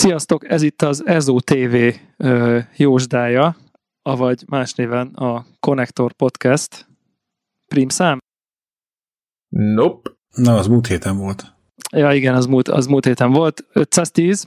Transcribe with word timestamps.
Sziasztok, 0.00 0.48
ez 0.50 0.62
itt 0.62 0.82
az 0.82 1.06
EZO 1.06 1.40
TV 1.40 1.74
uh, 2.18 2.58
jósdája, 2.76 3.56
avagy 4.02 4.44
más 4.46 4.74
néven 4.74 5.06
a 5.06 5.46
Connector 5.60 6.12
Podcast. 6.12 6.86
Primszám? 7.66 8.18
Nope. 9.48 10.10
Na, 10.34 10.56
az 10.56 10.66
múlt 10.66 10.86
héten 10.86 11.16
volt. 11.16 11.54
Ja, 11.92 12.12
igen, 12.12 12.34
az 12.34 12.46
múlt, 12.46 12.68
az 12.68 12.86
múlt 12.86 13.04
héten 13.04 13.32
volt. 13.32 13.66
510. 13.72 14.46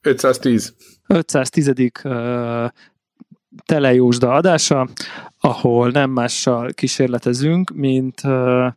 510. 0.00 0.74
510. 1.06 1.72
Uh, 2.04 2.70
telejósda 3.64 4.32
adása, 4.32 4.88
ahol 5.40 5.90
nem 5.90 6.10
mással 6.10 6.72
kísérletezünk, 6.72 7.70
mint 7.70 8.24
uh, 8.24 8.72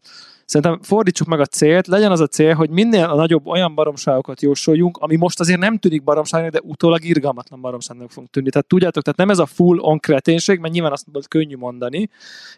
Szerintem 0.49 0.79
fordítsuk 0.81 1.27
meg 1.27 1.39
a 1.39 1.45
célt, 1.45 1.87
legyen 1.87 2.11
az 2.11 2.19
a 2.19 2.27
cél, 2.27 2.53
hogy 2.53 2.69
minél 2.69 3.03
a 3.03 3.15
nagyobb 3.15 3.47
olyan 3.47 3.75
baromságokat 3.75 4.41
jósoljunk, 4.41 4.97
ami 4.97 5.15
most 5.15 5.39
azért 5.39 5.59
nem 5.59 5.77
tűnik 5.77 6.03
baromságnak, 6.03 6.51
de 6.51 6.59
utólag 6.63 7.03
irgalmatlan 7.03 7.61
baromságnak 7.61 8.11
fog 8.11 8.25
tűnni. 8.27 8.49
Tehát 8.49 8.67
tudjátok, 8.67 9.03
tehát 9.03 9.19
nem 9.19 9.29
ez 9.29 9.39
a 9.39 9.45
full 9.45 9.77
on 9.77 9.99
kreténség, 9.99 10.59
mert 10.59 10.73
nyilván 10.73 10.91
azt 10.91 11.05
volt 11.11 11.27
könnyű 11.27 11.55
mondani, 11.55 12.09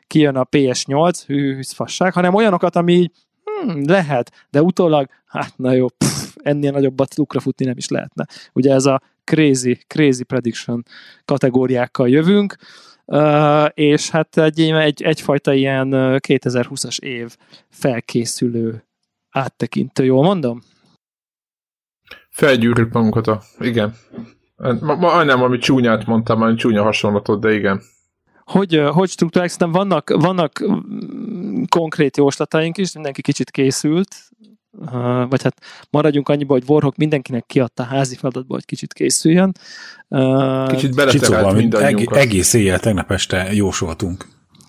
kijön 0.08 0.36
a 0.36 0.46
PS8, 0.46 1.22
hű, 1.26 1.56
hű 1.56 1.62
fasság, 1.74 2.14
hanem 2.14 2.34
olyanokat, 2.34 2.76
ami 2.76 3.12
hmm, 3.44 3.84
lehet, 3.88 4.32
de 4.50 4.62
utólag, 4.62 5.10
hát 5.26 5.54
na 5.58 5.72
jó, 5.72 5.88
pff, 5.88 6.36
ennél 6.36 6.72
nagyobbat 6.72 7.16
lukra 7.16 7.40
futni 7.40 7.66
nem 7.66 7.78
is 7.78 7.88
lehetne. 7.88 8.26
Ugye 8.54 8.74
ez 8.74 8.86
a 8.86 9.02
crazy, 9.24 9.78
crazy 9.88 10.24
prediction 10.24 10.84
kategóriákkal 11.26 12.10
jövünk, 12.10 12.56
és 13.74 14.10
hát 14.10 14.38
egy, 14.38 14.60
egy, 14.62 15.02
egyfajta 15.02 15.54
ilyen 15.54 15.90
2020-as 15.94 17.00
év 17.00 17.36
felkészülő 17.70 18.86
áttekintő, 19.30 20.04
jól 20.04 20.24
mondom? 20.24 20.62
Felgyűrjük 22.30 22.92
magunkat 22.94 23.28
a... 23.28 23.42
Igen. 23.60 23.96
Ma, 24.80 24.96
ma 24.96 25.24
nem, 25.24 25.42
ami 25.42 25.58
csúnyát 25.58 26.06
mondtam, 26.06 26.42
ami 26.42 26.56
csúnya 26.56 26.84
hasonlatot, 26.84 27.40
de 27.42 27.54
igen. 27.54 27.82
Hogy, 28.44 28.82
hogy 28.92 29.10
struktúrák, 29.10 29.50
szerintem 29.50 29.82
vannak, 29.82 30.10
vannak 30.10 30.52
mm, 30.68 31.64
konkrét 31.70 32.18
jóslataink 32.18 32.78
is, 32.78 32.94
mindenki 32.94 33.22
kicsit 33.22 33.52
készült, 33.52 34.16
vagy 35.30 35.44
hát 35.44 35.56
maradjunk 35.90 36.30
annyiba, 36.30 36.54
hogy 36.54 36.64
Warhawk 36.68 36.96
mindenkinek 36.96 37.46
kiadta 37.46 37.84
házi 37.84 38.16
feladatba, 38.16 38.54
hogy 38.54 38.66
kicsit 38.66 38.94
készüljön. 38.94 39.52
Kicsit 40.68 40.96
beleterelt 40.96 41.56
mindannyiunkat. 41.56 42.18
Egész 42.18 42.54
éjjel 42.54 42.80
tegnap 42.80 43.12
este 43.12 43.54
jósoltunk. 43.54 44.26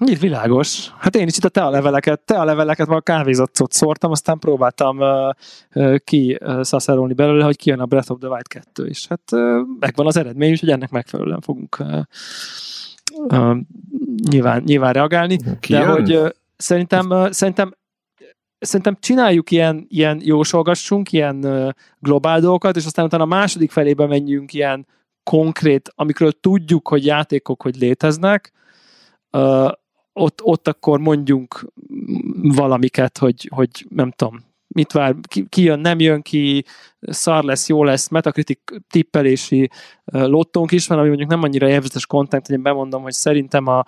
Így 0.08 0.20
világos. 0.20 0.90
Hát 0.98 1.16
én 1.16 1.26
is 1.26 1.36
itt 1.36 1.44
a 1.44 1.48
te 1.48 1.62
a 1.62 1.70
leveleket, 1.70 2.20
te 2.20 2.38
a 2.38 2.44
leveleket, 2.44 2.88
a 2.88 3.00
kávézatot 3.00 3.72
szórtam, 3.72 4.10
aztán 4.10 4.38
próbáltam 4.38 4.98
uh, 4.98 5.08
uh, 5.74 5.96
ki 6.04 6.38
szaszárolni 6.60 7.14
belőle, 7.14 7.44
hogy 7.44 7.56
kijön 7.56 7.80
a 7.80 7.86
Breath 7.86 8.10
of 8.10 8.18
the 8.18 8.28
Wild 8.28 8.48
2 8.48 8.86
is. 8.86 9.06
Hát 9.06 9.22
uh, 9.32 9.40
megvan 9.78 10.06
az 10.06 10.16
eredmény, 10.16 10.50
úgyhogy 10.50 10.70
ennek 10.70 10.90
megfelelően 10.90 11.40
fogunk 11.40 11.76
uh, 11.80 11.98
uh, 13.14 13.56
nyilván, 14.30 14.62
nyilván 14.66 14.92
reagálni. 14.92 15.38
Ki 15.60 15.72
de 15.72 15.78
jön? 15.78 15.88
hogy 15.88 16.16
uh, 16.16 16.28
szerintem, 16.56 17.10
uh, 17.10 17.30
szerintem 17.30 17.74
szerintem 18.62 18.96
csináljuk 19.00 19.50
ilyen, 19.50 19.86
ilyen 19.88 20.20
jósolgassunk, 20.24 21.12
ilyen 21.12 21.46
globál 21.98 22.40
dolgokat, 22.40 22.76
és 22.76 22.84
aztán 22.84 23.04
utána 23.04 23.22
a 23.22 23.26
második 23.26 23.70
felébe 23.70 24.06
menjünk 24.06 24.52
ilyen 24.52 24.86
konkrét, 25.22 25.92
amikről 25.94 26.32
tudjuk, 26.40 26.88
hogy 26.88 27.04
játékok, 27.04 27.62
hogy 27.62 27.76
léteznek, 27.76 28.52
ott, 30.12 30.42
ott 30.42 30.68
akkor 30.68 30.98
mondjunk 30.98 31.72
valamiket, 32.42 33.18
hogy, 33.18 33.48
hogy 33.54 33.86
nem 33.88 34.10
tudom, 34.10 34.51
mit 34.72 34.92
vár, 34.92 35.14
ki, 35.28 35.46
ki 35.48 35.62
jön, 35.62 35.78
nem 35.78 36.00
jön 36.00 36.22
ki, 36.22 36.64
szar 37.00 37.44
lesz, 37.44 37.68
jó 37.68 37.84
lesz, 37.84 38.08
Metacritic 38.08 38.58
tippelési 38.90 39.70
lottónk 40.04 40.72
is 40.72 40.86
van, 40.86 40.98
ami 40.98 41.08
mondjuk 41.08 41.30
nem 41.30 41.42
annyira 41.42 41.68
élvezetes 41.68 42.06
content, 42.06 42.46
hogy 42.46 42.56
én 42.56 42.62
bemondom, 42.62 43.02
hogy 43.02 43.12
szerintem 43.12 43.66
a 43.66 43.84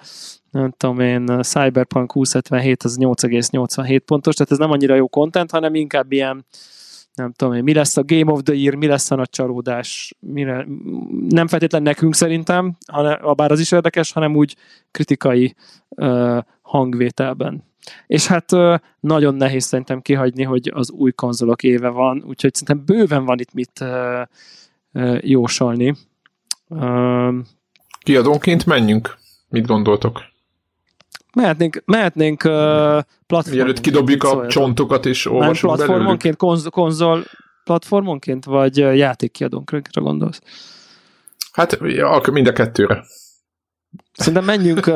nem 0.51 0.71
tudom 0.71 1.01
én, 1.01 1.43
Cyberpunk 1.43 2.13
2077 2.13 2.83
az 2.83 2.97
8,87 3.01 4.01
pontos, 4.05 4.35
tehát 4.35 4.53
ez 4.53 4.59
nem 4.59 4.71
annyira 4.71 4.95
jó 4.95 5.09
content, 5.09 5.51
hanem 5.51 5.75
inkább 5.75 6.13
ilyen 6.13 6.47
nem 7.15 7.33
tudom 7.33 7.55
én, 7.55 7.63
mi 7.63 7.75
lesz 7.75 7.97
a 7.97 8.03
Game 8.05 8.33
of 8.33 8.43
the 8.43 8.55
Year, 8.55 8.75
mi 8.75 8.87
lesz 8.87 9.11
a 9.11 9.15
nagy 9.15 9.29
csalódás, 9.29 10.15
mire, 10.21 10.67
nem 11.29 11.47
feltétlenül 11.47 11.89
nekünk 11.89 12.15
szerintem, 12.15 12.77
hanem, 12.93 13.35
bár 13.35 13.51
az 13.51 13.61
is 13.61 13.73
érdekes, 13.73 14.13
hanem 14.13 14.37
úgy 14.37 14.57
kritikai 14.91 15.55
uh, 15.89 16.39
hangvételben. 16.65 17.65
És 18.07 18.27
hát 18.27 18.51
nagyon 19.01 19.35
nehéz 19.35 19.65
szerintem 19.65 20.01
kihagyni, 20.01 20.43
hogy 20.43 20.71
az 20.75 20.91
új 20.91 21.13
konzolok 21.13 21.63
éve 21.63 21.89
van, 21.89 22.25
úgyhogy 22.27 22.55
szerintem 22.55 22.97
bőven 22.97 23.25
van 23.25 23.39
itt 23.39 23.53
mit 23.53 23.85
jósolni. 25.21 25.95
Kiadónként 27.99 28.67
menjünk. 28.67 29.17
Mit 29.49 29.67
gondoltok? 29.67 30.23
Mehetnénk, 31.35 31.83
mehetnénk 31.85 32.45
uh, 32.45 32.51
platformonként. 33.27 33.55
Mielőtt 33.55 33.81
kidobjuk 33.81 34.23
a 34.25 34.47
csontokat 34.47 35.07
és 35.07 35.27
olvasunk 35.27 35.75
platformonként, 35.75 36.37
konz, 36.37 36.67
konzol 36.71 37.25
platformonként, 37.65 38.45
vagy 38.45 38.77
játékkiadónkra 38.77 39.81
gondolsz? 39.95 40.41
Hát 41.53 41.81
mind 42.31 42.47
a 42.47 42.53
kettőre. 42.53 43.05
Szerintem 44.13 44.45
menjünk 44.45 44.87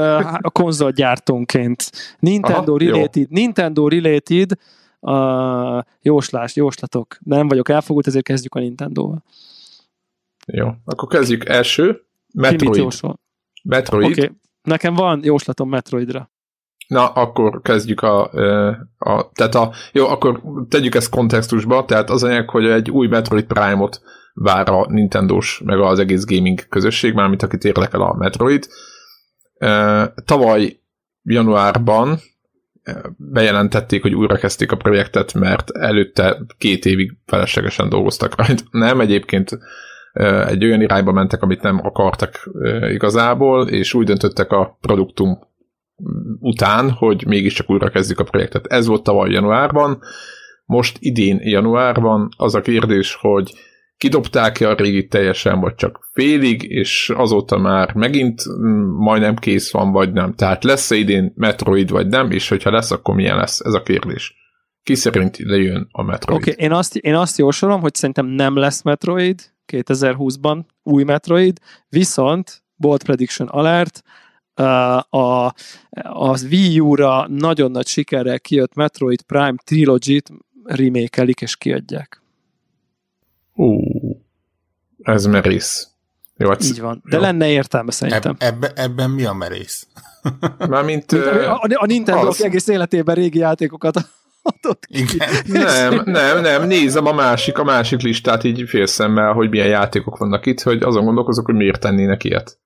a 0.41 0.51
konzolgyártónként. 0.53 1.91
Nintendo 2.19 2.75
Aha, 2.75 2.85
related, 2.85 3.17
jó. 3.17 3.27
Nintendo 3.29 3.89
related 3.89 4.51
uh, 5.01 5.83
jóslás, 6.01 6.57
jóslatok. 6.57 7.17
De 7.21 7.37
nem 7.37 7.49
vagyok 7.49 7.69
elfogult, 7.69 8.07
ezért 8.07 8.25
kezdjük 8.25 8.55
a 8.55 8.59
Nintendo-val. 8.59 9.23
Jó, 10.47 10.69
akkor 10.85 11.09
kezdjük 11.09 11.49
első. 11.49 12.03
Metroid. 12.35 12.93
Metroid. 13.63 14.19
Okay. 14.19 14.31
Nekem 14.63 14.95
van 14.95 15.21
jóslatom 15.25 15.69
Metroidra. 15.69 16.31
Na, 16.87 17.09
akkor 17.09 17.61
kezdjük 17.63 18.01
a, 18.01 18.23
a, 18.99 19.31
tehát 19.33 19.55
a, 19.55 19.73
jó, 19.93 20.07
akkor 20.07 20.43
tegyük 20.69 20.95
ezt 20.95 21.11
kontextusba, 21.11 21.85
tehát 21.85 22.11
az 22.11 22.23
anyag, 22.23 22.51
hogy 22.51 22.65
egy 22.65 22.91
új 22.91 23.07
Metroid 23.07 23.45
Prime-ot 23.45 24.01
vár 24.35 24.69
a 24.69 24.87
Nintendo-s, 24.89 25.61
meg 25.65 25.81
az 25.81 25.99
egész 25.99 26.25
gaming 26.25 26.69
közösség, 26.69 27.15
mármint 27.15 27.43
akit 27.43 27.65
érdekel 27.65 28.01
a 28.01 28.15
Metroid. 28.15 28.69
Tavaly 30.25 30.81
januárban 31.23 32.19
bejelentették, 33.17 34.03
hogy 34.03 34.15
újra 34.15 34.39
a 34.69 34.77
projektet, 34.77 35.35
mert 35.35 35.71
előtte 35.71 36.39
két 36.59 36.85
évig 36.85 37.17
feleslegesen 37.27 37.89
dolgoztak 37.89 38.37
rajta. 38.37 38.63
Nem, 38.79 39.01
egyébként 39.01 39.59
egy 40.47 40.65
olyan 40.65 40.81
irányba 40.81 41.13
mentek, 41.13 41.43
amit 41.43 41.63
nem 41.63 41.81
akartak 41.83 42.51
igazából, 42.91 43.69
és 43.69 43.95
úgy 43.95 44.07
döntöttek 44.07 44.51
a 44.51 44.79
produktum 44.81 45.39
után, 46.41 46.91
hogy 46.91 47.27
mégiscsak 47.27 47.71
újra 47.71 47.91
kezdjük 47.91 48.21
a 48.21 48.25
projektet. 48.25 48.67
Ez 48.67 48.87
volt 48.87 49.03
tavaly 49.03 49.31
januárban, 49.31 50.03
most 50.65 50.97
idén 51.01 51.41
januárban 51.43 52.29
az 52.37 52.55
a 52.55 52.61
kérdés, 52.61 53.15
hogy 53.21 53.53
kidobták-e 53.99 54.69
a 54.69 54.75
régit 54.75 55.11
teljesen, 55.11 55.61
vagy 55.61 55.75
csak 55.75 56.09
félig, 56.13 56.63
és 56.63 57.13
azóta 57.17 57.59
már 57.59 57.95
megint 57.95 58.43
majdnem 58.99 59.37
kész 59.37 59.73
van, 59.73 59.93
vagy 59.93 60.13
nem. 60.13 60.35
Tehát 60.35 60.65
lesz-e 60.65 60.95
idén 60.95 61.33
Metroid, 61.37 61.91
vagy 61.91 62.07
nem, 62.07 62.31
és 62.31 62.49
hogyha 62.49 62.71
lesz, 62.71 62.91
akkor 62.91 63.15
milyen 63.15 63.37
lesz? 63.37 63.61
Ez 63.61 63.73
a 63.73 63.83
kérdés. 63.83 64.35
Ki 64.83 64.95
szerint 64.95 65.39
lejön 65.39 65.89
a 65.91 66.03
Metroid? 66.03 66.41
Oké, 66.41 66.51
okay, 66.51 66.65
én, 66.65 66.73
azt, 66.73 66.97
én 66.97 67.15
azt 67.15 67.39
jósolom, 67.39 67.81
hogy 67.81 67.95
szerintem 67.95 68.27
nem 68.27 68.57
lesz 68.57 68.83
Metroid, 68.83 69.53
2020-ban 69.73 70.65
új 70.83 71.03
Metroid, 71.03 71.59
viszont 71.89 72.63
Bold 72.77 73.03
Prediction 73.03 73.49
Alert, 73.49 74.03
a, 75.09 75.47
a 76.03 76.45
Wii 76.51 76.81
U-ra 76.81 77.27
nagyon 77.29 77.71
nagy 77.71 77.87
sikerrel 77.87 78.41
kijött 78.41 78.75
Metroid 78.75 79.23
Prime 79.23 79.55
Trilogy-t 79.65 80.31
remékelik 80.65 81.41
és 81.41 81.57
kiadják. 81.57 82.23
Ú, 83.59 83.81
ez 85.03 85.27
merész. 85.27 85.89
Jó, 86.37 86.49
hát, 86.49 86.65
Így 86.65 86.81
van, 86.81 87.03
de 87.05 87.17
jó. 87.17 87.23
lenne 87.23 87.49
értelme 87.49 87.91
szerintem. 87.91 88.37
Eb, 88.39 88.53
ebbe, 88.53 88.73
ebben 88.75 89.11
mi 89.11 89.25
a 89.25 89.33
merész? 89.33 89.87
Mármint, 90.69 91.13
a, 91.13 91.67
a 91.75 91.87
Nintendo 91.87 92.33
egész 92.39 92.69
életében 92.69 93.15
régi 93.15 93.39
játékokat 93.39 93.97
adott 94.43 94.87
ki. 94.87 94.99
Igen. 94.99 95.29
Nem, 95.67 96.03
nem, 96.05 96.41
nem, 96.41 96.67
nézem 96.67 97.07
a 97.07 97.13
másik, 97.13 97.59
a 97.59 97.65
másik 97.65 98.01
listát 98.01 98.45
így 98.45 98.69
félszemmel, 98.69 99.33
hogy 99.33 99.51
milyen 99.51 99.67
játékok 99.67 100.17
vannak 100.17 100.47
itt, 100.47 100.61
hogy 100.61 100.83
azon 100.83 101.05
gondolkozok, 101.05 101.45
hogy 101.45 101.55
miért 101.55 101.81
tennének 101.81 102.25
ilyet. 102.25 102.59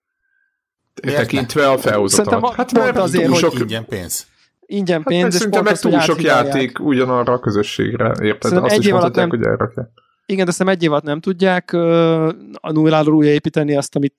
Miért 1.03 1.19
Tekintve 1.19 1.69
a 1.69 1.79
felhúzatomat. 1.79 2.55
Hát 2.55 2.73
mert 2.73 2.97
azért, 2.97 3.27
túl 3.27 3.37
sok... 3.37 3.59
ingyen 3.59 3.85
pénz. 3.85 4.27
Ingyen 4.67 4.99
hát 4.99 5.07
pénz, 5.07 5.23
hát, 5.23 5.43
és 5.43 5.49
pont 5.49 5.65
meg 5.65 5.79
túl 5.79 6.01
sok 6.01 6.23
játék 6.23 6.79
ugyanarra 6.81 7.33
a 7.33 7.41
közösségre, 7.41 8.07
érted? 8.07 8.43
Szerintem 8.43 8.65
Azt 8.65 8.75
egy 8.75 8.85
is 8.85 8.91
mondhatják, 8.91 9.31
nem... 9.31 9.39
hogy 9.39 9.49
elrakják. 9.49 9.89
Igen, 10.33 10.45
de 10.45 10.51
szerintem 10.51 10.77
egy 10.77 10.83
évad 10.83 11.05
nem 11.05 11.21
tudják 11.21 11.73
a 12.61 12.73
nulláról 12.73 13.15
újra 13.15 13.31
építeni 13.31 13.77
azt, 13.77 13.97
amit 13.97 14.15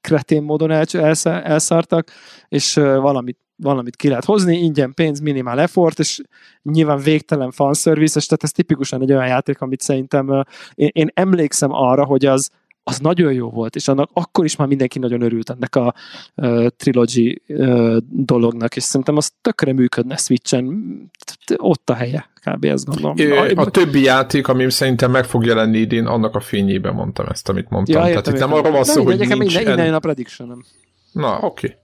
kretén 0.00 0.42
módon 0.42 0.70
el, 0.70 0.84
elszártak, 1.24 2.10
és 2.48 2.74
valamit 2.74 3.38
valamit 3.62 3.96
ki 3.96 4.08
lehet 4.08 4.24
hozni, 4.24 4.56
ingyen 4.56 4.94
pénz, 4.94 5.20
minimál 5.20 5.60
effort, 5.60 5.98
és 5.98 6.20
nyilván 6.62 6.98
végtelen 6.98 7.50
fanservice, 7.50 8.18
és 8.18 8.26
tehát 8.26 8.42
ez 8.42 8.52
tipikusan 8.52 9.02
egy 9.02 9.12
olyan 9.12 9.26
játék, 9.26 9.60
amit 9.60 9.80
szerintem 9.80 10.44
én, 10.74 10.90
én 10.92 11.10
emlékszem 11.14 11.72
arra, 11.72 12.04
hogy 12.04 12.26
az, 12.26 12.50
az 12.82 12.98
nagyon 12.98 13.32
jó 13.32 13.50
volt, 13.50 13.76
és 13.76 13.88
annak 13.88 14.10
akkor 14.12 14.44
is 14.44 14.56
már 14.56 14.68
mindenki 14.68 14.98
nagyon 14.98 15.20
örült 15.20 15.50
ennek 15.50 15.76
a 15.76 15.94
uh, 16.34 16.66
trilogy 16.66 17.42
uh, 17.48 17.96
dolognak, 18.10 18.76
és 18.76 18.82
szerintem 18.82 19.16
az 19.16 19.32
tökre 19.40 19.72
működne 19.72 20.16
Switchen, 20.16 21.10
ott 21.56 21.90
a 21.90 21.94
helye, 21.94 22.30
kb. 22.54 22.64
ezt 22.64 22.86
gondolom. 22.86 23.16
É, 23.16 23.52
a 23.54 23.70
többi 23.70 24.02
játék, 24.02 24.48
ami 24.48 24.70
szerintem 24.70 25.10
meg 25.10 25.24
fog 25.24 25.44
jelenni 25.44 25.78
idén, 25.78 26.06
annak 26.06 26.34
a 26.34 26.40
fényében 26.40 26.94
mondtam 26.94 27.26
ezt, 27.26 27.48
amit 27.48 27.70
mondtam. 27.70 28.00
Ja, 28.00 28.08
értem, 28.08 28.22
Tehát 28.22 28.38
itt 28.40 28.46
nem 28.46 28.58
arról 28.58 28.72
van 28.72 28.84
szó, 28.84 29.04
hogy 29.04 29.18
nincs... 29.18 29.60
Innen, 29.60 29.78
innen 29.78 29.94
a 29.94 29.98
prediction 29.98 30.64
Na, 31.12 31.38
oké. 31.40 31.66
Okay. 31.66 31.76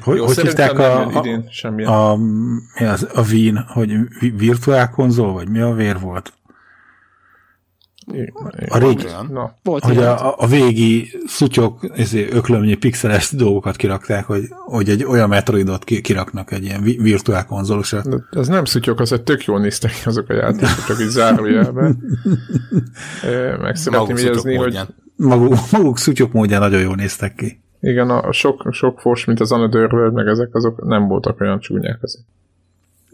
Hogy, 0.00 0.16
Jó, 0.16 0.24
hogy 0.24 0.40
hívták 0.40 0.78
a, 0.78 1.10
idén 1.14 1.48
a, 1.86 1.90
a, 1.90 2.16
mi 2.16 2.84
az, 2.84 3.08
a 3.14 3.22
Wien, 3.30 3.64
hogy 3.68 3.92
virtuál 4.36 4.90
konzol, 4.90 5.32
vagy 5.32 5.48
mi 5.48 5.60
a 5.60 5.72
vér 5.72 6.00
volt? 6.00 6.32
A 8.68 8.78
régi, 8.78 9.04
Na. 9.30 9.54
Volt 9.62 9.84
hogy 9.84 9.98
a, 9.98 10.38
a 10.38 10.46
végi 10.46 11.08
szutyok, 11.26 11.90
ezért 11.96 12.32
öklömnyi 12.32 12.74
pixeles 12.74 13.30
dolgokat 13.30 13.76
kirakták, 13.76 14.24
hogy, 14.24 14.42
hogy 14.50 14.88
egy 14.88 15.04
olyan 15.04 15.28
Metroidot 15.28 15.84
kiraknak 15.84 16.52
egy 16.52 16.64
ilyen 16.64 16.82
virtuál 16.82 17.46
konzolosra. 17.46 18.02
Ez 18.30 18.48
nem 18.48 18.64
szutyok, 18.64 19.00
az 19.00 19.12
egy 19.12 19.22
tök 19.22 19.44
jól 19.44 19.60
néztek 19.60 19.90
ki 19.90 20.08
azok 20.08 20.28
a 20.28 20.34
játékok, 20.34 20.84
csak 20.86 21.00
így 21.00 21.08
zárójelben. 21.08 21.98
Meg 23.62 23.76
szeretném 23.76 24.16
jegyezni, 24.16 24.54
hogy... 24.54 24.78
Maguk, 25.16 25.54
maguk 25.70 25.98
szutyok 25.98 26.32
módján 26.32 26.60
nagyon 26.60 26.80
jól 26.80 26.94
néztek 26.94 27.34
ki. 27.34 27.60
Igen, 27.80 28.10
a 28.10 28.32
sok, 28.32 28.68
sok 28.70 29.00
fos, 29.00 29.24
mint 29.24 29.40
az 29.40 29.52
Another 29.52 29.94
World, 29.94 30.12
meg 30.12 30.26
ezek, 30.26 30.54
azok 30.54 30.84
nem 30.84 31.08
voltak 31.08 31.40
olyan 31.40 31.60
csúnyák 31.60 32.02
azért. 32.02 32.24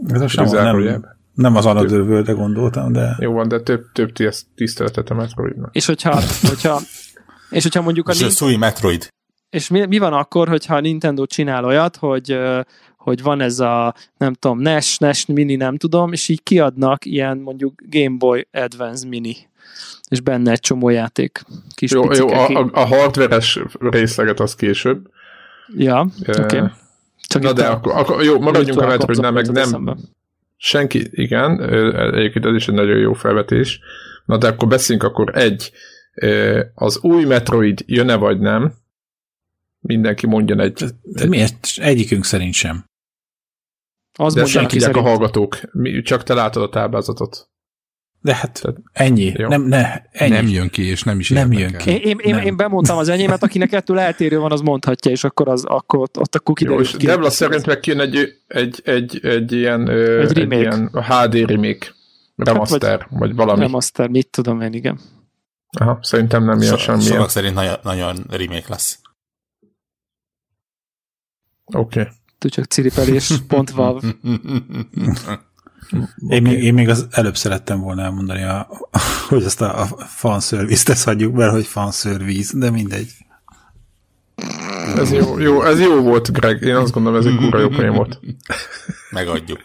Ez 0.08 0.30
sem 0.30 0.44
nem, 0.44 0.78
nem 0.78 1.06
az 1.34 1.67
Another 1.67 2.00
world 2.00 2.31
gondoltam, 2.31 2.93
de... 2.93 3.17
Jó 3.19 3.32
van, 3.32 3.49
de 3.49 3.61
több, 3.61 3.84
több 3.93 4.12
tiszteletet 4.55 5.11
a 5.11 5.14
Metroidnak. 5.14 5.75
És 5.75 5.87
hogyha, 5.87 6.20
hogyha, 6.49 6.81
és 7.50 7.62
hogyha 7.62 7.82
mondjuk 7.82 8.08
a... 8.08 8.12
És 8.12 8.23
a 8.23 8.29
Sui 8.29 8.56
Metroid. 8.56 9.08
És 9.50 9.69
mi, 9.69 9.87
mi, 9.87 9.99
van 9.99 10.12
akkor, 10.12 10.49
hogyha 10.49 10.75
a 10.75 10.81
Nintendo 10.81 11.26
csinál 11.26 11.64
olyat, 11.64 11.96
hogy, 11.96 12.38
hogy 12.96 13.23
van 13.23 13.40
ez 13.40 13.61
a, 13.61 13.94
nem 14.17 14.34
tudom, 14.34 14.58
NES, 14.58 14.99
NES 14.99 15.26
Mini, 15.26 15.55
nem 15.55 15.76
tudom, 15.76 16.12
és 16.12 16.29
így 16.29 16.43
kiadnak 16.43 17.05
ilyen 17.05 17.38
mondjuk 17.38 17.82
Game 17.88 18.17
Boy 18.17 18.49
Advance 18.52 19.08
Mini 19.08 19.50
és 20.12 20.20
benne 20.20 20.50
egy 20.50 20.61
csomó 20.61 20.88
játék. 20.88 21.44
Kis 21.75 21.90
jó, 21.90 22.12
jó 22.12 22.29
a, 22.29 22.49
a, 22.49 22.70
a 22.73 22.87
hardveres 22.87 23.58
részleget 23.79 24.40
az 24.40 24.55
később. 24.55 25.11
Ja, 25.76 26.06
oké. 26.29 26.43
Okay. 26.43 26.69
Csak 27.20 27.43
Na 27.43 27.52
de 27.52 27.67
akkor, 27.67 27.93
akkor, 27.93 28.23
jó, 28.23 28.40
maradjunk 28.40 28.81
a 28.81 28.96
hogy 29.06 29.19
nem, 29.19 29.34
meg 29.34 29.46
nem, 29.46 29.62
eszembe. 29.62 29.96
Senki, 30.62 31.08
igen, 31.10 31.60
egyébként 32.14 32.46
ez 32.46 32.54
is 32.54 32.68
egy 32.68 32.74
nagyon 32.74 32.98
jó 32.98 33.12
felvetés. 33.12 33.80
Na 34.24 34.38
de 34.38 34.48
akkor 34.48 34.68
beszéljünk 34.68 35.08
akkor 35.08 35.36
egy, 35.36 35.72
az 36.74 36.98
új 36.98 37.24
Metroid 37.24 37.82
jön-e 37.86 38.16
vagy 38.16 38.38
nem? 38.38 38.74
Mindenki 39.80 40.26
mondjon 40.26 40.60
egy... 40.60 40.84
De 41.02 41.26
miért? 41.26 41.66
Egyikünk 41.74 42.24
szerint 42.24 42.54
sem. 42.54 42.84
Az 44.18 44.34
de 44.34 44.44
senki 44.44 44.84
a 44.84 45.00
hallgatók. 45.00 45.56
Mi, 45.72 46.02
csak 46.02 46.22
te 46.22 46.34
látod 46.34 46.62
a 46.62 46.68
táblázatot. 46.68 47.50
De 48.22 48.34
hát 48.34 48.60
Tehát, 48.62 48.76
ennyi. 48.92 49.32
Nem, 49.36 49.62
ne, 49.62 50.02
ennyi. 50.10 50.30
Nem 50.30 50.48
jön 50.48 50.69
ki, 50.69 50.82
és 50.82 51.02
nem 51.02 51.19
is 51.19 51.28
Nem 51.30 51.52
jön 51.52 51.76
ki. 51.76 51.90
Én, 51.90 52.00
én, 52.00 52.19
én, 52.19 52.36
én 52.36 52.56
bemondtam 52.56 52.98
az 52.98 53.08
enyémet, 53.08 53.42
akinek 53.42 53.72
ettől 53.72 53.98
eltérő 53.98 54.38
van, 54.38 54.52
az 54.52 54.60
mondhatja, 54.60 55.10
és 55.10 55.24
akkor, 55.24 55.48
az, 55.48 55.64
akkor 55.64 55.98
ott, 55.98 56.19
ott 56.19 56.34
akkor 56.34 56.54
kiderül. 56.54 56.78
Jó, 56.78 56.84
és 56.84 56.92
Debla 56.92 57.30
szerint 57.30 57.66
meg 57.66 57.80
kijön 57.80 58.00
egy, 58.00 58.38
egy, 58.46 58.80
egy, 58.84 59.20
egy 59.26 59.52
ilyen, 59.52 59.88
egy, 59.88 60.38
egy 60.38 60.52
ilyen 60.52 60.90
HD 60.92 61.34
remake, 61.34 61.86
remaster, 62.36 63.00
hát 63.00 63.08
vagy, 63.10 63.19
vagy 63.19 63.34
valami. 63.34 63.60
Remaster, 63.60 64.08
mit 64.08 64.28
tudom 64.28 64.60
én, 64.60 64.72
igen. 64.72 65.00
Aha, 65.78 65.98
szerintem 66.02 66.44
nem 66.44 66.60
ilyen 66.60 66.76
so, 66.76 66.78
semmi. 66.78 67.02
Sokak 67.02 67.30
szerint 67.30 67.54
nagyon, 67.54 67.76
nagyon 67.82 68.24
remake 68.28 68.66
lesz. 68.69 68.98
Oké. 71.64 72.00
Okay. 72.00 72.12
Csak 72.50 72.64
ciripelés, 72.64 73.32
pont 73.48 73.72
vav. 75.90 76.31
Én, 76.31 76.43
még, 76.43 76.62
én 76.62 76.75
még 76.75 76.88
az 76.88 77.06
előbb 77.11 77.37
szerettem 77.37 77.81
volna 77.81 78.02
elmondani, 78.02 78.43
a, 78.43 78.69
hogy 79.29 79.43
ezt 79.44 79.61
a, 79.61 79.81
a 79.81 79.87
fanservice-t 80.06 80.88
ezt 80.88 81.05
hagyjuk, 81.05 81.34
mert 81.34 81.52
hogy 81.52 81.67
fanservice, 81.67 82.58
de 82.58 82.70
mindegy. 82.70 83.11
Ez 84.96 85.12
jó, 85.12 85.38
jó, 85.38 85.62
ez 85.62 85.81
jó 85.81 86.00
volt, 86.00 86.32
Greg. 86.32 86.62
Én 86.62 86.75
azt 86.75 86.93
gondolom, 86.93 87.19
ez 87.19 87.26
egy 87.26 87.37
kurva 87.37 87.58
jó 87.58 87.69
poén 87.69 87.93
volt. 87.93 88.20
Megadjuk. 89.11 89.61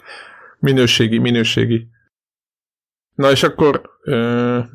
Minőségi, 0.59 1.17
minőségi. 1.17 1.87
Na 3.15 3.31
és 3.31 3.43
akkor, 3.43 3.81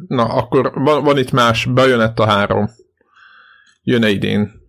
na 0.08 0.24
akkor 0.24 0.72
van, 0.74 1.04
van 1.04 1.18
itt 1.18 1.30
más, 1.30 1.64
bejönett 1.64 2.18
a 2.18 2.26
három. 2.26 2.70
Jön-e 3.82 4.08
idén? 4.08 4.60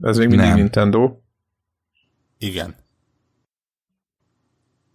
Ez 0.00 0.18
még 0.18 0.28
mindig 0.28 0.46
Nem. 0.46 0.56
Nintendo. 0.56 1.18
Igen. 2.38 2.74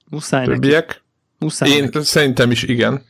Muszáj 0.10 0.46
Többiek? 0.46 0.88
Neki. 0.88 1.00
Muszáj 1.40 1.70
Én 1.70 1.84
neki. 1.84 2.02
szerintem 2.02 2.52
is 2.52 2.64
igen. 2.64 3.02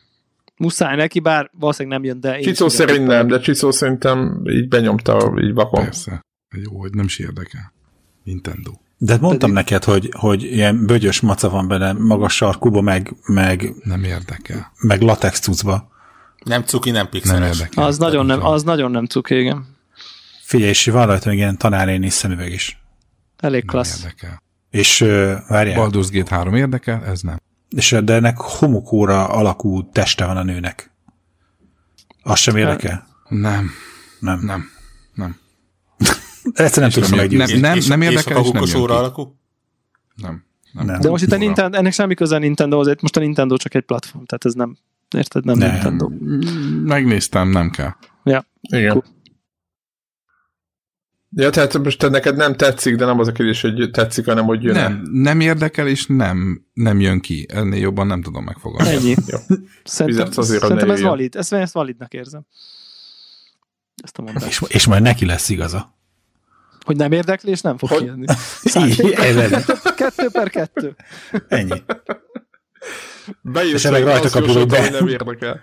Muszáj 0.58 0.96
neki, 0.96 1.20
bár 1.20 1.50
valószínűleg 1.60 2.00
nem 2.00 2.10
jön, 2.10 2.20
de... 2.20 2.40
Csicó 2.40 2.70
szerint 2.70 3.08
nem, 3.08 3.28
de 3.28 3.40
Csicó 3.40 3.72
szerintem 3.72 4.42
így 4.50 4.68
benyomta, 4.68 5.34
így 5.42 5.54
vakon. 5.54 5.84
Persze. 5.84 6.26
Jó, 6.64 6.80
hogy 6.80 6.94
nem 6.94 7.06
is 7.06 7.18
érdekel. 7.20 7.74
Nintendo. 8.24 8.72
De 8.98 9.18
mondtam 9.18 9.54
Pedig... 9.54 9.54
neked, 9.54 9.84
hogy, 9.84 10.10
hogy 10.18 10.44
ilyen 10.44 10.86
bögyös 10.86 11.20
maca 11.20 11.50
van 11.50 11.68
benne, 11.68 11.94
magas 11.94 12.36
sarkuba, 12.36 12.82
meg, 12.82 13.16
meg... 13.26 13.74
Nem 13.84 14.04
érdekel. 14.04 14.72
Meg 14.80 15.02
latex 15.02 15.40
cuccba. 15.40 15.92
Nem 16.44 16.64
cuki, 16.64 16.92
nem 16.92 17.10
pixeles. 17.10 17.40
Nem 17.40 17.50
érdekel. 17.52 17.84
Az 17.84 17.98
nagyon 17.98 18.26
nem, 18.26 18.46
az 18.46 18.64
nagyon 18.64 18.92
nem 18.92 19.06
cuki, 19.06 19.40
igen. 19.40 19.66
Figyelj, 20.44 20.70
és 20.70 20.86
van 20.86 21.06
rajta 21.06 21.30
még 21.30 21.38
ilyen 21.38 21.58
tanáréni 21.58 22.10
szemüveg 22.10 22.52
is. 22.52 22.82
Elég 23.38 23.66
klassz. 23.66 24.02
Nem 24.02 24.10
érdekel. 24.10 24.42
És 24.70 25.02
uh, 25.02 25.32
várjál. 25.48 25.90
Baldur's 25.90 26.08
Gate 26.12 26.36
3 26.36 26.56
érdekel, 26.56 27.06
ez 27.06 27.22
nem. 27.22 27.38
És 27.70 27.96
de 28.04 28.14
ennek 28.14 28.38
homokóra 28.38 29.28
alakú 29.28 29.90
teste 29.92 30.26
van 30.26 30.38
a 30.38 30.44
nőnek. 30.44 30.92
Az 32.22 32.40
sem 32.40 32.56
érdekel? 32.56 33.08
Nem. 33.30 33.70
Nem. 34.20 34.40
Nem. 34.46 34.70
Nem. 35.14 35.38
Egyszerűen 36.54 36.92
nem 36.92 37.04
tudom 37.04 37.18
meggyőzni. 37.18 37.60
Nem, 37.60 37.78
nem, 37.78 37.88
nem 37.88 38.02
érdekel, 38.02 38.42
és, 38.42 38.50
és 38.62 38.72
nem 38.72 38.82
alakú? 38.82 39.40
Nem. 40.16 40.44
Nem. 40.72 40.86
nem. 40.86 41.00
De 41.00 41.10
most 41.10 41.24
itt 41.24 41.32
a 41.32 41.38
Nintendo, 41.38 41.78
ennek 41.78 41.94
semmi 41.94 42.14
köze 42.14 42.36
a 42.36 42.40
Nintendo, 42.40 42.80
azért 42.80 43.02
most 43.02 43.18
a 43.18 43.20
Nintendo 43.20 43.58
csak 43.58 43.74
egy 43.74 43.84
platform, 43.84 44.24
tehát 44.24 44.46
ez 44.46 44.54
nem, 44.54 44.78
érted, 45.16 45.46
nem, 45.46 45.58
nem. 45.58 45.72
Nintendo. 45.72 46.10
Megnéztem, 46.84 47.50
nem 47.50 47.70
kell. 47.70 47.92
Ja. 48.24 48.46
Igen. 48.62 48.92
Cool. 48.92 49.04
Ja, 51.32 51.50
tehát 51.50 51.78
most 51.78 52.00
te 52.00 52.10
neked 52.10 52.36
nem 52.36 52.56
tetszik, 52.56 52.96
de 52.96 53.06
nem 53.06 53.20
az 53.20 53.28
a 53.28 53.32
kérdés, 53.32 53.62
hogy 53.62 53.90
tetszik, 53.92 54.26
hanem 54.26 54.46
hogy 54.46 54.64
jön 54.64 54.74
Nem, 54.74 55.02
nem 55.12 55.40
érdekel, 55.40 55.88
és 55.88 56.06
nem, 56.08 56.66
nem 56.74 57.00
jön 57.00 57.20
ki. 57.20 57.46
Ennél 57.54 57.80
jobban 57.80 58.08
nem 58.08 58.22
tudom 58.22 58.44
megfogalmazni. 58.44 59.10
Ennyi. 59.10 59.16
Jó. 59.28 59.38
Szerintem, 59.84 60.28
azért 60.36 60.62
szerintem 60.62 60.92
ez 60.92 61.02
valid. 61.02 61.36
Ezt, 61.36 61.54
ezt 61.54 61.74
validnak 61.74 62.14
érzem. 62.14 62.46
Ezt 64.04 64.18
a 64.18 64.22
mondást. 64.22 64.48
És, 64.48 64.64
és 64.68 64.88
majd 64.88 65.02
neki 65.02 65.26
lesz 65.26 65.50
igaza. 65.50 65.98
Hogy 66.86 66.96
nem 66.96 67.12
érdekli, 67.12 67.50
és 67.50 67.62
nem 67.62 67.78
fog 67.78 67.90
hogy? 67.90 68.00
kijönni. 68.00 68.26
kettő 69.96 70.30
per 70.32 70.50
kettő. 70.50 70.96
Ennyi. 71.48 71.84
Bejössz, 73.42 73.74
és 73.74 73.86
ennek 73.86 74.04
rajta 74.04 74.30
kapjuk, 74.30 74.58
hogy 74.58 74.68
be. 74.68 74.90
nem 74.90 75.08
érdekel. 75.08 75.60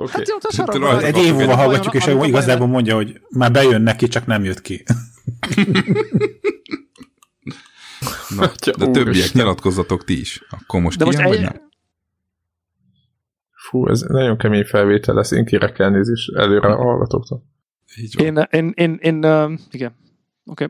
Okay. 0.00 0.24
Hát 0.58 0.74
jó, 0.74 0.86
Egy 0.88 1.16
év 1.16 1.34
múlva 1.34 1.54
hallgatjuk, 1.54 1.94
és 1.94 2.06
igazából 2.06 2.66
mondja, 2.66 2.94
hogy 2.94 3.20
már 3.28 3.52
bejön 3.52 3.82
neki, 3.82 4.08
csak 4.08 4.26
nem 4.26 4.44
jött 4.44 4.60
ki. 4.60 4.82
Na, 8.36 8.50
de 8.78 8.86
többiek 8.90 9.32
nyilatkozzatok 9.32 10.04
ti 10.04 10.20
is. 10.20 10.42
Akkor 10.50 10.80
most 10.80 10.98
de 10.98 11.04
most 11.04 11.18
egy... 11.18 11.40
nem? 11.40 11.68
Fú, 13.68 13.88
ez 13.88 14.00
nagyon 14.00 14.36
kemény 14.36 14.64
felvétel 14.64 15.14
lesz. 15.14 15.30
Én 15.30 15.44
kérek 15.44 15.78
elnézést 15.78 16.36
előre 16.36 16.68
a 16.68 16.76
hallgatóktól. 16.76 17.42
Én, 18.18 18.46
én, 18.50 18.72
én, 18.74 18.98
én, 19.00 19.24
uh, 19.24 19.52
igen. 19.70 19.94
Oké. 20.44 20.64
Okay. 20.64 20.68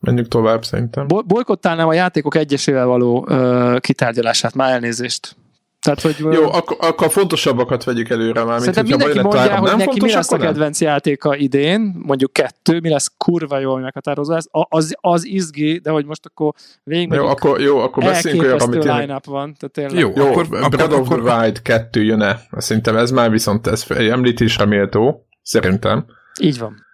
Menjünk 0.00 0.28
tovább, 0.28 0.64
szerintem. 0.64 1.06
Bolykottálnám 1.06 1.88
a 1.88 1.92
játékok 1.92 2.34
egyesével 2.34 2.86
való 2.86 3.26
uh, 3.28 3.78
kitárgyalását, 3.78 4.54
már 4.54 4.72
elnézést. 4.72 5.36
Tehát, 5.80 6.00
hogy, 6.00 6.16
Jó, 6.18 6.52
akkor, 6.52 6.76
akkor 6.80 7.10
fontosabbakat 7.10 7.84
vegyük 7.84 8.08
előre 8.08 8.44
már. 8.44 8.58
Szerintem 8.58 8.84
mint, 8.84 8.96
mindenki 8.96 9.20
mondja, 9.20 9.40
hogy 9.40 9.68
nem 9.68 9.76
neki 9.76 9.84
fontos, 9.84 10.08
mi 10.08 10.14
lesz 10.14 10.32
a 10.32 10.36
kedvenc 10.36 10.80
nem? 10.80 10.88
játéka 10.90 11.36
idén, 11.36 11.94
mondjuk 11.98 12.32
kettő, 12.32 12.80
mi 12.80 12.88
lesz 12.88 13.12
kurva 13.16 13.58
jól 13.58 13.80
meghatározva 13.80 14.36
ez, 14.36 14.44
az, 14.50 14.94
az 15.00 15.24
izgi, 15.24 15.78
de 15.78 15.90
hogy 15.90 16.04
most 16.04 16.26
akkor 16.26 16.52
végig 16.82 17.12
Jó, 17.12 17.26
akkor, 17.26 17.60
jó, 17.60 17.78
akkor 17.78 18.04
beszéljünk 18.04 18.44
olyan, 18.44 18.58
amit 18.58 18.84
line 18.84 19.20
van. 19.24 19.54
Tehát 19.54 19.70
tényleg. 19.72 19.98
Jó, 19.98 20.12
jó, 20.16 20.26
akkor, 20.26 20.46
akkor 20.50 20.68
Breath 20.68 21.00
of 21.00 21.08
the 21.08 21.40
Wild 21.40 21.62
2 21.62 22.02
jön-e? 22.02 22.40
Szerintem 22.50 22.96
ez 22.96 23.10
már 23.10 23.30
viszont 23.30 23.66
ez 23.66 23.84
említésre 23.88 24.64
méltó, 24.64 25.26
szerintem. 25.42 26.06
Így 26.40 26.58
van. 26.58 26.86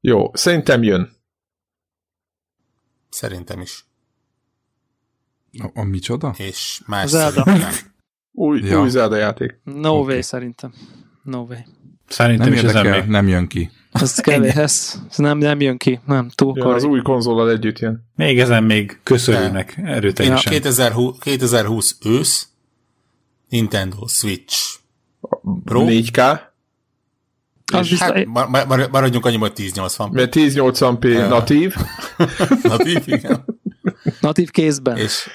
Jó, 0.00 0.30
szerintem 0.34 0.82
jön. 0.82 1.10
Szerintem 3.08 3.60
is. 3.60 3.84
A, 5.58 5.70
a 5.74 5.84
micsoda? 5.84 6.34
És 6.36 6.82
más 6.86 7.08
Zelda. 7.08 7.44
Új, 8.32 8.60
ja. 8.64 8.80
új 8.80 8.88
Zelda 8.88 9.16
játék. 9.16 9.60
No 9.64 9.98
okay. 9.98 10.12
way 10.12 10.22
szerintem. 10.22 10.72
No 11.22 11.38
way. 11.38 11.58
Szerintem 12.08 12.48
nem 12.48 12.56
is 12.56 12.62
érdekel, 12.62 13.00
még... 13.00 13.08
nem 13.08 13.28
jön 13.28 13.46
ki. 13.46 13.70
Ez 13.92 14.20
kevés, 14.20 14.54
ez, 14.54 15.00
ez 15.10 15.16
nem, 15.16 15.38
nem 15.38 15.60
jön 15.60 15.76
ki, 15.76 16.00
nem 16.06 16.28
túl 16.34 16.52
ja, 16.56 16.66
Az 16.66 16.84
új 16.84 17.02
konzolal 17.02 17.50
együtt 17.50 17.78
jön. 17.78 18.08
Még 18.16 18.38
ezen 18.38 18.64
még 18.64 19.00
köszönjük 19.02 19.74
erőteljesen. 19.76 20.52
Ja. 20.52 20.58
2020, 20.58 21.18
2020 21.18 21.96
ősz, 22.04 22.48
Nintendo 23.48 24.06
Switch 24.06 24.78
Pro. 25.64 25.84
4K. 25.86 26.40
Az 27.72 27.98
hát, 27.98 28.26
mar- 28.26 28.90
maradjunk 28.90 29.26
annyi, 29.26 29.36
hogy 29.36 29.52
1080p. 29.56 30.10
Mert 30.10 30.34
1080p 30.36 31.04
uh, 31.04 31.28
natív. 31.28 31.74
natív, 32.62 33.02
igen. 33.04 33.44
Natív 34.20 34.50
kézben. 34.50 34.96
És, 34.96 35.28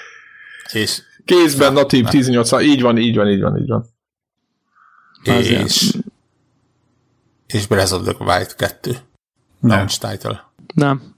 és 0.72 1.02
kézben 1.26 1.72
natív 1.72 2.06
1080, 2.06 2.62
így 2.62 2.82
van, 2.82 2.98
így 2.98 3.16
van, 3.16 3.28
így 3.28 3.40
van, 3.40 3.58
így 3.58 3.68
van. 3.68 3.86
És, 5.22 5.96
és 7.46 7.66
Breath 7.66 7.94
of 7.94 8.02
the 8.02 8.24
Wild 8.24 8.54
2. 8.54 8.90
Nem. 9.60 9.76
Launch 9.76 9.98
title. 9.98 10.50
Nem. 10.74 11.14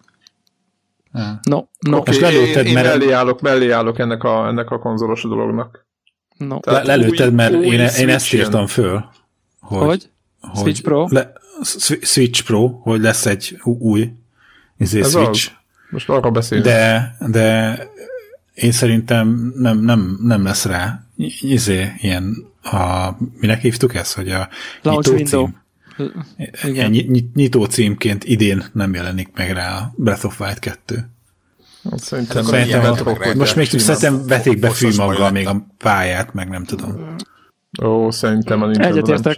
No, 1.42 1.64
no. 1.80 1.96
Okay, 1.96 2.14
és 2.14 2.20
lelőtted, 2.20 2.66
én, 2.66 2.66
én 2.66 2.74
mert... 2.74 2.86
mellé 2.86 3.10
állok, 3.10 3.40
mellé 3.40 3.70
állok 3.70 3.98
ennek 3.98 4.22
a, 4.22 4.46
ennek 4.46 4.70
a 4.70 4.78
konzolos 4.78 5.22
dolognak. 5.22 5.86
No. 6.36 6.58
Le, 6.62 6.82
lelőtted, 6.82 7.32
mert 7.32 7.54
új, 7.54 7.66
én, 7.66 7.88
én 7.98 8.08
ezt 8.08 8.32
írtam 8.32 8.66
föl. 8.66 9.04
Hogy? 9.60 9.86
hogy? 9.86 10.10
hogy 10.40 10.58
Switch 10.60 10.82
Pro? 10.82 11.06
Le, 11.10 11.32
Switch 12.00 12.44
Pro, 12.44 12.68
hogy 12.68 13.00
lesz 13.00 13.26
egy 13.26 13.60
új 13.64 14.12
izé, 14.76 15.00
Ez 15.00 15.10
Switch. 15.10 15.28
Az. 15.28 15.50
Most 15.90 16.08
arra 16.08 16.30
beszélünk. 16.30 16.66
De, 16.66 17.16
de 17.26 17.78
én 18.60 18.72
szerintem 18.72 19.52
nem, 19.56 19.78
nem, 19.78 20.18
nem 20.22 20.44
lesz 20.44 20.64
rá 20.64 21.02
izé, 21.40 21.92
ilyen 21.98 22.36
a, 22.62 23.08
minek 23.40 23.60
hívtuk 23.60 23.94
ezt, 23.94 24.14
hogy 24.14 24.30
a 24.30 24.48
Launch 24.82 25.08
nyitó 25.08 25.16
window. 25.16 25.48
cím. 25.96 26.24
Igen. 26.62 26.90
Nyitó 27.34 27.64
címként 27.64 28.24
idén 28.24 28.64
nem 28.72 28.94
jelenik 28.94 29.28
meg 29.34 29.50
rá 29.50 29.78
a 29.78 29.92
Breath 29.96 30.24
of 30.24 30.40
Wild 30.40 30.58
2. 30.58 31.08
Szerintem, 31.96 32.44
szerintem 32.44 33.06
a, 33.06 33.34
most 33.36 33.56
még 33.56 33.66
szerintem 33.66 34.26
veték 34.26 34.58
be 34.58 34.70
fűmaggal 34.70 35.30
még 35.30 35.46
a 35.46 35.66
pályát, 35.78 36.34
meg 36.34 36.48
nem 36.48 36.64
tudom. 36.64 37.16
Ó, 37.82 38.10
szerintem 38.10 38.62
a 38.62 38.66
Nintendo 38.66 38.96
Egyetértek. 38.96 39.36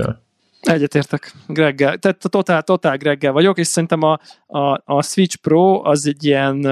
Egyetértek 0.61 1.33
Greggel. 1.47 1.99
Tehát 1.99 2.25
a 2.25 2.29
totál, 2.29 2.63
totál 2.63 2.97
Greggel 2.97 3.33
vagyok, 3.33 3.59
és 3.59 3.67
szerintem 3.67 4.03
a, 4.03 4.21
a, 4.47 4.83
a 4.85 5.03
Switch 5.03 5.37
Pro 5.37 5.89
az 5.89 6.07
egy 6.07 6.25
ilyen 6.25 6.67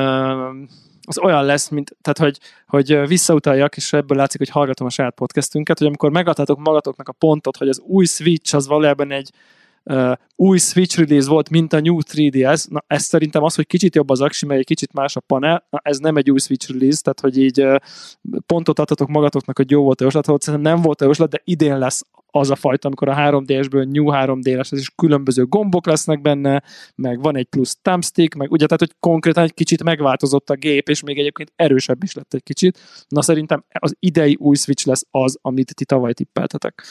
az 1.08 1.18
olyan 1.18 1.44
lesz, 1.44 1.68
mint, 1.68 1.96
tehát 2.00 2.18
hogy, 2.18 2.38
hogy 2.66 3.08
visszautaljak, 3.08 3.76
és 3.76 3.92
ebből 3.92 4.16
látszik, 4.16 4.38
hogy 4.38 4.48
hallgatom 4.48 4.86
a 4.86 4.90
saját 4.90 5.14
podcastünket, 5.14 5.78
hogy 5.78 5.86
amikor 5.86 6.10
megadhatok 6.10 6.58
magatoknak 6.58 7.08
a 7.08 7.12
pontot, 7.12 7.56
hogy 7.56 7.68
az 7.68 7.80
új 7.80 8.04
Switch 8.04 8.54
az 8.54 8.66
valójában 8.66 9.10
egy 9.10 9.30
uh, 9.84 10.12
új 10.36 10.58
Switch 10.58 10.98
release 10.98 11.28
volt, 11.28 11.50
mint 11.50 11.72
a 11.72 11.80
New 11.80 11.98
3DS, 12.12 12.68
na 12.68 12.84
ez 12.86 13.02
szerintem 13.02 13.42
az, 13.42 13.54
hogy 13.54 13.66
kicsit 13.66 13.94
jobb 13.94 14.10
az 14.10 14.20
aksi, 14.20 14.46
mert 14.46 14.60
egy 14.60 14.66
kicsit 14.66 14.92
más 14.92 15.16
a 15.16 15.20
panel, 15.20 15.66
na 15.70 15.80
ez 15.82 15.98
nem 15.98 16.16
egy 16.16 16.30
új 16.30 16.38
Switch 16.38 16.70
release, 16.70 17.02
tehát 17.02 17.20
hogy 17.20 17.38
így 17.38 17.62
uh, 17.62 17.76
pontot 18.46 18.78
adhatok 18.78 19.08
magatoknak, 19.08 19.56
hogy 19.56 19.70
jó 19.70 19.82
volt 19.82 20.00
a 20.00 20.04
jóslat, 20.04 20.42
szerintem 20.42 20.72
nem 20.72 20.82
volt 20.82 21.00
a 21.00 21.04
jóslat, 21.04 21.30
de 21.30 21.40
idén 21.44 21.78
lesz 21.78 22.02
az 22.30 22.50
a 22.50 22.54
fajta, 22.54 22.86
amikor 22.86 23.08
a 23.08 23.14
3D-sből 23.14 23.90
New 23.90 24.06
3D-es, 24.10 24.72
ez 24.72 24.78
is 24.78 24.90
különböző 24.96 25.44
gombok 25.46 25.86
lesznek 25.86 26.20
benne, 26.20 26.62
meg 26.94 27.22
van 27.22 27.36
egy 27.36 27.46
plusz 27.46 27.78
thumbstick, 27.82 28.34
meg 28.34 28.50
ugye, 28.50 28.64
tehát, 28.64 28.80
hogy 28.80 28.94
konkrétan 29.00 29.42
egy 29.42 29.54
kicsit 29.54 29.82
megváltozott 29.82 30.50
a 30.50 30.54
gép, 30.54 30.88
és 30.88 31.02
még 31.02 31.18
egyébként 31.18 31.52
erősebb 31.56 32.02
is 32.02 32.14
lett 32.14 32.34
egy 32.34 32.42
kicsit. 32.42 32.78
Na 33.08 33.22
szerintem 33.22 33.64
az 33.68 33.96
idei 33.98 34.36
új 34.40 34.56
Switch 34.56 34.86
lesz 34.86 35.06
az, 35.10 35.38
amit 35.42 35.74
ti 35.74 35.84
tavaly 35.84 36.12
tippeltetek. 36.12 36.82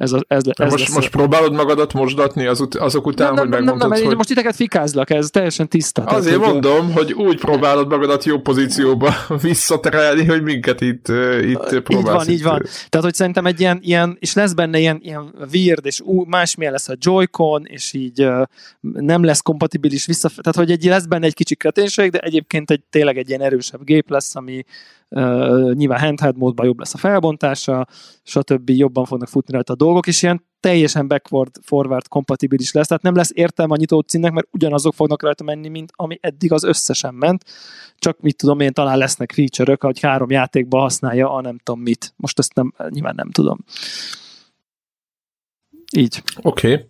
Ez, 0.00 0.12
a, 0.12 0.20
ez, 0.28 0.42
ez 0.46 0.70
most, 0.70 0.94
most 0.94 1.10
próbálod 1.10 1.52
magadat 1.52 1.92
mosdatni 1.92 2.46
az 2.46 2.60
ut- 2.60 2.74
azok 2.74 3.06
után, 3.06 3.34
nem, 3.34 3.36
hogy 3.38 3.48
nem, 3.48 3.58
megmondod, 3.58 3.88
nem, 3.88 3.98
nem, 3.98 4.06
hogy... 4.06 4.16
Most 4.16 4.28
titeket 4.28 4.54
fikázlak, 4.54 5.10
ez 5.10 5.30
teljesen 5.30 5.68
tiszta. 5.68 6.02
Azért 6.02 6.36
tehát, 6.38 6.52
mondom, 6.52 6.92
hogy 6.92 7.12
úgy 7.12 7.40
próbálod 7.40 7.88
magadat 7.88 8.24
jó 8.24 8.38
pozícióba 8.38 9.14
visszaterelni, 9.42 10.24
hogy 10.24 10.42
minket 10.42 10.80
itt, 10.80 11.08
itt 11.42 11.80
próbálsz. 11.80 12.28
Így 12.28 12.42
van, 12.42 12.56
így 12.56 12.60
van. 12.60 12.62
Tehát, 12.88 13.06
hogy 13.06 13.14
szerintem 13.14 13.46
egy 13.46 13.60
ilyen, 13.60 13.78
ilyen 13.82 14.16
és 14.20 14.34
lesz 14.34 14.52
benne 14.52 14.78
ilyen, 14.78 14.98
ilyen 15.02 15.34
weird, 15.52 15.86
és 15.86 16.00
ú, 16.00 16.24
másmilyen 16.24 16.72
lesz 16.72 16.88
a 16.88 16.96
Joy-Con, 16.98 17.62
és 17.66 17.92
így 17.92 18.24
uh, 18.24 18.42
nem 18.80 19.24
lesz 19.24 19.40
kompatibilis 19.40 20.06
vissza, 20.06 20.28
tehát, 20.28 20.56
hogy 20.56 20.70
egy, 20.70 20.84
lesz 20.84 21.06
benne 21.06 21.26
egy 21.26 21.34
kicsi 21.34 21.54
kreténség, 21.54 22.10
de 22.10 22.18
egyébként 22.18 22.70
egy, 22.70 22.82
tényleg 22.90 23.18
egy 23.18 23.28
ilyen 23.28 23.42
erősebb 23.42 23.84
gép 23.84 24.10
lesz, 24.10 24.36
ami, 24.36 24.64
Uh, 25.12 25.72
nyilván 25.72 26.00
handheld 26.00 26.36
módban 26.36 26.66
jobb 26.66 26.78
lesz 26.78 26.94
a 26.94 26.98
felbontása, 26.98 27.86
stb. 28.22 28.70
jobban 28.70 29.04
fognak 29.04 29.28
futni 29.28 29.54
rajta 29.54 29.72
a 29.72 29.76
dolgok, 29.76 29.89
és 30.06 30.22
ilyen 30.22 30.48
teljesen 30.60 31.08
backward, 31.08 31.50
forward 31.62 32.08
kompatibilis 32.08 32.72
lesz, 32.72 32.86
tehát 32.86 33.02
nem 33.02 33.14
lesz 33.14 33.30
értelme 33.34 33.72
a 33.72 33.76
nyitó 33.76 34.00
címnek, 34.00 34.32
mert 34.32 34.48
ugyanazok 34.50 34.94
fognak 34.94 35.22
rajta 35.22 35.44
menni, 35.44 35.68
mint 35.68 35.92
ami 35.94 36.18
eddig 36.20 36.52
az 36.52 36.64
összesen 36.64 37.14
ment, 37.14 37.44
csak 37.98 38.20
mit 38.20 38.36
tudom 38.36 38.60
én, 38.60 38.72
talán 38.72 38.98
lesznek 38.98 39.32
feature-ök, 39.32 39.82
hogy 39.82 40.00
három 40.00 40.30
játékba 40.30 40.78
használja 40.78 41.32
a 41.32 41.40
nem 41.40 41.58
tudom 41.58 41.80
mit. 41.80 42.12
Most 42.16 42.38
ezt 42.38 42.54
nem, 42.54 42.74
nyilván 42.88 43.14
nem 43.14 43.30
tudom. 43.30 43.58
Így. 45.96 46.22
Oké. 46.42 46.72
Okay. 46.72 46.88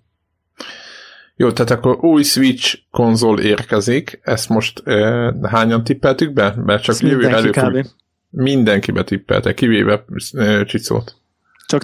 Jó, 1.37 1.53
tehát 1.53 1.71
akkor 1.71 2.05
új 2.05 2.23
Switch 2.23 2.79
konzol 2.91 3.41
érkezik, 3.41 4.21
ezt 4.23 4.49
most 4.49 4.83
eh, 4.85 5.33
hányan 5.43 5.85
tippeltük 5.85 6.33
be? 6.33 6.55
Mert 6.57 6.83
csak 6.83 6.99
jövő 6.99 7.29
előbb. 7.29 7.87
Mindenki 8.31 8.91
betippelte, 8.91 9.55
kivéve 9.55 10.05
Csicót. 10.65 11.17
Csak 11.67 11.83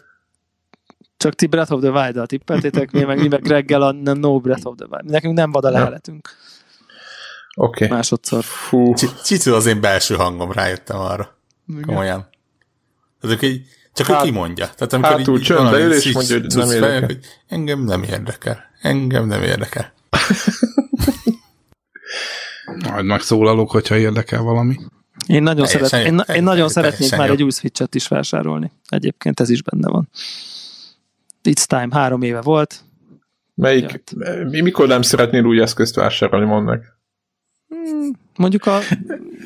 csak 1.16 1.35
ti 1.35 1.46
Breath 1.46 1.73
of 1.73 1.80
the 1.80 1.90
Wild-dal 1.90 2.26
tippeltétek, 2.26 2.90
mi 2.90 3.02
meg, 3.02 3.18
mi 3.18 3.28
meg 3.28 3.46
reggel 3.46 3.82
a 3.82 3.92
No 3.92 4.40
Breath 4.40 4.66
of 4.66 4.75
the 4.76 4.87
Wild. 4.90 5.11
Nekünk 5.11 5.37
nem 5.37 5.50
vad 5.50 5.64
a 5.64 5.70
leheletünk. 5.70 6.28
Oké. 7.54 7.85
Okay. 7.85 7.96
Másodszor. 7.96 8.44
Fú. 8.44 8.94
Cicó 9.23 9.54
az 9.54 9.66
én 9.66 9.80
belső 9.80 10.14
hangom, 10.14 10.52
rájöttem 10.52 10.99
arra. 10.99 11.38
Igen. 11.68 11.82
Komolyan. 11.82 12.28
Ezek 13.20 13.42
egy, 13.42 13.62
csak 13.94 14.06
hát, 14.06 14.23
ő 14.23 14.25
kimondja. 14.25 14.68
Tehát 14.76 14.92
amikor 14.92 15.11
hátul 15.11 15.40
csöndbe 15.40 15.78
ül, 15.78 15.92
és 15.92 16.12
mondja, 16.12 16.40
hogy 16.40 16.46
nem 16.54 16.70
érdekel. 16.70 16.88
Fejek, 16.88 17.04
hogy 17.04 17.18
engem 17.49 17.80
nem 17.80 18.02
érdekel. 18.02 18.64
Engem 18.80 19.26
nem 19.26 19.42
érdekel. 19.42 19.92
Majd 22.90 23.04
megszólalok, 23.04 23.70
hogyha 23.70 23.96
érdekel 23.96 24.42
valami. 24.42 24.78
Én 25.26 25.42
nagyon, 25.42 25.66
szeret, 25.66 25.92
én, 26.06 26.23
én 26.35 26.42
nagyon 26.42 26.68
szeretnék 26.68 27.16
már 27.16 27.30
egy 27.30 27.42
új 27.42 27.50
switch 27.50 27.87
is 27.90 28.08
vásárolni. 28.08 28.73
Egyébként 28.88 29.40
ez 29.40 29.50
is 29.50 29.62
benne 29.62 29.88
van. 29.88 30.08
It's 31.47 31.65
time, 31.65 31.88
három 31.91 32.23
éve 32.23 32.41
volt. 32.41 32.85
Melyik, 33.55 34.03
mi, 34.50 34.61
mikor 34.61 34.87
nem 34.87 35.03
szeretnél 35.03 35.45
új 35.45 35.61
eszközt 35.61 35.95
vásárolni, 35.95 36.47
mondd 36.47 36.65
meg? 36.65 36.83
Hmm, 37.69 38.11
mondjuk, 38.37 38.67
a, 38.67 38.79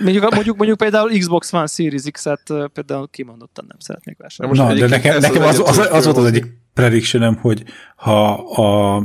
mondjuk, 0.02 0.24
a, 0.24 0.34
mondjuk, 0.34 0.56
mondjuk 0.56 0.78
például 0.78 1.18
Xbox 1.18 1.52
One 1.52 1.66
Series 1.66 2.02
X-et 2.10 2.52
például 2.72 3.08
kimondottan 3.10 3.64
nem 3.68 3.76
szeretnék 3.78 4.18
vásárolni. 4.18 4.58
Na, 4.58 4.74
de 4.74 4.86
nekem, 4.88 5.18
nekem 5.18 5.42
az, 5.42 5.58
az, 5.58 5.78
az, 5.78 6.04
volt 6.04 6.16
az 6.16 6.24
egyik 6.24 6.46
predictionem, 6.74 7.36
hogy 7.36 7.64
ha 7.96 8.32
a, 8.34 9.02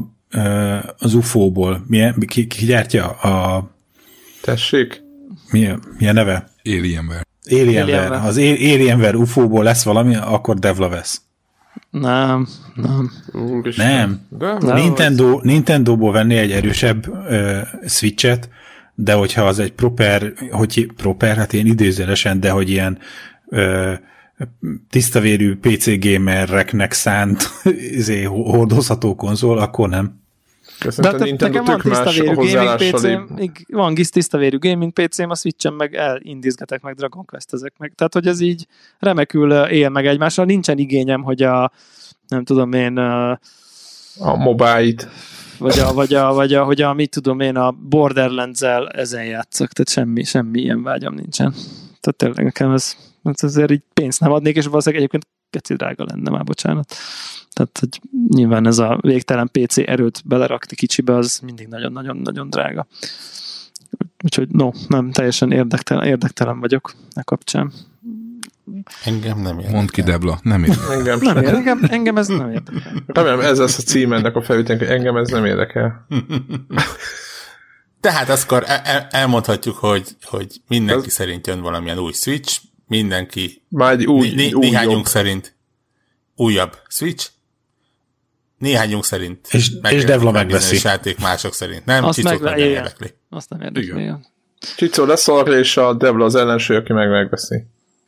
az 0.97 1.13
UFO-ból 1.13 1.83
milyen, 1.87 2.19
ki, 2.27 2.47
ki 2.47 2.65
gyártja 2.65 3.09
a 3.09 3.67
Tessék? 4.41 5.03
Milyen, 5.51 5.83
milyen 5.97 6.13
neve? 6.13 6.49
Alienware. 6.63 7.23
Alienware. 7.49 7.81
Alienware. 7.81 8.27
Az 8.27 8.37
Alienware 8.37 9.17
UFO-ból 9.17 9.63
lesz 9.63 9.83
valami, 9.83 10.15
akkor 10.15 10.59
Devla 10.59 10.89
vesz. 10.89 11.21
Nem, 11.99 12.47
nem. 12.75 13.11
Nem. 13.77 14.21
De 14.29 14.57
nem. 14.59 14.75
Nintendo, 14.75 15.39
Nintendo-ból 15.43 16.11
venni 16.11 16.35
egy 16.35 16.51
erősebb 16.51 17.07
uh, 17.07 17.57
Switch-et, 17.85 18.49
de 18.95 19.13
hogyha 19.13 19.41
az 19.41 19.59
egy 19.59 19.71
proper, 19.71 20.33
hogy 20.51 20.91
proper, 20.95 21.37
hát 21.37 21.53
én 21.53 21.65
idézőlesen, 21.65 22.39
de 22.39 22.49
hogy 22.49 22.69
ilyen 22.69 22.97
uh, 23.45 23.93
tisztavérű 24.89 25.55
PC 25.55 25.99
gamereknek 25.99 26.91
szánt 26.91 27.49
izé, 27.99 28.23
hordozható 28.23 29.15
konzol, 29.15 29.57
akkor 29.57 29.89
nem. 29.89 30.23
De 30.97 31.11
te, 31.11 31.35
nekem 31.37 31.63
van 31.63 31.79
tisztavérű 31.79 32.33
gaming 32.33 32.75
pc 32.75 33.07
van 33.67 33.93
gis 33.93 34.09
tisztavérű 34.09 34.57
gaming 34.57 34.93
pc 34.93 35.19
a 35.19 35.35
Switch-en 35.35 35.73
meg 35.73 35.95
elindizgetek 35.95 36.81
meg 36.81 36.95
Dragon 36.95 37.25
quest 37.25 37.53
ezek 37.53 37.73
meg. 37.77 37.93
Tehát, 37.95 38.13
hogy 38.13 38.27
ez 38.27 38.39
így 38.39 38.67
remekül 38.99 39.51
él 39.53 39.89
meg 39.89 40.07
egymással. 40.07 40.45
Nincsen 40.45 40.77
igényem, 40.77 41.23
hogy 41.23 41.41
a 41.41 41.71
nem 42.27 42.43
tudom 42.43 42.73
én 42.73 42.97
a, 42.97 43.31
a 44.17 44.35
mobile 44.35 45.03
vagy 45.57 45.79
a, 45.79 45.93
vagy 45.93 46.13
a, 46.13 46.33
vagy 46.33 46.53
a, 46.53 46.63
hogy 46.63 46.81
a, 46.81 46.93
mit 46.93 47.09
tudom 47.09 47.39
én, 47.39 47.55
a 47.55 47.71
Borderlands-el 47.71 48.89
ezen 48.89 49.25
játszok, 49.25 49.67
tehát 49.67 49.89
semmi, 49.89 50.23
semmi 50.23 50.61
ilyen 50.61 50.83
vágyam 50.83 51.13
nincsen. 51.13 51.51
Tehát 51.99 52.15
tényleg 52.17 52.43
nekem 52.43 52.71
ez, 52.71 52.95
ez 53.23 53.43
azért 53.43 53.71
így 53.71 53.83
pénzt 53.93 54.19
nem 54.19 54.31
adnék, 54.31 54.55
és 54.55 54.65
valószínűleg 54.65 55.03
egyébként 55.03 55.27
keci 55.55 55.73
drága 55.73 56.05
lenne 56.07 56.29
már, 56.29 56.43
bocsánat. 56.43 56.95
Tehát, 57.53 57.77
hogy 57.79 58.01
nyilván 58.27 58.67
ez 58.67 58.77
a 58.77 58.97
végtelen 59.01 59.49
PC 59.51 59.77
erőt 59.77 60.21
belerakni 60.25 60.75
kicsibe, 60.75 61.15
az 61.15 61.39
mindig 61.43 61.67
nagyon-nagyon-nagyon 61.67 62.49
drága. 62.49 62.87
Úgyhogy 64.23 64.49
no, 64.49 64.69
nem, 64.87 65.11
teljesen 65.11 65.51
érdektelen, 65.51 66.07
érdektelen 66.07 66.59
vagyok 66.59 66.93
a 67.13 67.23
kapcsán. 67.23 67.73
Engem 69.03 69.41
nem 69.41 69.55
érdekel. 69.55 69.75
Mondd 69.75 69.87
ki, 69.87 70.01
Debla, 70.01 70.39
nem 70.41 70.63
érdekel. 70.63 70.91
Engem, 70.97 71.19
nem 71.21 71.35
érdekel. 71.37 71.55
Engem, 71.55 71.79
engem 71.89 72.17
ez 72.17 72.27
nem 72.27 72.49
érdekel. 72.51 73.03
Remélem 73.05 73.39
ez 73.39 73.57
lesz 73.57 73.77
a 73.77 73.81
cím 73.81 74.13
ennek 74.13 74.35
a 74.35 74.41
felvételnek, 74.41 74.87
hogy 74.87 74.97
engem 74.97 75.15
ez 75.15 75.29
nem 75.29 75.45
érdekel. 75.45 76.05
Tehát 78.01 78.29
akkor 78.29 78.63
el- 78.67 78.81
el- 78.83 79.07
elmondhatjuk, 79.09 79.77
hogy, 79.77 80.15
hogy 80.21 80.61
mindenki 80.67 81.07
ez... 81.07 81.13
szerint 81.13 81.47
jön 81.47 81.61
valamilyen 81.61 81.97
új 81.97 82.11
Switch, 82.11 82.61
mindenki, 82.87 83.61
Már 83.69 83.91
egy 83.91 84.05
új, 84.05 84.29
né- 84.29 84.53
új 84.53 84.65
néhányunk 84.65 84.95
jobb. 84.95 85.05
szerint 85.05 85.55
újabb 86.35 86.77
Switch, 86.87 87.29
néhányunk 88.57 89.05
szerint 89.05 89.47
És- 89.51 89.71
meg- 89.81 89.93
és 89.93 90.03
Devla 90.03 90.31
meg 90.31 90.43
megveszi. 90.45 90.79
játék, 90.87 91.19
mások 91.19 91.53
szerint 91.53 91.85
nem, 91.85 92.03
Azt 92.03 92.17
Csicót 92.17 92.39
meg- 92.41 92.57
érdekli. 92.59 93.13
Azt 93.29 93.49
nem 93.49 93.61
érdekel. 93.61 93.99
Igen. 93.99 94.25
Csicó 94.77 95.05
leszarja, 95.05 95.57
és 95.57 95.77
a 95.77 95.93
Devla 95.93 96.25
az 96.25 96.35
ellenső, 96.35 96.75
aki 96.75 96.93
meg 96.93 97.09
megveszi. 97.09 97.63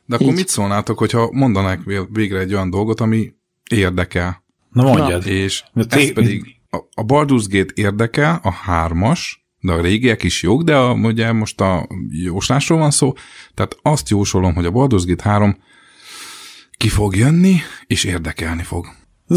De 0.06 0.14
akkor 0.14 0.26
Így. 0.26 0.34
mit 0.34 0.48
szólnátok, 0.48 0.98
hogyha 0.98 1.30
mondanák 1.32 1.82
vé- 1.84 2.08
végre 2.12 2.38
egy 2.38 2.52
olyan 2.54 2.70
dolgot, 2.70 3.00
ami 3.00 3.34
érdekel? 3.70 4.44
Na 4.72 4.82
mondjad. 4.82 5.26
És 5.26 5.64
De 5.72 5.84
ez 5.96 6.12
pedig 6.12 6.56
a, 6.70 6.76
a 6.76 7.04
Baldur's 7.04 7.44
Gate 7.48 7.72
érdekel, 7.74 8.40
a 8.42 8.50
hármas, 8.52 9.46
de 9.60 9.72
a 9.72 9.80
régiek 9.80 10.22
is 10.22 10.42
jók, 10.42 10.62
de 10.62 10.76
a, 10.76 10.92
ugye 10.92 11.32
most 11.32 11.60
a 11.60 11.88
jóslásról 12.10 12.78
van 12.78 12.90
szó, 12.90 13.12
tehát 13.54 13.76
azt 13.82 14.08
jósolom, 14.08 14.54
hogy 14.54 14.66
a 14.66 14.70
Baldur's 14.70 15.04
Gate 15.06 15.28
3 15.28 15.58
ki 16.76 16.88
fog 16.88 17.16
jönni, 17.16 17.56
és 17.86 18.04
érdekelni 18.04 18.62
fog. 18.62 18.86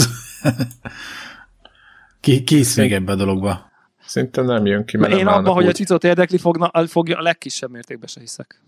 Ki, 2.21 2.43
ki 2.43 2.55
hisz 2.55 2.75
még 2.75 2.93
ebbe 2.93 3.11
a 3.11 3.15
dologba? 3.15 3.71
Szinte 4.05 4.41
nem 4.41 4.65
jön 4.65 4.85
ki, 4.85 4.97
mert 4.97 5.13
Én 5.13 5.27
abban, 5.27 5.53
hogy 5.53 5.65
a 5.65 5.67
úgy. 5.67 5.75
Cicót 5.75 6.03
érdekli 6.03 6.37
fogna, 6.37 6.71
fogja 6.87 7.17
a 7.17 7.21
legkisebb 7.21 7.71
mértékben 7.71 8.07
se 8.07 8.19
hiszek. 8.19 8.61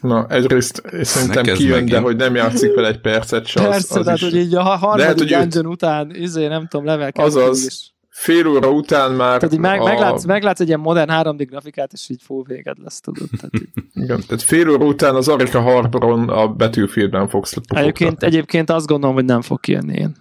Na, 0.00 0.26
egyrészt 0.28 0.82
szerintem 1.02 1.44
kijön, 1.44 1.86
de 1.86 1.98
hogy 1.98 2.16
nem 2.16 2.34
játszik 2.34 2.74
vele 2.74 2.88
egy 2.88 3.00
percet 3.00 3.46
se, 3.46 3.60
az, 3.60 3.68
Persze, 3.68 3.98
az 3.98 4.04
tehát, 4.04 4.18
is. 4.20 4.24
hogy 4.24 4.36
így 4.36 4.54
a 4.54 4.62
harmadik 4.62 5.28
Lehet, 5.28 5.48
dungeon 5.48 5.66
után, 5.66 6.14
izé, 6.14 6.46
nem 6.46 6.66
tudom, 6.66 6.86
level 6.86 7.10
Azaz. 7.14 7.66
is. 7.66 7.92
Fél 8.18 8.46
óra 8.46 8.70
után 8.70 9.12
már 9.12 9.38
Tehát 9.38 9.54
így 9.54 9.60
meg, 9.60 9.80
a, 9.80 9.84
meglátsz, 9.84 10.24
meglátsz 10.24 10.60
egy 10.60 10.66
ilyen 10.66 10.80
modern 10.80 11.10
3D 11.12 11.46
grafikát, 11.50 11.92
és 11.92 12.08
így 12.08 12.22
fú, 12.22 12.44
véged 12.44 12.76
lesz, 12.82 13.00
tudod. 13.00 13.28
Tehát 13.40 13.54
így. 13.54 13.68
igen, 14.04 14.22
tehát 14.26 14.42
fél 14.42 14.68
óra 14.68 14.84
után 14.84 15.14
az 15.14 15.28
Arika 15.28 15.60
Harboron 15.60 16.28
a 16.28 16.48
Battlefieldben 16.48 17.28
fogsz 17.28 17.52
Egyébként, 17.52 17.92
pufogtatni. 17.92 18.26
egyébként 18.26 18.70
azt 18.70 18.86
gondolom, 18.86 19.14
hogy 19.14 19.24
nem 19.24 19.42
fog 19.42 19.60
kijönni 19.60 19.98
én. 19.98 20.16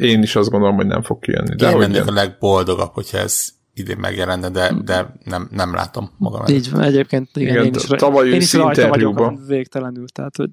Én 0.00 0.22
is 0.22 0.36
azt 0.36 0.50
gondolom, 0.50 0.76
hogy 0.76 0.86
nem 0.86 1.02
fog 1.02 1.18
kijönni. 1.18 1.54
De 1.54 1.70
Én 1.70 1.78
lennék 1.78 2.06
a 2.06 2.12
legboldogabb, 2.12 2.92
hogyha 2.92 3.18
ez 3.18 3.48
idén 3.74 3.98
megjelenne, 3.98 4.50
de, 4.50 4.74
de 4.84 5.14
nem, 5.24 5.48
nem 5.52 5.74
látom 5.74 6.10
magam. 6.18 6.46
Így 6.46 6.70
van, 6.70 6.82
egyébként 6.82 7.28
igen, 7.34 7.52
Igen, 7.52 7.64
én 7.64 7.74
is, 7.74 7.82
tavaly 7.82 8.28
én 8.28 8.40
is 8.40 8.52
rajta 8.52 8.88
vagyok 8.88 9.32
végtelenül, 9.46 10.08
tehát 10.08 10.36
hogy 10.36 10.50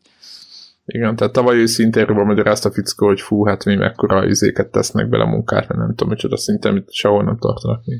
Igen, 0.85 1.15
tehát 1.15 1.33
tavaly 1.33 1.57
őszi 1.57 1.83
interjúban 1.83 2.25
magyarázta 2.25 2.69
a 2.69 2.71
fickó, 2.71 3.07
hogy 3.07 3.21
fú, 3.21 3.45
hát 3.45 3.65
mi 3.65 3.75
mekkora 3.75 4.25
izéket 4.25 4.71
tesznek 4.71 5.09
bele 5.09 5.25
munkát, 5.25 5.67
mert 5.67 5.79
nem 5.79 5.89
tudom, 5.89 6.09
micsoda 6.09 6.37
szinte, 6.37 6.69
amit 6.69 6.91
sehol 6.91 7.23
nem 7.23 7.37
tartanak 7.37 7.85
mi. 7.85 7.95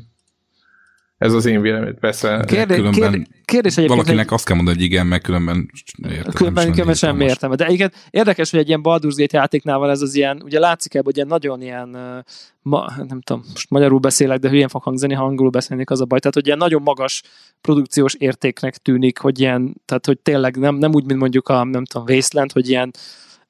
Ez 1.18 1.32
az 1.32 1.46
én 1.46 1.60
vélemény, 1.60 1.98
persze. 1.98 2.44
kérdés, 2.46 2.76
különben 2.76 2.92
kérdés, 2.92 3.26
kérdés 3.44 3.76
egyébként, 3.76 4.00
Valakinek 4.00 4.32
azt 4.32 4.44
kell 4.44 4.56
mondani, 4.56 4.76
hogy 4.76 4.86
igen, 4.86 5.06
meg 5.06 5.20
különben 5.20 5.70
értem, 6.08 6.32
Különben, 6.32 6.70
különben 6.70 6.94
semmi 6.94 7.24
értelme. 7.24 7.54
De 7.54 7.68
igen, 7.68 7.92
érdekes, 8.10 8.50
hogy 8.50 8.60
egy 8.60 8.68
ilyen 8.68 8.80
Baldur's 8.82 9.14
Gate 9.16 9.38
játéknál 9.38 9.78
van 9.78 9.90
ez 9.90 10.00
az 10.00 10.14
ilyen, 10.14 10.42
ugye 10.44 10.58
látszik 10.58 10.94
ebből, 10.94 11.04
hogy 11.04 11.16
ilyen 11.16 11.28
nagyon 11.28 11.62
ilyen, 11.62 11.88
ma, 12.62 12.92
nem 12.96 13.20
tudom, 13.20 13.44
most 13.52 13.70
magyarul 13.70 13.98
beszélek, 13.98 14.38
de 14.38 14.48
hülyén 14.48 14.68
fog 14.68 14.82
hangzani, 14.82 15.14
ha 15.14 15.24
angolul 15.24 15.50
beszélnék, 15.50 15.90
az 15.90 16.00
a 16.00 16.04
baj. 16.04 16.18
Tehát, 16.18 16.34
hogy 16.34 16.46
ilyen 16.46 16.58
nagyon 16.58 16.82
magas 16.82 17.22
produkciós 17.60 18.14
értéknek 18.14 18.76
tűnik, 18.76 19.18
hogy 19.18 19.40
ilyen, 19.40 19.74
tehát, 19.84 20.06
hogy 20.06 20.18
tényleg 20.18 20.56
nem, 20.56 20.74
nem 20.74 20.94
úgy, 20.94 21.04
mint 21.04 21.20
mondjuk 21.20 21.48
a, 21.48 21.64
nem 21.64 21.84
tudom, 21.84 22.06
Wasteland, 22.08 22.52
hogy 22.52 22.68
ilyen 22.68 22.90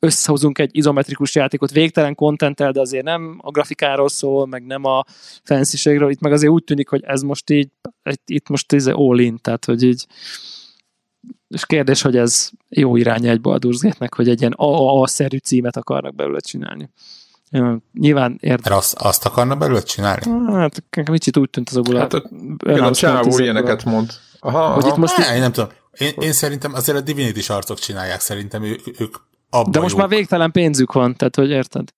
összehozunk 0.04 0.58
egy 0.58 0.76
izometrikus 0.76 1.34
játékot 1.34 1.70
végtelen 1.70 2.14
kontenttel, 2.14 2.72
de 2.72 2.80
azért 2.80 3.04
nem 3.04 3.38
a 3.42 3.50
grafikáról 3.50 4.08
szól, 4.08 4.46
meg 4.46 4.66
nem 4.66 4.84
a 4.84 5.04
fancységről, 5.42 6.10
itt 6.10 6.20
meg 6.20 6.32
azért 6.32 6.52
úgy 6.52 6.64
tűnik, 6.64 6.88
hogy 6.88 7.02
ez 7.04 7.20
most 7.22 7.50
így, 7.50 7.68
itt- 8.26 8.48
most 8.48 8.72
ez 8.72 8.86
all 8.86 9.18
in, 9.18 9.38
tehát 9.42 9.64
hogy 9.64 9.82
így 9.82 10.06
és 11.48 11.66
kérdés, 11.66 12.02
hogy 12.02 12.16
ez 12.16 12.50
jó 12.68 12.96
iránya 12.96 13.30
egy 13.30 13.40
Baldur's 13.42 13.78
Gate-nek, 13.80 14.14
hogy 14.14 14.28
egy 14.28 14.40
ilyen 14.40 14.52
AAA-szerű 14.56 15.36
címet 15.36 15.76
akarnak 15.76 16.14
belőle 16.14 16.40
csinálni. 16.40 16.90
Nyilván 17.92 18.38
értem. 18.40 18.60
Mert 18.62 18.74
azt, 18.84 18.94
azt 18.94 19.24
akarna 19.24 19.56
belőle 19.56 19.82
csinálni? 19.82 20.52
Hát 20.52 20.82
kicsit 21.04 21.36
úgy 21.36 21.50
tűnt 21.50 21.68
azokból 21.68 21.96
Hát 21.98 22.12
a, 22.14 22.16
a- 22.16 22.70
Igen, 22.70 22.82
a 22.84 22.94
csávó 22.94 23.38
ilyeneket 23.38 23.84
mond. 23.84 24.10
Aha, 24.40 24.72
Hogy 24.72 24.82
aha. 24.82 24.92
itt 24.92 24.96
most 24.98 25.16
Most 25.16 25.30
én 25.30 25.40
nem 25.40 25.52
tudom. 25.52 25.70
Én, 25.98 26.12
én 26.20 26.32
szerintem 26.32 26.74
azért 26.74 26.98
a 26.98 27.00
Divinity 27.00 27.48
arcok 27.48 27.78
csinálják, 27.78 28.20
szerintem 28.20 28.62
ő, 28.62 28.80
ők 28.98 29.14
abban 29.54 29.70
de 29.70 29.80
most 29.80 29.90
jók. 29.90 30.00
már 30.00 30.08
végtelen 30.08 30.50
pénzük 30.50 30.92
van, 30.92 31.16
tehát 31.16 31.36
hogy 31.36 31.50
érted? 31.50 31.88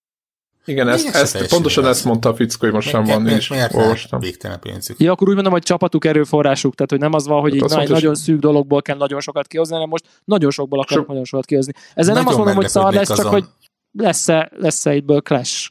Igen, 0.65 0.89
ezt, 0.89 1.15
ezt 1.15 1.49
pontosan 1.49 1.87
ezt 1.87 2.05
mondta 2.05 2.29
a 2.29 2.35
fickó, 2.35 2.57
hogy 2.61 2.73
most 2.73 2.89
sem 2.89 3.05
van, 3.05 3.29
én 3.29 3.37
is 3.37 3.49
miért 3.49 3.75
olvastam. 3.75 4.21
végtelen 4.21 4.61
pénzük? 4.61 5.01
Ja, 5.01 5.13
akkor 5.13 5.29
úgy 5.29 5.35
mondom, 5.35 5.53
hogy 5.53 5.63
csapatuk, 5.63 6.05
erőforrásuk, 6.05 6.75
tehát 6.75 6.91
hogy 6.91 7.01
nem 7.01 7.13
az 7.13 7.27
van, 7.27 7.41
hogy 7.41 7.51
Hát 7.51 7.57
így 7.59 7.65
azt 7.65 7.75
na, 7.75 7.81
egy 7.81 7.89
mondta, 7.89 8.07
nagyon 8.07 8.23
szűk 8.23 8.39
dologból 8.41 8.83
kell 8.83 8.97
nagyon 8.97 9.21
sokat 9.21 9.47
kihozni, 9.47 9.75
hanem 9.75 9.89
most 9.89 10.05
nagyon 10.25 10.51
sokból 10.51 10.81
akarok 10.81 10.99
Sok- 10.99 11.09
nagyon 11.09 11.25
sokat 11.25 11.45
kihozni. 11.45 11.73
Ezzel 11.95 12.15
nem 12.15 12.27
azt 12.27 12.37
Nagyon 12.37 12.37
mondom, 12.39 12.55
hogy 12.55 12.69
szar 12.69 12.93
lesz, 12.93 13.09
meglepődnék 13.09 13.17
csak 13.17 13.27
azon. 13.27 13.33
hogy 13.41 14.05
lesz-e, 14.05 14.51
lesz-e 14.57 14.91
egyből 14.91 15.21
clash. 15.21 15.71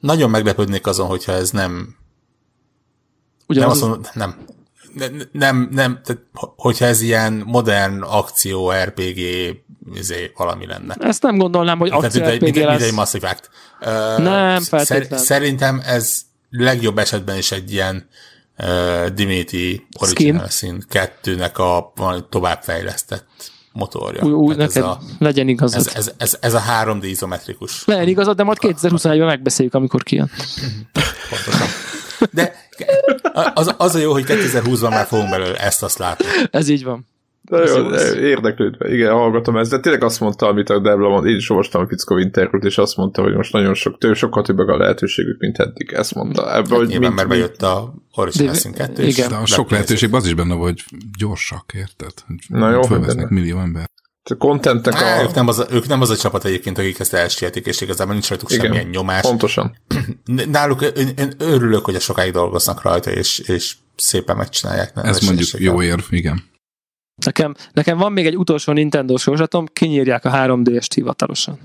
Nagyon 0.00 0.30
meglepődnék 0.30 0.86
azon, 0.86 1.06
hogyha 1.06 1.32
ez 1.32 1.50
nem... 1.50 1.96
Ugye 3.46 3.60
Nem 3.60 3.68
az, 3.68 3.76
azt 3.76 3.86
mondom, 3.90 4.10
nem. 4.14 4.34
Nem, 5.32 5.68
nem, 5.72 6.00
tehát, 6.04 6.22
hogyha 6.56 6.84
ez 6.84 7.00
ilyen 7.00 7.42
modern 7.46 8.02
akció 8.02 8.70
RPG 8.70 9.18
izé, 9.94 10.32
valami 10.36 10.66
lenne. 10.66 10.94
ezt 11.00 11.22
nem 11.22 11.38
gondolnám, 11.38 11.78
hogy 11.78 11.88
Tehát 11.88 12.04
akció 12.04 12.22
egy- 12.22 12.28
RPG 12.34 12.42
mint, 12.42 12.56
egy- 12.56 12.64
mint 12.66 12.74
egy 12.74 12.80
lesz. 12.80 12.92
Massive 12.94 13.28
Act. 13.28 13.50
Ö, 13.80 14.22
Nem, 14.22 14.60
szer-. 14.62 15.18
Szerintem 15.18 15.82
ez 15.84 16.20
legjobb 16.50 16.98
esetben 16.98 17.36
is 17.36 17.52
egy 17.52 17.72
ilyen 17.72 18.08
uh, 18.58 19.06
Divinity 19.06 19.86
Original 20.00 20.48
Sin 20.48 20.84
2-nek 20.92 21.54
a 21.54 21.92
továbbfejlesztett 22.28 23.24
motorja. 23.72 24.22
Úgy 24.24 24.56
Tehát 24.56 24.74
neked 24.74 24.82
ez, 24.82 24.88
a, 24.88 25.00
legyen 25.18 25.48
igazad. 25.48 25.80
ez, 25.86 25.94
ez, 25.94 26.12
ez, 26.16 26.36
ez 26.40 26.54
a 26.54 26.62
3D 26.84 27.02
izometrikus. 27.02 27.84
Legyen 27.84 28.08
igazad, 28.08 28.36
de 28.36 28.42
majd 28.42 28.58
2021-ben 28.60 29.26
megbeszéljük, 29.26 29.74
amikor 29.74 30.02
kijön. 30.02 30.30
Pontosan. 31.30 31.66
De 32.30 32.61
az, 33.54 33.74
az 33.76 33.94
a 33.94 33.98
jó, 33.98 34.12
hogy 34.12 34.24
2020-ban 34.26 34.90
már 34.90 35.06
fogunk 35.06 35.30
belőle 35.30 35.56
ezt-azt 35.56 35.98
látni. 35.98 36.24
Ez 36.50 36.68
így 36.68 36.84
van. 36.84 37.06
De 37.44 38.20
érdeklődve, 38.20 38.94
igen, 38.94 39.12
hallgatom 39.12 39.56
ezt, 39.56 39.70
de 39.70 39.80
tényleg 39.80 40.02
azt 40.02 40.20
mondta, 40.20 40.46
amit 40.46 40.70
a 40.70 40.78
Debla 40.78 41.08
mond, 41.08 41.26
én 41.26 41.36
is 41.36 41.50
olvastam 41.50 41.82
a 41.82 41.86
fickó 41.86 42.18
interjút, 42.18 42.64
és 42.64 42.78
azt 42.78 42.96
mondta, 42.96 43.22
hogy 43.22 43.34
most 43.34 43.52
nagyon 43.52 43.74
sok, 43.74 43.98
több, 43.98 44.14
sokkal 44.14 44.42
többek 44.42 44.68
a 44.68 44.76
lehetőségük, 44.76 45.40
mint 45.40 45.58
eddig. 45.58 45.92
Ezt 45.92 46.14
mondta. 46.14 46.42
Ebből, 46.54 46.68
Hát 46.68 46.78
hogy 46.78 46.86
nyilván, 46.86 47.00
mint, 47.00 47.14
mert 47.14 47.28
bejött 47.28 47.62
a 47.62 47.94
Original 48.14 48.52
De- 48.52 48.58
Sin 48.58 48.72
2, 48.72 49.02
igen. 49.02 49.28
De 49.28 49.36
a 49.36 49.46
sok 49.46 49.70
lehetőségben 49.70 50.20
az 50.20 50.26
is 50.26 50.34
benne 50.34 50.54
hogy 50.54 50.84
gyorsak, 51.18 51.72
érted? 51.74 52.12
Na 52.48 52.70
jó, 52.70 52.80
benne. 52.80 53.26
millió 53.28 53.58
ember. 53.58 53.90
A 54.30 54.34
contentnek 54.34 54.94
Á, 54.94 55.18
a... 55.18 55.22
ők, 55.22 55.34
nem 55.34 55.48
az 55.48 55.58
a, 55.58 55.66
ők 55.70 55.86
nem 55.86 56.00
az 56.00 56.10
a 56.10 56.16
csapat 56.16 56.44
egyébként, 56.44 56.78
akik 56.78 56.98
ezt 56.98 57.14
elsietik, 57.14 57.66
és 57.66 57.80
igazából 57.80 58.12
nincs 58.12 58.28
rajtuk 58.28 58.50
Igen. 58.50 58.64
semmilyen 58.64 58.86
nyomás. 58.86 59.20
Pontosan. 59.20 59.76
Náluk 60.50 60.82
én, 60.96 61.08
én 61.18 61.32
örülök, 61.38 61.84
hogy 61.84 61.94
a 61.94 62.00
sokáig 62.00 62.32
dolgoznak 62.32 62.82
rajta, 62.82 63.10
és, 63.10 63.38
és 63.38 63.76
szépen 63.96 64.36
megcsinálják. 64.36 64.94
nem 64.94 65.04
Ez 65.04 65.20
mondjuk 65.20 65.50
vereséggel. 65.50 65.74
jó 65.74 65.82
érv, 65.82 66.04
igen. 66.10 66.50
Nekem, 67.24 67.54
nekem 67.72 67.98
van 67.98 68.12
még 68.12 68.26
egy 68.26 68.36
utolsó 68.36 68.72
Nintendo 68.72 69.16
sorsatom, 69.16 69.66
kinyírják 69.72 70.24
a 70.24 70.30
3D-est 70.30 70.90
hivatalosan. 70.94 71.58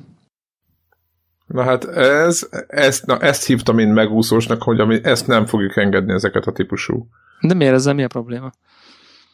Na 1.47 1.63
hát 1.63 1.85
ez, 1.95 2.47
ezt, 2.67 3.05
na 3.05 3.19
ezt 3.19 3.45
hívtam 3.45 3.79
én 3.79 3.87
megúszósnak, 3.87 4.63
hogy 4.63 4.79
ami, 4.79 4.99
ezt 5.03 5.27
nem 5.27 5.45
fogjuk 5.45 5.77
engedni 5.77 6.13
ezeket 6.13 6.45
a 6.45 6.51
típusú. 6.51 7.07
De 7.41 7.53
miért 7.53 7.73
ezzel 7.73 7.93
mi 7.93 8.03
a 8.03 8.07
probléma? 8.07 8.51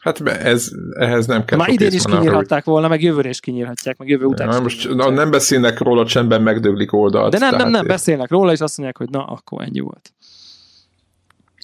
Hát 0.04 0.20
ez, 0.28 0.70
ehhez 0.98 1.26
nem 1.26 1.44
kell 1.44 1.58
Már 1.58 1.68
idén 1.68 1.92
is 1.92 2.02
kinyírhatták 2.04 2.64
volna, 2.64 2.88
meg 2.88 3.02
jövőre 3.02 3.28
is 3.28 3.40
kinyírhatják, 3.40 3.96
meg 3.96 4.08
jövő 4.08 4.24
után 4.24 4.48
Na, 4.48 4.56
is 4.56 4.62
most 4.62 4.94
na, 4.94 5.10
nem 5.10 5.30
beszélnek 5.30 5.78
róla, 5.78 6.06
csendben 6.06 6.42
megdöglik 6.42 6.92
oldalt. 6.92 7.32
De 7.32 7.38
nem, 7.38 7.48
nem, 7.48 7.58
tehát 7.58 7.72
nem, 7.72 7.86
beszélnek 7.86 8.30
róla, 8.30 8.52
és 8.52 8.60
azt 8.60 8.76
mondják, 8.76 8.98
hogy 8.98 9.08
na, 9.10 9.24
akkor 9.24 9.62
ennyi 9.62 9.80
volt. 9.80 10.12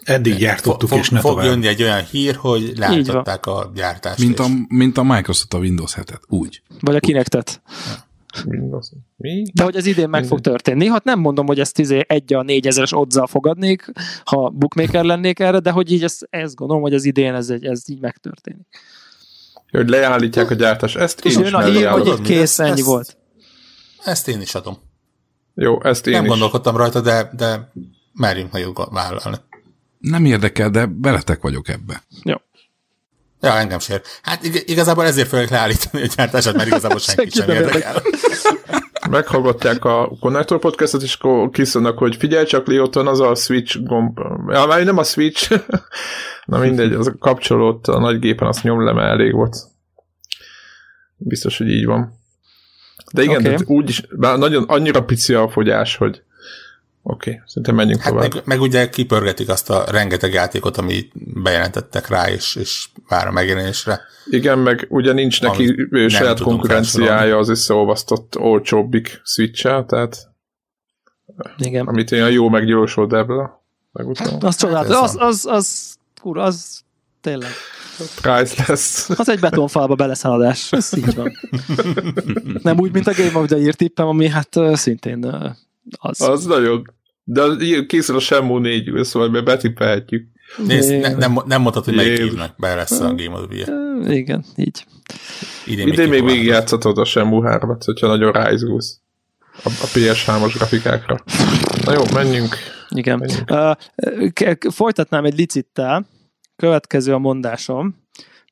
Eddig 0.05 0.37
gyártottuk, 0.37 0.88
fog, 0.88 0.98
és 0.98 1.11
ne 1.11 1.20
fog 1.20 1.31
tovább. 1.31 1.46
jönni 1.46 1.66
egy 1.66 1.83
olyan 1.83 2.05
hír, 2.05 2.35
hogy 2.35 2.72
leállították 2.76 3.46
a 3.46 3.70
gyártást. 3.74 4.18
Mint 4.18 4.38
a, 4.38 4.46
mint 4.68 4.98
a 4.98 5.03
Microsoft 5.03 5.55
a 5.55 5.59
Windows 5.59 5.94
7-et. 5.96 6.20
Úgy. 6.29 6.62
Vagy 6.81 6.94
a 6.94 7.00
kinektet. 7.00 7.62
Windows. 8.47 8.87
Mi? 9.16 9.43
De 9.55 9.64
hogy 9.64 9.77
ez 9.77 9.87
idén 9.87 10.09
meg 10.09 10.25
fog 10.25 10.40
történni. 10.40 10.87
Hát 10.88 11.05
nem 11.05 11.19
mondom, 11.21 11.47
hogy 11.47 11.61
ezt 11.61 11.79
izé 11.79 12.05
egy 12.07 12.35
a 12.35 12.43
négyezeres 12.43 12.93
oddal 12.97 13.27
fogadnék, 13.27 13.93
ha 14.25 14.49
bookmaker 14.49 15.05
lennék 15.05 15.38
erre, 15.38 15.59
de 15.59 15.71
hogy 15.71 15.93
így 15.93 16.03
ezt, 16.05 16.27
ezt 16.31 16.55
gondolom, 16.55 16.83
hogy 16.83 16.95
az 16.95 17.05
idén 17.05 17.35
ez, 17.35 17.51
egy, 17.51 17.64
ez 17.64 17.83
így 17.87 18.01
megtörténik. 18.01 18.66
Hogy 19.71 19.88
leállítják 19.88 20.51
a 20.51 20.55
gyártást. 20.55 20.97
Ezt 20.97 21.25
én 21.25 21.33
És 21.33 21.38
is 21.38 21.53
a 21.53 21.61
hír, 21.64 21.87
hogy 21.88 22.07
így 22.07 22.21
kész, 22.21 22.59
ennyi 22.59 22.71
ezt- 22.71 22.85
volt. 22.85 23.16
Ezt 24.05 24.29
én 24.29 24.40
is 24.40 24.55
adom. 24.55 24.77
Jó, 25.55 25.83
ezt 25.83 26.07
én 26.07 26.12
nem 26.12 26.23
is. 26.23 26.29
gondolkodtam 26.29 26.77
rajta, 26.77 27.01
de, 27.01 27.31
de 27.37 27.73
merjünk 28.12 28.53
nagyot 28.53 28.88
vállalni. 28.90 29.37
Nem 29.99 30.25
érdekel, 30.25 30.71
de 30.71 30.88
veletek 31.01 31.43
vagyok 31.43 31.69
ebbe. 31.69 32.03
Jó. 32.23 32.35
Ja, 33.40 33.57
engem 33.57 33.79
sér. 33.79 34.03
Hát 34.22 34.44
ig- 34.44 34.68
igazából 34.68 35.05
ezért 35.05 35.29
fogják 35.29 35.50
leállítani 35.50 36.03
a 36.03 36.07
gyártását, 36.16 36.55
mert 36.55 36.68
igazából 36.68 36.98
senki 37.09 37.31
sem 37.31 37.48
érdekel. 37.48 38.03
Meghallgatják 39.11 39.85
a 39.85 40.16
Connector 40.20 40.59
podcastot, 40.59 41.03
és 41.03 41.14
akkor 41.14 41.50
kiszólnak, 41.50 41.98
hogy 41.98 42.16
figyelj 42.16 42.44
csak, 42.44 42.66
Lioton, 42.66 43.07
az 43.07 43.20
a 43.20 43.35
Switch 43.35 43.83
gomb. 43.83 44.18
Ja, 44.48 44.66
már 44.66 44.85
nem 44.85 44.98
a 44.98 45.03
Switch. 45.03 45.61
Na 46.44 46.59
mindegy, 46.59 46.92
az 46.92 47.07
a 47.07 47.14
kapcsolót 47.18 47.87
a 47.88 47.98
nagy 47.98 48.18
gépen 48.18 48.48
azt 48.48 48.62
nyom 48.62 48.85
le, 48.85 48.92
mert 48.92 49.11
elég 49.11 49.33
volt. 49.33 49.57
Biztos, 51.16 51.59
hogy 51.59 51.68
így 51.68 51.85
van. 51.87 52.18
De 53.12 53.22
igen, 53.22 53.46
okay. 53.46 53.57
úgy 53.66 53.88
is, 53.88 54.03
bár 54.16 54.38
nagyon 54.38 54.64
annyira 54.66 55.05
pici 55.05 55.35
a 55.35 55.48
fogyás, 55.48 55.96
hogy 55.96 56.22
Oké, 57.11 57.31
okay, 57.31 57.42
szerintem 57.46 57.75
menjünk 57.75 58.01
hát 58.01 58.12
tovább. 58.12 58.35
Meg, 58.35 58.42
meg 58.44 58.61
ugye 58.61 58.88
kipörgetik 58.88 59.49
azt 59.49 59.70
a 59.70 59.85
rengeteg 59.90 60.33
játékot, 60.33 60.77
ami 60.77 61.09
bejelentettek 61.42 62.09
rá, 62.09 62.31
és, 62.31 62.57
és 62.57 62.88
vár 63.09 63.27
a 63.27 63.31
megjelenésre. 63.31 64.01
Igen, 64.25 64.59
meg 64.59 64.87
ugye 64.88 65.12
nincs 65.12 65.40
neki 65.40 65.88
saját 66.09 66.40
konkurenciája 66.40 67.37
az 67.37 67.49
összeolvasztott 67.49 68.38
olcsóbbik 68.38 69.20
switch 69.25 69.62
tehát 69.62 70.29
igen. 71.57 71.87
amit 71.87 72.11
ilyen 72.11 72.31
jó 72.31 72.49
meggyilosod 72.49 73.12
ebből. 73.12 73.51
Hát, 74.14 74.42
az 74.42 74.57
csodát, 74.57 74.88
az, 74.88 75.16
az, 75.18 75.46
az, 75.46 75.96
kur, 76.20 76.38
az 76.38 76.81
tényleg. 77.20 77.51
Priceless. 78.20 79.09
Az 79.09 79.29
egy 79.29 79.40
betonfalba 79.40 79.94
beleszaladás, 79.94 80.73
ez 80.73 80.96
így 80.96 81.14
van. 81.14 81.33
Nem 82.62 82.79
úgy, 82.79 82.92
mint 82.92 83.07
a 83.07 83.12
Game 83.12 83.38
of 83.38 83.46
the 83.46 83.57
Year 83.57 83.75
tippem, 83.75 84.07
ami 84.07 84.29
hát 84.29 84.59
szintén 84.73 85.25
az. 85.90 86.20
Az 86.20 86.44
nagyon. 86.44 86.99
De 87.33 87.43
készül 87.87 88.16
a 88.16 88.21
Shenmue 88.21 88.61
4, 88.61 89.05
szóval 89.05 89.29
be 89.29 89.40
betippelhetjük. 89.40 90.29
Nézd, 90.66 91.01
ne, 91.01 91.14
nem, 91.14 91.38
nem 91.47 91.61
mondtad, 91.61 91.85
hogy 91.85 91.95
melyik 91.95 92.19
évnek 92.19 92.55
be 92.57 92.75
lesz 92.75 93.01
a 93.01 93.14
Game 93.14 93.38
of 93.38 93.47
the 93.49 93.57
Year. 93.57 94.11
Igen, 94.11 94.45
így. 94.57 94.87
Idén, 95.66 95.88
Idén 95.88 96.09
még 96.09 96.25
végig 96.25 96.45
játszhatod 96.45 96.99
a 96.99 97.05
Shenmue 97.05 97.59
3-at, 97.59 97.83
hogyha 97.85 98.07
nagyon 98.07 98.33
ráizgulsz 98.33 99.01
a, 99.64 99.69
a 99.69 99.87
PS3-as 99.95 100.53
grafikákra. 100.57 101.16
Na 101.85 101.93
jó, 101.93 102.03
menjünk. 102.14 102.57
Igen. 102.88 103.19
Menjünk. 103.19 103.51
Uh, 103.51 104.73
folytatnám 104.73 105.25
egy 105.25 105.37
licittel. 105.37 106.07
Következő 106.57 107.14
a 107.14 107.19
mondásom. 107.19 107.97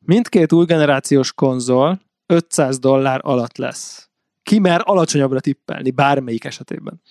Mindkét 0.01 0.53
új 0.53 0.65
generációs 0.65 1.33
konzol 1.33 2.01
500 2.27 2.79
dollár 2.79 3.21
alatt 3.23 3.57
lesz. 3.57 4.09
Ki 4.43 4.59
mer 4.59 4.81
alacsonyabbra 4.85 5.41
tippelni, 5.41 5.91
bármelyik 5.91 6.45
esetében. 6.45 7.03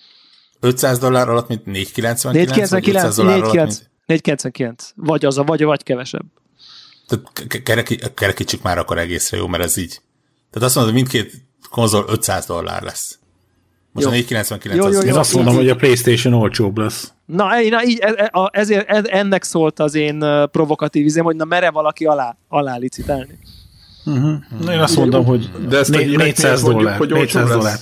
500 0.60 0.98
dollár 0.98 1.28
alatt, 1.28 1.48
mint 1.48 1.66
499? 1.66 2.46
499, 2.48 3.16
499, 3.16 3.82
499. 4.06 4.92
Vagy 4.96 5.24
az 5.24 5.38
a, 5.38 5.44
vagy, 5.44 5.62
vagy 5.62 5.82
kevesebb. 5.82 6.24
Tehát 7.06 8.14
kerekítsük 8.14 8.62
már 8.62 8.78
akkor 8.78 8.98
egészre 8.98 9.36
jó, 9.36 9.46
mert 9.46 9.62
ez 9.62 9.76
így. 9.76 10.00
Tehát 10.50 10.68
azt 10.68 10.74
mondod, 10.74 10.94
hogy 10.94 11.02
mindkét 11.02 11.32
konzol 11.70 12.04
500 12.08 12.46
dollár 12.46 12.82
lesz. 12.82 13.18
Most 13.92 14.06
jó. 14.06 14.12
a 14.12 14.16
499 14.16 14.84
jó, 14.84 14.90
jó, 14.92 15.00
jó, 15.00 15.08
Én 15.08 15.18
azt 15.18 15.34
mondom, 15.34 15.54
hogy 15.54 15.68
a 15.68 15.74
Playstation 15.74 16.34
olcsóbb 16.34 16.78
lesz. 16.78 17.12
Na, 17.26 17.62
én, 17.62 17.70
na 17.70 17.84
így, 17.84 17.98
e, 17.98 18.30
e, 18.32 18.48
ezért 18.52 18.88
ennek 18.88 19.44
szólt 19.44 19.80
az 19.80 19.94
én 19.94 20.24
provokatív 20.50 21.04
izém, 21.04 21.24
hogy 21.24 21.36
na 21.36 21.44
mere 21.44 21.70
valaki 21.70 22.04
alá, 22.04 22.36
alá 22.48 22.76
licitálni. 22.76 23.38
Uh-huh. 24.04 24.38
Na, 24.60 24.72
én 24.72 24.78
azt 24.78 24.96
mondom, 24.96 25.24
hogy 25.24 25.50
De 25.68 25.78
ezt 25.78 25.90
400 25.90 26.62
dollár. 26.62 26.96
Hogy 26.96 27.12
400 27.12 27.48
dollár. 27.48 27.78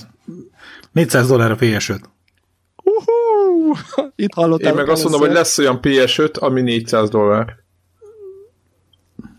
400 0.91 1.27
dollár 1.27 1.51
a 1.51 1.55
PS5. 1.55 1.99
Uh-huh. 2.87 3.77
Itt 4.15 4.33
hallottam. 4.33 4.69
Én 4.69 4.75
meg 4.75 4.89
azt 4.89 5.03
mondom, 5.03 5.21
hogy 5.21 5.31
lesz 5.31 5.57
olyan 5.57 5.79
PS5, 5.81 6.39
ami 6.39 6.61
400 6.61 7.09
dollár. 7.09 7.55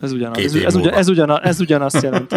Ez 0.01 0.13
ugyanaz. 0.13 0.39
Ez, 0.39 0.55
ez, 0.55 0.75
ugyan, 0.75 0.93
ez, 0.93 1.09
ugyanaz, 1.09 1.39
ez 1.43 1.61
ugyanazt 1.61 2.03
jelenti. 2.03 2.37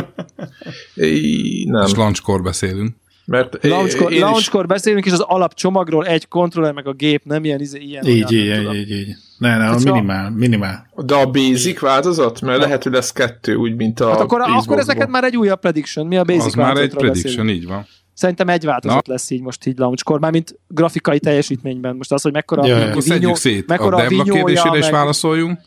nem. 1.66 1.86
És 1.86 1.96
launchkor 1.96 2.42
beszélünk. 2.42 2.96
Mert 3.26 3.58
launchkor, 3.62 4.12
én 4.12 4.20
launchkor 4.20 4.62
is... 4.62 4.68
beszélünk, 4.68 5.06
és 5.06 5.12
az 5.12 5.20
alapcsomagról 5.20 6.06
egy 6.06 6.28
kontroller, 6.28 6.74
meg 6.74 6.88
a 6.88 6.94
gép, 6.94 7.24
nem 7.26 7.44
ilyen, 7.44 7.60
izé, 7.60 7.80
ilyen 7.80 8.06
így, 8.06 8.36
olyan, 8.36 8.62
így, 8.62 8.76
így, 8.76 8.90
így, 8.90 9.00
így. 9.00 9.16
Ne, 9.38 9.58
ne, 9.58 9.70
a 9.70 9.78
minimál, 9.84 10.30
minimál. 10.30 10.90
De 10.96 11.16
a 11.16 11.26
basic 11.26 11.80
változat? 11.80 12.42
Mert 12.42 12.60
lehet, 12.60 12.84
hogy 12.84 12.92
lesz 12.92 13.12
kettő, 13.12 13.56
úgy, 13.56 13.76
mint 13.76 14.00
a 14.00 14.10
Hát 14.10 14.20
akkor, 14.20 14.42
akkor 14.42 14.78
ez 14.78 14.88
neked 14.88 15.10
már 15.10 15.24
egy 15.24 15.38
újabb 15.38 15.60
prediction. 15.60 16.08
Mi 16.08 16.18
a 16.18 16.24
basic 16.24 16.46
Az 16.46 16.54
már 16.54 16.78
egy 16.78 16.90
prediction, 16.90 17.46
beszélünk. 17.46 17.50
így 17.50 17.68
van. 17.68 17.88
Szerintem 18.14 18.50
egy 18.50 18.66
változat 18.66 19.08
Na. 19.08 19.14
lesz 19.14 19.30
így 19.30 19.42
most 19.42 19.66
így 19.66 19.78
launchkor, 19.78 20.20
már 20.20 20.32
mint 20.32 20.60
grafikai 20.68 21.20
teljesítményben. 21.20 21.96
Most 21.96 22.12
az, 22.12 22.22
hogy 22.22 22.34
mekkora 22.34 22.66
ja, 22.66 22.92
a 22.92 23.00
vinyó, 23.00 23.36
szét. 23.36 23.68
Mekkora 23.68 23.98
a 23.98 24.02
Devla 24.02 24.24
kérdésére 24.24 24.78
is 24.78 24.84
meg... 24.84 24.92
válaszoljunk. 24.92 25.60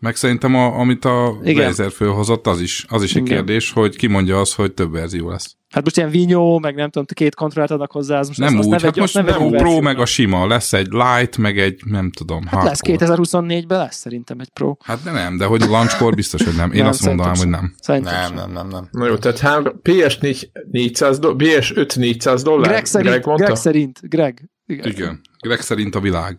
Meg 0.00 0.16
szerintem, 0.16 0.54
a, 0.54 0.78
amit 0.78 1.04
a 1.04 1.38
Razer 1.44 1.90
fölhozott, 1.90 2.46
az 2.46 2.60
is, 2.60 2.84
az 2.88 3.02
is 3.02 3.14
egy 3.14 3.22
Igen. 3.26 3.36
kérdés, 3.36 3.72
hogy 3.72 3.96
ki 3.96 4.06
mondja 4.06 4.40
az, 4.40 4.54
hogy 4.54 4.72
több 4.72 4.92
verzió 4.92 5.28
lesz. 5.28 5.56
Hát 5.68 5.84
most 5.84 5.96
ilyen 5.96 6.10
vinyó, 6.10 6.58
meg 6.58 6.74
nem 6.74 6.90
tudom, 6.90 7.06
két 7.06 7.34
kontrollert 7.34 7.70
adnak 7.70 7.92
hozzá, 7.92 8.18
az 8.18 8.26
most 8.26 8.38
nem 8.38 8.58
azt, 8.58 8.68
úgy, 8.68 8.74
azt 8.74 8.84
hát 8.84 8.96
most 8.96 9.14
nem 9.14 9.24
Pro, 9.24 9.48
Pro 9.48 9.80
meg 9.80 9.98
a 9.98 10.04
sima, 10.04 10.46
lesz 10.46 10.72
egy 10.72 10.88
Light, 10.90 11.36
meg 11.36 11.58
egy, 11.58 11.80
nem 11.84 12.10
tudom, 12.10 12.46
hát 12.46 12.64
lesz 12.64 12.80
2024-ben 12.82 13.78
lesz 13.78 13.96
szerintem 13.96 14.40
egy 14.40 14.48
Pro. 14.48 14.76
Hát 14.82 15.02
de 15.02 15.10
nem, 15.10 15.36
de 15.36 15.44
hogy 15.44 15.60
launchkor 15.60 16.14
biztos, 16.14 16.44
hogy 16.44 16.56
nem. 16.56 16.72
Én 16.72 16.80
nem, 16.80 16.88
azt 16.88 17.04
mondanám, 17.04 17.34
hogy 17.36 17.48
nem. 17.48 17.74
Szerintem 17.80 18.14
nem, 18.14 18.34
nem, 18.34 18.52
nem, 18.52 18.68
nem. 18.68 18.88
Na 18.90 19.06
jó, 19.06 19.16
tehát 19.16 19.38
három, 19.38 19.80
PS4 19.82 20.42
400 20.70 21.18
do, 21.18 21.34
PS5 21.38 21.96
400 21.96 22.42
dollár? 22.42 22.68
Greg 22.70 22.84
szerint, 22.84 23.10
Greg, 23.10 23.26
mondta? 23.26 23.44
Greg 23.44 23.56
szerint, 23.56 24.00
Greg. 24.02 24.50
Igen. 24.66 24.90
Igen. 24.90 25.20
Greg 25.40 25.60
szerint 25.60 25.94
a 25.94 26.00
világ. 26.00 26.38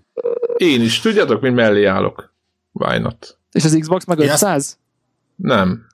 Én 0.58 0.82
is, 0.82 1.00
tudjátok, 1.00 1.42
mint 1.42 1.56
mellé 1.56 1.86
állok. 1.86 2.34
Why 2.72 3.00
not? 3.00 3.39
És 3.52 3.64
az 3.66 3.78
Xbox 3.80 4.06
meg 4.06 4.20
500? 4.20 4.78
Nem. 5.36 5.86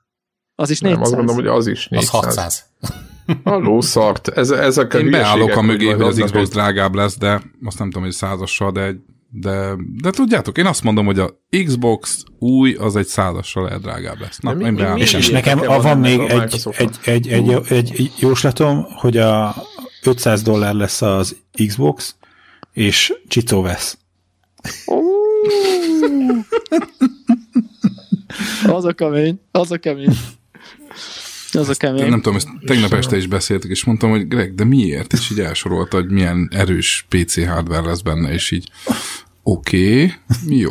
Az 0.54 0.70
is 0.70 0.80
400? 0.80 0.98
Nem, 0.98 1.02
azt 1.02 1.16
mondom, 1.16 1.34
hogy 1.34 1.46
az 1.46 1.66
is 1.66 1.88
400. 1.88 2.08
Az 2.14 2.24
600. 2.24 2.64
Halló, 3.44 3.80
szart. 3.80 4.28
Ez, 4.28 4.50
ezek 4.50 4.94
a 4.94 4.98
Én 4.98 5.10
beállok 5.10 5.56
a 5.56 5.62
mögé, 5.62 5.90
hogy 5.90 6.00
az 6.00 6.20
Xbox 6.24 6.48
drágább 6.48 6.94
lesz, 6.94 7.18
de 7.18 7.42
azt 7.64 7.78
nem 7.78 7.90
tudom, 7.90 8.02
hogy 8.02 8.12
százassal, 8.12 8.72
de, 8.72 8.94
de, 9.30 9.74
de 10.02 10.10
tudjátok, 10.10 10.58
én 10.58 10.66
azt 10.66 10.82
mondom, 10.82 11.06
hogy 11.06 11.18
a 11.18 11.40
Xbox 11.64 12.24
új, 12.38 12.74
az 12.74 12.96
egy 12.96 13.06
százassal 13.06 13.64
lehet 13.64 13.80
drágább 13.80 14.20
lesz. 14.20 14.38
Na, 14.38 14.52
mi, 14.52 14.64
én 14.64 14.72
mi, 14.72 15.00
és, 15.00 15.12
és 15.12 15.28
nekem 15.28 15.58
van, 15.58 15.82
van 15.82 15.98
még 15.98 16.20
egy, 16.20 16.62
egy, 16.76 16.98
egy, 17.04 17.28
egy, 17.28 17.50
egy, 17.68 17.92
egy 17.96 18.12
jóslatom, 18.18 18.86
hogy 18.88 19.16
a 19.16 19.54
500 20.02 20.42
dollár 20.42 20.74
lesz 20.74 21.02
az 21.02 21.36
Xbox, 21.66 22.16
és 22.72 23.12
Csicó 23.28 23.62
vesz. 23.62 23.98
Az 28.66 28.84
a 28.84 28.92
kemény, 28.92 29.40
az 29.50 29.70
a 29.70 29.78
kemény. 29.78 30.16
Az 31.52 31.68
a 31.68 31.74
kemény. 31.74 32.08
Nem 32.08 32.20
tudom, 32.20 32.36
ezt 32.36 32.48
tegnap 32.66 32.92
este 32.92 33.16
is 33.16 33.26
beszéltek, 33.26 33.70
és 33.70 33.84
mondtam, 33.84 34.10
hogy 34.10 34.28
Greg, 34.28 34.54
de 34.54 34.64
miért? 34.64 35.12
És 35.12 35.30
így 35.30 35.40
elsorolta, 35.40 35.96
hogy 35.96 36.10
milyen 36.10 36.48
erős 36.52 37.06
PC 37.08 37.46
hardware 37.46 37.86
lesz 37.86 38.00
benne, 38.00 38.32
és 38.32 38.50
így 38.50 38.70
oké, 39.42 40.02
okay, 40.02 40.12
jó. 40.58 40.70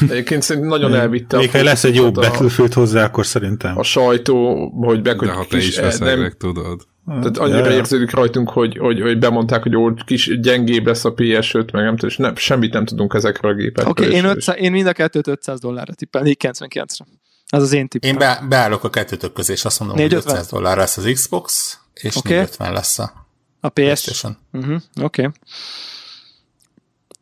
Egyébként 0.00 0.42
szerintem 0.42 0.70
nagyon 0.70 0.94
elvitte. 0.94 1.36
Még 1.36 1.50
ha 1.50 1.62
lesz 1.62 1.84
egy 1.84 1.94
jó 1.94 2.10
Battlefield 2.10 2.72
hozzá, 2.72 3.04
akkor 3.04 3.26
szerintem. 3.26 3.78
A 3.78 3.82
sajtó, 3.82 4.68
hogy 4.70 5.02
be, 5.02 5.14
De 5.14 5.32
ha 5.32 5.46
te 5.46 5.56
is 5.56 5.78
veszel, 5.78 6.06
nem, 6.06 6.18
Greg, 6.18 6.36
tudod. 6.36 6.86
Tehát 7.06 7.38
annyira 7.38 7.70
ja. 7.70 7.76
érződik 7.76 8.10
rajtunk, 8.10 8.50
hogy, 8.50 8.76
hogy, 8.76 9.00
hogy 9.00 9.18
bemondták, 9.18 9.62
hogy 9.62 9.76
ó, 9.76 9.94
kis 9.94 10.40
gyengébb 10.40 10.86
lesz 10.86 11.04
a 11.04 11.14
PS5, 11.14 11.72
meg 11.72 11.84
nem 11.84 11.96
tudom, 11.96 12.10
és 12.10 12.16
nem, 12.16 12.36
semmit 12.36 12.72
nem 12.72 12.84
tudunk 12.84 13.14
ezekről 13.14 13.52
a 13.52 13.54
gépekről. 13.54 13.90
Oké, 13.90 14.04
okay, 14.04 14.16
én, 14.16 14.24
500, 14.24 14.56
én 14.58 14.70
mind 14.70 14.86
a 14.86 14.92
kettőt 14.92 15.26
500 15.26 15.60
dollárra 15.60 15.94
tippelni, 15.94 16.36
99-re. 16.38 17.06
Az 17.48 17.62
az 17.62 17.72
én 17.72 17.88
tippem. 17.88 18.10
Én 18.10 18.18
be, 18.18 18.44
beállok 18.48 18.84
a 18.84 18.90
kettőtök 18.90 19.32
közé, 19.32 19.52
és 19.52 19.64
azt 19.64 19.78
mondom, 19.78 19.96
450? 19.96 20.32
hogy 20.32 20.40
500 20.42 20.52
dollár 20.52 20.76
lesz 20.76 20.96
az 20.96 21.10
Xbox, 21.12 21.78
és 21.94 22.16
okay. 22.16 22.32
450 22.32 22.72
lesz 22.72 22.98
a, 22.98 23.26
a 23.60 23.68
PS. 23.68 24.24
Uh-huh. 24.52 24.80
Oké. 25.02 25.28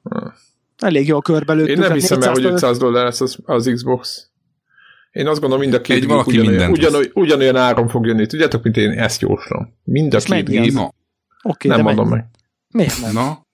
Okay. 0.03 0.31
Elég 0.79 1.07
jól 1.07 1.23
körbelőttük. 1.23 1.77
Én 1.77 1.79
nem 1.79 1.93
hiszem 1.93 2.23
el, 2.23 2.31
hogy 2.31 2.45
500 2.45 2.79
dollár 2.79 3.05
lesz 3.05 3.21
az, 3.21 3.39
az 3.45 3.71
Xbox. 3.75 4.30
Én 5.11 5.27
azt 5.27 5.41
gondolom, 5.41 5.65
mind 5.65 5.75
a 5.75 5.81
két 5.81 6.07
gép 6.07 6.27
ugyanolyan, 6.27 6.71
ugyanolyan, 6.71 7.11
ugyanolyan 7.15 7.57
áron 7.57 7.89
fog 7.89 8.07
jönni. 8.07 8.27
Tudjátok, 8.27 8.63
mint 8.63 8.77
én 8.77 8.91
ezt 8.91 9.21
jóslom. 9.21 9.75
Mind 9.85 10.15
a 10.15 10.17
és 10.17 10.25
két 10.25 10.49
gép. 10.49 10.79
Okay, 11.43 11.71
nem 11.71 11.81
mondom 11.81 12.09
meg. 12.09 12.27
Miért 12.69 13.01
nem? 13.01 13.13
Na, 13.13 13.47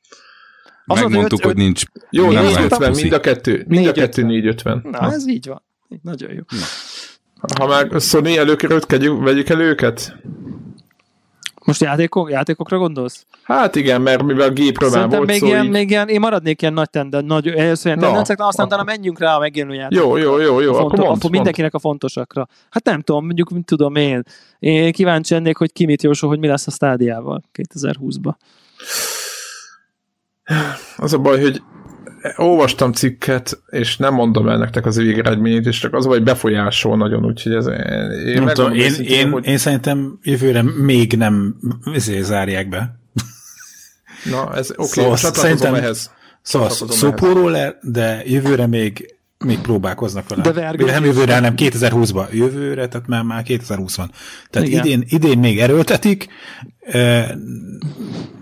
az 0.87 1.01
Megmondtuk, 1.01 1.45
hogy 1.45 1.57
nincs. 1.57 1.83
Jó, 2.11 2.31
450, 2.31 2.93
mind 2.93 3.13
a 3.13 3.21
kettő. 3.21 3.65
Mind 3.69 3.87
a 3.87 3.93
kettő 3.93 4.23
450. 4.23 4.87
Na, 4.91 5.13
ez 5.13 5.29
így 5.29 5.47
van. 5.47 5.63
Nagyon 6.03 6.33
jó. 6.33 6.43
Na. 6.49 6.65
Ha 7.59 7.67
már 7.67 8.01
Sony 8.01 8.37
előkerült, 8.37 8.87
vegyük 9.19 9.49
el 9.49 9.61
őket? 9.61 10.17
Most 11.67 11.81
játékok, 11.81 12.31
játékokra 12.31 12.79
gondolsz? 12.79 13.27
Hát 13.43 13.77
igen, 13.77 14.01
mert 14.01 14.23
mivel 14.23 14.49
a 14.49 14.53
gépről 14.53 14.91
már 14.91 15.09
volt 15.09 15.27
még 15.27 15.39
szó, 15.39 15.47
ilyen, 15.47 15.65
így... 15.65 15.71
még 15.71 15.91
ilyen, 15.91 16.09
én 16.09 16.21
maradnék 16.21 16.63
ilyen 16.63 16.75
nagy 16.75 16.91
tende, 16.91 17.21
nagy 17.21 17.49
olyan 17.49 17.77
tendencek, 17.83 18.41
aztán 18.41 18.67
utána 18.67 18.83
menjünk 18.83 19.19
rá 19.19 19.37
a 19.37 19.39
megjelenő 19.39 19.75
játékokra. 19.75 20.19
Jó, 20.19 20.37
jó, 20.37 20.41
jó, 20.41 20.61
jó. 20.61 20.73
Fontos, 20.73 20.99
akkor, 20.99 21.17
akkor 21.17 21.31
mindenkinek 21.31 21.75
a 21.75 21.79
fontosakra. 21.79 22.49
Hát 22.71 22.85
nem 22.85 23.01
tudom, 23.01 23.25
mondjuk, 23.25 23.51
mint 23.51 23.67
tudom 23.67 23.95
én. 23.95 24.23
Én 24.59 24.93
kíváncsi 24.93 25.35
lennék, 25.35 25.57
hogy 25.57 25.73
ki 25.73 25.85
mit 25.85 26.03
jósol, 26.03 26.29
hogy 26.29 26.39
mi 26.39 26.47
lesz 26.47 26.67
a 26.67 26.71
stádiával 26.71 27.43
2020-ban. 27.53 28.33
Az 30.97 31.13
a 31.13 31.19
baj, 31.19 31.41
hogy 31.41 31.63
olvastam 32.37 32.93
cikket, 32.93 33.63
és 33.67 33.97
nem 33.97 34.15
mondom 34.15 34.49
el 34.49 34.59
nektek 34.59 34.87
az 34.87 34.97
végeredményét, 34.97 35.67
és 35.67 35.79
csak 35.79 35.95
az, 35.95 36.05
hogy 36.05 36.23
befolyásol 36.23 36.97
nagyon, 36.97 37.25
úgyhogy 37.25 37.55
ez... 37.55 37.67
Én, 38.27 38.43
nem 38.43 38.55
tudom, 38.55 38.75
én, 38.75 38.93
én, 38.95 39.31
hogy... 39.31 39.47
én, 39.47 39.59
szerintem 39.59 40.19
jövőre 40.23 40.63
még 40.63 41.13
nem 41.13 41.57
ezért 41.95 42.25
zárják 42.25 42.69
be. 42.69 42.99
Na, 44.31 44.55
ez 44.55 44.71
oké, 44.71 45.01
okay, 45.01 45.17
szóval 45.17 45.35
szerintem, 45.35 45.75
ehhez. 45.75 46.11
Szóval 46.43 46.71
szopóról, 46.71 47.79
de 47.83 48.23
jövőre 48.25 48.67
még 48.67 49.16
még 49.45 49.59
próbálkoznak 49.61 50.29
vele. 50.29 50.43
De 50.43 50.53
vergő... 50.53 50.85
Nem 50.85 51.05
jövőre, 51.05 51.35
hanem 51.35 51.55
2020-ba. 51.57 52.33
Jövőre, 52.33 52.89
tehát 52.89 53.07
már, 53.07 53.23
már 53.23 53.43
2020 53.43 53.97
van. 53.97 54.11
Tehát 54.51 54.69
idén, 54.69 55.05
idén 55.07 55.39
még 55.39 55.61
erőltetik, 55.61 56.29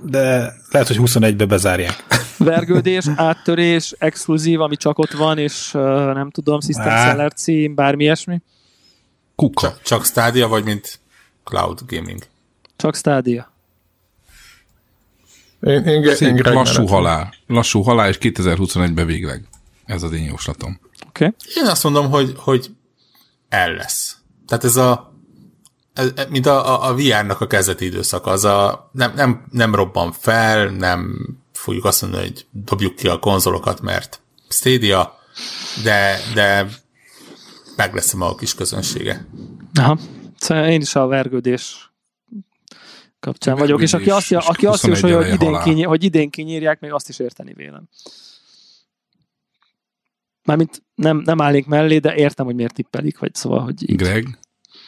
de 0.03 0.53
lehet, 0.71 0.87
hogy 0.87 0.99
21-be 1.01 1.47
bezárják. 1.47 2.05
Vergődés, 2.39 3.05
áttörés, 3.17 3.95
exkluzív, 3.99 4.61
ami 4.61 4.77
csak 4.77 4.99
ott 4.99 5.13
van, 5.13 5.39
és 5.39 5.71
nem 6.13 6.31
tudom, 6.31 6.61
System 6.61 6.97
Seller 6.97 7.33
cím, 7.33 7.75
bármi 7.75 8.03
ilyesmi. 8.03 8.43
Kuka. 9.35 9.69
Csak, 9.69 9.83
csak 9.83 10.05
Stadia, 10.05 10.49
vagy 10.49 10.65
mint 10.65 11.01
Cloud 11.45 11.81
Gaming? 11.87 12.23
Csak 12.77 12.97
Stadia. 12.97 13.53
Én, 15.61 15.83
én, 15.85 16.03
én, 16.21 16.37
én 16.37 16.53
lassú 16.53 16.87
halál. 16.87 17.35
Lassú 17.47 17.83
halál, 17.83 18.09
és 18.09 18.19
2021-ben 18.21 19.07
végleg. 19.07 19.49
Ez 19.87 20.03
az 20.03 20.13
én 20.13 20.25
jóslatom. 20.25 20.81
Okay. 21.09 21.35
Én 21.55 21.67
azt 21.67 21.83
mondom, 21.83 22.11
hogy, 22.11 22.35
hogy 22.37 22.71
el 23.49 23.73
lesz. 23.73 24.17
Tehát 24.47 24.65
ez 24.65 24.77
a 24.77 25.15
ez, 25.95 26.13
mint 26.29 26.47
a, 26.47 26.89
a 26.89 26.95
VR-nak 26.95 27.41
a 27.41 27.47
kezdeti 27.47 27.85
időszaka, 27.85 28.31
az 28.31 28.45
a, 28.45 28.89
nem, 28.93 29.13
nem, 29.15 29.45
nem 29.51 29.75
robban 29.75 30.13
fel, 30.13 30.69
nem 30.69 31.29
fogjuk 31.53 31.85
azt 31.85 32.03
mondani, 32.03 32.23
hogy 32.23 32.47
dobjuk 32.51 32.95
ki 32.95 33.09
a 33.09 33.19
konzolokat, 33.19 33.81
mert 33.81 34.21
Stadia, 34.49 35.19
de, 35.83 36.19
de 36.35 36.69
meg 37.77 37.95
lesz 37.95 38.15
a 38.15 38.17
maga 38.17 38.35
kis 38.35 38.55
közönsége. 38.55 39.27
Aha. 39.75 39.99
Szóval 40.39 40.69
én 40.69 40.81
is 40.81 40.95
a 40.95 41.07
vergődés 41.07 41.93
kapcsán 43.21 43.57
vagyok, 43.57 43.83
és 43.83 43.93
aki 43.93 44.11
azt, 44.11 44.33
aki 44.33 44.67
azt 44.67 44.87
jósolja, 44.87 45.17
hogy 45.17 45.33
idén, 45.33 45.61
kinyír, 45.63 45.87
hogy 45.87 46.05
idén 46.05 46.31
kinyírják, 46.31 46.81
még 46.81 46.93
azt 46.93 47.09
is 47.09 47.19
érteni 47.19 47.53
vélem. 47.53 47.89
Mármint 50.45 50.83
nem, 50.95 51.23
nem 51.25 51.41
állnék 51.41 51.67
mellé, 51.67 51.99
de 51.99 52.15
értem, 52.15 52.47
hogy 52.47 52.55
miért 52.55 52.75
tippelik, 52.75 53.19
vagy 53.19 53.35
szóval, 53.35 53.61
hogy 53.61 53.91
így. 53.91 53.97
Greg, 53.97 54.39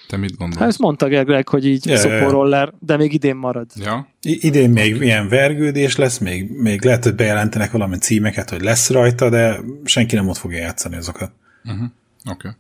te 0.09 0.17
mit 0.17 0.37
gondolsz? 0.37 0.59
Hát 0.59 0.69
ezt 0.69 0.79
mondta 0.79 1.09
Greg, 1.09 1.49
hogy 1.49 1.67
így 1.67 1.87
yeah, 1.87 2.01
szoporoller, 2.01 2.73
de 2.79 2.97
még 2.97 3.13
idén 3.13 3.37
marad. 3.37 3.71
Ja. 3.75 4.09
I- 4.23 4.47
idén 4.47 4.71
még 4.71 4.97
ilyen 4.97 5.29
vergődés 5.29 5.97
lesz, 5.97 6.19
még, 6.19 6.51
még 6.51 6.85
lehet, 6.85 7.05
hogy 7.05 7.15
bejelentenek 7.15 7.71
valami 7.71 7.99
címeket, 7.99 8.51
hogy 8.51 8.61
lesz 8.63 8.91
rajta, 8.91 9.31
de 9.31 9.61
senki 9.85 10.15
nem 10.15 10.29
ott 10.29 10.37
fogja 10.37 10.59
játszani 10.59 10.97
azokat. 10.97 11.33
Uh-huh. 11.65 11.83
Oké. 12.31 12.49
Okay. 12.49 12.51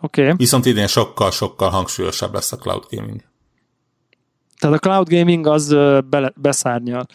Oké. 0.00 0.22
Okay. 0.22 0.34
Viszont 0.36 0.66
idén 0.66 0.86
sokkal-sokkal 0.86 1.70
hangsúlyosabb 1.70 2.32
lesz 2.34 2.52
a 2.52 2.56
cloud 2.56 2.84
gaming. 2.90 3.20
Tehát 4.58 4.76
a 4.76 4.78
cloud 4.78 5.08
gaming 5.08 5.46
az 5.46 5.68
bele, 6.08 6.32
beszárnyal. 6.36 7.06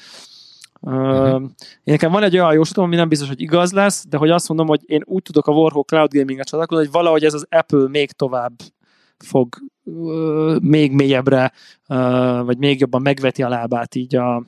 Uh-huh. 0.85 1.41
Én 1.83 1.93
nekem 1.93 2.11
van 2.11 2.23
egy 2.23 2.37
olyan 2.37 2.53
jóslatom, 2.53 2.83
ami 2.83 2.95
nem 2.95 3.09
biztos, 3.09 3.27
hogy 3.27 3.41
igaz 3.41 3.71
lesz, 3.71 4.05
de 4.09 4.17
hogy 4.17 4.29
azt 4.29 4.47
mondom, 4.47 4.67
hogy 4.67 4.81
én 4.85 5.01
úgy 5.05 5.21
tudok 5.21 5.47
a 5.47 5.51
Warhawk 5.51 5.87
Cloud 5.87 6.13
Gaming-et 6.13 6.47
csatlakozni, 6.47 6.83
hogy 6.83 6.93
valahogy 6.93 7.23
ez 7.23 7.33
az 7.33 7.45
Apple 7.49 7.87
még 7.87 8.11
tovább 8.11 8.53
fog 9.17 9.55
uh, 9.83 10.59
még 10.59 10.91
mélyebbre, 10.91 11.51
uh, 11.89 12.45
vagy 12.45 12.57
még 12.57 12.79
jobban 12.79 13.01
megveti 13.01 13.43
a 13.43 13.49
lábát 13.49 13.95
így 13.95 14.15
a, 14.15 14.35
a 14.35 14.43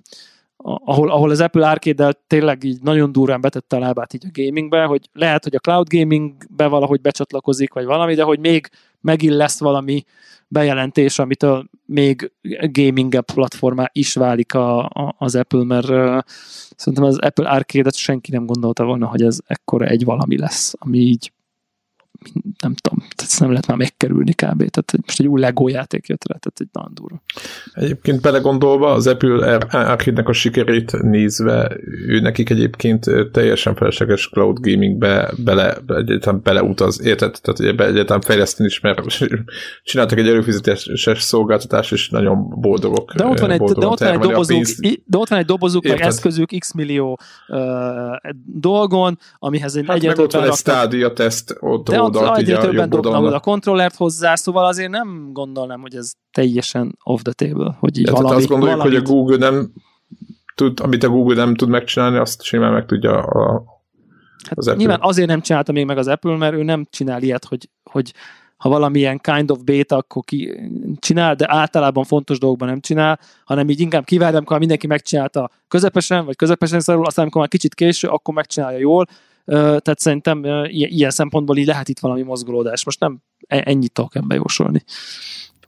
ahol, 0.86 1.12
ahol 1.12 1.30
az 1.30 1.40
Apple 1.40 1.70
arcade 1.70 2.14
tényleg 2.28 2.64
így 2.64 2.82
nagyon 2.82 3.12
durván 3.12 3.42
betette 3.42 3.76
a 3.76 3.80
lábát 3.80 4.14
így 4.14 4.26
a 4.26 4.42
gamingbe, 4.42 4.84
hogy 4.84 5.10
lehet, 5.14 5.44
hogy 5.44 5.56
a 5.56 5.60
cloud 5.60 5.88
gamingbe 5.90 6.68
valahogy 6.68 7.02
becsatlakozik, 7.02 7.74
vagy 7.74 7.86
valami, 7.86 8.16
de 8.16 8.24
hogy 8.24 8.40
még 8.40 8.70
megint 9.08 9.34
lesz 9.34 9.60
valami 9.60 10.04
bejelentés, 10.48 11.20
amitől 11.20 11.70
még 11.86 12.32
gaming 12.72 13.22
platformá 13.22 13.90
is 13.94 14.14
válik 14.14 14.54
a, 14.54 14.86
a, 14.86 15.16
az 15.18 15.36
Apple, 15.36 15.64
mert 15.64 15.90
uh, 15.90 16.20
szerintem 16.76 17.04
az 17.04 17.18
Apple 17.18 17.50
Arcade-et 17.50 17.96
senki 17.96 18.32
nem 18.32 18.46
gondolta 18.46 18.84
volna, 18.84 19.08
hogy 19.08 19.22
ez 19.22 19.40
ekkora 19.46 19.86
egy 19.86 20.04
valami 20.04 20.38
lesz, 20.38 20.74
ami 20.80 20.98
így 20.98 21.32
nem 22.60 22.74
tudom, 22.74 23.00
tehát 23.00 23.32
ezt 23.32 23.40
nem 23.40 23.50
lehet 23.50 23.68
már 23.68 23.78
megkerülni 23.78 24.32
kb. 24.32 24.58
Tehát 24.58 24.94
most 25.06 25.20
egy 25.20 25.28
új 25.28 25.42
Lego 25.42 25.68
játék 25.68 26.08
jött 26.08 26.28
rá, 26.28 26.38
tehát 26.38 26.60
egy 26.60 26.70
nagyon 26.72 26.92
durva. 26.94 27.22
Egyébként 27.74 28.22
belegondolva 28.22 28.92
az 28.92 29.08
Apple 29.08 29.58
arcade 29.72 30.22
a 30.26 30.34
sikerét 30.34 31.02
nézve, 31.02 31.78
ő 32.08 32.20
nekik 32.20 32.50
egyébként 32.50 33.06
teljesen 33.32 33.76
felesleges 33.76 34.30
cloud 34.30 34.58
gamingbe 34.60 35.32
bele, 35.38 35.78
egyáltalán 35.88 36.42
beleutaz, 36.44 37.06
érted? 37.06 37.40
Tehát 37.42 37.60
ugye 37.60 37.86
egyáltalán 37.86 38.22
fejleszteni 38.22 38.70
is, 38.70 38.80
mert 38.80 39.02
csináltak 39.84 40.18
egy 40.18 40.28
előfizetéses 40.28 41.22
szolgáltatást, 41.22 41.92
és 41.92 42.10
nagyon 42.10 42.50
boldogok. 42.62 43.14
De 43.14 43.26
ott 43.26 43.40
van 43.40 43.52
egy, 43.52 43.62
de 43.62 43.88
ott 43.88 44.00
van 44.00 44.12
egy 44.12 44.20
dobozuk, 44.20 44.66
de 45.06 45.18
ott 45.18 45.30
van 45.30 45.40
egy 45.40 45.46
dobozuk, 45.46 45.88
meg 45.88 46.02
eszközük 46.02 46.50
x 46.60 46.74
millió 46.74 47.20
uh, 47.48 47.60
dolgon, 48.46 49.20
amihez 49.40 49.76
egy 49.76 49.86
hát 49.88 49.96
egyetlen... 49.96 50.26
ott 50.26 50.34
van 50.34 50.44
egy 50.44 50.54
stádia 50.54 51.14
teszt, 51.14 51.58
ott 51.60 51.90
de 51.90 52.02
oldalt, 52.16 52.38
egyre 52.38 52.58
többen 52.58 52.90
dobnak 52.90 53.34
a 53.34 53.40
kontrollert 53.40 53.96
hozzá, 53.96 54.36
szóval 54.36 54.66
azért 54.66 54.90
nem 54.92 55.30
gondolnám, 55.34 55.82
hogy 55.82 55.96
ez 55.96 56.12
teljesen 56.32 56.98
off 57.04 57.22
the 57.22 57.34
table, 57.34 57.76
hogy 57.80 57.98
így 57.98 58.08
ja, 58.08 58.14
valami, 58.14 58.36
azt 58.36 58.48
gondoljuk, 58.48 58.78
valamit... 58.78 59.00
hogy 59.00 59.08
a 59.10 59.14
Google 59.14 59.38
nem 59.38 59.72
tud, 60.56 60.80
amit 60.80 61.04
a 61.04 61.10
Google 61.10 61.36
nem 61.36 61.56
tud 61.56 61.70
megcsinálni, 61.70 62.18
azt 62.18 62.44
simán 62.44 62.72
meg 62.72 62.86
tudja 62.86 63.18
a, 63.18 63.64
hát 64.48 64.58
az 64.58 64.68
Apple. 64.68 64.80
Nyilván 64.80 65.00
azért 65.02 65.28
nem 65.28 65.42
csinálta 65.42 65.72
még 65.72 65.86
meg 65.86 65.98
az 65.98 66.08
Apple, 66.08 66.38
mert 66.38 66.54
ő 66.54 66.64
nem 66.64 66.86
csinál 66.90 67.22
ilyet, 67.22 67.46
hogy, 67.46 67.70
hogy 67.84 68.14
ha 68.58 68.70
valamilyen 68.70 69.20
kind 69.20 69.52
of 69.52 69.60
beta, 69.64 69.96
akkor 69.96 70.24
ki 70.24 70.70
csinál, 71.00 71.36
de 71.36 71.46
általában 71.50 72.04
fontos 72.04 72.40
dolgokban 72.40 72.68
nem 72.68 72.80
csinál, 72.80 73.20
hanem 73.46 73.70
így 73.70 73.80
inkább 73.80 74.04
kivárja, 74.04 74.38
amikor 74.38 74.60
mindenki 74.60 74.88
megcsinálta 74.88 75.50
közepesen, 75.68 76.26
vagy 76.26 76.36
közepesen 76.36 76.80
szarul, 76.80 77.06
aztán 77.06 77.24
amikor 77.24 77.42
már 77.42 77.50
kicsit 77.50 77.76
késő, 77.76 78.08
akkor 78.08 78.34
megcsinálja 78.34 78.80
jól, 78.80 79.06
tehát 79.56 80.00
szerintem 80.00 80.44
ilyen 80.72 81.10
szempontból 81.10 81.58
így 81.58 81.66
lehet 81.66 81.90
itt 81.90 82.00
valami 82.00 82.22
mozgolódás. 82.22 82.86
Most 82.86 83.00
nem 83.00 83.20
e, 83.48 83.64
ennyit 83.66 83.92
tudok 83.92 84.16
ebbe 84.16 84.36
jósolni. 84.36 84.84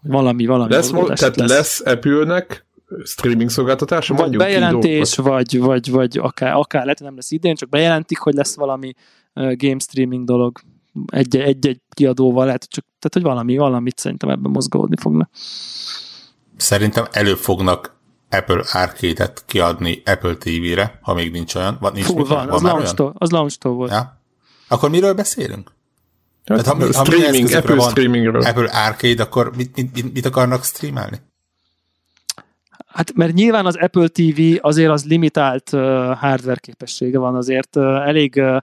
Valami, 0.02 0.46
valami 0.46 0.72
lesz, 0.72 0.90
Tehát 0.90 1.36
lesz, 1.36 1.50
lesz 1.50 1.82
Apple-nek 1.86 2.66
streaming 3.04 3.50
szolgáltatása? 3.50 4.14
Vagy 4.14 4.38
bejelentés, 4.38 5.16
vagy, 5.16 5.60
vagy, 5.60 5.92
vagy 5.92 6.18
akár, 6.18 6.56
akár 6.56 6.84
lehet, 6.84 7.00
nem 7.00 7.16
lesz 7.16 7.32
idén, 7.32 7.56
csak 7.56 7.70
bejelentik, 7.70 8.18
hogy 8.18 8.34
lesz 8.34 8.56
valami 8.56 8.94
game 9.34 9.80
streaming 9.80 10.26
dolog 10.26 10.60
egy-egy 11.08 11.82
kiadóval, 11.90 12.46
lehet, 12.46 12.70
csak, 12.70 12.86
tehát 12.86 13.14
hogy 13.14 13.22
valami, 13.22 13.58
valamit 13.58 14.00
szerintem 14.00 14.30
ebben 14.30 14.52
mozgódni 14.52 14.96
fognak. 15.00 15.30
Szerintem 16.58 17.06
előbb 17.12 17.38
fognak 17.38 17.99
Apple 18.30 18.64
Arcade-et 18.72 19.44
kiadni 19.46 20.02
Apple 20.06 20.36
TV-re, 20.36 21.00
ha 21.02 21.14
még 21.14 21.32
nincs 21.32 21.56
olyan. 21.56 21.78
Van, 21.80 21.92
nincs 21.94 22.06
Fú, 22.06 22.26
van, 22.26 22.48
van, 22.48 22.50
az 22.50 22.62
launch-tól, 22.62 23.14
az 23.18 23.30
launch 23.30 23.64
volt. 23.64 23.92
Ja? 23.92 24.22
Akkor 24.68 24.90
miről 24.90 25.14
beszélünk? 25.14 25.72
Hát, 26.46 26.64
Tehát, 26.64 26.96
ha, 26.96 27.06
streaming, 27.06 27.52
ha 27.52 27.58
Apple 27.58 27.76
van 27.76 27.90
streamingről. 27.90 28.42
Apple 28.42 28.70
Arcade, 28.86 29.24
akkor 29.24 29.56
mit, 29.56 29.76
mit, 29.76 29.94
mit, 29.94 30.14
mit 30.14 30.26
akarnak 30.26 30.64
streamelni? 30.64 31.22
Hát 32.88 33.14
mert 33.14 33.34
nyilván 33.34 33.66
az 33.66 33.76
Apple 33.76 34.08
TV 34.08 34.42
azért 34.62 34.92
az 34.92 35.06
limitált 35.06 35.74
uh, 35.74 35.82
hardware 36.18 36.60
képessége 36.60 37.20
van, 37.20 37.36
azért 37.36 37.76
uh, 37.76 38.08
elég 38.08 38.34
uh, 38.36 38.58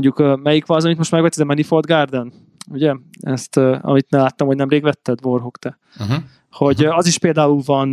mondjuk 0.00 0.42
melyik 0.42 0.66
van 0.66 0.76
az, 0.76 0.84
amit 0.84 0.96
most 0.96 1.10
megvetted, 1.10 1.42
a 1.42 1.44
Manifold 1.44 1.86
Garden? 1.86 2.32
Ugye? 2.70 2.94
Ezt, 3.20 3.56
amit 3.80 4.06
láttam, 4.08 4.46
hogy 4.46 4.56
nemrég 4.56 4.82
vetted, 4.82 5.18
Warhawk, 5.24 5.58
te. 5.58 5.78
Uh-huh 5.98 6.22
hogy 6.56 6.84
az 6.84 7.06
is 7.06 7.18
például 7.18 7.62
van 7.64 7.92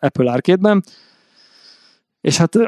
Apple 0.00 0.30
Arcade-ben, 0.30 0.84
és 2.20 2.36
hát 2.36 2.58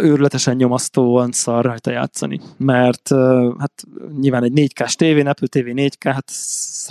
őrületesen 0.00 0.56
nyomasztóan 0.56 1.32
szar 1.32 1.64
rajta 1.64 1.90
játszani, 1.90 2.40
mert 2.56 3.08
hát 3.58 3.82
nyilván 4.20 4.44
egy 4.44 4.52
4K-s 4.54 4.94
tévén, 4.94 5.26
Apple 5.26 5.46
TV 5.46 5.66
4K, 5.66 6.00
hát 6.02 6.32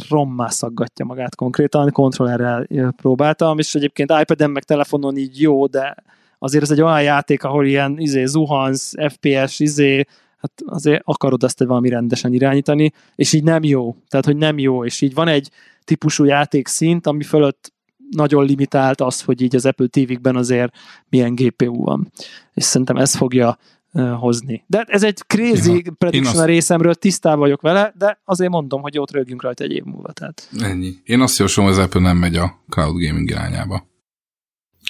rommá 0.09 0.49
szaggatja 0.49 1.05
magát 1.05 1.35
konkrétan, 1.35 1.91
kontrollerrel 1.91 2.91
próbáltam, 2.91 3.59
és 3.59 3.75
egyébként 3.75 4.13
iPad-en 4.21 4.49
meg 4.49 4.63
telefonon 4.63 5.17
így 5.17 5.41
jó, 5.41 5.67
de 5.67 5.95
azért 6.43 6.63
ez 6.63 6.71
egy 6.71 6.81
olyan 6.81 7.01
játék, 7.01 7.43
ahol 7.43 7.65
ilyen 7.65 7.99
izé, 7.99 8.25
zuhansz, 8.25 8.93
FPS, 9.07 9.59
izé, 9.59 10.05
hát 10.37 10.51
azért 10.65 11.01
akarod 11.05 11.43
azt 11.43 11.63
valami 11.63 11.89
rendesen 11.89 12.33
irányítani, 12.33 12.91
és 13.15 13.33
így 13.33 13.43
nem 13.43 13.63
jó. 13.63 13.95
Tehát, 14.07 14.25
hogy 14.25 14.37
nem 14.37 14.59
jó, 14.59 14.85
és 14.85 15.01
így 15.01 15.13
van 15.13 15.27
egy 15.27 15.49
típusú 15.83 16.23
játékszint, 16.23 17.07
ami 17.07 17.23
fölött 17.23 17.73
nagyon 18.09 18.45
limitált 18.45 19.01
az, 19.01 19.21
hogy 19.21 19.41
így 19.41 19.55
az 19.55 19.65
Apple 19.65 19.87
TV-kben 19.87 20.35
azért 20.35 20.73
milyen 21.09 21.35
GPU 21.35 21.83
van. 21.83 22.11
És 22.53 22.63
szerintem 22.63 22.97
ez 22.97 23.15
fogja 23.15 23.57
uh, 23.93 24.11
hozni. 24.11 24.63
De 24.67 24.83
ez 24.87 25.03
egy 25.03 25.17
crazy 25.27 25.81
ja, 25.85 25.91
prediction 25.97 26.33
azt... 26.33 26.43
a 26.43 26.45
részemről, 26.45 26.95
tisztában 26.95 27.39
vagyok 27.39 27.61
vele, 27.61 27.93
de 27.97 28.21
azért 28.25 28.51
mondom, 28.51 28.81
hogy 28.81 28.99
ott 28.99 29.11
rögjünk 29.11 29.41
rajta 29.41 29.63
egy 29.63 29.71
év 29.71 29.83
múlva. 29.83 30.11
Tehát. 30.11 30.49
Ennyi. 30.59 30.93
Én 31.03 31.21
azt 31.21 31.37
javaslom, 31.37 31.65
hogy 31.65 31.75
az 31.75 31.83
Apple 31.83 32.01
nem 32.01 32.17
megy 32.17 32.35
a 32.35 32.59
cloud 32.69 33.05
gaming 33.05 33.29
irányába. 33.29 33.89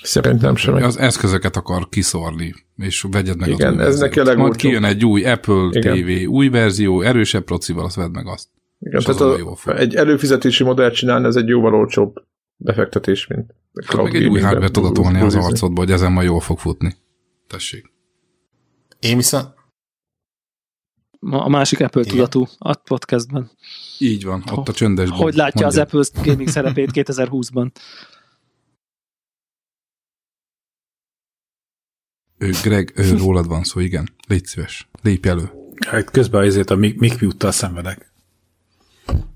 Szerintem 0.02 0.56
sem. 0.56 0.74
Az 0.74 0.98
eszközöket 0.98 1.56
akar 1.56 1.90
kiszorni, 1.90 2.54
és 2.78 3.06
vegyed 3.12 3.38
meg 3.38 3.50
Igen, 3.50 3.80
az 3.80 3.86
ez 3.88 4.00
neki 4.00 4.20
a 4.20 4.36
Majd 4.36 4.56
kijön 4.56 4.84
egy 4.84 5.06
új 5.06 5.26
Apple 5.26 5.70
Igen. 5.72 6.02
TV, 6.02 6.30
új 6.30 6.50
verzió, 6.50 7.02
erősebb 7.02 7.44
procival, 7.44 7.86
azt 7.86 7.96
vedd 7.96 8.12
meg 8.12 8.28
azt. 8.28 8.48
Igen, 8.80 9.02
tehát 9.02 9.22
a, 9.22 9.78
egy 9.78 9.96
előfizetési 9.96 10.64
modellt 10.64 10.94
csinálni, 10.94 11.26
ez 11.26 11.36
egy 11.36 11.48
jóval 11.48 11.76
olcsóbb 11.76 12.16
befektetés, 12.56 13.28
mint 13.28 13.54
hát 13.86 14.04
meg 14.04 14.16
egy 14.16 14.26
új 14.26 14.40
hardware 14.40 14.70
tudod 14.72 14.94
tolni 14.94 15.22
az 15.22 15.36
arcodba, 15.36 15.80
hogy 15.80 15.92
ezen 15.92 16.12
ma 16.12 16.22
jól 16.22 16.40
fog 16.40 16.60
futni. 16.60 16.96
Tessék. 17.48 17.94
Én 19.00 19.16
viszont 19.18 19.48
a 21.20 21.50
másik 21.50 21.80
Apple 21.82 22.02
Igen. 22.02 22.14
tudatú 22.14 22.48
a 22.58 22.76
podcastben. 22.76 23.52
Így 23.98 24.26
van, 24.26 24.44
ott 24.52 24.68
a 24.68 24.74
csöndesben. 24.74 25.18
Hogy 25.18 25.34
látja 25.34 25.62
Mondja. 25.62 25.82
az 25.84 25.94
Apple 25.94 26.24
gaming 26.24 26.50
szerepét 26.50 26.90
2020-ban? 26.98 27.72
Greg, 32.64 32.92
ő, 32.96 33.18
rólad 33.18 33.48
van 33.48 33.64
szó, 33.64 33.80
igen. 33.80 34.10
Légy 34.28 34.46
szíves, 34.46 34.88
lépj 35.02 35.30
elő. 35.30 35.52
Hát 35.88 36.12
közben 36.12 36.46
azért 36.46 36.70
a 36.70 36.76
Mick 36.76 37.22
Mute-tal 37.22 37.52
szenvedek. 37.52 38.12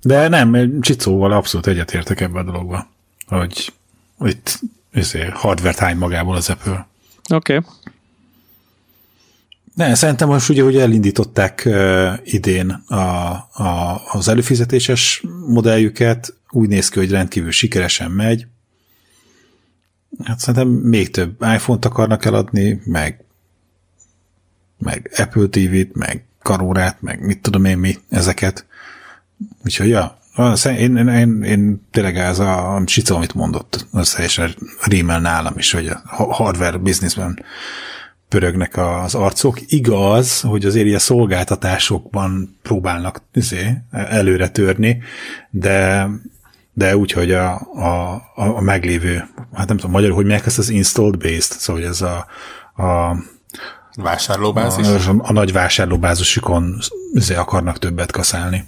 De 0.02 0.28
nem, 0.28 0.82
Csicóval 0.82 1.32
abszolút 1.32 1.68
egyetértek 1.68 2.22
ebben 2.22 2.48
a 2.48 2.52
dologban, 2.52 2.88
hogy 3.28 3.74
itt 4.20 4.60
ezért 4.91 5.36
hardware 5.36 5.76
hány 5.78 5.98
magából 5.98 6.36
az 6.36 6.50
Apple. 6.50 6.88
Oké. 7.34 7.56
Okay. 7.56 7.70
Ne, 9.76 9.96
szerintem 9.96 10.28
most 10.28 10.50
ugye, 10.50 10.63
hogy 10.63 10.78
elindították 10.78 11.63
uh, 11.65 12.13
idén 12.24 12.70
a, 12.70 12.96
a, 12.96 14.02
az 14.12 14.28
előfizetéses 14.28 15.24
modelljüket, 15.48 16.34
úgy 16.50 16.70
néz 16.70 16.89
ki, 16.89 17.00
hogy 17.00 17.12
rendkívül 17.12 17.52
sikeresen 17.52 18.12
megy. 18.12 18.48
Hát 20.23 20.39
szerintem 20.39 20.67
még 20.67 21.12
több 21.12 21.41
iPhone-t 21.41 21.86
akarnak 21.86 22.25
eladni, 22.25 22.82
meg, 22.86 23.23
meg 24.78 25.12
Apple 25.17 25.47
TV-t, 25.47 25.95
meg 25.95 26.25
karórát, 26.41 27.01
meg 27.01 27.25
mit 27.25 27.41
tudom 27.41 27.65
én 27.65 27.78
mi, 27.78 27.97
ezeket. 28.10 28.65
Úgyhogy 29.63 29.88
ja, 29.88 30.17
én, 30.63 30.97
én, 30.97 31.08
én, 31.08 31.43
én 31.43 31.88
tényleg 31.91 32.17
ez 32.17 32.39
a, 32.39 32.75
a 32.75 32.84
Csica, 32.84 33.15
amit 33.15 33.34
mondott, 33.34 33.88
az 33.91 34.13
teljesen 34.13 34.56
rímel 34.82 35.19
nálam 35.19 35.58
is, 35.58 35.71
hogy 35.71 35.88
a 35.88 36.01
hardware 36.34 36.78
businessben 36.78 37.43
pörögnek 38.30 38.78
az 38.78 39.15
arcok. 39.15 39.71
Igaz, 39.71 40.41
hogy 40.41 40.65
azért 40.65 40.86
ilyen 40.86 40.99
szolgáltatásokban 40.99 42.58
próbálnak 42.62 43.21
izé, 43.34 43.78
előre 43.91 44.49
törni, 44.49 45.01
de 45.49 46.08
de 46.78 46.98
úgy, 46.98 47.12
hogy 47.12 47.32
a, 47.32 47.54
a, 47.74 48.22
a, 48.36 48.62
meglévő, 48.62 49.28
hát 49.54 49.68
nem 49.68 49.78
tudom, 49.78 49.92
magyarul, 49.92 50.16
hogy 50.16 50.26
meg 50.26 50.42
ezt 50.46 50.58
az 50.58 50.70
installed 50.70 51.18
based, 51.18 51.42
szóval 51.42 51.84
ez 51.84 52.02
a, 52.02 52.26
a 52.84 53.16
vásárlóbázis? 53.96 54.88
A, 54.88 55.12
a, 55.12 55.16
a 55.22 55.32
nagy 55.32 55.52
vásárlóbázisukon 55.52 56.78
izé 57.14 57.36
akarnak 57.36 57.80
többet 57.80 58.12
kaszálni. 58.12 58.64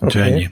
Úgyhogy 0.00 0.20
okay. 0.20 0.32
ennyi. 0.32 0.50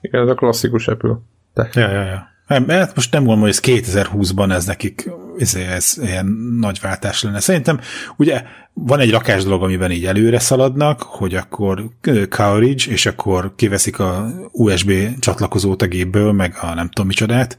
Igen, 0.00 0.22
ez 0.22 0.28
a 0.28 0.34
klasszikus 0.34 0.88
Apple. 0.88 1.18
De. 1.54 1.68
Ja, 1.72 1.90
ja, 1.90 2.02
ja. 2.02 2.28
Nem, 2.46 2.68
hát 2.68 2.94
most 2.94 3.12
nem 3.12 3.24
gondolom, 3.24 3.40
hogy 3.40 3.50
ez 3.50 3.60
2020-ban 3.62 4.52
ez 4.52 4.64
nekik 4.64 5.10
ez, 5.38 5.54
ez 5.54 5.94
ilyen 6.02 6.26
nagy 6.58 6.78
váltás 6.80 7.22
lenne. 7.22 7.40
Szerintem 7.40 7.80
ugye 8.16 8.42
van 8.72 9.00
egy 9.00 9.10
rakás 9.10 9.44
dolog, 9.44 9.62
amiben 9.62 9.90
így 9.90 10.04
előre 10.04 10.38
szaladnak, 10.38 11.02
hogy 11.02 11.34
akkor 11.34 11.90
coverage, 12.30 12.84
és 12.88 13.06
akkor 13.06 13.52
kiveszik 13.56 13.98
a 13.98 14.26
USB 14.52 14.92
csatlakozót 15.18 15.82
a 15.82 15.86
gépből, 15.86 16.32
meg 16.32 16.56
a 16.60 16.74
nem 16.74 16.88
tudom 16.88 17.06
micsodát, 17.06 17.58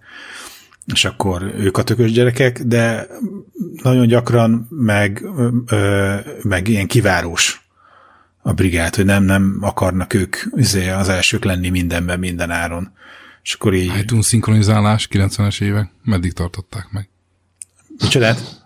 és 0.93 1.05
akkor 1.05 1.53
ők 1.57 1.77
a 1.77 1.83
tökös 1.83 2.11
gyerekek, 2.11 2.61
de 2.63 3.07
nagyon 3.83 4.07
gyakran 4.07 4.67
meg, 4.69 5.25
ö, 5.67 6.15
meg 6.41 6.67
ilyen 6.67 6.87
kivárós 6.87 7.65
a 8.41 8.53
brigád, 8.53 8.95
hogy 8.95 9.05
nem, 9.05 9.23
nem 9.23 9.57
akarnak 9.61 10.13
ők 10.13 10.35
izé, 10.55 10.89
az 10.89 11.09
elsők 11.09 11.43
lenni 11.43 11.69
mindenben, 11.69 12.19
minden 12.19 12.51
áron. 12.51 12.91
És 13.43 13.53
akkor 13.53 13.73
így... 13.73 13.97
iTunes 13.97 14.25
szinkronizálás 14.25 15.07
90-es 15.11 15.61
évek, 15.61 15.91
meddig 16.03 16.33
tartották 16.33 16.87
meg? 16.91 17.09
Micsodát? 18.01 18.63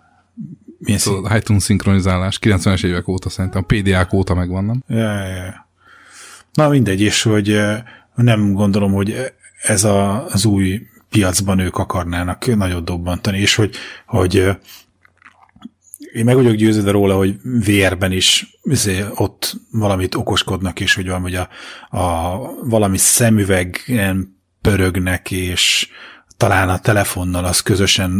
Milyen 0.78 1.00
Tudod, 1.00 1.36
iTunes 1.36 1.62
szinkronizálás 1.62 2.38
90-es 2.42 2.84
évek 2.84 3.08
óta 3.08 3.28
szerintem, 3.28 3.62
a 3.62 3.74
PDA-k 3.74 4.12
óta 4.12 4.34
megvan, 4.34 4.64
nem? 4.64 4.82
Ja, 4.88 5.26
ja, 5.26 5.34
ja. 5.34 5.68
Na 6.52 6.68
mindegy, 6.68 7.00
és 7.00 7.22
hogy 7.22 7.60
nem 8.14 8.52
gondolom, 8.52 8.92
hogy 8.92 9.32
ez 9.62 9.84
a, 9.84 10.26
az 10.26 10.44
új 10.44 10.80
piacban 11.10 11.58
ők 11.58 11.76
akarnának 11.76 12.56
nagyot 12.56 12.84
dobbantani, 12.84 13.38
és 13.38 13.54
hogy, 13.54 13.74
hogy 14.06 14.34
én 16.12 16.24
meg 16.24 16.34
vagyok 16.34 16.54
győződve 16.54 16.90
róla, 16.90 17.16
hogy 17.16 17.36
VR-ben 17.42 18.12
is 18.12 18.58
izé, 18.62 19.04
ott 19.14 19.56
valamit 19.70 20.14
okoskodnak, 20.14 20.80
és 20.80 20.94
hogy 20.94 21.06
valami, 21.06 21.36
a, 21.36 21.48
a, 21.90 22.36
valami 22.64 22.98
szemüvegen 22.98 24.38
pörögnek, 24.60 25.30
és 25.30 25.88
talán 26.40 26.68
a 26.68 26.78
telefonnal 26.78 27.44
az 27.44 27.60
közösen 27.60 28.10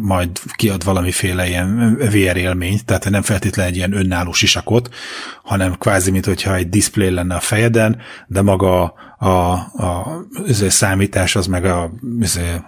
majd 0.00 0.30
kiad 0.56 0.84
valamiféle 0.84 1.48
ilyen 1.48 1.96
VR 1.96 2.36
élményt, 2.36 2.84
tehát 2.84 3.10
nem 3.10 3.22
feltétlenül 3.22 3.72
egy 3.72 3.76
ilyen 3.76 3.92
önálló 3.92 4.32
sisakot, 4.32 4.94
hanem 5.42 5.78
kvázi, 5.78 6.10
mint 6.10 6.24
hogyha 6.24 6.54
egy 6.54 6.68
display 6.68 7.10
lenne 7.10 7.34
a 7.34 7.40
fejeden, 7.40 7.96
de 8.26 8.42
maga 8.42 8.82
a, 8.82 8.94
a, 9.18 9.52
a 9.52 10.24
a 10.46 10.70
számítás 10.70 11.36
az 11.36 11.46
meg 11.46 11.64
a, 11.64 11.92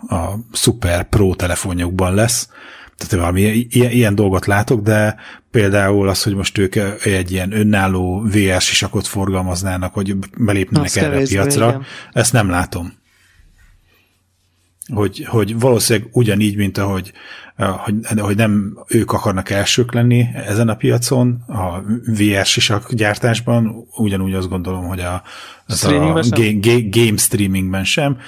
a, 0.09 0.14
a 0.14 0.38
Super 0.53 1.09
Pro 1.09 1.35
telefonjukban 1.35 2.14
lesz, 2.14 2.48
tehát 2.96 3.24
valami 3.24 3.66
ilyen, 3.70 3.90
ilyen 3.90 4.14
dolgot 4.14 4.46
látok, 4.46 4.81
de 4.81 5.16
például 5.51 6.09
az, 6.09 6.22
hogy 6.22 6.35
most 6.35 6.59
ők 6.59 6.77
egy 7.05 7.33
ilyen 7.33 7.53
önálló 7.53 8.22
VR 8.33 8.61
sisakot 8.61 9.07
forgalmaznának, 9.07 9.94
hogy 9.94 10.16
belépnének 10.38 10.96
erre 10.96 11.16
a 11.16 11.22
piacra, 11.22 11.68
igen. 11.68 11.83
ezt 12.12 12.33
nem 12.33 12.51
látom 12.51 12.98
hogy, 14.88 15.24
hogy 15.24 15.59
valószínűleg 15.59 16.09
ugyanígy, 16.12 16.57
mint 16.57 16.79
ahogy 16.79 17.12
hogy, 17.66 18.20
hogy 18.20 18.37
nem 18.37 18.79
ők 18.88 19.12
akarnak 19.12 19.51
elsők 19.51 19.92
lenni 19.92 20.27
ezen 20.35 20.68
a 20.68 20.74
piacon, 20.74 21.44
a 21.46 21.81
VR 22.07 22.46
sisak 22.46 22.92
gyártásban, 22.92 23.87
ugyanúgy 23.96 24.35
azt 24.35 24.48
gondolom, 24.48 24.87
hogy 24.87 25.01
a, 25.01 25.22
a 25.66 26.22
ga, 26.29 26.53
ga, 26.61 26.81
game 26.90 27.16
streamingben 27.16 27.85
sem. 27.85 28.18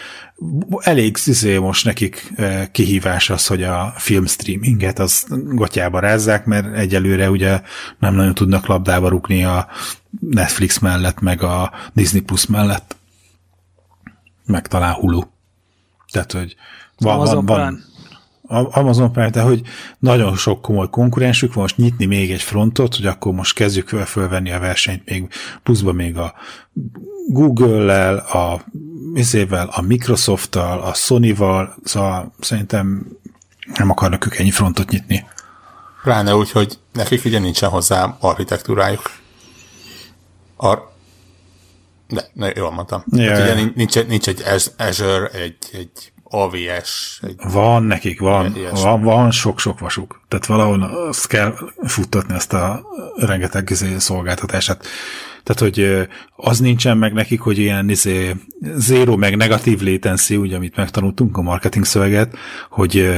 Elég 0.78 1.16
szizé 1.16 1.58
most 1.58 1.84
nekik 1.84 2.32
kihívás 2.72 3.30
az, 3.30 3.46
hogy 3.46 3.62
a 3.62 3.94
film 3.96 4.26
streaminget 4.26 4.98
az 4.98 5.26
gatyába 5.30 5.98
rázzák, 5.98 6.44
mert 6.44 6.76
egyelőre 6.76 7.30
ugye 7.30 7.60
nem 7.98 8.14
nagyon 8.14 8.34
tudnak 8.34 8.66
labdába 8.66 9.08
rúgni 9.08 9.44
a 9.44 9.66
Netflix 10.20 10.78
mellett, 10.78 11.20
meg 11.20 11.42
a 11.42 11.72
Disney 11.92 12.20
Plus 12.20 12.46
mellett, 12.46 12.96
meg 14.44 14.66
talán 14.66 14.92
Hulu. 14.92 15.22
Tehát, 16.10 16.32
hogy 16.32 16.56
van, 16.98 17.14
Amazon 17.14 17.46
van, 17.46 17.56
van, 17.56 18.64
Amazon 18.64 19.12
Prime, 19.12 19.30
tehát 19.30 19.48
hogy 19.48 19.62
nagyon 19.98 20.36
sok 20.36 20.62
komoly 20.62 20.90
konkurensük 20.90 21.52
van, 21.54 21.62
most 21.62 21.76
nyitni 21.76 22.04
még 22.04 22.30
egy 22.30 22.42
frontot, 22.42 22.96
hogy 22.96 23.06
akkor 23.06 23.32
most 23.32 23.54
kezdjük 23.54 23.88
fölvenni 23.88 24.50
a 24.50 24.58
versenyt 24.58 25.10
még 25.10 25.28
pluszba 25.62 25.92
még 25.92 26.16
a 26.16 26.34
Google-lel, 27.28 28.16
a 28.16 28.64
izével, 29.14 29.68
a 29.72 29.80
Microsoft-tal, 29.80 30.80
a 30.80 30.94
Sony-val, 30.94 31.74
szóval 31.84 32.32
szerintem 32.40 33.06
nem 33.74 33.90
akarnak 33.90 34.26
ők 34.26 34.38
ennyi 34.38 34.50
frontot 34.50 34.90
nyitni. 34.90 35.26
Pláne 36.02 36.34
úgy, 36.34 36.50
hogy 36.50 36.78
nekik 36.92 37.24
ugye 37.24 37.38
nincsen 37.38 37.70
hozzá 37.70 38.16
architektúrájuk. 38.20 39.10
Ar- 40.56 40.89
de, 42.10 42.30
ne, 42.32 42.50
jól 42.54 42.70
mondtam. 42.70 43.04
Yeah. 43.12 43.38
Hát 43.38 43.42
ugye 43.42 43.70
nincs, 43.74 44.04
nincs 44.06 44.28
egy 44.28 44.42
Azure, 44.76 45.26
egy, 45.26 45.56
egy 45.72 46.12
AVS. 46.32 47.20
Egy 47.22 47.34
van 47.52 47.82
nekik, 47.82 48.20
van, 48.20 48.56
van, 48.72 49.02
van 49.02 49.30
sok-sok 49.30 49.78
vasuk. 49.78 50.20
Tehát 50.28 50.46
valahol 50.46 50.82
azt 50.82 51.26
kell 51.26 51.54
futtatni 51.82 52.34
ezt 52.34 52.52
a 52.52 52.82
rengeteg 53.16 53.70
izé 53.70 53.98
szolgáltatását. 53.98 54.86
Tehát, 55.42 55.62
hogy 55.62 56.08
az 56.36 56.58
nincsen 56.58 56.96
meg 56.96 57.12
nekik, 57.12 57.40
hogy 57.40 57.58
ilyen 57.58 57.88
izé, 57.88 58.36
zero 58.74 59.16
meg 59.16 59.36
negatív 59.36 59.80
latency, 59.80 60.36
ugye, 60.36 60.56
amit 60.56 60.76
megtanultunk 60.76 61.36
a 61.36 61.42
marketing 61.42 61.84
szöveget, 61.84 62.36
hogy 62.70 63.10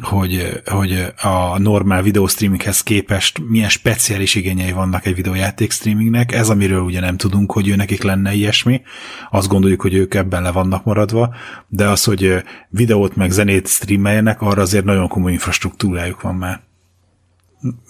hogy, 0.00 0.62
hogy 0.64 1.12
a 1.22 1.58
normál 1.58 2.02
videostreaminghez 2.02 2.82
képest 2.82 3.38
milyen 3.48 3.68
speciális 3.68 4.34
igényei 4.34 4.72
vannak 4.72 5.06
egy 5.06 5.14
videójáték 5.14 5.72
streamingnek. 5.72 6.32
Ez, 6.32 6.48
amiről 6.48 6.80
ugye 6.80 7.00
nem 7.00 7.16
tudunk, 7.16 7.52
hogy 7.52 7.68
ő 7.68 7.76
nekik 7.76 8.02
lenne 8.02 8.32
ilyesmi. 8.32 8.82
Azt 9.30 9.48
gondoljuk, 9.48 9.80
hogy 9.80 9.94
ők 9.94 10.14
ebben 10.14 10.42
le 10.42 10.50
vannak 10.52 10.84
maradva, 10.84 11.34
de 11.68 11.88
az, 11.88 12.04
hogy 12.04 12.42
videót 12.68 13.16
meg 13.16 13.30
zenét 13.30 13.68
streameljenek, 13.68 14.40
arra 14.40 14.62
azért 14.62 14.84
nagyon 14.84 15.08
komoly 15.08 15.32
infrastruktúrájuk 15.32 16.20
van 16.20 16.34
már. 16.34 16.60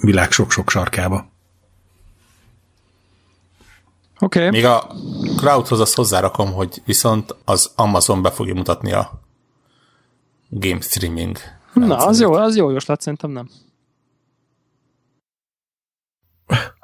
Világ 0.00 0.30
sok-sok 0.30 0.70
sarkába. 0.70 1.30
Oké. 4.20 4.38
Okay. 4.38 4.50
Még 4.50 4.64
a, 4.64 4.86
crowdhoz 5.36 5.80
azt 5.80 5.94
hozzárakom, 5.94 6.52
hogy 6.52 6.82
viszont 6.84 7.36
az 7.44 7.72
Amazon 7.74 8.22
be 8.22 8.30
fogja 8.30 8.54
mutatni 8.54 8.92
a 8.92 9.20
game 10.50 10.80
streaming. 10.80 11.38
Na, 11.72 11.96
az 11.96 12.20
jó, 12.20 12.32
az 12.32 12.56
jó 12.56 12.70
jóslat, 12.70 13.00
szerintem 13.00 13.30
nem. 13.30 13.48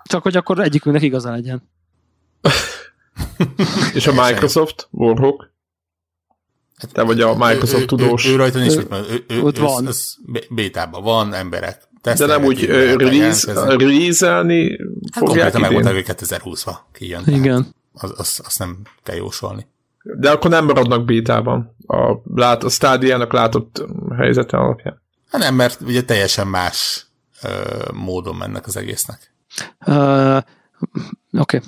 Csak 0.05 0.22
hogy 0.22 0.37
akkor 0.37 0.61
egyikünknek 0.61 1.03
igaza 1.03 1.30
legyen. 1.30 1.70
És 3.95 4.07
a 4.07 4.12
Microsoft, 4.12 4.89
Warhawk? 4.91 5.53
Te 6.93 7.03
vagy 7.03 7.20
a 7.20 7.37
Microsoft 7.37 7.82
ő, 7.82 7.85
tudós. 7.85 8.26
Ő, 8.26 8.30
ő, 8.30 8.32
ő 8.32 8.37
rajta 8.37 8.59
nincs, 8.59 8.76
ő, 8.76 8.87
ő, 8.91 9.24
ő, 9.28 9.43
ott 9.43 9.59
van. 9.59 9.87
Ez, 9.87 10.14
bétában 10.51 11.03
van 11.03 11.35
emberek. 11.35 11.89
De 12.03 12.26
nem 12.26 12.45
úgy 12.45 12.66
release-elni 12.66 14.78
hát 15.12 15.26
fogják 15.26 15.49
idén? 15.49 15.61
megmondták, 15.61 15.95
hogy 15.95 16.05
2020-ba 16.09 16.76
kijön. 16.93 17.22
Igen. 17.26 17.74
Az, 17.93 18.14
az, 18.16 18.41
azt 18.45 18.59
nem 18.59 18.78
kell 19.03 19.16
jósolni. 19.16 19.66
De 20.05 20.30
akkor 20.30 20.50
nem 20.50 20.64
maradnak 20.64 21.05
bétában 21.05 21.76
a, 21.86 22.16
lát, 22.34 22.64
a 22.64 22.68
stádiának 22.68 23.32
látott 23.32 23.84
helyzete 24.16 24.57
alapján. 24.57 25.02
Hát 25.30 25.40
nem, 25.40 25.55
mert 25.55 25.80
ugye 25.80 26.05
teljesen 26.05 26.46
más 26.46 27.07
ö, 27.42 27.48
módon 27.92 28.36
mennek 28.36 28.66
az 28.66 28.76
egésznek. 28.76 29.34
Uh, 29.86 30.36
Oké. 30.36 31.57
Okay. 31.57 31.61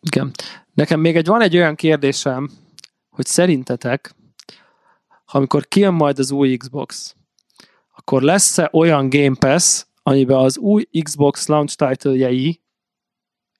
Igen. 0.00 0.30
Nekem 0.74 1.00
még 1.00 1.16
egy, 1.16 1.26
van 1.26 1.42
egy 1.42 1.56
olyan 1.56 1.74
kérdésem, 1.74 2.50
hogy 3.10 3.26
szerintetek, 3.26 4.14
ha 5.24 5.38
amikor 5.38 5.66
kijön 5.66 5.94
majd 5.94 6.18
az 6.18 6.30
új 6.30 6.56
Xbox, 6.56 7.16
akkor 7.96 8.22
lesz-e 8.22 8.68
olyan 8.72 9.08
Game 9.08 9.36
Pass, 9.38 9.84
amiben 10.02 10.36
az 10.36 10.58
új 10.58 10.88
Xbox 11.02 11.46
launch 11.46 11.76
title 11.76 12.28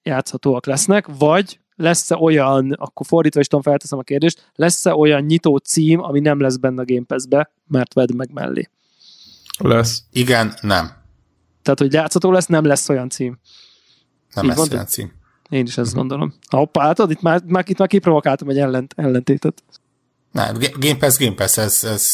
játszhatóak 0.03 0.65
lesznek, 0.65 1.05
vagy 1.17 1.59
lesz-e 1.75 2.15
olyan, 2.15 2.71
akkor 2.71 3.05
fordítva 3.05 3.39
is 3.39 3.47
tudom, 3.47 3.63
felteszem 3.63 3.99
a 3.99 4.01
kérdést, 4.01 4.51
lesz-e 4.55 4.93
olyan 4.93 5.21
nyitó 5.21 5.57
cím, 5.57 6.01
ami 6.01 6.19
nem 6.19 6.39
lesz 6.39 6.55
benne 6.55 6.81
a 6.81 6.85
Game 6.85 7.05
Pass-be, 7.05 7.51
mert 7.67 7.93
vedd 7.93 8.15
meg 8.15 8.31
mellé? 8.33 8.69
Lesz. 9.57 10.03
Igen, 10.11 10.53
nem. 10.61 11.03
Tehát, 11.61 11.79
hogy 11.79 11.93
játszható 11.93 12.31
lesz, 12.31 12.45
nem 12.45 12.65
lesz 12.65 12.89
olyan 12.89 13.09
cím. 13.09 13.39
Nem 14.33 14.45
Így 14.45 14.55
lesz 14.55 14.71
olyan 14.71 14.85
cím. 14.85 15.13
Én 15.49 15.65
is 15.65 15.77
ezt 15.77 15.79
uh-huh. 15.79 15.95
gondolom. 15.95 16.33
Hoppá, 16.49 16.85
hát 16.85 16.99
itt 17.09 17.21
már, 17.21 17.41
már, 17.45 17.63
itt 17.67 17.77
már 17.77 17.87
kiprovokáltam 17.87 18.49
egy 18.49 18.57
ellent, 18.57 18.93
ellentétet. 18.97 19.63
Nem, 20.31 20.57
Game 20.79 20.97
Pass, 20.97 21.17
Game 21.17 21.35
Pass, 21.35 21.57
ez, 21.57 21.83
ez 21.83 22.09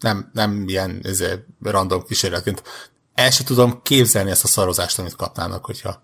nem, 0.00 0.30
nem 0.32 0.64
ilyen 0.68 1.00
ez 1.02 1.24
random 1.62 2.02
kísérletként. 2.02 2.62
El 3.14 3.30
sem 3.30 3.46
tudom 3.46 3.82
képzelni 3.82 4.30
ezt 4.30 4.44
a 4.44 4.46
szarozást, 4.46 4.98
amit 4.98 5.16
kapnának, 5.16 5.64
hogyha 5.64 6.02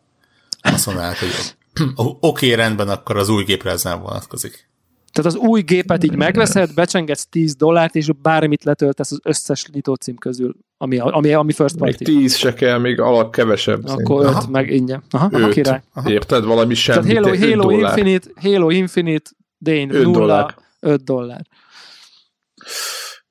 azt 0.60 0.86
mondanák, 0.86 1.18
hogy 1.18 1.56
oké, 1.96 2.16
okay, 2.20 2.54
rendben, 2.54 2.88
akkor 2.88 3.16
az 3.16 3.28
új 3.28 3.44
gépre 3.44 3.70
ez 3.70 3.82
nem 3.82 4.00
vonatkozik. 4.00 4.70
Tehát 5.12 5.32
az 5.32 5.36
új 5.36 5.60
gépet 5.60 6.04
így 6.04 6.16
megveszed, 6.16 6.74
becsengetsz 6.74 7.26
10 7.30 7.54
dollárt, 7.54 7.94
és 7.94 8.10
bármit 8.22 8.64
letöltesz 8.64 9.10
az 9.12 9.20
összes 9.22 9.66
nyitócím 9.72 10.16
közül, 10.16 10.54
ami, 10.78 10.98
ami, 10.98 11.32
ami 11.32 11.52
first 11.52 11.76
party. 11.76 12.04
Még 12.04 12.18
10 12.18 12.36
se 12.36 12.54
kell, 12.54 12.78
még 12.78 13.00
alap 13.00 13.32
kevesebb. 13.32 13.88
Akkor 13.88 14.26
5 14.26 14.48
meg 14.48 14.70
ingyen. 14.70 15.02
Aha, 15.10 15.28
öt. 15.32 15.52
király. 15.52 15.82
Aha. 15.94 16.10
Érted? 16.10 16.44
Valami 16.44 16.74
semmi. 16.74 17.12
Tehát 17.12 17.24
Halo, 17.24 17.38
Halo 17.38 17.70
Infinite, 17.70 18.28
Halo 18.40 18.70
Infinite, 18.70 19.30
Dane 19.60 19.86
5 19.94 20.04
nulla, 20.04 20.12
dollár. 20.12 20.54
5 20.80 21.04
dollár. 21.04 21.46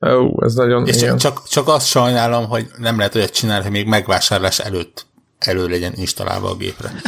Ó, 0.06 0.44
ez 0.44 0.54
nagyon 0.54 0.86
És 0.86 0.96
csak, 0.96 1.18
csak, 1.18 1.48
csak 1.48 1.68
azt 1.68 1.86
sajnálom, 1.86 2.48
hogy 2.48 2.66
nem 2.78 2.96
lehet 2.96 3.14
olyat 3.14 3.30
csinálni, 3.30 3.62
hogy 3.62 3.72
még 3.72 3.86
megvásárlás 3.86 4.58
előtt 4.58 5.06
elő 5.38 5.68
legyen 5.68 5.92
installálva 5.96 6.50
a 6.50 6.56
gépre. 6.56 6.92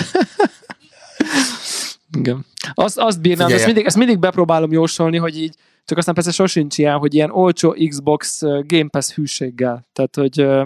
Igen. 2.15 2.47
Azt, 2.75 2.99
azt 2.99 3.21
bírnám, 3.21 3.51
ezt 3.51 3.65
mindig, 3.65 3.85
ezt 3.85 3.97
mindig 3.97 4.19
bepróbálom 4.19 4.73
jósolni, 4.73 5.17
hogy 5.17 5.39
így, 5.39 5.55
csak 5.85 5.99
aztán 5.99 6.15
persze 6.15 6.31
sosincs 6.31 6.79
ilyen, 6.79 6.99
hogy 6.99 7.15
ilyen 7.15 7.31
olcsó 7.31 7.77
Xbox 7.89 8.41
Game 8.43 8.89
Pass 8.89 9.15
hűséggel. 9.15 9.85
Tehát, 9.93 10.15
hogy 10.15 10.41
uh, 10.43 10.65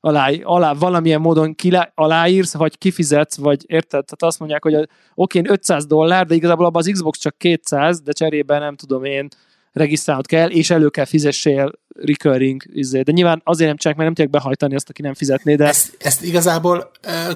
alá, 0.00 0.30
alá 0.42 0.72
valamilyen 0.72 1.20
módon 1.20 1.54
kilá, 1.54 1.92
aláírsz, 1.94 2.54
vagy 2.54 2.78
kifizetsz, 2.78 3.36
vagy 3.36 3.64
érted? 3.66 4.04
Tehát 4.04 4.22
azt 4.22 4.38
mondják, 4.38 4.62
hogy 4.62 4.88
oké, 5.14 5.42
500 5.44 5.86
dollár, 5.86 6.26
de 6.26 6.34
igazából 6.34 6.66
abban 6.66 6.82
az 6.82 6.90
Xbox 6.92 7.18
csak 7.18 7.38
200, 7.38 8.00
de 8.00 8.12
cserébe 8.12 8.58
nem 8.58 8.76
tudom 8.76 9.04
én, 9.04 9.28
regisztrálnod 9.72 10.26
kell, 10.26 10.48
és 10.48 10.70
elő 10.70 10.88
kell 10.88 11.04
fizessél 11.04 11.72
recurring, 11.88 12.62
izé. 12.72 13.00
de 13.02 13.12
nyilván 13.12 13.40
azért 13.44 13.68
nem 13.68 13.76
csak, 13.76 13.92
mert 13.92 14.04
nem 14.04 14.14
tudják 14.14 14.30
behajtani 14.30 14.74
azt, 14.74 14.88
aki 14.88 15.02
nem 15.02 15.14
fizetné, 15.14 15.54
de... 15.54 15.66
Ezt, 15.66 15.96
ezt 15.98 16.22
igazából 16.22 16.90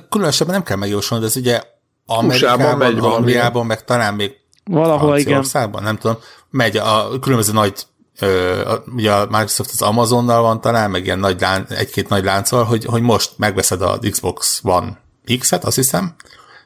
különösebben 0.09 0.55
nem 0.55 0.65
kell 0.65 0.77
megjósolni, 0.77 1.25
de 1.25 1.31
ez 1.31 1.37
ugye 1.37 1.63
Amerikában, 2.07 2.79
megy 2.79 2.99
Angliában, 2.99 3.67
meg 3.67 3.85
talán 3.85 4.15
még 4.15 4.41
Valahol, 4.65 5.19
igen. 5.19 5.45
nem 5.73 5.97
tudom, 5.97 6.17
megy 6.51 6.77
a 6.77 7.19
különböző 7.21 7.53
nagy 7.53 7.87
ö, 8.19 8.77
ugye 8.95 9.13
a 9.13 9.27
Microsoft 9.27 9.71
az 9.71 9.83
Amazonnal 9.83 10.43
van 10.43 10.61
talán, 10.61 10.91
meg 10.91 11.05
ilyen 11.05 11.19
nagy 11.19 11.41
lán, 11.41 11.67
egy-két 11.69 12.09
nagy 12.09 12.25
lánccal, 12.25 12.65
hogy, 12.65 12.85
hogy 12.85 13.03
most 13.03 13.33
megveszed 13.37 13.83
az 13.83 13.99
Xbox 14.11 14.61
One 14.65 15.01
X-et, 15.39 15.65
azt 15.65 15.77
hiszem, 15.77 16.15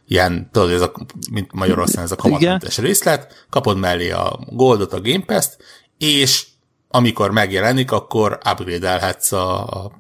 ilyen, 0.07 0.49
tudod, 0.53 0.71
ez 0.71 0.81
a, 0.81 0.93
mint 1.31 1.53
Magyarországon 1.53 2.05
ez 2.05 2.13
a 2.13 2.17
kamatmentes 2.17 2.79
részlet, 2.79 3.47
kapod 3.51 3.79
mellé 3.79 4.11
a 4.11 4.39
Goldot, 4.51 4.93
a 4.93 5.01
Game 5.01 5.25
Pass-t, 5.25 5.57
és 5.99 6.47
amikor 6.89 7.31
megjelenik, 7.31 7.93
akkor 7.93 8.39
upgrade-elhetsz 8.51 9.33
a, 9.33 9.65
a 9.65 9.93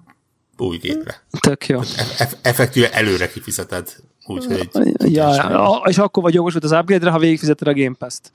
új 0.57 0.76
gépre. 0.76 1.26
Tök 1.41 1.66
jó. 1.66 1.80
Eff- 2.18 2.37
effektíve 2.43 2.93
előre 2.93 3.28
kifizeted. 3.28 3.97
Úgyhogy 4.27 4.68
ja, 4.99 5.35
ja, 5.35 5.83
és 5.85 5.99
akkor 5.99 6.22
vagy 6.22 6.35
jogos 6.35 6.55
az 6.55 6.72
upgrade-re, 6.72 7.11
ha 7.11 7.18
végigfizeted 7.18 7.68
a 7.68 7.74
Game 7.74 7.95
Pass-t. 7.99 8.33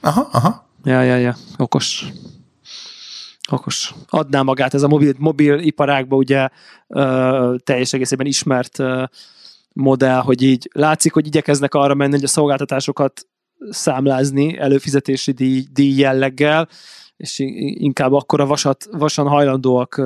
Aha, 0.00 0.28
aha. 0.32 0.66
Ja, 0.84 1.02
ja, 1.02 1.16
ja. 1.16 1.36
Okos. 1.56 2.04
Okos. 3.50 3.94
Adná 4.08 4.42
magát 4.42 4.74
ez 4.74 4.82
a 4.82 4.88
mobil, 4.88 5.14
mobil 5.18 5.58
iparágba 5.58 6.16
ugye 6.16 6.48
uh, 6.86 7.56
teljes 7.56 7.92
egészében 7.92 8.26
ismert 8.26 8.78
uh, 8.78 9.02
modell, 9.72 10.20
hogy 10.20 10.42
így 10.42 10.70
látszik, 10.72 11.12
hogy 11.12 11.26
igyekeznek 11.26 11.74
arra 11.74 11.94
menni, 11.94 12.12
hogy 12.12 12.24
a 12.24 12.28
szolgáltatásokat 12.28 13.26
számlázni 13.70 14.58
előfizetési 14.58 15.32
díj, 15.32 15.66
díj 15.72 15.98
jelleggel, 15.98 16.68
és 17.16 17.38
inkább 17.38 18.12
akkor 18.12 18.40
a 18.40 18.46
vasat, 18.46 18.88
vasan 18.90 19.28
hajlandóak 19.28 20.02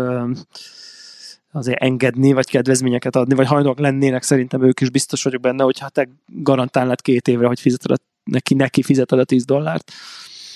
azért 1.53 1.83
engedni, 1.83 2.33
vagy 2.33 2.47
kedvezményeket 2.47 3.17
adni, 3.17 3.35
vagy 3.35 3.47
hajlandóak 3.47 3.79
lennének, 3.79 4.23
szerintem 4.23 4.63
ők 4.63 4.81
is 4.81 4.91
biztos 4.91 5.23
vagyok 5.23 5.41
benne, 5.41 5.65
hogy 5.65 5.79
hát 5.79 5.93
te 5.93 6.09
garantálnád 6.27 7.01
két 7.01 7.29
évre, 7.29 7.47
hogy 7.47 7.61
fizeted 7.61 7.91
a, 7.91 7.97
neki, 8.25 8.55
neki 8.55 8.83
fizeted 8.83 9.19
a 9.19 9.25
10 9.25 9.45
dollárt. 9.45 9.93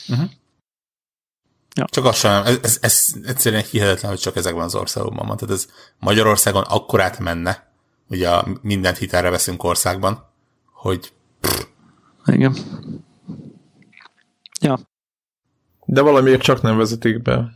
Uh-huh. 0.08 0.30
Ja. 1.74 1.84
Csak 1.90 2.04
azt 2.04 2.18
sem, 2.18 2.44
ez, 2.44 2.58
ez, 2.62 2.78
ez 2.80 3.14
egyszerűen 3.26 3.62
hihetetlen, 3.70 4.10
hogy 4.10 4.20
csak 4.20 4.36
ezekben 4.36 4.64
az 4.64 4.74
országokban 4.74 5.26
van. 5.26 5.36
Tehát 5.36 5.54
ez 5.54 5.66
Magyarországon 5.98 6.62
akkorát 6.62 7.18
menne, 7.18 7.72
ugye 8.08 8.30
mindent 8.62 8.98
hitelre 8.98 9.30
veszünk 9.30 9.64
országban, 9.64 10.24
hogy 10.72 11.12
pff. 11.40 11.64
Igen. 12.26 12.56
Ja. 14.60 14.78
De 15.84 16.00
valamiért 16.00 16.42
csak 16.42 16.62
nem 16.62 16.76
vezetik 16.76 17.22
be. 17.22 17.50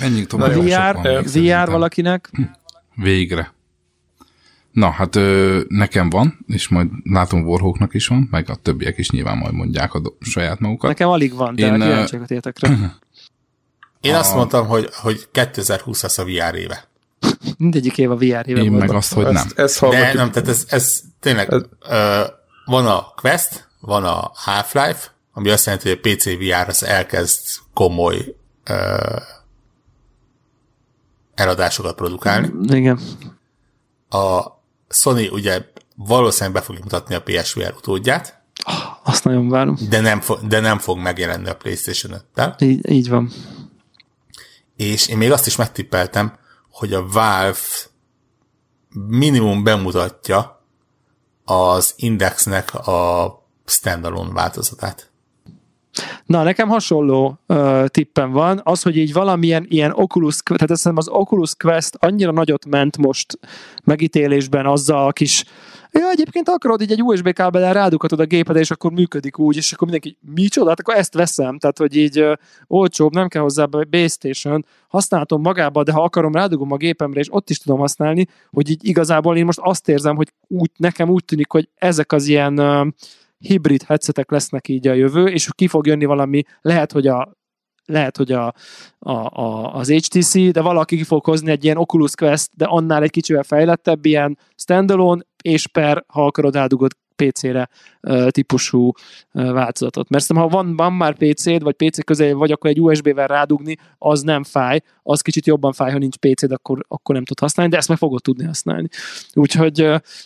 Menjünk 0.00 0.26
tovább. 0.26 0.56
A 0.56 0.62
VR, 0.62 1.24
VR 1.24 1.70
valakinek? 1.70 2.30
Végre. 2.94 3.52
Na, 4.72 4.90
hát 4.90 5.16
ö, 5.16 5.60
nekem 5.68 6.10
van, 6.10 6.38
és 6.46 6.68
majd 6.68 6.88
látom 7.04 7.46
Warhawknak 7.46 7.94
is 7.94 8.06
van, 8.06 8.28
meg 8.30 8.50
a 8.50 8.54
többiek 8.54 8.98
is 8.98 9.10
nyilván 9.10 9.36
majd 9.36 9.54
mondják 9.54 9.94
a 9.94 10.00
do- 10.00 10.16
saját 10.20 10.60
magukat. 10.60 10.90
Nekem 10.90 11.08
alig 11.08 11.34
van, 11.34 11.54
de 11.54 11.66
Én, 11.66 11.72
kíváncsiakat 11.72 12.30
értek 12.30 12.58
rá. 12.58 12.96
Én 14.00 14.14
a... 14.14 14.18
azt 14.18 14.34
mondtam, 14.34 14.66
hogy, 14.66 14.88
hogy 14.92 15.28
2020 15.32 16.02
lesz 16.02 16.18
a 16.18 16.24
VR 16.24 16.54
éve. 16.54 16.88
Mindegyik 17.56 17.98
év 17.98 18.10
a 18.10 18.16
VR 18.16 18.48
éve 18.48 18.62
Én 18.62 18.72
meg 18.72 18.90
azt, 18.90 19.12
hogy 19.12 19.24
nem. 19.24 19.34
Ezt, 19.34 19.58
ezt 19.58 19.80
de 19.80 20.12
nem, 20.14 20.30
tehát 20.30 20.48
ez, 20.48 20.64
ez 20.68 21.00
tényleg 21.20 21.52
ez... 21.52 21.62
Ö, 21.88 22.20
van 22.64 22.86
a 22.86 23.12
Quest, 23.16 23.68
van 23.80 24.04
a 24.04 24.30
Half-Life, 24.34 25.14
ami 25.32 25.50
azt 25.50 25.66
jelenti, 25.66 25.88
hogy 25.88 26.00
a 26.02 26.08
PC 26.14 26.24
VR 26.24 26.68
az 26.68 26.84
elkezd 26.84 27.40
komoly 27.74 28.34
ö, 28.64 28.96
eladásokat 31.38 31.94
produkálni. 31.94 32.50
Igen. 32.76 33.00
A 34.08 34.42
Sony 34.88 35.28
ugye 35.28 35.64
valószínűleg 35.94 36.52
be 36.52 36.60
fogja 36.60 36.80
mutatni 36.82 37.14
a 37.14 37.22
PSVR 37.22 37.74
utódját. 37.76 38.42
Azt 39.04 39.24
nagyon 39.24 39.48
várom. 39.48 39.76
De 39.88 40.00
nem, 40.00 40.20
fo- 40.20 40.46
de 40.46 40.60
nem 40.60 40.78
fog 40.78 40.98
megjelenni 40.98 41.48
a 41.48 41.56
PlayStation 41.56 42.20
5-tel. 42.34 42.62
Így, 42.62 42.90
így 42.90 43.08
van. 43.08 43.30
És 44.76 45.06
én 45.06 45.16
még 45.16 45.32
azt 45.32 45.46
is 45.46 45.56
megtippeltem, 45.56 46.38
hogy 46.70 46.92
a 46.92 47.08
Valve 47.08 47.58
minimum 48.90 49.62
bemutatja 49.62 50.62
az 51.44 51.92
Indexnek 51.96 52.74
a 52.74 53.32
standalone 53.64 54.32
változatát. 54.32 55.07
Na, 56.26 56.42
nekem 56.42 56.68
hasonló 56.68 57.38
uh, 57.46 57.86
tippem 57.86 58.30
van, 58.30 58.60
az, 58.64 58.82
hogy 58.82 58.96
így 58.96 59.12
valamilyen 59.12 59.66
ilyen 59.68 59.92
Oculus, 59.94 60.38
tehát 60.42 60.70
azt 60.70 60.86
az 60.94 61.08
Oculus 61.08 61.54
Quest 61.56 61.96
annyira 61.98 62.32
nagyot 62.32 62.66
ment 62.66 62.96
most 62.96 63.38
megítélésben 63.84 64.66
azzal 64.66 65.06
a 65.06 65.12
kis 65.12 65.44
Ja, 65.92 66.10
egyébként 66.10 66.48
akarod, 66.48 66.80
így 66.80 66.92
egy 66.92 67.02
USB 67.02 67.32
kábelen 67.32 67.72
rádughatod 67.72 68.20
a 68.20 68.24
gépedre, 68.24 68.60
és 68.60 68.70
akkor 68.70 68.92
működik 68.92 69.38
úgy, 69.38 69.56
és 69.56 69.72
akkor 69.72 69.88
mindenki, 69.88 70.18
micsoda, 70.34 70.68
hát 70.68 70.80
akkor 70.80 70.94
ezt 70.94 71.14
veszem, 71.14 71.58
tehát 71.58 71.78
hogy 71.78 71.96
így 71.96 72.20
uh, 72.20 72.32
olcsóbb, 72.66 73.12
nem 73.12 73.28
kell 73.28 73.42
hozzá 73.42 73.64
base 73.64 74.08
station, 74.08 74.64
használhatom 74.88 75.40
magába, 75.40 75.82
de 75.82 75.92
ha 75.92 76.02
akarom, 76.02 76.32
rádugom 76.32 76.72
a 76.72 76.76
gépemre, 76.76 77.20
és 77.20 77.32
ott 77.32 77.50
is 77.50 77.58
tudom 77.58 77.78
használni, 77.78 78.26
hogy 78.50 78.70
így 78.70 78.86
igazából 78.86 79.36
én 79.36 79.44
most 79.44 79.58
azt 79.62 79.88
érzem, 79.88 80.16
hogy 80.16 80.32
úgy, 80.48 80.70
nekem 80.76 81.08
úgy 81.08 81.24
tűnik, 81.24 81.50
hogy 81.50 81.68
ezek 81.76 82.12
az 82.12 82.26
ilyen 82.26 82.58
uh, 82.58 82.86
hibrid 83.38 83.82
headsetek 83.82 84.30
lesznek 84.30 84.68
így 84.68 84.88
a 84.88 84.92
jövő, 84.92 85.26
és 85.26 85.48
ki 85.54 85.66
fog 85.66 85.86
jönni 85.86 86.04
valami, 86.04 86.42
lehet, 86.60 86.92
hogy 86.92 87.06
a 87.06 87.36
lehet, 87.84 88.16
hogy 88.16 88.32
a, 88.32 88.54
a, 88.98 89.10
a, 89.40 89.74
az 89.74 89.90
HTC, 89.90 90.50
de 90.50 90.60
valaki 90.60 90.96
ki 90.96 91.02
fog 91.02 91.24
hozni 91.24 91.50
egy 91.50 91.64
ilyen 91.64 91.76
Oculus 91.76 92.14
Quest, 92.14 92.50
de 92.56 92.64
annál 92.64 93.02
egy 93.02 93.10
kicsivel 93.10 93.42
fejlettebb, 93.42 94.04
ilyen 94.04 94.38
standalone, 94.54 95.22
és 95.42 95.66
per, 95.66 96.04
ha 96.06 96.24
akarod, 96.24 96.56
eldugod 96.56 96.92
PC-re 97.24 97.68
típusú 98.28 98.92
változatot. 99.32 100.08
Mert 100.08 100.32
ha 100.32 100.48
van, 100.48 100.76
van 100.76 100.92
már 100.92 101.16
PC-d, 101.16 101.62
vagy 101.62 101.74
PC 101.74 102.04
közel 102.04 102.34
vagy, 102.34 102.52
akkor 102.52 102.70
egy 102.70 102.80
USB-vel 102.80 103.26
rádugni, 103.26 103.76
az 103.98 104.22
nem 104.22 104.44
fáj, 104.44 104.80
az 105.02 105.20
kicsit 105.20 105.46
jobban 105.46 105.72
fáj, 105.72 105.92
ha 105.92 105.98
nincs 105.98 106.16
PC-d, 106.16 106.52
akkor, 106.52 106.84
akkor 106.88 107.14
nem 107.14 107.24
tud 107.24 107.38
használni, 107.38 107.72
de 107.72 107.78
ezt 107.78 107.88
meg 107.88 107.98
fogod 107.98 108.22
tudni 108.22 108.44
használni. 108.44 108.88
Úgyhogy 109.34 109.74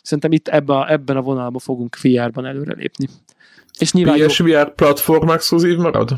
szerintem 0.03 0.33
itt 0.33 0.49
ebben 0.49 0.77
a, 0.77 0.93
ebben 0.93 1.17
a 1.17 1.23
vonalban 1.23 1.61
fogunk 1.61 1.97
VR-ban 2.03 2.47
előrelépni. 2.47 3.09
És 3.79 3.93
nyilván 3.93 4.27
PSVR 4.27 4.49
jó... 4.49 4.65
platform 4.65 5.29
exkluzív 5.29 5.77
marad? 5.77 6.11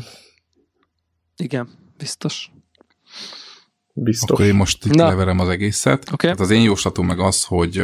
Igen, 1.37 1.69
biztos. 1.97 2.51
Biztos. 3.93 4.29
Akkor 4.29 4.45
én 4.45 4.55
most 4.55 4.85
itt 4.85 4.93
Na. 4.93 5.07
leverem 5.07 5.39
az 5.39 5.49
egészet. 5.49 6.11
Okay. 6.11 6.29
Hát 6.29 6.39
az 6.39 6.49
én 6.49 6.61
jóslatom 6.61 7.05
meg 7.05 7.19
az, 7.19 7.43
hogy 7.43 7.83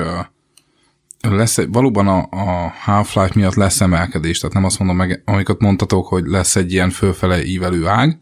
lesz, 1.21 1.65
valóban 1.65 2.07
a, 2.07 2.27
a 2.29 2.73
Half-Life 2.83 3.31
miatt 3.35 3.53
lesz 3.53 3.81
emelkedés, 3.81 4.39
tehát 4.39 4.55
nem 4.55 4.65
azt 4.65 4.79
mondom 4.79 4.97
meg, 4.97 5.21
amiket 5.25 5.59
mondtatok, 5.59 6.07
hogy 6.07 6.25
lesz 6.25 6.55
egy 6.55 6.71
ilyen 6.71 6.89
fölfele 6.89 7.43
ívelő 7.43 7.87
ág, 7.87 8.19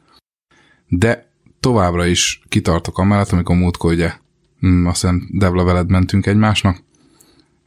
de 0.88 1.32
továbbra 1.60 2.06
is 2.06 2.41
kitartok 2.50 2.97
amellett, 2.97 3.32
amikor 3.32 3.56
múltkor 3.56 3.91
ugye 3.91 4.14
hm, 4.60 4.86
azt 4.86 5.02
hiszem 5.02 5.30
Devla 5.32 5.64
veled 5.64 5.89
mentünk 5.89 6.26
egymásnak, 6.26 6.84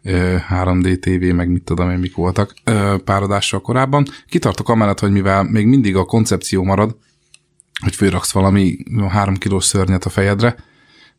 3D 0.05 0.99
TV, 0.99 1.35
meg 1.35 1.49
mit 1.49 1.63
tudom 1.63 1.91
én, 1.91 1.99
mik 1.99 2.15
voltak 2.15 2.55
páradással 3.05 3.61
korábban. 3.61 4.07
Kitartok 4.27 4.69
amellett, 4.69 5.01
hogy 5.01 5.11
mivel 5.11 5.43
még 5.43 5.67
mindig 5.67 5.97
a 5.97 6.05
koncepció 6.05 6.63
marad, 6.63 6.97
hogy 7.83 7.95
főraksz 7.95 8.33
valami 8.33 8.77
három 9.09 9.37
kilós 9.37 9.65
szörnyet 9.65 10.05
a 10.05 10.09
fejedre, 10.09 10.57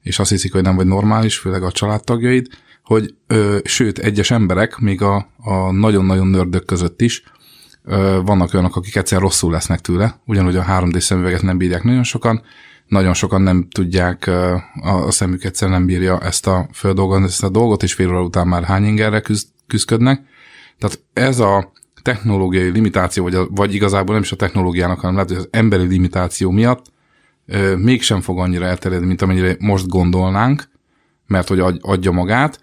és 0.02 0.20
azt 0.20 0.30
hiszik, 0.30 0.52
hogy 0.52 0.62
nem 0.62 0.76
vagy 0.76 0.86
normális, 0.86 1.38
főleg 1.38 1.64
a 1.64 1.72
családtagjaid, 1.72 2.48
hogy 2.84 3.16
ö, 3.28 3.58
sőt, 3.64 3.98
egyes 3.98 4.32
emberek, 4.32 4.78
még 4.78 5.02
a, 5.02 5.28
a 5.38 5.72
nagyon-nagyon 5.72 6.28
nördök 6.28 6.66
között 6.66 7.02
is, 7.02 7.24
ö, 7.84 8.20
vannak 8.26 8.54
olyanok, 8.54 8.76
akik 8.76 8.96
egyszer 8.96 9.20
rosszul 9.20 9.52
lesznek 9.52 9.80
tőle, 9.80 10.20
ugyanúgy 10.26 10.56
a 10.56 10.64
3D 10.64 11.00
szemüveget 11.00 11.42
nem 11.42 11.58
bírják 11.58 11.84
nagyon 11.84 12.04
sokan, 12.04 12.42
nagyon 12.88 13.14
sokan 13.14 13.42
nem 13.42 13.68
tudják, 13.70 14.26
ö, 14.26 14.56
a, 14.82 14.90
a 14.90 15.12
szemük 15.12 15.44
egyszer 15.44 15.70
nem 15.70 15.86
bírja 15.86 16.20
ezt 16.20 16.48
a 16.48 16.68
földolgozni, 16.74 17.26
ezt 17.26 17.44
a 17.44 17.50
dolgot, 17.50 17.84
és 17.84 17.94
fél 17.94 18.10
óra 18.10 18.24
után 18.24 18.48
már 18.48 18.64
hány 18.64 18.84
ingerre 18.84 19.20
küzd, 19.20 19.48
küzdködnek. 19.68 20.22
Tehát 20.80 21.00
ez 21.14 21.40
a 21.40 21.72
technológiai 22.02 22.70
limitáció, 22.70 23.24
vagy, 23.24 23.36
a, 23.36 23.48
vagy 23.50 23.74
igazából 23.74 24.14
nem 24.14 24.24
is 24.24 24.32
a 24.32 24.36
technológiának, 24.36 25.00
hanem 25.00 25.16
lehet, 25.16 25.30
hogy 25.30 25.40
az 25.40 25.48
emberi 25.52 25.88
limitáció 25.88 26.52
miatt 26.52 26.86
ö, 27.46 27.76
mégsem 27.76 28.22
fog 28.22 28.40
annyira 28.40 28.66
elterjedni, 28.66 29.08
mint 29.08 29.22
amennyire 29.22 29.56
most 29.60 29.88
gondolnánk, 29.88 30.70
mert 31.28 31.48
hogy 31.48 31.60
adja 31.82 32.12
magát, 32.12 32.60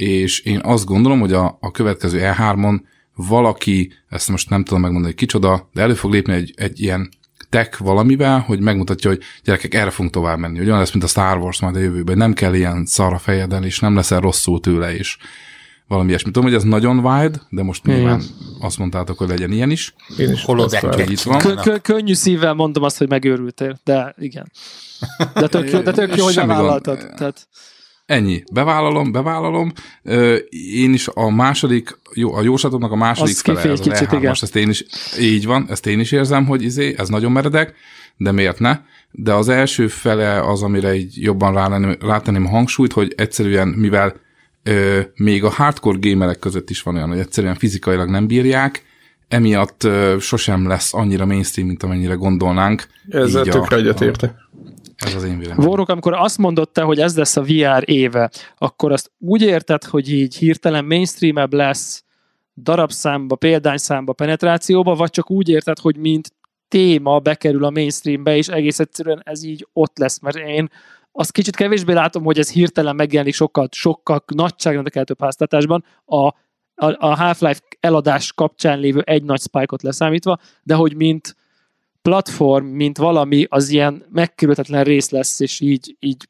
és 0.00 0.40
én 0.40 0.60
azt 0.62 0.84
gondolom, 0.84 1.20
hogy 1.20 1.32
a, 1.32 1.56
a 1.60 1.70
következő 1.70 2.18
E3-on 2.22 2.80
valaki, 3.14 3.92
ezt 4.08 4.28
most 4.28 4.50
nem 4.50 4.64
tudom 4.64 4.80
megmondani, 4.80 5.12
hogy 5.12 5.22
kicsoda, 5.22 5.68
de 5.72 5.82
elő 5.82 5.94
fog 5.94 6.12
lépni 6.12 6.32
egy, 6.32 6.52
egy 6.56 6.80
ilyen 6.80 7.08
tech 7.48 7.82
valamivel, 7.82 8.38
hogy 8.38 8.60
megmutatja, 8.60 9.10
hogy 9.10 9.22
gyerekek, 9.44 9.74
erre 9.74 9.90
fogunk 9.90 10.14
tovább 10.14 10.38
menni. 10.38 10.58
Hogy 10.58 10.66
olyan 10.66 10.78
lesz, 10.78 10.92
mint 10.92 11.04
a 11.04 11.08
Star 11.08 11.38
Wars 11.38 11.60
majd 11.60 11.76
a 11.76 11.78
jövőben, 11.78 12.16
nem 12.16 12.32
kell 12.32 12.54
ilyen 12.54 12.86
szar 12.86 13.12
a 13.12 13.18
fejeden, 13.18 13.64
és 13.64 13.78
nem 13.78 13.94
leszel 13.94 14.20
rosszul 14.20 14.60
tőle, 14.60 14.96
és 14.96 15.16
valami 15.86 16.08
ilyesmi. 16.08 16.30
Tudom, 16.30 16.48
hogy 16.48 16.58
ez 16.58 16.64
nagyon 16.64 16.98
wide, 17.06 17.40
de 17.48 17.62
most 17.62 17.86
Igen. 17.86 17.98
nyilván 17.98 18.22
azt 18.60 18.78
mondtátok, 18.78 19.18
hogy 19.18 19.28
legyen 19.28 19.52
ilyen 19.52 19.70
is. 19.70 19.94
Én 20.18 20.30
is 20.30 20.44
itt 21.06 21.20
van. 21.20 21.80
Könnyű 21.82 22.14
szívvel 22.14 22.54
mondom 22.54 22.82
azt, 22.82 22.98
hogy 22.98 23.08
megőrültél, 23.08 23.80
de 23.84 24.14
igen. 24.18 24.50
De 25.34 25.48
tök 25.48 25.70
jó, 25.70 25.80
de 25.80 25.92
tök 25.92 26.16
jó 26.16 26.24
hogy 26.24 26.34
bevállaltad. 26.34 26.98
Tehát... 27.16 27.48
Ennyi. 28.10 28.42
Bevállalom, 28.52 29.12
bevállalom. 29.12 29.72
Én 30.74 30.92
is 30.92 31.08
a 31.14 31.30
második, 31.30 31.98
jó, 32.14 32.34
a 32.34 32.42
jóslatomnak 32.42 32.92
a 32.92 32.96
második 32.96 33.34
az 33.34 33.40
fele, 33.40 33.70
ez 33.70 33.80
kicsit, 33.80 34.12
igen. 34.12 34.28
Most 34.28 34.42
ezt 34.42 34.56
én 34.56 34.68
is, 34.68 34.84
így 35.20 35.46
van, 35.46 35.66
ezt 35.68 35.86
én 35.86 36.00
is 36.00 36.12
érzem, 36.12 36.46
hogy 36.46 36.62
izé, 36.62 36.94
ez 36.98 37.08
nagyon 37.08 37.32
meredek, 37.32 37.74
de 38.16 38.32
miért 38.32 38.58
ne? 38.58 38.78
De 39.10 39.32
az 39.34 39.48
első 39.48 39.88
fele 39.88 40.40
az, 40.40 40.62
amire 40.62 40.94
így 40.94 41.22
jobban 41.22 41.54
rátenném 42.00 42.46
a 42.46 42.48
hangsúlyt, 42.48 42.92
hogy 42.92 43.12
egyszerűen, 43.16 43.68
mivel 43.68 44.16
ö, 44.62 45.00
még 45.14 45.44
a 45.44 45.50
hardcore 45.50 45.98
gamerek 46.00 46.38
között 46.38 46.70
is 46.70 46.82
van 46.82 46.94
olyan, 46.94 47.08
hogy 47.08 47.18
egyszerűen 47.18 47.54
fizikailag 47.54 48.08
nem 48.10 48.26
bírják, 48.26 48.84
emiatt 49.28 49.84
ö, 49.84 50.16
sosem 50.20 50.68
lesz 50.68 50.94
annyira 50.94 51.26
mainstream, 51.26 51.68
mint 51.68 51.82
amennyire 51.82 52.14
gondolnánk. 52.14 52.86
Ezzel 53.08 53.44
tökre 53.44 53.76
egyetértek. 53.76 54.32
Ez 55.00 55.14
az 55.14 55.24
én 55.24 55.38
véleményem. 55.38 55.70
Vorok, 55.70 55.88
amikor 55.88 56.12
azt 56.12 56.38
mondott 56.38 56.72
te, 56.72 56.82
hogy 56.82 57.00
ez 57.00 57.16
lesz 57.16 57.36
a 57.36 57.42
VR 57.42 57.82
éve, 57.84 58.30
akkor 58.58 58.92
azt 58.92 59.12
úgy 59.18 59.42
érted, 59.42 59.84
hogy 59.84 60.12
így 60.12 60.36
hirtelen 60.36 60.84
mainstreamebb 60.84 61.52
lesz 61.52 62.04
darabszámba, 62.56 63.36
példányszámba, 63.36 64.12
penetrációba, 64.12 64.94
vagy 64.94 65.10
csak 65.10 65.30
úgy 65.30 65.48
érted, 65.48 65.78
hogy 65.78 65.96
mint 65.96 66.32
téma 66.68 67.18
bekerül 67.18 67.64
a 67.64 67.70
mainstreambe, 67.70 68.36
és 68.36 68.48
egész 68.48 68.78
egyszerűen 68.78 69.22
ez 69.24 69.42
így 69.42 69.66
ott 69.72 69.98
lesz, 69.98 70.20
mert 70.20 70.36
én 70.36 70.68
azt 71.12 71.32
kicsit 71.32 71.56
kevésbé 71.56 71.92
látom, 71.92 72.24
hogy 72.24 72.38
ez 72.38 72.50
hirtelen 72.50 72.96
megjelenik 72.96 73.34
sokkal, 73.34 73.68
sokkal 73.70 74.24
nagyságrendek 74.34 75.18
háztatásban, 75.18 75.84
a, 76.04 76.26
a, 76.26 76.34
a 76.98 77.16
Half-Life 77.16 77.60
eladás 77.80 78.32
kapcsán 78.32 78.78
lévő 78.78 79.02
egy 79.04 79.22
nagy 79.22 79.40
spike-ot 79.40 79.82
leszámítva, 79.82 80.38
de 80.62 80.74
hogy 80.74 80.96
mint 80.96 81.36
platform, 82.02 82.66
mint 82.66 82.98
valami, 82.98 83.46
az 83.48 83.68
ilyen 83.68 84.04
megkerülhetetlen 84.12 84.84
rész 84.84 85.10
lesz, 85.10 85.40
és 85.40 85.60
így, 85.60 85.96
így 85.98 86.28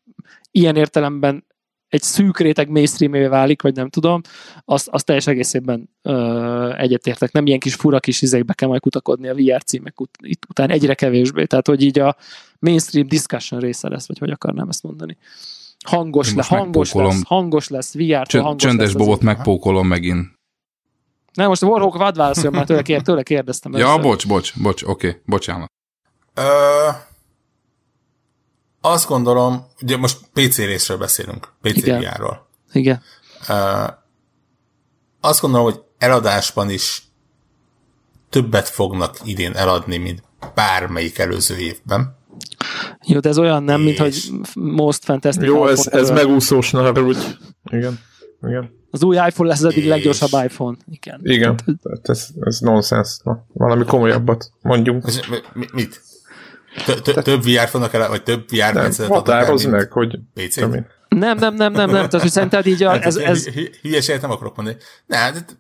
ilyen 0.51 0.77
értelemben 0.77 1.45
egy 1.91 2.03
szűk 2.03 2.39
réteg 2.39 2.69
mainstream 2.69 3.31
válik, 3.31 3.63
vagy 3.63 3.75
nem 3.75 3.89
tudom, 3.89 4.21
azt, 4.65 4.89
azt 4.89 5.05
teljes 5.05 5.27
egészében 5.27 5.91
ö, 6.03 6.73
egyetértek. 6.77 7.33
Nem 7.33 7.47
ilyen 7.47 7.59
kis 7.59 7.75
fura 7.75 8.01
kis 8.01 8.23
izékbe 8.23 8.53
kell 8.53 8.69
majd 8.69 8.81
kutakodni 8.81 9.29
a 9.29 9.35
VR 9.35 9.63
címek 9.65 10.01
ut- 10.01 10.19
itt 10.23 10.43
után 10.49 10.71
egyre 10.71 10.95
kevésbé. 10.95 11.45
Tehát, 11.45 11.67
hogy 11.67 11.83
így 11.83 11.99
a 11.99 12.17
mainstream 12.59 13.07
discussion 13.07 13.61
része 13.61 13.89
lesz, 13.89 14.09
vagy 14.09 14.19
hogy 14.19 14.31
akarnám 14.31 14.69
ezt 14.69 14.83
mondani. 14.83 15.17
Hangos, 15.85 16.35
le, 16.35 16.45
hangos 16.47 16.93
lesz, 16.93 17.23
hangos 17.25 17.69
lesz, 17.69 17.95
VR-tól 17.95 18.25
Csön, 18.25 18.43
hangos 18.43 18.63
Csöndes 18.63 18.87
lesz 18.93 18.97
bobot 19.03 19.21
megpókolom 19.21 19.87
megint. 19.87 20.40
Nem, 21.35 21.49
most 21.49 21.63
a 21.63 21.67
Warhawk 21.67 21.97
vad 21.97 22.17
válaszoljon, 22.17 22.53
mert 22.53 22.67
tőle, 22.67 22.83
kér, 22.83 23.03
tőle 23.03 23.23
kérdeztem. 23.23 23.73
Ja, 23.73 23.79
először. 23.79 24.03
bocs, 24.03 24.27
bocs, 24.27 24.61
bocs, 24.63 24.83
oké, 24.83 25.09
okay, 25.09 25.21
bocsánat. 25.25 25.73
Ö, 26.35 26.43
azt 28.81 29.09
gondolom, 29.09 29.67
ugye 29.83 29.97
most 29.97 30.19
PC 30.33 30.57
részről 30.57 30.99
beszélünk, 30.99 31.53
PC 31.61 31.77
Igen. 31.77 32.01
VR-ról. 32.01 32.49
Igen. 32.73 33.03
Ö, 33.49 33.85
azt 35.21 35.41
gondolom, 35.41 35.67
hogy 35.67 35.83
eladásban 35.99 36.71
is 36.71 37.03
többet 38.31 38.69
fognak 38.69 39.17
idén 39.25 39.53
eladni, 39.53 39.97
mint 39.97 40.23
bármelyik 40.55 41.19
előző 41.19 41.57
évben. 41.57 42.19
Jó, 43.07 43.19
de 43.19 43.29
ez 43.29 43.39
olyan 43.39 43.63
nem, 43.63 43.81
és... 43.81 43.85
mint 43.85 43.99
hogy 43.99 44.41
Most 44.55 45.05
Fantastic 45.05 45.45
Jó, 45.45 45.67
ez, 45.67 45.87
ez 45.87 46.11
megúszós, 46.11 46.71
ne 46.71 46.91
úgy. 46.91 47.37
Igen. 47.65 48.01
Igen. 48.43 48.80
Az 48.91 49.03
új 49.03 49.17
iPhone 49.17 49.49
lesz 49.49 49.59
az 49.59 49.65
eddig 49.65 49.83
és... 49.83 49.89
leggyorsabb 49.89 50.45
iPhone. 50.45 50.77
Igen. 50.91 51.21
Igen, 51.23 51.57
tehát 51.57 52.09
ez, 52.09 52.29
ez 52.41 52.59
nonsens. 52.59 53.19
Na, 53.23 53.47
valami 53.53 53.85
komolyabbat 53.85 54.53
mondjunk. 54.63 55.07
Ez, 55.07 55.21
mit? 55.73 56.03
Több 57.23 57.45
VR 57.45 57.69
fognak 57.69 57.95
el, 57.95 58.09
vagy 58.09 58.23
több 58.23 58.49
VR 58.49 58.57
headsetet 58.57 59.07
Határozd 59.07 59.69
meg, 59.69 59.93
hogy 59.93 60.19
PC? 60.35 60.57
Nem, 60.57 60.79
nem, 61.09 61.37
nem, 61.39 61.55
nem, 61.55 61.73
nem. 61.73 61.89
Tehát, 61.89 62.21
hogy 62.21 62.31
szerinted 62.31 62.67
így 62.67 62.83
a, 62.83 62.91
hát 62.91 63.05
ez, 63.05 63.17
ez... 63.17 63.49
Hülyeséget 63.83 64.21
nem 64.21 64.31
akarok 64.31 64.57
mondani. 64.57 64.77
Ne, 65.07 65.17
hát 65.17 65.59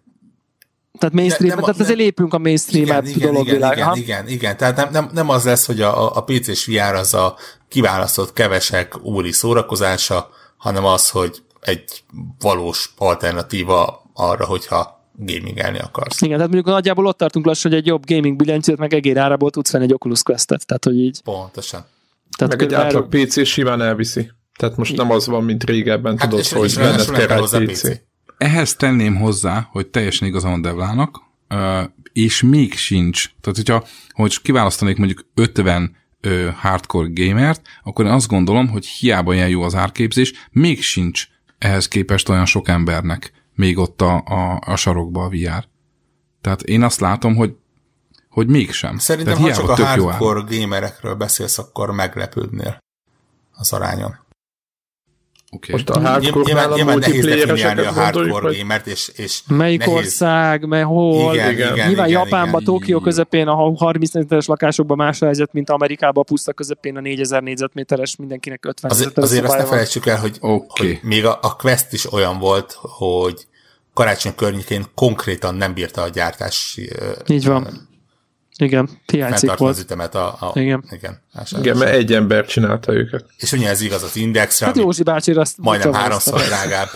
tehát 0.98 1.14
mainstream, 1.14 1.54
nem, 1.54 1.64
tehát 1.64 1.80
azért 1.80 1.98
lépünk 1.98 2.34
a 2.34 2.38
mainstream 2.38 3.04
dolog 3.18 3.46
igen, 3.46 3.56
igen, 3.56 3.72
igen, 3.72 3.96
igen, 3.96 4.28
igen, 4.28 4.56
tehát 4.56 4.76
nem, 4.76 4.88
nem, 4.92 5.10
nem 5.12 5.28
az 5.28 5.44
lesz, 5.44 5.66
hogy 5.66 5.80
a, 5.80 6.16
a 6.16 6.24
PC-s 6.24 6.66
VR 6.66 6.94
az 6.94 7.14
a 7.14 7.36
kiválasztott 7.68 8.32
kevesek 8.32 9.04
úri 9.04 9.32
szórakozása, 9.32 10.30
hanem 10.56 10.84
az, 10.84 11.08
hogy 11.08 11.42
egy 11.60 12.02
valós 12.38 12.92
alternatíva 12.96 14.10
arra, 14.14 14.44
hogyha 14.44 14.98
gamingelni 15.16 15.78
akarsz. 15.78 16.20
Igen, 16.20 16.36
tehát 16.36 16.52
mondjuk 16.52 16.74
nagyjából 16.74 17.06
ott 17.06 17.18
tartunk 17.18 17.46
lassan, 17.46 17.70
hogy 17.70 17.80
egy 17.80 17.86
jobb 17.86 18.06
gaming 18.06 18.36
billentyűt 18.36 18.78
meg 18.78 18.94
egér 18.94 19.18
árából 19.18 19.50
tudsz 19.50 19.70
venni 19.72 19.84
egy 19.84 19.92
Oculus 19.92 20.22
Quest-et, 20.22 20.66
tehát 20.66 20.84
hogy 20.84 20.98
így. 20.98 21.22
Pontosan. 21.22 21.84
Tehát 22.38 22.56
meg 22.56 22.62
egy 22.62 22.74
átlag 22.74 23.08
PC 23.08 23.46
simán 23.46 23.82
elviszi. 23.82 24.30
Tehát 24.56 24.76
most 24.76 24.96
nem 24.96 25.10
az 25.10 25.26
van, 25.26 25.44
mint 25.44 25.64
régebben, 25.64 26.18
hát 26.18 26.28
tudod, 26.28 26.44
és, 26.44 26.52
hogy 26.52 26.74
benned 26.74 27.10
kell 27.10 27.42
egy 27.42 27.70
PC. 27.70 27.80
PC. 27.80 28.00
Ehhez 28.38 28.74
tenném 28.74 29.16
hozzá, 29.16 29.68
hogy 29.70 29.86
teljesen 29.86 30.28
igazán 30.28 30.50
van 30.50 30.62
Devlának, 30.62 31.20
és 32.12 32.42
még 32.42 32.74
sincs. 32.74 33.30
Tehát, 33.40 33.56
hogyha 33.56 33.84
hogy 34.10 34.42
kiválasztanék 34.42 34.96
mondjuk 34.96 35.26
50 35.34 35.96
hardcore 36.60 37.08
gamert, 37.12 37.62
akkor 37.82 38.04
én 38.04 38.10
azt 38.10 38.28
gondolom, 38.28 38.68
hogy 38.68 38.86
hiába 38.86 39.34
ilyen 39.34 39.48
jó 39.48 39.62
az 39.62 39.74
árképzés, 39.74 40.32
még 40.50 40.82
sincs 40.82 41.26
ehhez 41.60 41.88
képest 41.88 42.28
olyan 42.28 42.46
sok 42.46 42.68
embernek 42.68 43.32
még 43.54 43.78
ott 43.78 44.00
a, 44.00 44.22
a, 44.26 44.60
a 44.66 44.76
sarokba 44.76 45.24
a 45.24 45.28
VR. 45.28 45.68
Tehát 46.40 46.62
én 46.62 46.82
azt 46.82 47.00
látom, 47.00 47.36
hogy 47.36 47.54
hogy 48.28 48.48
mégsem. 48.48 48.98
Szerintem, 48.98 49.36
Tehát 49.36 49.56
ha 49.56 49.62
csak 49.62 49.78
a 49.78 49.86
hardcore 49.86 50.58
gamerekről 50.58 51.14
beszélsz, 51.14 51.58
akkor 51.58 51.90
meglepődnél 51.90 52.78
az 53.52 53.72
arányon. 53.72 54.18
Okay. 55.52 55.74
Most 55.74 55.88
a 55.88 56.00
hardcore 56.00 56.42
nyilván, 56.44 56.70
nyilván 56.74 56.98
nehéz 56.98 57.24
definiálni 57.24 57.80
a 57.80 57.92
hardcore 57.92 58.40
vagy... 58.40 58.58
gamert, 58.58 58.86
és, 58.86 59.10
és 59.16 59.40
Melyik 59.46 59.78
nehéz... 59.78 59.94
ország, 59.94 60.66
mely 60.66 60.82
hol. 60.82 61.34
Igen, 61.34 61.50
igen, 61.50 61.72
igen, 61.72 61.86
nyilván 61.86 62.08
igen, 62.08 62.22
Japánban, 62.22 62.60
igen, 62.60 62.74
Tokió 62.74 63.00
közepén, 63.00 63.48
a 63.48 63.54
30 63.54 63.94
négyzetméteres 63.94 64.46
lakásokban 64.46 64.96
más 64.96 65.22
a 65.22 65.24
helyzet, 65.24 65.52
mint 65.52 65.70
Amerikában, 65.70 66.22
a 66.22 66.26
puszta 66.26 66.52
közepén 66.52 66.96
a 66.96 67.00
4000 67.00 67.42
négyzetméteres, 67.42 68.16
mindenkinek 68.16 68.64
50 68.64 68.90
Az, 68.90 69.10
Azért 69.14 69.44
azt 69.44 69.58
ne 69.58 69.64
felejtsük 69.64 70.06
el, 70.06 70.18
hogy, 70.18 70.36
okay. 70.40 70.86
hogy 70.86 70.98
még 71.02 71.24
a, 71.24 71.38
a 71.42 71.56
Quest 71.56 71.92
is 71.92 72.12
olyan 72.12 72.38
volt, 72.38 72.76
hogy 72.80 73.46
karácsony 73.94 74.34
környékén 74.34 74.84
konkrétan 74.94 75.54
nem 75.54 75.74
bírta 75.74 76.02
a 76.02 76.08
gyártás. 76.08 76.78
Így 77.26 77.46
van. 77.46 77.88
Igen, 78.60 78.88
hiányzik 79.12 79.56
volt. 79.56 79.72
az 79.72 79.80
ütemet 79.80 80.14
a, 80.14 80.26
a 80.26 80.52
igen. 80.54 80.84
Igen, 80.90 81.20
igen, 81.58 81.76
mert 81.76 81.92
egy 81.92 82.12
ember 82.12 82.46
csinálta 82.46 82.92
őket. 82.92 83.24
És 83.38 83.52
ugye 83.52 83.68
ez 83.68 83.80
igaz 83.80 84.02
az 84.02 84.16
indexre, 84.16 84.66
hát 84.66 84.76
Józsi 84.76 85.02
bácsi 85.02 85.32
azt 85.32 85.58
majdnem 85.58 85.92
háromszor 85.92 86.40
drágább. 86.40 86.88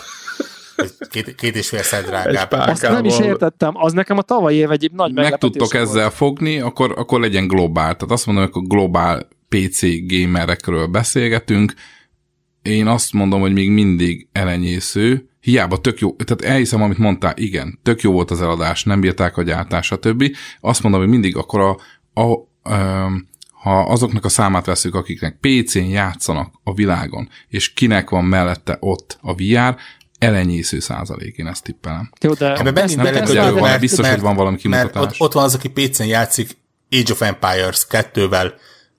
Két, 1.09 1.35
két 1.35 1.55
és 1.55 1.69
fél 1.69 2.01
drágább. 2.01 2.51
Azt 2.51 2.81
nem 2.81 3.05
is 3.05 3.19
értettem, 3.19 3.71
az 3.75 3.93
nekem 3.93 4.17
a 4.17 4.21
tavalyi 4.21 4.57
év 4.57 4.71
egy 4.71 4.91
nagy 4.93 5.13
Meg 5.13 5.37
tudtok 5.37 5.73
volt. 5.73 5.87
ezzel 5.87 6.09
fogni, 6.09 6.59
akkor, 6.59 6.93
akkor 6.97 7.19
legyen 7.19 7.47
globál. 7.47 7.95
Tehát 7.95 8.11
azt 8.11 8.25
mondom, 8.25 8.49
hogy 8.51 8.63
a 8.63 8.67
globál 8.67 9.27
PC 9.49 10.07
gamerekről 10.07 10.87
beszélgetünk. 10.87 11.73
Én 12.61 12.87
azt 12.87 13.13
mondom, 13.13 13.39
hogy 13.39 13.53
még 13.53 13.69
mindig 13.69 14.27
elenyésző, 14.31 15.29
hiába 15.45 15.81
tök 15.81 15.99
jó, 15.99 16.15
tehát 16.15 16.53
elhiszem, 16.53 16.81
amit 16.81 16.97
mondtál, 16.97 17.33
igen, 17.37 17.79
tök 17.83 18.01
jó 18.01 18.11
volt 18.11 18.31
az 18.31 18.41
eladás, 18.41 18.83
nem 18.83 18.99
bírták 18.99 19.37
a 19.37 19.43
gyártás, 19.43 19.85
stb. 19.85 20.35
Azt 20.61 20.83
mondom, 20.83 21.01
hogy 21.01 21.09
mindig 21.09 21.37
akkor 21.37 21.59
a, 21.59 21.77
a, 22.21 22.31
a 22.69 23.11
ha 23.51 23.79
azoknak 23.79 24.25
a 24.25 24.29
számát 24.29 24.65
veszük, 24.65 24.95
akiknek 24.95 25.37
PC-n 25.39 25.79
játszanak 25.79 26.53
a 26.63 26.73
világon, 26.73 27.29
és 27.47 27.73
kinek 27.73 28.09
van 28.09 28.25
mellette 28.25 28.77
ott 28.79 29.17
a 29.21 29.35
VR, 29.35 29.75
elenyésző 30.19 30.79
százalék, 30.79 31.37
én 31.37 31.47
ezt 31.47 31.63
tippelem. 31.63 32.11
Jó, 32.21 32.33
de 32.33 32.55
Ebben 32.55 32.73
megint 32.73 33.01
bele 33.01 33.51
van, 33.51 33.79
biztos, 33.79 34.05
mert, 34.05 34.13
hogy 34.13 34.23
van 34.23 34.35
valami 34.35 34.57
kimutatás. 34.57 34.93
Mert 34.93 35.05
ott, 35.05 35.19
ott 35.19 35.33
van 35.33 35.43
az, 35.43 35.55
aki 35.55 35.69
PC-n 35.69 36.03
játszik 36.03 36.57
Age 36.91 37.11
of 37.11 37.21
Empires 37.21 37.85
2-vel 37.89 38.53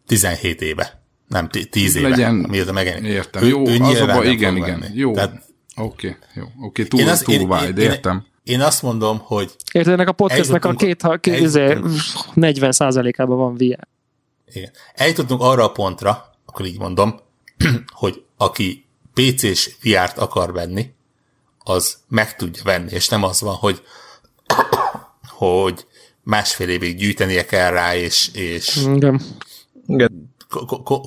17 0.07 0.61
éve. 0.61 1.03
Nem, 1.29 1.49
10 1.49 1.97
éve. 1.97 2.09
Legyen, 2.09 2.35
miért 2.35 2.73
megjelenik. 2.73 3.11
Értem. 3.11 3.43
Ő, 3.43 3.49
jó, 3.49 3.69
ő 3.69 3.79
az 3.81 4.01
abban, 4.01 4.27
igen, 4.27 4.57
igen. 4.57 4.81
Venni. 4.81 4.99
Jó, 4.99 5.13
Tehát, 5.13 5.46
Oké, 5.77 6.09
okay, 6.09 6.19
jó. 6.35 6.43
Oké, 6.43 6.59
okay, 6.61 6.87
túl, 6.87 7.01
én 7.01 7.09
az, 7.09 7.21
túl 7.21 7.35
én, 7.35 7.51
wide, 7.51 7.83
én, 7.83 7.91
értem. 7.91 8.27
Én, 8.43 8.55
én 8.55 8.61
azt 8.61 8.83
mondom, 8.83 9.19
hogy... 9.19 9.53
Érted, 9.73 9.93
ennek 9.93 10.09
a 10.09 10.13
podcastnek 10.13 10.65
a 10.65 10.73
két, 10.73 11.03
ha, 11.03 11.17
két 11.17 11.41
izé, 11.41 11.79
40 12.35 12.73
ában 13.17 13.37
van 13.37 13.55
VR. 13.55 13.89
Igen. 14.53 14.71
Eljutottunk 14.95 15.41
arra 15.41 15.65
a 15.65 15.73
pontra, 15.73 16.35
akkor 16.47 16.67
így 16.67 16.79
mondom, 16.79 17.21
hogy 18.01 18.25
aki 18.37 18.87
PC-s 19.15 19.77
VR-t 19.83 20.19
akar 20.19 20.53
venni, 20.53 20.95
az 21.59 21.99
meg 22.09 22.37
tudja 22.37 22.63
venni, 22.65 22.93
és 22.93 23.09
nem 23.09 23.23
az 23.23 23.41
van, 23.41 23.55
hogy 23.55 23.83
hogy 25.39 25.87
másfél 26.23 26.69
évig 26.69 26.97
gyűjtenie 26.97 27.45
kell 27.45 27.71
rá, 27.71 27.97
és, 27.97 28.31
és 28.33 28.77
Igen. 28.95 29.21
Igen. 29.87 30.35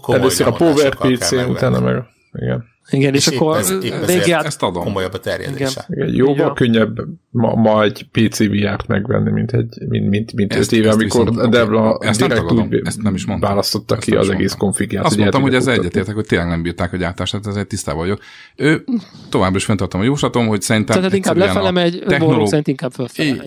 Először 0.08 0.48
a 0.48 0.52
Power 0.52 0.96
PC, 0.96 1.32
utána 1.32 1.80
meg 1.80 2.04
igen. 2.34 2.66
Igen, 2.92 3.14
és, 3.14 3.28
és 3.28 3.36
akkor 3.36 3.58
ez, 3.58 3.74
végig 4.06 4.34
át... 4.34 4.46
ezt 4.46 4.64
adom. 4.64 4.84
komolyabb 4.84 5.14
a 5.14 5.20
terjedése. 5.20 5.86
Igen. 5.90 6.08
Igen, 6.08 6.16
jóval 6.16 6.34
Igen. 6.34 6.54
könnyebb 6.54 6.98
ma, 7.30 7.56
ma 7.56 7.84
egy 7.84 8.08
PC 8.12 8.40
VR-t 8.40 8.88
megvenni, 8.88 9.32
mint, 9.32 9.52
egy, 9.52 9.76
mint, 9.88 10.10
mint, 10.10 10.34
mint 10.34 10.54
ezt, 10.54 10.74
éve, 10.74 10.92
amikor 10.92 11.32
a 11.36 11.48
Devla 11.48 12.00
ezt 12.02 12.22
direkt 12.22 12.52
úgy 12.52 12.82
ezt 12.84 13.02
nem 13.02 13.16
is 13.16 13.26
mondtam. 13.26 13.50
választotta 13.50 13.96
ezt 13.96 14.06
ki 14.06 14.16
az 14.16 14.30
egész 14.30 14.54
konfigját. 14.54 15.06
Azt 15.06 15.18
mondtam, 15.18 15.42
hogy 15.42 15.54
ez 15.54 15.68
egyetértek, 15.68 16.16
hogy 16.16 16.26
tényleg 16.26 16.48
nem 16.48 16.62
bírták 16.62 16.94
a 16.94 16.98
gyártást, 16.98 17.32
tehát 17.32 17.48
ezért 17.48 17.68
tisztában 17.68 18.02
vagyok. 18.02 18.20
Ő 18.56 18.84
továbbra 19.30 19.58
is 19.58 19.66
fenntartom 19.66 20.02
a 20.02 20.04
jóslatom, 20.04 20.48
hogy 20.48 20.62
szerintem 20.62 20.96
Tehát 20.96 21.14
inkább 21.14 21.38
lefele 21.38 21.72
megy, 21.72 22.04
technológ... 22.08 22.48
szerint 22.48 22.68
inkább 22.68 22.92
fölfele. 22.92 23.44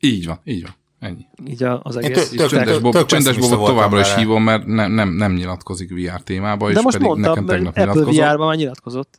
Így 0.00 0.26
van, 0.26 0.40
így 0.44 0.62
van. 0.62 0.80
Ennyi. 1.02 1.26
Így 1.46 1.62
az 1.82 1.96
egész. 1.96 2.28
Tök, 2.28 2.48
tök, 2.48 2.80
Bob, 2.82 2.92
tök 2.92 3.06
csendes 3.06 3.38
Bobot 3.38 3.66
továbbra 3.66 4.00
is 4.00 4.14
hívom, 4.14 4.42
mert 4.42 4.66
nem, 4.66 4.92
nem, 4.92 5.08
nem 5.08 5.32
nyilatkozik 5.32 5.90
VR 5.90 6.20
témába, 6.20 6.66
de 6.66 6.72
és 6.78 6.82
most 6.82 6.96
pedig 6.96 7.08
mondtam, 7.08 7.32
nekem 7.32 7.46
tegnap 7.46 7.76
Apple 7.76 7.82
nyilatkozott. 7.84 8.24
VR-ban 8.24 8.46
már 8.46 8.56
nyilatkozott. 8.56 9.18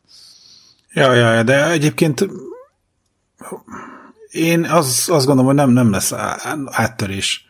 Ja, 0.92 1.12
ja, 1.12 1.32
ja, 1.32 1.42
de 1.42 1.70
egyébként 1.70 2.28
én 4.30 4.64
az, 4.64 5.08
azt 5.12 5.26
gondolom, 5.26 5.44
hogy 5.44 5.54
nem, 5.54 5.70
nem 5.70 5.90
lesz 5.90 6.12
áttörés. 6.64 7.46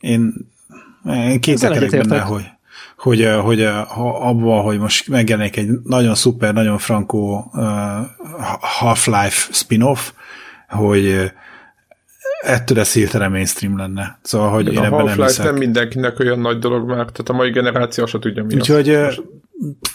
Én, 0.00 0.34
én 1.06 1.40
kételkedek 1.40 1.90
benne, 1.90 2.20
hogy, 2.20 2.44
hogy, 2.96 3.28
hogy 3.42 3.64
ha 3.88 4.28
abban, 4.28 4.62
hogy 4.62 4.78
most 4.78 5.08
megjelenik 5.08 5.56
egy 5.56 5.68
nagyon 5.84 6.14
szuper, 6.14 6.54
nagyon 6.54 6.78
frankó 6.78 7.50
uh, 7.52 7.62
Half-Life 8.60 9.52
spin-off, 9.52 10.10
hogy 10.68 11.32
ettől 12.42 12.78
ez 12.78 12.92
hirtelen 12.92 13.30
mainstream 13.30 13.76
lenne. 13.76 14.18
Szóval, 14.22 14.50
hogy 14.50 14.66
én, 14.66 14.72
én 14.72 14.84
ebben 14.84 15.04
nem 15.04 15.20
hiszek. 15.20 15.44
nem 15.44 15.56
mindenkinek 15.56 16.18
olyan 16.18 16.38
nagy 16.38 16.58
dolog 16.58 16.88
már, 16.88 16.96
tehát 16.96 17.28
a 17.28 17.32
mai 17.32 17.50
generáció 17.50 18.06
se 18.06 18.18
tudja 18.18 18.44
mi 18.44 18.54
Úgyhogy 18.54 18.90
az. 18.90 19.20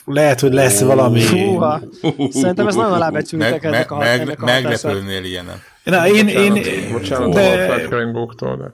lehet, 0.06 0.39
hogy 0.39 0.54
lesz 0.54 0.82
oh. 0.82 0.88
valami... 0.88 1.20
Fúha. 1.20 1.82
Szerintem 2.30 2.68
ez 2.68 2.76
nagyon 2.76 2.93
alábecsültek 2.93 3.52
meg, 3.52 3.66
ennek 3.66 3.91
a, 3.91 3.98
meg, 3.98 4.20
ennek 4.20 4.41
a 4.41 4.45
Meglepődnél 4.45 5.24
ilyenen. 5.24 5.62
Na, 5.84 6.08
én, 6.08 6.28
én, 6.28 6.64
bocsánat, 6.91 7.34
de... 7.34 7.74
a 7.74 7.89
rajongóktól, 7.89 8.58
de... 8.58 8.74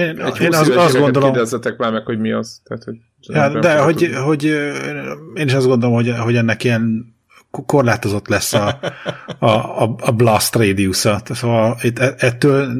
Én, 0.00 0.20
egy 0.20 0.40
én 0.40 0.54
azt, 0.54 0.70
azt 0.70 0.98
gondolom... 0.98 1.32
Kérdezzetek 1.32 1.76
már 1.76 1.92
meg, 1.92 2.04
hogy 2.04 2.18
mi 2.18 2.32
az. 2.32 2.60
Tehát, 2.64 2.84
hogy 2.84 2.96
ja, 3.20 3.60
de 3.60 3.78
hogy, 3.78 4.10
hogy, 4.24 4.44
én 5.34 5.46
is 5.46 5.52
azt 5.52 5.66
gondolom, 5.66 5.94
hogy, 5.94 6.14
hogy 6.18 6.36
ennek 6.36 6.64
ilyen 6.64 7.14
korlátozott 7.66 8.28
lesz 8.28 8.52
a, 8.52 8.78
a, 9.38 9.46
a, 9.82 9.94
a 10.00 10.10
blast 10.10 10.54
radius-a. 10.54 11.20
Szóval 11.24 11.78
itt, 11.82 11.98
e, 11.98 12.14
ettől 12.18 12.72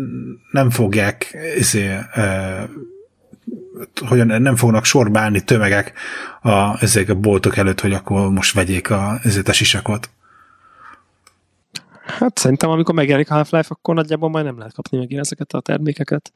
nem 0.50 0.70
fogják 0.70 1.36
izé, 1.56 1.86
e, 2.12 2.68
hogy 4.06 4.26
nem 4.26 4.56
fognak 4.56 4.84
sorba 4.84 5.18
állni 5.18 5.44
tömegek 5.44 5.92
a, 6.42 6.82
ezek 6.82 7.08
a 7.08 7.14
boltok 7.14 7.56
előtt, 7.56 7.80
hogy 7.80 7.92
akkor 7.92 8.30
most 8.30 8.54
vegyék 8.54 8.90
a, 8.90 9.18
ezért 9.22 9.48
a 9.48 9.52
sisakot. 9.52 10.10
Hát 12.18 12.38
szerintem, 12.38 12.70
amikor 12.70 12.94
megjelenik 12.94 13.30
a 13.30 13.34
Half-Life, 13.34 13.68
akkor 13.70 13.94
nagyjából 13.94 14.28
majd 14.28 14.44
nem 14.44 14.58
lehet 14.58 14.74
kapni 14.74 14.98
megint 14.98 15.20
ezeket 15.20 15.52
a 15.52 15.60
termékeket. 15.60 16.32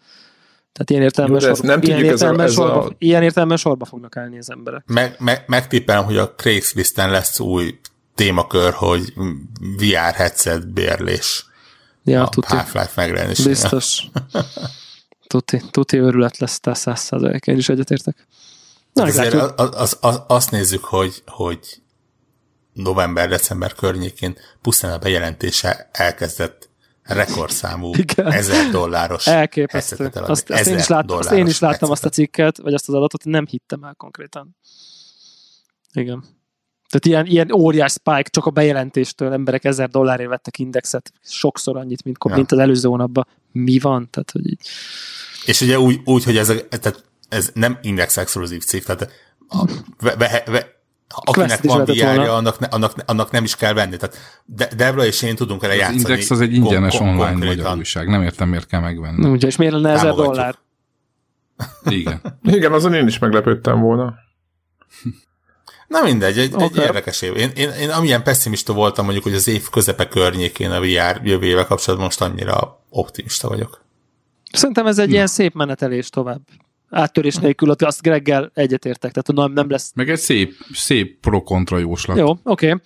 Tehát 0.72 0.90
ilyen 0.90 1.02
értelemben, 1.02 1.40
Jó, 1.40 1.54
sorba, 1.54 1.66
nem 1.66 1.82
ilyen, 1.82 2.04
értelemben 2.04 2.46
ez 2.46 2.52
a, 2.52 2.54
sorba, 2.54 2.78
ez 2.80 2.86
a... 2.86 2.94
ilyen 2.98 3.22
értelemben 3.22 3.56
sorba 3.56 3.84
fognak 3.84 4.16
állni 4.16 4.38
az 4.38 4.50
emberek. 4.50 4.82
Meg, 4.86 5.16
meg, 5.18 5.44
megtippelem, 5.46 6.04
hogy 6.04 6.16
a 6.16 6.30
Craigslisten 6.30 7.10
lesz 7.10 7.40
új 7.40 7.78
témakör, 8.16 8.72
hogy 8.72 9.12
VR 9.76 10.14
headset 10.14 10.72
bérlés. 10.72 11.46
Ja, 12.04 12.22
a 12.22 12.28
tuti. 12.28 12.46
Half-Life 12.46 12.92
megjelenése. 12.94 13.48
Biztos. 13.48 14.02
tuti, 15.26 15.62
tuti 15.70 15.96
őrület 15.96 16.38
lesz, 16.38 16.60
te 16.60 16.74
száz 16.74 17.00
százalék, 17.00 17.46
én 17.46 17.56
is 17.56 17.68
egyetértek. 17.68 18.26
Na, 18.92 19.02
azért 19.02 19.34
az, 19.34 19.52
az, 19.74 19.98
az, 20.00 20.22
azt 20.26 20.50
nézzük, 20.50 20.84
hogy, 20.84 21.22
hogy 21.26 21.82
november-december 22.72 23.72
környékén 23.72 24.36
pusztán 24.62 24.92
a 24.92 24.98
bejelentése 24.98 25.88
elkezdett 25.92 26.68
rekordszámú 27.02 27.94
Igen. 27.98 28.32
ezer 28.32 28.70
dolláros 28.70 29.26
Elképesztő. 29.26 30.10
Azt, 30.14 30.50
azt, 30.50 30.66
én 30.66 30.78
is 30.78 30.86
láttam, 30.86 31.18
azt 31.18 31.32
én 31.32 31.46
is 31.46 31.58
láttam 31.58 31.90
azt 31.90 32.04
a 32.04 32.08
cikket, 32.08 32.58
vagy 32.58 32.74
azt 32.74 32.88
az 32.88 32.94
adatot, 32.94 33.24
nem 33.24 33.46
hittem 33.46 33.84
el 33.84 33.94
konkrétan. 33.94 34.56
Igen. 35.92 36.35
Tehát 36.88 37.06
ilyen, 37.06 37.26
ilyen 37.26 37.52
óriás 37.52 37.92
spike, 37.92 38.28
csak 38.30 38.46
a 38.46 38.50
bejelentéstől 38.50 39.32
emberek 39.32 39.64
ezer 39.64 39.88
dollárért 39.88 40.28
vettek 40.28 40.58
indexet, 40.58 41.12
sokszor 41.22 41.76
annyit, 41.76 42.04
mint, 42.04 42.16
ja. 42.28 42.34
mint 42.34 42.52
az 42.52 42.58
előző 42.58 42.88
hónapban. 42.88 43.26
Mi 43.52 43.78
van? 43.78 44.08
Tehát, 44.10 44.30
hogy 44.30 44.46
így... 44.50 44.60
És 45.46 45.60
ugye 45.60 45.78
úgy, 45.78 46.00
úgy 46.04 46.24
hogy 46.24 46.36
ez, 46.36 46.46
tehát 46.46 47.04
ez 47.28 47.50
nem 47.54 47.78
index 47.82 48.16
exkluzív 48.16 48.64
cikk, 48.64 48.84
tehát 48.84 49.10
a, 49.48 49.64
ve, 50.00 50.16
ve, 50.16 50.42
ve, 50.46 50.76
akinek 51.08 51.62
van 51.62 51.84
VR-ja, 51.84 52.34
annak, 52.34 52.58
ne, 52.58 52.66
annak, 52.66 52.94
annak 53.06 53.30
nem 53.30 53.44
is 53.44 53.56
kell 53.56 53.72
venni. 53.72 53.96
Tehát 53.96 54.42
De, 54.44 54.68
Debra 54.76 55.04
és 55.04 55.22
én 55.22 55.36
tudunk 55.36 55.60
vele 55.60 55.74
játszani. 55.74 56.02
Az 56.02 56.08
Index 56.08 56.30
az 56.30 56.40
egy 56.40 56.52
ingyenes 56.52 56.96
kon- 56.96 57.08
online 57.08 57.44
magyar 57.44 57.76
újság. 57.76 58.08
Nem 58.08 58.22
értem, 58.22 58.48
miért 58.48 58.66
kell 58.66 58.80
megvenni. 58.80 59.28
Ugye, 59.28 59.46
és 59.46 59.56
miért 59.56 59.72
lenne 59.72 59.90
ezer 59.90 60.14
dollár? 60.14 60.54
Igen. 61.84 62.20
Igen, 62.42 62.72
azon 62.72 62.94
én 62.94 63.06
is 63.06 63.18
meglepődtem 63.18 63.80
volna. 63.80 64.14
Na 65.88 66.02
mindegy, 66.02 66.38
egy, 66.38 66.54
okay. 66.54 66.66
egy 66.66 66.76
érdekes 66.76 67.22
év. 67.22 67.36
Én, 67.36 67.50
én, 67.56 67.70
én 67.70 67.90
amilyen 67.90 68.22
pessimista 68.22 68.72
voltam 68.72 69.04
mondjuk, 69.04 69.24
hogy 69.24 69.34
az 69.34 69.48
év 69.48 69.68
közepe 69.68 70.08
környékén 70.08 70.70
a 70.70 70.80
VR 70.80 71.20
jövőjével 71.24 71.66
kapcsolatban 71.66 72.06
most 72.06 72.20
annyira 72.20 72.82
optimista 72.90 73.48
vagyok. 73.48 73.84
Szerintem 74.52 74.86
ez 74.86 74.98
egy 74.98 75.08
Na. 75.08 75.14
ilyen 75.14 75.26
szép 75.26 75.54
menetelés 75.54 76.08
tovább. 76.08 76.40
Áttörés 76.90 77.36
nélkül, 77.36 77.70
azt 77.70 78.02
Greggel 78.02 78.50
egyetértek, 78.54 79.12
tehát 79.12 79.32
nem, 79.32 79.52
nem 79.52 79.70
lesz... 79.70 79.92
Meg 79.94 80.10
egy 80.10 80.18
szép, 80.18 80.54
szép 80.72 81.20
pro-kontra 81.20 81.78
jóslat. 81.78 82.16
Jó, 82.16 82.30
oké. 82.30 82.40
Okay. 82.42 82.80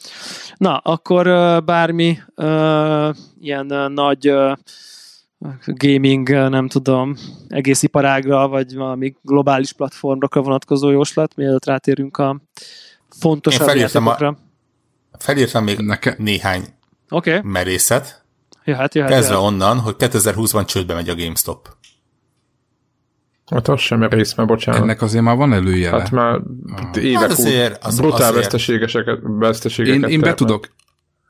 Na, 0.56 0.76
akkor 0.76 1.24
bármi 1.64 2.18
uh, 2.36 3.14
ilyen 3.40 3.72
uh, 3.72 3.88
nagy 3.88 4.30
uh, 4.30 4.52
gaming, 5.64 6.28
nem 6.28 6.68
tudom, 6.68 7.16
egész 7.48 7.82
iparágra, 7.82 8.48
vagy 8.48 8.74
valami 8.74 9.14
globális 9.22 9.72
platformra 9.72 10.42
vonatkozó 10.42 10.90
jóslat, 10.90 11.36
mielőtt 11.36 11.64
rátérünk 11.64 12.16
a 12.16 12.40
fontosabb 13.20 13.60
Én 13.60 13.66
felírtam, 13.66 14.06
a, 14.06 14.36
felírtam 15.18 15.64
még 15.64 15.78
Neke... 15.78 16.14
néhány 16.18 16.64
okay. 17.08 17.40
merészet. 17.42 18.24
Jöhet, 18.64 18.94
jöhet, 18.94 19.10
Kezdve 19.10 19.34
jöhet. 19.34 19.48
onnan, 19.48 19.78
hogy 19.78 19.94
2020-ban 19.98 20.66
csődbe 20.66 20.94
megy 20.94 21.08
a 21.08 21.14
GameStop. 21.14 21.68
Hát 23.50 23.68
az 23.68 23.80
sem 23.80 23.98
merész, 23.98 24.34
mert 24.34 24.48
bocsánat. 24.48 24.82
Ennek 24.82 25.02
azért 25.02 25.24
már 25.24 25.36
van 25.36 25.52
előjele. 25.52 25.98
Hát 25.98 26.10
már 26.10 26.34
ah. 26.34 27.04
évek 27.04 27.20
hát 27.20 27.30
azért, 27.30 27.84
az, 27.84 27.98
brutál 27.98 28.20
azért. 28.20 28.34
veszteségeket, 28.34 29.18
veszteségeket 29.22 30.02
én, 30.02 30.08
én 30.08 30.20
be 30.20 30.34
tudok, 30.34 30.68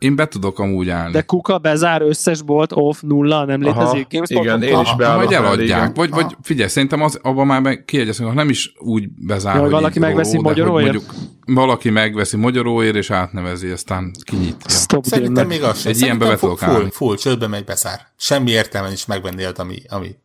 én 0.00 0.16
be 0.16 0.28
tudok 0.28 0.58
amúgy 0.58 0.88
állni. 0.88 1.12
De 1.12 1.22
Kuka 1.22 1.58
bezár 1.58 2.02
összes 2.02 2.42
bolt 2.42 2.72
off 2.74 3.00
nulla, 3.00 3.44
nem 3.44 3.62
létezik. 3.62 4.06
GameStop 4.10 4.42
igen, 4.42 4.62
én 4.62 4.80
is 4.80 4.96
beállok. 4.96 5.24
Majd 5.24 5.32
eladják. 5.32 5.96
Vagy, 5.96 6.10
vagy 6.10 6.36
figyelj, 6.42 6.68
szerintem 6.68 7.02
az, 7.02 7.18
abban 7.22 7.46
már 7.46 7.84
kiegyezünk, 7.84 8.28
ha 8.28 8.34
nem 8.34 8.48
is 8.48 8.72
úgy 8.78 9.08
bezár, 9.08 9.54
ja, 9.54 9.60
hogy 9.60 9.70
valaki 9.70 9.98
megveszi 9.98 10.38
magyaróért? 10.38 10.92
Mondjuk 10.92 11.14
valaki 11.44 11.90
megveszi 11.90 12.36
magyaróért, 12.36 12.94
és 12.96 13.10
átnevezi, 13.10 13.68
aztán 13.68 14.12
kinyitja. 14.24 14.70
Stop 14.70 15.04
Szerintem 15.04 15.46
még 15.46 15.62
az 15.62 15.80
sem. 15.80 15.92
Egy 15.92 16.00
ilyenbe 16.00 16.26
be 16.26 16.36
tudok 16.36 16.58
full, 16.58 16.90
full, 16.90 17.16
csődbe 17.16 17.46
megy 17.46 17.64
bezár. 17.64 18.00
Semmi 18.16 18.50
értelme 18.50 18.92
is 18.92 19.06
megvenni 19.06 19.44
az, 19.44 19.58
ami, 19.58 19.76
ami 19.88 20.16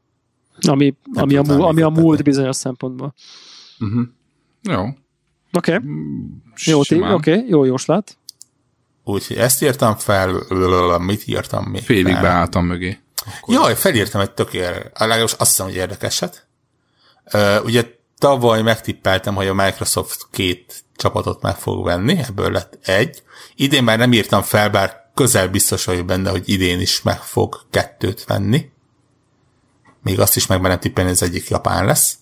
ami, 0.67 0.95
ami, 1.13 1.35
a, 1.35 1.41
múl, 1.41 1.63
ami 1.63 1.81
a 1.81 1.89
múlt 1.89 2.23
bizonyos 2.23 2.55
szempontból. 2.55 3.13
Uh-huh. 3.79 4.01
Jó. 4.61 4.81
Oké. 5.51 5.73
Okay. 5.73 5.79
Jó, 6.65 6.79
oké, 6.79 6.99
okay. 6.99 7.45
jó 7.47 7.63
jóslat. 7.63 8.17
Úgyhogy 9.07 9.37
ezt 9.37 9.63
írtam 9.63 9.95
fel, 9.95 10.43
mit 10.99 11.27
írtam 11.27 11.63
még 11.65 11.83
Félig 11.83 12.13
fel? 12.13 12.21
beálltam 12.21 12.65
mögé. 12.65 12.99
Akkor... 13.37 13.53
Jaj, 13.53 13.75
felírtam 13.75 14.21
egy 14.21 14.31
tökéletes, 14.31 14.91
legalábbis 14.93 15.31
azt 15.31 15.49
hiszem, 15.49 15.65
hogy 15.65 15.75
érdekeset. 15.75 16.47
Uh, 17.33 17.63
ugye 17.63 17.83
tavaly 18.17 18.61
megtippeltem, 18.61 19.35
hogy 19.35 19.47
a 19.47 19.53
Microsoft 19.53 20.27
két 20.31 20.83
csapatot 20.95 21.41
meg 21.41 21.55
fog 21.55 21.85
venni, 21.85 22.19
ebből 22.27 22.51
lett 22.51 22.77
egy. 22.87 23.23
Idén 23.55 23.83
már 23.83 23.97
nem 23.97 24.13
írtam 24.13 24.41
fel, 24.41 24.69
bár 24.69 25.11
közel 25.13 25.47
biztos 25.47 25.85
vagyok 25.85 26.05
benne, 26.05 26.29
hogy 26.29 26.49
idén 26.49 26.79
is 26.79 27.01
meg 27.01 27.19
fog 27.19 27.65
kettőt 27.69 28.25
venni. 28.25 28.69
Még 30.03 30.19
azt 30.19 30.35
is 30.35 30.47
megmerem 30.47 30.79
tippelni, 30.79 31.09
hogy 31.09 31.19
ez 31.21 31.27
egyik 31.29 31.49
japán 31.49 31.85
lesz. 31.85 32.17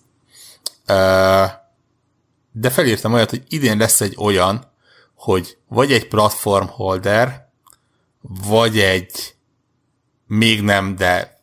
Uh, 0.87 1.51
de 2.51 2.69
felírtam 2.69 3.13
olyat, 3.13 3.29
hogy 3.29 3.43
idén 3.47 3.77
lesz 3.77 4.01
egy 4.01 4.15
olyan, 4.17 4.71
hogy 5.23 5.57
vagy 5.67 5.91
egy 5.91 6.07
platform 6.07 6.65
holder, 6.67 7.49
vagy 8.21 8.79
egy 8.79 9.35
még 10.27 10.61
nem, 10.61 10.95
de 10.95 11.41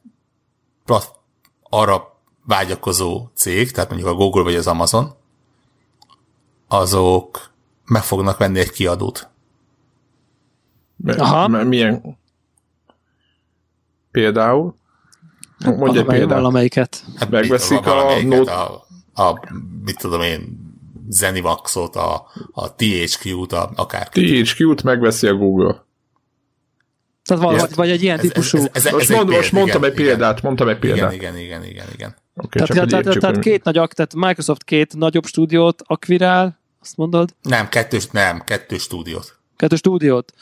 plat, 0.84 1.18
arra 1.62 2.20
vágyakozó 2.44 3.28
cég, 3.34 3.70
tehát 3.70 3.90
mondjuk 3.90 4.10
a 4.10 4.14
Google 4.14 4.42
vagy 4.42 4.54
az 4.54 4.66
Amazon, 4.66 5.14
azok 6.68 7.50
meg 7.84 8.02
fognak 8.02 8.38
venni 8.38 8.58
egy 8.58 8.70
kiadót. 8.70 9.28
Aha. 11.06 11.48
milyen? 11.48 12.18
Például? 14.10 14.74
Mondj 15.64 15.98
egy 15.98 16.04
példát. 16.04 16.36
Valamelyiket. 16.36 17.04
Hát 17.16 17.30
megveszik 17.30 17.86
a, 17.86 18.22
Note... 18.22 18.52
A, 18.52 18.86
a, 19.14 19.48
mit 19.84 19.98
tudom 19.98 20.20
én, 20.20 20.69
Zenimaxot, 21.10 21.96
a, 21.96 22.26
a 22.52 22.74
THQ-t, 22.74 23.52
a, 23.52 23.70
akár. 23.76 24.08
THQ-t 24.08 24.82
megveszi 24.82 25.26
a 25.26 25.34
Google. 25.34 25.84
Tehát 27.24 27.42
valahogy, 27.42 27.74
vagy 27.74 27.90
egy 27.90 28.02
ilyen 28.02 28.18
ez, 28.18 28.22
típusú... 28.22 28.58
Ez, 28.58 28.68
ez, 28.72 28.86
ez, 28.86 28.92
most, 28.92 29.08
mond, 29.08 29.28
most 29.28 29.52
mondtam 29.52 29.82
igen, 29.82 29.90
egy 29.90 29.96
példát, 29.96 30.30
igen, 30.30 30.40
mondtam 30.42 30.68
egy 30.68 30.78
példát. 30.78 31.12
Igen, 31.12 31.38
igen, 31.38 31.64
igen, 31.64 31.86
igen. 31.92 32.16
Okay, 32.34 32.66
tehát, 32.66 32.88
tehát, 32.88 33.04
tehát, 33.04 33.18
tehát 33.18 33.38
két 33.38 33.64
nagy, 33.64 33.74
tehát 33.74 34.14
Microsoft 34.14 34.64
két 34.64 34.96
nagyobb 34.96 35.26
stúdiót 35.26 35.82
akvirál, 35.86 36.58
azt 36.80 36.96
mondod? 36.96 37.34
Nem, 37.42 37.68
kettős, 37.68 38.06
nem, 38.06 38.42
kettős 38.44 38.82
stúdiót. 38.82 39.38
Kettős 39.56 39.78
stúdiót 39.78 40.32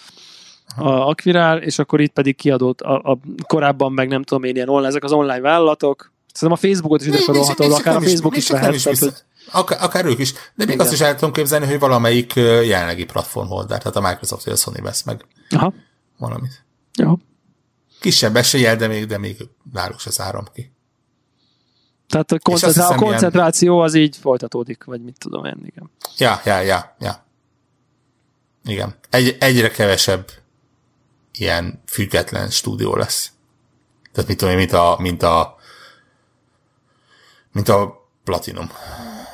a 0.76 0.88
akvirál, 0.88 1.58
és 1.62 1.78
akkor 1.78 2.00
itt 2.00 2.12
pedig 2.12 2.36
kiadott 2.36 2.80
a, 2.80 2.94
a 2.94 3.18
korábban 3.46 3.92
meg 3.92 4.08
nem 4.08 4.22
tudom 4.22 4.44
én 4.44 4.54
ilyen 4.54 4.68
online, 4.68 4.88
ezek 4.88 5.04
az 5.04 5.12
online 5.12 5.40
vállalatok. 5.40 6.12
Szerintem 6.32 6.58
a 6.62 6.68
Facebookot 6.68 7.00
is 7.00 7.06
ide 7.06 7.18
sorolhatod, 7.18 7.72
akár 7.72 7.96
a 7.96 8.00
Facebook 8.00 8.36
is, 8.36 8.42
is 8.42 8.50
lehet. 8.50 8.74
Is 8.74 8.82
tehát, 8.82 8.98
hogy... 8.98 9.12
akár, 9.52 9.82
akár 9.82 10.04
ők 10.04 10.18
is. 10.18 10.32
De 10.32 10.38
még 10.56 10.68
Igen. 10.68 10.80
azt 10.80 10.92
is 10.92 11.00
el 11.00 11.14
tudom 11.14 11.32
képzelni, 11.32 11.66
hogy 11.66 11.78
valamelyik 11.78 12.34
jelenlegi 12.34 13.04
platform 13.04 13.48
holder, 13.48 13.78
tehát 13.78 13.96
a 13.96 14.00
Microsoft 14.00 14.44
vagy 14.44 14.52
a 14.52 14.56
Sony 14.56 14.82
vesz 14.82 15.02
meg 15.02 15.24
Aha. 15.50 15.74
valamit. 16.18 16.64
Jó. 16.94 17.18
Kisebb 18.00 18.36
eséllyel, 18.36 18.76
de 18.76 18.86
még, 18.86 19.06
de 19.06 19.18
még 19.18 19.48
náluk 19.72 20.00
se 20.00 20.10
zárom 20.10 20.44
ki. 20.54 20.72
Tehát 22.08 22.32
a, 22.32 22.38
koncentrá- 22.38 22.90
a 22.90 22.94
koncentráció 22.94 23.72
ilyen... 23.72 23.84
az 23.84 23.94
így 23.94 24.16
folytatódik, 24.16 24.84
vagy 24.84 25.02
mit 25.02 25.18
tudom 25.18 25.44
én, 25.44 25.60
igen. 25.64 25.90
Ja, 26.16 26.40
ja, 26.44 26.60
ja, 26.60 26.96
ja. 26.98 27.24
Igen. 28.64 28.94
Egy, 29.10 29.36
egyre 29.40 29.70
kevesebb 29.70 30.30
ilyen 31.32 31.82
független 31.86 32.50
stúdió 32.50 32.96
lesz. 32.96 33.32
Tehát 34.12 34.28
mit 34.28 34.38
tudom 34.38 34.52
én, 34.52 34.58
mint 34.58 34.72
a, 34.72 34.96
mint 35.00 35.22
a 35.22 35.58
mint 37.52 37.68
a 37.68 38.08
Platinum. 38.24 38.70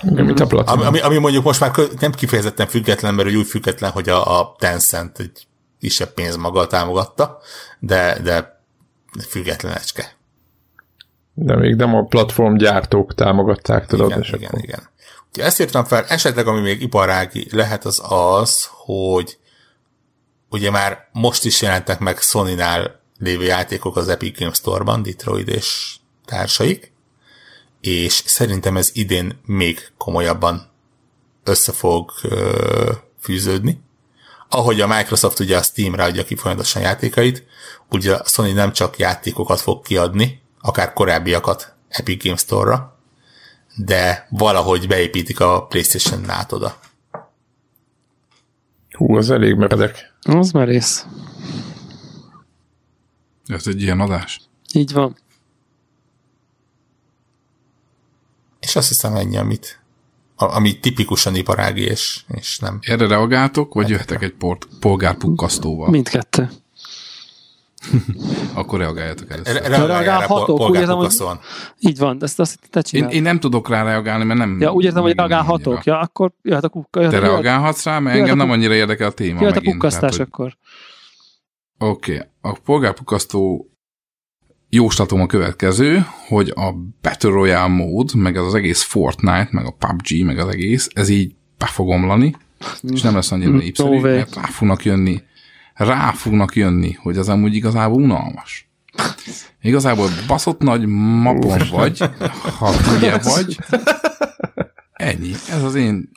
Mint 0.05 0.41
a 0.41 0.47
Platinum. 0.47 0.87
Ami, 0.87 1.01
ami 1.01 1.19
mondjuk 1.19 1.45
most 1.45 1.61
már 1.61 1.73
nem 2.01 2.13
kifejezetten 2.13 2.67
független, 2.67 3.15
mert 3.15 3.35
úgy 3.35 3.47
független, 3.47 3.91
hogy 3.91 4.09
a, 4.09 4.41
a 4.41 4.55
Tencent 4.59 5.19
egy 5.19 5.47
kisebb 5.81 6.13
pénz 6.13 6.37
maga 6.37 6.67
támogatta, 6.67 7.39
de, 7.79 8.19
de 8.23 8.63
függetlenecske. 9.29 10.17
De 11.35 11.57
még 11.57 11.75
nem 11.75 11.95
a 11.95 12.05
platform 12.05 12.57
gyártók 12.57 13.15
támogatták, 13.15 13.87
tudod. 13.87 14.11
Igen, 14.11 14.23
igen, 14.23 14.49
akkor... 14.49 14.63
igen. 14.63 14.89
Úgyhogy 15.29 15.45
ezt 15.45 15.61
írtam 15.61 15.85
fel, 15.85 16.05
esetleg 16.05 16.47
ami 16.47 16.61
még 16.61 16.83
iparági 16.83 17.47
lehet 17.51 17.85
az 17.85 18.03
az, 18.09 18.69
hogy 18.71 19.39
ugye 20.51 20.71
már 20.71 21.09
most 21.13 21.45
is 21.45 21.63
jelentek 21.63 21.99
meg 21.99 22.19
Sony-nál 22.19 23.01
lévő 23.19 23.45
játékok 23.45 23.97
az 23.97 24.09
Epic 24.09 24.39
Games 24.39 24.57
Store-ban, 24.57 25.03
Detroit 25.03 25.49
és 25.49 25.97
társaik, 26.25 26.93
és 27.87 28.23
szerintem 28.27 28.77
ez 28.77 28.91
idén 28.93 29.41
még 29.47 29.93
komolyabban 29.99 30.71
össze 31.43 31.73
fog 31.73 32.13
ö, 32.23 32.93
fűződni. 33.21 33.83
Ahogy 34.49 34.81
a 34.81 34.87
Microsoft 34.87 35.39
ugye 35.41 35.57
a 35.57 35.63
Steam-re 35.63 36.05
adja 36.05 36.25
ki 36.25 36.37
folyamatosan 36.37 36.83
játékait, 36.83 37.45
ugye 37.91 38.15
a 38.15 38.25
Sony 38.25 38.55
nem 38.55 38.73
csak 38.73 38.99
játékokat 38.99 39.61
fog 39.61 39.83
kiadni, 39.83 40.43
akár 40.61 40.93
korábbiakat 40.93 41.75
Epic 41.89 42.25
Games 42.25 42.41
Store-ra, 42.41 42.99
de 43.77 44.27
valahogy 44.31 44.87
beépítik 44.87 45.41
a 45.41 45.67
PlayStation 45.67 46.21
nát 46.21 46.53
oda. 46.53 46.79
Hú, 48.91 49.17
az 49.17 49.31
elég 49.31 49.55
meredek. 49.55 50.13
Az 50.23 50.51
merész. 50.51 51.07
Ez 53.47 53.67
egy 53.67 53.83
ilyen 53.83 54.01
adás? 54.01 54.41
Így 54.73 54.93
van. 54.93 55.17
És 58.75 58.81
azt 58.81 58.89
hiszem 58.89 59.15
ennyi, 59.15 59.37
amit 59.37 59.81
ami 60.37 60.79
tipikusan 60.79 61.35
iparági, 61.35 61.83
és, 61.83 62.25
és 62.29 62.59
nem. 62.59 62.79
Erre 62.83 63.07
reagáltok, 63.07 63.75
vagy 63.75 63.89
jöhetek 63.89 64.23
egy 64.23 64.33
port, 64.33 64.69
polgárpukkasztóval? 64.81 65.91
Mindkettő. 65.91 66.51
Akkor 68.55 68.79
reagáljatok 68.79 69.31
először. 69.31 69.63
Re- 69.63 69.87
reagálhatok, 69.87 70.61
úgy 70.61 70.75
értem, 70.75 70.97
hogy 70.97 71.15
így 71.79 71.99
van, 71.99 72.19
ezt 72.21 72.41
azt 72.41 72.59
te 72.71 72.83
én, 72.91 73.05
én, 73.05 73.23
nem 73.23 73.41
tudok 73.41 73.69
rá 73.69 73.83
reagálni, 73.83 74.25
mert 74.25 74.39
nem... 74.39 74.61
Ja, 74.61 74.73
úgy 74.73 74.85
értem, 74.85 75.03
hogy 75.03 75.15
reagálhatok, 75.17 75.85
ja, 75.85 75.99
akkor 75.99 76.33
jöhet 76.43 76.65
a 76.65 76.69
kukka. 76.69 77.01
Jöhet, 77.01 77.15
te 77.15 77.21
jöhet, 77.21 77.33
reagálhatsz 77.33 77.85
rá, 77.85 77.99
mert 77.99 78.19
engem 78.19 78.37
nem 78.37 78.51
annyira 78.51 78.75
érdekel 78.75 79.09
a 79.09 79.13
téma 79.13 79.41
Jöhet 79.41 79.55
megint, 79.55 79.75
a 79.75 79.77
kukkasztás 79.77 80.11
tehát, 80.11 80.27
akkor. 80.27 80.57
Oké, 81.79 82.15
okay. 82.15 82.27
a 82.41 82.59
polgárpukkasztó 82.65 83.69
jóslatom 84.75 85.21
a 85.21 85.27
következő, 85.27 86.07
hogy 86.29 86.53
a 86.55 86.73
Battle 87.03 87.31
Royale 87.31 87.67
mód, 87.67 88.15
meg 88.15 88.37
az, 88.37 88.47
az 88.47 88.55
egész 88.55 88.83
Fortnite, 88.83 89.49
meg 89.51 89.67
a 89.67 89.77
PUBG, 89.79 90.25
meg 90.25 90.39
az 90.39 90.49
egész, 90.49 90.89
ez 90.93 91.09
így 91.09 91.35
be 91.59 91.67
fog 91.67 91.89
omlani, 91.89 92.37
és 92.83 93.01
nem 93.01 93.15
lesz 93.15 93.33
annyira 93.33 93.51
népszerű, 93.51 93.89
No 93.89 94.01
mert 94.01 94.35
rá 94.35 94.43
fognak 94.43 94.85
jönni, 94.85 95.23
rá 95.75 96.11
fognak 96.13 96.57
jönni, 96.57 96.93
hogy 96.93 97.17
az 97.17 97.29
amúgy 97.29 97.55
igazából 97.55 98.03
unalmas. 98.03 98.69
Igazából 99.63 100.09
baszott 100.27 100.61
nagy 100.61 100.87
mapon 100.87 101.63
vagy, 101.71 101.99
ha 102.59 102.75
ugye 102.97 103.19
vagy, 103.35 103.59
ennyi. 104.93 105.33
Ez 105.51 105.63
az 105.63 105.75
én 105.75 106.11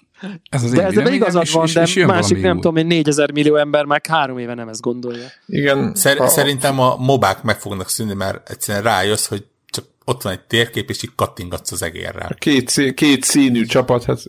ez 0.50 0.64
az 0.64 0.72
De 0.72 0.78
ezzel 0.78 0.90
véleményem, 0.90 1.14
igazad 1.14 1.42
és- 1.44 1.52
van, 1.52 1.66
és- 1.66 1.74
de 1.74 1.82
és 1.82 2.04
másik 2.06 2.42
nem 2.42 2.56
új. 2.56 2.62
tudom, 2.62 2.78
egy 2.78 2.86
4000 2.86 3.32
millió 3.32 3.56
ember 3.56 3.86
már 3.86 4.02
három 4.10 4.38
éve 4.38 4.54
nem 4.54 4.68
ezt 4.68 4.82
gondolja. 4.82 5.26
Igen. 5.46 5.96
Szer- 5.96 6.18
ha- 6.18 6.28
Szerintem 6.28 6.80
a 6.80 6.96
mobák 6.98 7.44
meg 7.44 7.60
fognak 7.60 7.90
szűnni, 7.90 8.14
mert 8.14 8.50
egyszerűen 8.50 8.84
rájössz, 8.84 9.28
hogy 9.28 9.46
csak 9.66 9.86
ott 10.06 10.22
van 10.22 10.34
egy 10.34 10.40
térkép, 10.42 10.90
és 10.90 11.04
így 11.04 11.12
kattingatsz 11.16 11.72
az 11.72 11.82
egérrel. 11.84 12.36
Két, 12.40 12.70
szí- 12.70 12.94
két 12.94 13.24
színű 13.24 13.66
csapat, 13.66 14.04
hát 14.04 14.20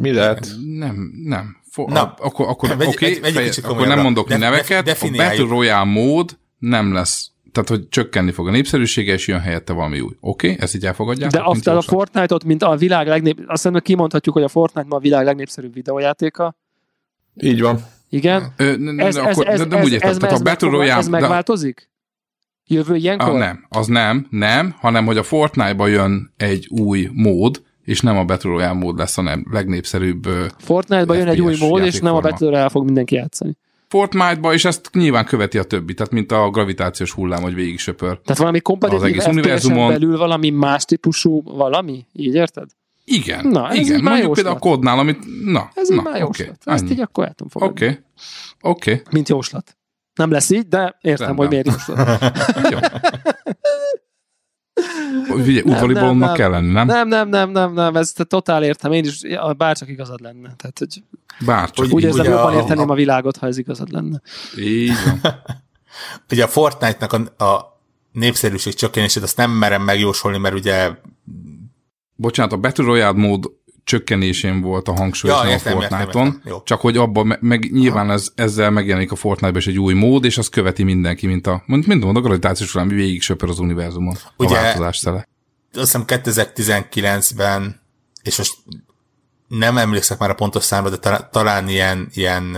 mi, 0.00 0.12
lehet? 0.12 0.48
Nem, 0.78 1.12
nem. 1.24 1.56
For, 1.70 1.86
Na, 1.88 1.92
Na, 1.94 2.14
akkor, 2.18 2.48
akkor, 2.48 2.76
vegy- 2.76 2.88
oké, 2.88 3.18
vegy- 3.20 3.30
okay, 3.36 3.44
kicsit 3.48 3.64
akkor 3.64 3.86
nem 3.86 4.00
mondok 4.00 4.28
Def- 4.28 4.40
neveket, 4.40 4.84
def- 4.84 5.02
a 5.02 5.10
Battle. 5.10 5.44
Royale 5.48 5.84
mód 5.84 6.38
nem 6.58 6.92
lesz, 6.92 7.30
tehát 7.56 7.80
hogy 7.80 7.88
csökkenni 7.88 8.30
fog 8.30 8.48
a 8.48 8.50
népszerűsége, 8.50 9.12
és 9.12 9.28
jön 9.28 9.40
helyette 9.40 9.72
valami 9.72 10.00
új. 10.00 10.16
Oké, 10.20 10.48
okay, 10.48 10.62
ezt 10.62 10.74
így 10.74 10.86
elfogadjátok? 10.86 11.40
De 11.40 11.48
azt 11.48 11.66
a? 11.66 11.80
Fortnite-ot, 11.80 12.44
mint 12.44 12.62
a 12.62 12.76
világ 12.76 13.06
legnép... 13.06 13.38
Azt 13.38 13.48
hiszem, 13.48 13.72
hogy 13.72 13.82
kimondhatjuk, 13.82 14.34
hogy 14.34 14.44
a 14.44 14.48
Fortnite 14.48 14.86
ma 14.88 14.96
a 14.96 15.00
világ 15.00 15.24
legnépszerűbb 15.24 15.74
videójátéka. 15.74 16.56
Így 17.34 17.60
van. 17.60 17.84
Igen. 18.08 18.52
Ö, 18.56 18.76
ne, 18.76 18.92
ne, 18.92 19.04
Ez, 19.04 19.14
ne, 19.14 19.20
ez, 19.20 19.36
akkor, 19.36 19.48
ez, 19.48 19.58
de 19.58 19.66
nem 19.66 19.78
ez, 19.78 19.84
úgy 19.84 19.92
értem, 19.92 20.10
ez, 20.10 20.16
tehát 20.16 20.34
ez, 20.34 20.40
a 20.40 20.42
Battle 20.42 20.70
Royale... 20.70 20.96
ez 20.96 21.08
megváltozik? 21.08 21.90
Jövő 22.66 22.96
ilyenkor? 22.96 23.28
Ah, 23.28 23.38
nem, 23.38 23.66
az 23.68 23.86
nem, 23.86 24.26
nem, 24.30 24.74
hanem 24.78 25.06
hogy 25.06 25.16
a 25.16 25.22
Fortnite-ba 25.22 25.86
jön 25.86 26.32
egy 26.36 26.66
új 26.70 27.08
mód, 27.12 27.62
és 27.82 28.00
nem 28.00 28.16
a 28.16 28.24
Battle 28.24 28.50
Royale 28.50 28.72
mód 28.72 28.98
lesz 28.98 29.18
a 29.18 29.22
nem, 29.22 29.46
legnépszerűbb 29.50 30.28
Fortnite-ba 30.58 31.14
jön 31.14 31.28
egy 31.28 31.40
új 31.40 31.56
mód, 31.58 31.84
és 31.84 31.98
nem 32.00 32.14
a. 32.14 32.20
Battle 32.20 32.48
Royale 32.48 32.68
fog 32.68 32.84
mindenki 32.84 33.14
játszani. 33.14 33.56
Fortnite-ba, 33.88 34.52
és 34.52 34.64
ezt 34.64 34.90
nyilván 34.92 35.24
követi 35.24 35.58
a 35.58 35.62
többi, 35.62 35.94
tehát 35.94 36.12
mint 36.12 36.32
a 36.32 36.50
gravitációs 36.50 37.12
hullám, 37.12 37.42
hogy 37.42 37.54
végig 37.54 37.78
söpör. 37.78 38.18
Tehát 38.20 38.38
valami 38.38 38.56
Az 38.56 38.62
kompetitív 38.62 39.02
egész 39.04 39.14
FPS-en 39.22 39.32
univerzumon- 39.38 39.88
belül 39.92 40.16
valami 40.18 40.50
más 40.50 40.84
típusú 40.84 41.42
valami? 41.42 42.06
Így 42.12 42.34
érted? 42.34 42.68
Igen, 43.04 43.46
Na, 43.46 43.68
ez 43.70 43.76
igen. 43.88 44.02
Mondjuk 44.02 44.32
például 44.32 44.56
a 44.56 44.58
kodnál, 44.58 44.98
amit... 44.98 45.18
Na, 45.44 45.70
Ez 45.74 45.88
na, 45.88 46.02
már 46.02 46.18
jóslat. 46.20 46.58
Ezt 46.64 46.82
annyi. 46.82 46.90
így 46.90 47.00
akkor 47.00 47.24
el 47.24 47.32
tudom 47.34 47.48
fogadni. 47.48 47.86
Oké, 47.86 48.00
oké. 48.60 49.02
Mint 49.10 49.28
jóslat. 49.28 49.76
Nem 50.14 50.30
lesz 50.30 50.50
így, 50.50 50.68
de 50.68 50.98
értem, 51.00 51.26
Rendben. 51.26 51.36
hogy 51.36 51.48
miért 51.48 51.66
jóslat. 51.66 52.20
Jó. 52.72 52.78
Ugye, 55.28 55.62
nem, 55.64 56.32
kell 56.32 56.50
lenni, 56.50 56.72
nem? 56.72 56.86
Nem, 56.86 57.08
nem, 57.08 57.28
nem, 57.28 57.50
nem, 57.50 57.72
nem, 57.72 57.96
ez 57.96 58.12
totál 58.12 58.62
értem. 58.64 58.92
Én 58.92 59.04
is, 59.04 59.20
bárcsak 59.56 59.88
igazad 59.88 60.20
lenne. 60.20 60.54
Tehát, 60.56 60.78
hogy 60.78 61.02
Bárcsak. 61.46 61.76
Hogy 61.84 61.92
úgy 61.94 62.02
érzem, 62.02 62.20
ugye 62.20 62.30
jobban 62.30 62.52
a- 62.54 62.56
érteném 62.56 62.88
a- 62.90 62.92
a 62.92 62.96
világot, 62.96 63.36
ha 63.36 63.46
ez 63.46 63.58
igazad 63.58 63.90
lenne. 63.92 64.20
Így 64.58 64.92
van. 65.04 65.34
Ugye 66.30 66.44
a 66.44 66.48
Fortnite-nak 66.48 67.12
a, 67.38 67.44
a 67.44 67.78
népszerűség 68.12 68.74
csökkenését 68.74 69.22
azt 69.22 69.36
nem 69.36 69.50
merem 69.50 69.82
megjósolni, 69.82 70.38
mert 70.38 70.54
ugye 70.54 70.90
Bocsánat, 72.14 72.52
a 72.52 72.56
Battle 72.56 72.84
Royale 72.84 73.12
mód 73.18 73.50
csökkenésén 73.86 74.60
volt 74.60 74.88
a 74.88 74.92
hangsúly, 74.92 75.30
Ja, 75.30 75.38
a 75.38 75.58
Fortnite-on. 75.58 76.42
Csak 76.64 76.80
hogy 76.80 76.96
abban 76.96 77.26
me- 77.26 77.40
meg 77.40 77.72
nyilván 77.72 78.10
ez, 78.10 78.28
ezzel 78.34 78.70
megjelenik 78.70 79.12
a 79.12 79.16
Fortnite-ban 79.16 79.60
is 79.60 79.66
egy 79.66 79.78
új 79.78 79.94
mód, 79.94 80.24
és 80.24 80.38
azt 80.38 80.50
követi 80.50 80.82
mindenki, 80.82 81.26
mint 81.26 81.46
a, 81.46 81.62
mint 81.66 81.86
mondom, 81.86 82.16
a 82.16 82.20
gravitációs 82.20 82.72
hullám 82.72 82.88
végig 82.88 83.22
söpör 83.22 83.48
az 83.48 83.58
univerzumon. 83.58 84.16
Ugye- 84.36 84.58
a 84.58 84.62
változás 84.62 84.96
szele. 84.96 85.28
azt 85.72 85.80
hiszem 85.82 86.04
2019-ben, 86.06 87.80
és 88.22 88.36
most 88.38 88.54
nem 89.48 89.78
emlékszek 89.78 90.18
már 90.18 90.30
a 90.30 90.34
pontos 90.34 90.64
számra, 90.64 90.90
de 90.90 90.96
talán, 90.96 91.28
talán 91.32 91.68
ilyen, 91.68 92.08
ilyen 92.14 92.56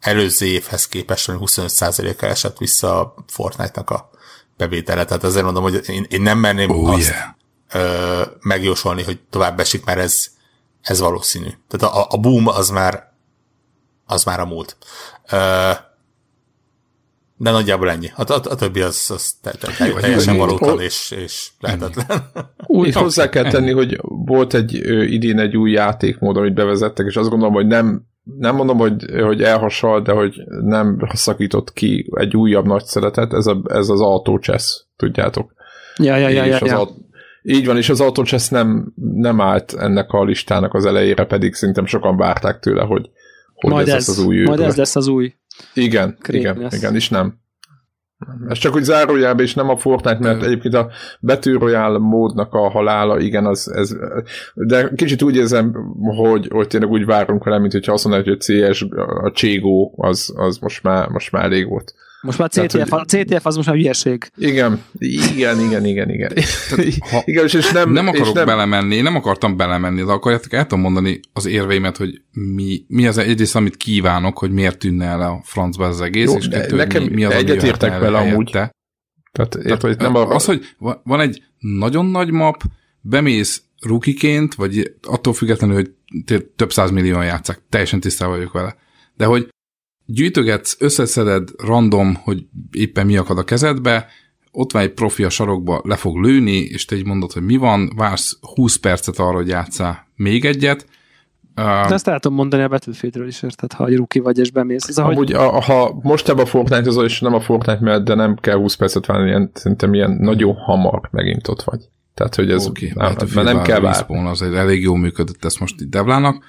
előző 0.00 0.46
évhez 0.46 0.88
képest 0.88 1.26
valami 1.26 1.44
25%-kal 1.46 2.30
esett 2.30 2.58
vissza 2.58 3.00
a 3.00 3.14
Fortnite-nak 3.26 3.90
a 3.90 4.10
bevétele. 4.56 5.04
Tehát 5.04 5.24
azért 5.24 5.44
mondom, 5.44 5.62
hogy 5.62 5.80
én, 5.88 6.06
én 6.08 6.22
nem 6.22 6.38
merném 6.38 6.70
Oh, 6.70 6.90
azt 6.90 7.08
yeah. 7.08 7.28
ö, 7.72 8.22
megjósolni, 8.40 9.02
hogy 9.02 9.18
tovább 9.30 9.60
esik, 9.60 9.84
mert 9.84 9.98
ez, 9.98 10.26
ez 10.88 11.00
valószínű. 11.00 11.48
Tehát 11.68 11.96
a, 11.96 12.06
a 12.10 12.16
boom 12.16 12.46
az 12.46 12.70
már 12.70 13.08
az 14.06 14.24
már 14.24 14.40
a 14.40 14.46
múlt. 14.46 14.76
De 17.36 17.50
nagyjából 17.50 17.90
ennyi. 17.90 18.10
A, 18.16 18.32
a, 18.32 18.40
a 18.50 18.54
többi 18.54 18.80
az, 18.80 19.10
az 19.14 19.32
te, 19.42 19.50
te, 19.50 19.72
te, 19.78 19.92
teljesen 20.00 20.36
valótlan 20.36 20.80
és, 20.80 21.10
és 21.10 21.50
lehetetlen. 21.60 22.30
Itt 22.66 22.94
hozzá 22.94 23.28
kell 23.28 23.50
tenni, 23.50 23.72
hogy 23.72 23.98
volt 24.02 24.54
egy 24.54 24.74
idén 25.12 25.38
egy 25.38 25.56
új 25.56 25.70
játékmód, 25.70 26.36
amit 26.36 26.54
bevezettek, 26.54 27.06
és 27.06 27.16
azt 27.16 27.28
gondolom, 27.28 27.54
hogy 27.54 27.66
nem, 27.66 28.06
nem 28.38 28.54
mondom, 28.54 28.78
hogy, 28.78 29.04
hogy 29.22 29.42
elhasonl, 29.42 30.02
de 30.02 30.12
hogy 30.12 30.34
nem 30.62 31.08
szakított 31.12 31.72
ki 31.72 32.10
egy 32.14 32.36
újabb 32.36 32.66
nagy 32.66 32.84
szeretet, 32.84 33.32
ez, 33.32 33.46
a, 33.46 33.60
ez 33.64 33.88
az 33.88 34.00
Auto 34.00 34.38
Chess, 34.38 34.84
tudjátok. 34.96 35.52
Ja, 35.96 36.16
ja, 36.16 36.28
ja, 36.28 36.44
ja, 36.44 36.54
és 36.54 36.60
az 36.60 36.68
ja. 36.68 36.78
aut- 36.78 37.07
így 37.42 37.66
van, 37.66 37.76
és 37.76 37.88
az 37.88 38.00
Auto 38.00 38.22
Chess 38.22 38.48
nem, 38.48 38.92
nem 39.14 39.40
állt 39.40 39.72
ennek 39.72 40.12
a 40.12 40.24
listának 40.24 40.74
az 40.74 40.84
elejére, 40.84 41.24
pedig 41.24 41.54
szerintem 41.54 41.86
sokan 41.86 42.16
várták 42.16 42.58
tőle, 42.58 42.82
hogy, 42.82 43.10
hogy 43.54 43.72
Majd 43.72 43.88
ez, 43.88 43.94
ez, 43.94 44.06
lesz 44.06 44.18
az 44.18 44.24
új 44.24 44.36
majd 44.36 44.48
őrület. 44.48 44.68
ez 44.68 44.76
lesz 44.76 44.96
az 44.96 45.06
új. 45.06 45.34
Igen, 45.74 46.16
igen, 46.28 46.58
lesz. 46.58 46.76
igen, 46.76 46.94
és 46.94 47.08
nem. 47.08 47.38
Ez 48.48 48.58
csak 48.58 48.74
úgy 48.74 48.82
zárójelben, 48.82 49.44
és 49.44 49.54
nem 49.54 49.68
a 49.68 49.76
Fortnite, 49.76 50.18
mert 50.20 50.42
egyébként 50.42 50.74
a 50.74 50.90
Royale 51.42 51.98
módnak 51.98 52.54
a 52.54 52.70
halála, 52.70 53.20
igen, 53.20 53.46
az, 53.46 53.72
ez, 53.72 53.96
de 54.54 54.90
kicsit 54.94 55.22
úgy 55.22 55.36
érzem, 55.36 55.74
hogy, 56.16 56.48
hogy 56.50 56.66
tényleg 56.66 56.90
úgy 56.90 57.04
várunk 57.04 57.44
vele, 57.44 57.58
mint 57.58 57.72
hogyha 57.72 57.92
azt 57.92 58.04
mondanád, 58.04 58.28
hogy 58.28 58.38
a 58.40 58.70
CS, 58.70 58.86
a 59.22 59.30
Cségó, 59.34 59.94
az, 59.96 60.32
az 60.36 60.58
most, 60.58 60.82
már, 60.82 61.08
most 61.08 61.32
már 61.32 61.44
elég 61.44 61.68
volt. 61.68 61.94
Most 62.20 62.38
már 62.38 62.48
Tehát, 62.48 62.70
CTF, 62.70 62.92
a 62.92 63.04
CTF 63.04 63.46
az 63.46 63.56
most 63.56 63.68
már 63.68 63.76
hülyeség. 63.76 64.30
Igen, 64.36 64.82
igen, 64.98 65.60
igen, 65.60 65.84
igen, 65.84 66.10
igen. 66.10 66.32
ha- 67.10 67.22
igen, 67.30 67.44
és, 67.44 67.54
és 67.54 67.70
nem, 67.72 67.92
Nem 67.92 68.06
és 68.06 68.12
akarok 68.18 68.34
nem, 68.34 68.46
belemenni, 68.46 69.00
nem 69.00 69.14
akartam 69.16 69.56
belemenni, 69.56 70.04
de 70.04 70.12
akkor 70.12 70.40
el 70.50 70.62
tudom 70.66 70.80
mondani 70.80 71.20
az 71.32 71.46
érveimet, 71.46 71.96
hogy 71.96 72.22
mi, 72.32 72.84
mi 72.88 73.06
az 73.06 73.18
egyrészt, 73.18 73.56
amit 73.56 73.76
kívánok, 73.76 74.38
hogy 74.38 74.50
miért 74.50 74.78
tűnne 74.78 75.04
el 75.04 75.20
a 75.20 75.40
francba 75.44 75.84
ez 75.86 75.94
az 75.94 76.00
egész, 76.00 76.30
Jó, 76.30 76.36
és 76.36 76.48
kettő, 76.48 76.76
nekem 76.76 77.00
hogy 77.02 77.10
mi, 77.10 77.16
mi 77.16 77.24
az, 77.24 77.32
ami 77.32 77.40
egyetértek 77.40 77.98
vele 77.98 78.18
amúgy. 78.18 78.50
helyette. 78.50 78.76
Tehát, 79.32 79.50
Tehát, 79.50 79.84
érted, 79.84 80.00
nem 80.00 80.14
a, 80.14 80.28
az, 80.34 80.44
hogy 80.44 80.64
va- 80.78 81.00
van 81.04 81.20
egy 81.20 81.42
nagyon 81.58 82.06
nagy 82.06 82.30
map, 82.30 82.62
bemész 83.00 83.62
rukiként, 83.80 84.54
vagy 84.54 84.94
attól 85.02 85.32
függetlenül, 85.32 85.74
hogy 85.74 85.90
több 86.56 86.72
száz 86.72 86.90
millióan 86.90 87.24
játszák, 87.24 87.60
teljesen 87.68 88.00
tisztában 88.00 88.36
vagyok 88.36 88.52
vele. 88.52 88.76
De 89.16 89.24
hogy 89.24 89.48
gyűjtögetsz, 90.10 90.76
összeszeded 90.78 91.48
random, 91.56 92.14
hogy 92.14 92.46
éppen 92.70 93.06
mi 93.06 93.16
akad 93.16 93.38
a 93.38 93.44
kezedbe, 93.44 94.06
ott 94.50 94.72
van 94.72 94.82
egy 94.82 94.92
profi 94.92 95.24
a 95.24 95.30
sarokba, 95.30 95.80
le 95.84 95.96
fog 95.96 96.16
lőni, 96.16 96.56
és 96.56 96.84
te 96.84 96.96
így 96.96 97.06
mondod, 97.06 97.32
hogy 97.32 97.42
mi 97.42 97.56
van, 97.56 97.92
vársz 97.96 98.38
20 98.54 98.76
percet 98.76 99.18
arra, 99.18 99.36
hogy 99.36 99.48
játszál 99.48 100.06
még 100.16 100.44
egyet. 100.44 100.86
De 101.54 101.94
ezt 101.94 102.08
el 102.08 102.20
tudom 102.20 102.36
mondani 102.36 102.62
a 102.62 102.68
Battlefieldről 102.68 103.26
is, 103.26 103.42
érted, 103.42 103.72
ha 103.72 103.86
egy 103.86 103.96
ruki 103.96 104.18
vagy 104.18 104.38
és 104.38 104.50
bemész. 104.50 104.88
Ez 104.88 104.98
ahogy, 104.98 105.14
Amúgy, 105.14 105.32
a, 105.32 105.60
ha 105.60 105.98
most 106.02 106.28
ebben 106.28 106.44
a 106.44 106.46
Fortnite 106.46 106.88
az, 106.88 106.96
és 106.96 107.20
nem 107.20 107.34
a 107.34 107.40
Fortnite 107.40 107.80
miatt, 107.80 108.04
de 108.04 108.14
nem 108.14 108.36
kell 108.36 108.56
20 108.56 108.74
percet 108.74 109.06
várni, 109.06 109.26
ilyen, 109.26 109.50
szerintem 109.54 109.94
ilyen 109.94 110.10
nagyon 110.10 110.54
hamar 110.54 111.08
megint 111.10 111.48
ott 111.48 111.62
vagy. 111.62 111.88
Tehát, 112.14 112.34
hogy 112.34 112.50
ez 112.50 112.66
Oké, 112.66 112.92
nem, 112.94 113.12
okay, 113.12 113.28
nem, 113.34 113.44
nem 113.44 113.62
kell 113.62 113.80
várni. 113.80 114.28
Az 114.28 114.42
egy 114.42 114.54
elég 114.54 114.82
jól 114.82 114.98
működött, 114.98 115.44
ezt 115.44 115.60
most 115.60 115.80
itt 115.80 115.90
Devlának. 115.90 116.44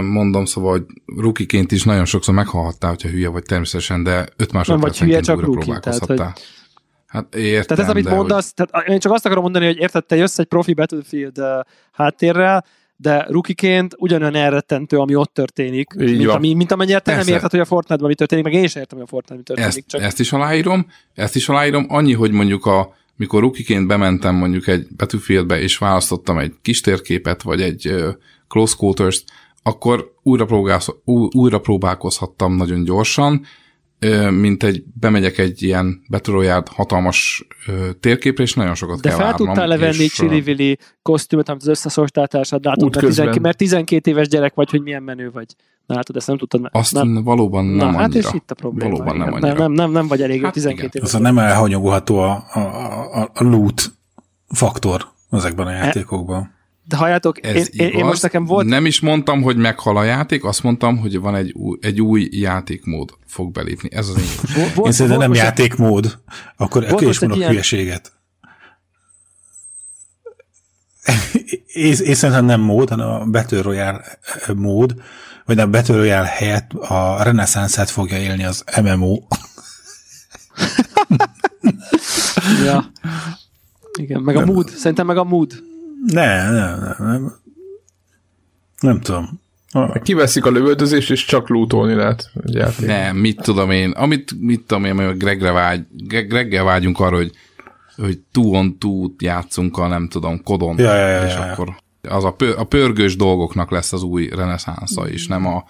Mondom, 0.00 0.44
szóval, 0.44 0.70
hogy 0.70 0.84
rukiként 1.16 1.72
is 1.72 1.84
nagyon 1.84 2.04
sokszor 2.04 2.34
meghalhattál, 2.34 2.90
hogyha 2.90 3.08
hülye 3.08 3.28
vagy 3.28 3.42
természetesen, 3.42 4.02
de 4.02 4.26
5 4.36 4.52
másodpercenként 4.52 5.28
újra 5.30 5.40
rookie, 5.40 5.60
próbálkozhattál. 5.62 6.16
tehát, 6.16 6.40
Hát 7.06 7.34
értem, 7.34 7.76
tehát 7.76 7.84
ez, 7.84 7.90
amit 7.90 8.04
de 8.04 8.14
mondasz, 8.14 8.52
tehát 8.54 8.88
én 8.88 8.98
csak 8.98 9.12
azt 9.12 9.26
akarom 9.26 9.42
mondani, 9.42 9.66
hogy 9.66 9.76
érted, 9.78 10.04
te 10.04 10.16
jössz 10.16 10.38
egy 10.38 10.46
profi 10.46 10.74
Battlefield 10.74 11.40
háttérrel, 11.92 12.64
de 12.96 13.26
rukiként 13.28 13.94
ugyanolyan 13.98 14.34
elrettentő, 14.34 14.98
ami 14.98 15.14
ott 15.14 15.34
történik, 15.34 15.90
Így 16.00 16.10
mint, 16.10 16.24
van. 16.24 16.36
ami, 16.36 16.54
mint 16.54 16.72
amennyire 16.72 16.98
te 16.98 17.10
nem 17.10 17.18
Persze. 17.18 17.34
érted, 17.34 17.50
hogy 17.50 17.60
a 17.60 17.64
Fortnite-ban 17.64 18.08
mi 18.08 18.14
történik, 18.14 18.44
meg 18.44 18.52
én 18.52 18.62
is 18.62 18.74
értem, 18.74 18.98
hogy 18.98 19.06
a 19.06 19.10
Fortnite 19.10 19.36
mi 19.36 19.42
történik. 19.42 19.68
ezt, 19.76 19.86
csak 19.86 20.02
ezt 20.02 20.20
is 20.20 20.32
aláírom, 20.32 20.86
ezt 21.14 21.36
is 21.36 21.48
aláírom, 21.48 21.86
annyi, 21.88 22.12
hogy 22.12 22.30
mondjuk 22.30 22.66
a 22.66 22.94
mikor 23.16 23.40
rukiként 23.40 23.86
bementem 23.86 24.34
mondjuk 24.34 24.66
egy 24.66 24.86
Battlefieldbe, 24.96 25.60
és 25.60 25.78
választottam 25.78 26.38
egy 26.38 26.52
kis 26.62 26.80
térképet, 26.80 27.42
vagy 27.42 27.60
egy 27.62 27.86
uh, 27.88 28.08
close 28.48 28.74
quarters 28.78 29.24
akkor 29.66 30.12
újra, 30.22 30.44
próbálsz, 30.44 30.88
újra 31.34 31.58
próbálkozhattam 31.60 32.56
nagyon 32.56 32.84
gyorsan, 32.84 33.42
mint 34.30 34.62
egy, 34.62 34.84
bemegyek 35.00 35.38
egy 35.38 35.62
ilyen 35.62 36.02
Royale 36.24 36.62
hatalmas 36.70 37.46
térképre, 38.00 38.42
és 38.42 38.54
nagyon 38.54 38.74
sokat 38.74 39.00
de 39.00 39.08
kell 39.08 39.16
fel 39.18 39.26
várnom. 39.26 39.46
tudtál 39.46 39.66
levenni 39.68 40.02
és, 40.02 40.20
ö, 40.20 40.28
csili 40.28 40.78
kosztümöt, 41.02 41.48
amit 41.48 41.62
az 41.62 41.68
összeszortál 41.68 42.26
társad, 42.26 42.64
látod, 42.64 42.82
mert, 42.82 42.96
Útközben. 42.96 43.24
12, 43.26 43.40
mert 43.40 43.56
12 43.56 44.10
éves 44.10 44.28
gyerek 44.28 44.54
vagy, 44.54 44.70
hogy 44.70 44.82
milyen 44.82 45.02
menő 45.02 45.30
vagy. 45.30 45.46
Na, 45.86 45.94
látod, 45.94 46.16
ezt 46.16 46.26
nem 46.26 46.36
tudtad 46.38 46.60
meg. 46.60 46.70
Azt 46.74 46.92
nem. 46.92 47.22
valóban 47.22 47.64
nem 47.64 47.76
Na, 47.76 47.84
annyira. 47.84 48.00
hát 48.00 48.14
és 48.14 48.26
itt 48.32 48.50
a 48.50 48.54
probléma. 48.54 48.90
Valóban 48.90 49.16
nem 49.16 49.32
annyira. 49.32 49.58
Nem, 49.58 49.72
nem, 49.72 49.90
nem 49.90 50.06
vagy 50.06 50.22
elég 50.22 50.42
Hát 50.42 50.52
12 50.52 50.86
igen. 50.86 50.90
éves. 50.92 51.08
Aztán 51.08 51.22
nem 51.22 51.38
elhanyagolható 51.38 52.18
a, 52.18 52.44
a, 52.52 52.58
a, 52.58 53.30
a 53.34 53.44
loot 53.44 53.92
faktor 54.48 55.06
ezekben 55.30 55.66
a 55.66 55.70
játékokban. 55.70 56.52
De 56.86 56.96
halljátok, 56.96 57.46
Ez 57.46 57.68
én, 57.72 57.86
én, 57.86 57.98
én 57.98 58.04
most 58.04 58.22
nekem 58.22 58.44
volt... 58.44 58.66
Nem 58.66 58.86
is 58.86 59.00
mondtam, 59.00 59.42
hogy 59.42 59.56
meghal 59.56 59.96
a 59.96 60.02
játék, 60.02 60.44
azt 60.44 60.62
mondtam, 60.62 60.98
hogy 60.98 61.20
van 61.20 61.34
egy 61.34 61.52
új, 61.52 61.78
egy 61.80 62.00
új 62.00 62.28
játékmód 62.30 63.10
fog 63.26 63.52
belépni. 63.52 63.88
Ez 63.92 64.08
az 64.08 64.16
én. 64.16 64.24
Én 64.84 64.92
szerintem 64.92 65.20
nem 65.20 65.34
játékmód. 65.34 66.18
Akkor 66.56 66.84
akkor 66.84 67.02
is 67.02 67.18
mondok 67.18 67.38
ilyen... 67.38 67.50
hülyeséget. 67.50 68.12
én, 71.66 71.94
én 72.04 72.14
szerintem 72.14 72.44
nem 72.44 72.60
mód, 72.60 72.88
hanem 72.88 73.08
a 73.08 73.24
Battle 73.24 73.62
Royale 73.62 74.18
mód, 74.54 74.94
vagy 75.44 75.58
a 75.58 75.70
Battle 75.70 75.96
Royale 75.96 76.26
helyett 76.26 76.72
a 76.72 77.22
reneszánszát 77.22 77.90
fogja 77.90 78.18
élni 78.18 78.44
az 78.44 78.64
MMO. 78.82 79.22
ja. 82.64 82.92
Igen, 83.98 84.22
meg 84.22 84.34
nem. 84.34 84.48
a 84.48 84.52
mood. 84.52 84.68
Szerintem 84.68 85.06
meg 85.06 85.16
a 85.16 85.24
mood. 85.24 85.52
Nem, 86.06 86.54
nem, 86.54 86.78
nem. 86.80 86.94
Nem, 86.98 87.34
nem 88.80 89.00
tudom. 89.00 89.40
Kiveszik 90.02 90.46
a 90.46 90.50
lövöldözést, 90.50 91.10
és 91.10 91.24
csak 91.24 91.48
lootolni 91.48 91.94
lehet. 91.94 92.30
Nem, 92.78 93.16
mit 93.16 93.40
tudom 93.42 93.70
én. 93.70 93.90
Amit, 93.90 94.40
mit 94.40 94.60
tudom 94.60 94.84
én, 94.84 95.06
hogy 95.06 95.16
Gregre 95.16 95.50
vágy, 95.50 95.86
Greggel 96.08 96.64
vágyunk 96.64 97.00
arra, 97.00 97.16
hogy 97.16 97.32
hogy 97.96 98.18
two 98.32 98.54
on 98.54 98.78
two 98.78 99.10
játszunk 99.18 99.78
a 99.78 99.86
nem 99.86 100.08
tudom, 100.08 100.42
kodon, 100.42 100.78
ja, 100.78 100.94
ja, 100.94 101.08
ja, 101.08 101.26
és 101.26 101.32
ja. 101.32 101.40
akkor 101.40 101.76
az 102.08 102.24
a, 102.24 102.32
pör, 102.32 102.54
a 102.58 102.64
pörgős 102.64 103.16
dolgoknak 103.16 103.70
lesz 103.70 103.92
az 103.92 104.02
új 104.02 104.28
reneszánsza 104.28 105.08
is, 105.08 105.26
nem 105.26 105.46
a 105.46 105.64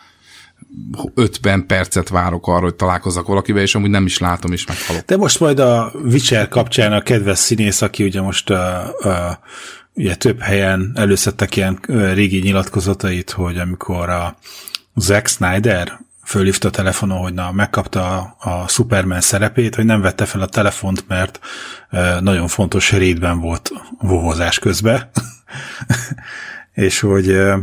50 1.15 1.67
percet 1.67 2.09
várok 2.09 2.47
arra, 2.47 2.61
hogy 2.61 2.75
találkozzak 2.75 3.27
valakivel, 3.27 3.63
és 3.63 3.75
amúgy 3.75 3.91
nem 3.91 4.07
is 4.07 4.19
látom, 4.19 4.53
és 4.53 4.67
meghalok. 4.67 5.05
De 5.05 5.17
most 5.17 5.41
majd 5.41 5.59
a 5.59 5.93
Witcher 6.05 6.49
kapcsán 6.49 6.93
a 6.93 7.03
kedves 7.03 7.39
színész, 7.39 7.83
aki 7.83 8.05
ugye 8.05 8.21
most 8.21 8.51
a, 8.51 8.95
a, 8.99 9.39
ugye 9.95 10.15
több 10.15 10.41
helyen 10.41 10.93
előszedtek 10.95 11.57
ilyen 11.57 11.81
régi 12.15 12.39
nyilatkozatait, 12.39 13.31
hogy 13.31 13.59
amikor 13.59 14.09
a 14.09 14.37
Zack 14.95 15.27
Snyder 15.27 15.99
fölhívta 16.25 16.69
a 16.69 16.71
telefonon, 16.71 17.19
hogy 17.19 17.35
na, 17.35 17.53
megkapta 17.53 18.19
a, 18.19 18.37
a 18.51 18.69
Superman 18.69 19.21
szerepét, 19.21 19.75
hogy 19.75 19.85
nem 19.85 20.01
vette 20.01 20.25
fel 20.25 20.41
a 20.41 20.47
telefont, 20.47 21.05
mert 21.09 21.41
e, 21.91 22.21
nagyon 22.21 22.49
fontos 22.49 22.93
rétben 22.93 23.41
volt 23.41 23.73
vovozás 24.01 24.59
közben. 24.59 25.11
és 26.73 27.01
hogy 27.01 27.29
e, 27.31 27.59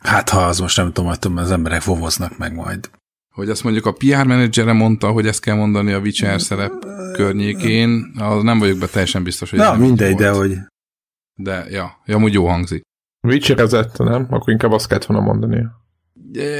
hát 0.00 0.28
ha 0.28 0.44
az 0.44 0.58
most 0.58 0.76
nem 0.76 0.92
tudom, 0.92 1.10
hogy 1.10 1.18
az 1.34 1.50
emberek 1.50 1.84
vovoznak 1.84 2.38
meg 2.38 2.54
majd. 2.54 2.90
Hogy 3.34 3.50
azt 3.50 3.62
mondjuk 3.64 3.86
a 3.86 3.92
PR 3.92 4.24
menedzsere 4.24 4.72
mondta, 4.72 5.10
hogy 5.10 5.26
ezt 5.26 5.40
kell 5.40 5.56
mondani 5.56 5.92
a 5.92 5.98
Witcher 5.98 6.40
szerep 6.40 6.72
környékén, 7.12 8.12
az 8.18 8.42
nem 8.42 8.58
vagyok 8.58 8.78
be 8.78 8.86
teljesen 8.86 9.22
biztos, 9.22 9.50
hogy 9.50 9.58
Na, 9.58 9.74
mindegy, 9.74 10.14
de 10.14 10.30
hogy... 10.30 10.58
De, 11.36 11.66
ja, 11.70 12.02
ja, 12.04 12.14
amúgy 12.16 12.32
jó 12.32 12.46
hangzik. 12.46 12.82
Witcherezett, 13.20 13.98
nem? 13.98 14.26
Akkor 14.30 14.52
inkább 14.52 14.72
azt 14.72 14.88
kellett 14.88 15.04
volna 15.04 15.22
mondani. 15.22 15.66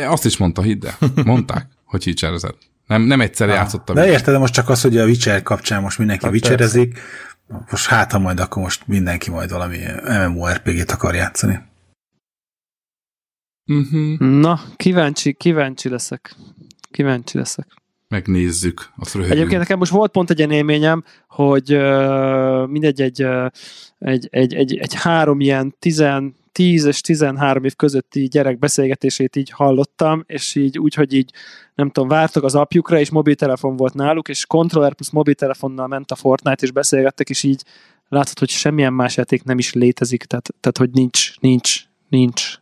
Azt 0.06 0.24
is 0.24 0.36
mondta, 0.36 0.62
hidd 0.62 0.86
el. 0.86 1.24
Mondták, 1.24 1.68
hogy 1.84 2.02
Witcherezett. 2.06 2.58
Nem, 2.86 3.02
nem 3.02 3.20
egyszer 3.20 3.48
játszott 3.48 3.90
a 3.90 3.92
De 3.92 4.06
érted, 4.06 4.34
de 4.34 4.38
most 4.38 4.52
csak 4.52 4.68
az, 4.68 4.80
hogy 4.80 4.96
a 4.96 5.04
Witcher 5.04 5.42
kapcsán 5.42 5.82
most 5.82 5.98
mindenki 5.98 6.24
hát 6.24 6.32
Witcherezik, 6.32 6.98
most 7.70 7.86
hát, 7.86 8.12
ha 8.12 8.18
majd 8.18 8.40
akkor 8.40 8.62
most 8.62 8.86
mindenki 8.86 9.30
majd 9.30 9.50
valami 9.50 9.78
MMORPG-t 10.28 10.90
akar 10.90 11.14
játszani. 11.14 11.58
Uh-huh. 13.66 14.18
Na, 14.18 14.60
kíváncsi, 14.76 15.32
kíváncsi 15.32 15.88
leszek. 15.88 16.34
Kíváncsi 16.90 17.38
leszek. 17.38 17.66
Megnézzük. 18.16 18.90
Azt 18.96 19.14
röhögünk. 19.14 19.36
Egyébként 19.36 19.60
nekem 19.60 19.78
most 19.78 19.90
volt 19.90 20.10
pont 20.10 20.30
egy 20.30 20.38
ilyen 20.38 20.50
élményem, 20.50 21.04
hogy 21.28 21.68
mindegy, 22.68 23.02
egy, 23.02 23.26
egy, 23.98 24.28
egy, 24.30 24.54
egy, 24.54 24.76
egy 24.76 24.94
három 24.94 25.40
ilyen 25.40 25.74
tizen 25.78 26.34
10 26.52 26.84
és 26.84 27.00
13 27.00 27.64
év 27.64 27.74
közötti 27.74 28.28
gyerek 28.28 28.58
beszélgetését 28.58 29.36
így 29.36 29.50
hallottam, 29.50 30.24
és 30.26 30.54
így 30.54 30.78
úgy, 30.78 30.94
hogy 30.94 31.12
így 31.12 31.32
nem 31.74 31.90
tudom, 31.90 32.08
vártak 32.08 32.42
az 32.42 32.54
apjukra, 32.54 32.98
és 32.98 33.10
mobiltelefon 33.10 33.76
volt 33.76 33.94
náluk, 33.94 34.28
és 34.28 34.46
kontroller 34.46 34.94
plusz 34.94 35.10
mobiltelefonnal 35.10 35.86
ment 35.86 36.10
a 36.10 36.14
Fortnite, 36.14 36.64
és 36.64 36.70
beszélgettek, 36.70 37.30
és 37.30 37.42
így 37.42 37.62
látod, 38.08 38.38
hogy 38.38 38.48
semmilyen 38.48 38.92
más 38.92 39.16
játék 39.16 39.44
nem 39.44 39.58
is 39.58 39.72
létezik, 39.72 40.24
tehát, 40.24 40.54
tehát 40.60 40.78
hogy 40.78 40.90
nincs, 40.90 41.40
nincs, 41.40 41.82
nincs. 42.08 42.54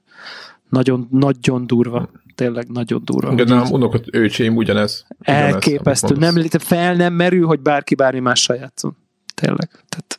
Nagyon, 0.69 1.09
nagyon 1.11 1.67
durva. 1.67 2.11
Tényleg 2.35 2.69
nagyon 2.69 3.01
durva. 3.05 3.33
Igen, 3.33 3.47
nem, 3.47 3.71
unokat 3.71 4.05
őcsém 4.13 4.57
ugyanez. 4.57 5.05
ugyanez 5.19 5.53
elképesztő. 5.53 6.15
Nem, 6.15 6.49
fel 6.49 6.95
nem 6.95 7.13
merül, 7.13 7.47
hogy 7.47 7.61
bárki 7.61 7.95
bármi 7.95 8.21
mással 8.21 8.57
játszon. 8.57 8.97
Tényleg. 9.35 9.71
Tehát 9.89 10.17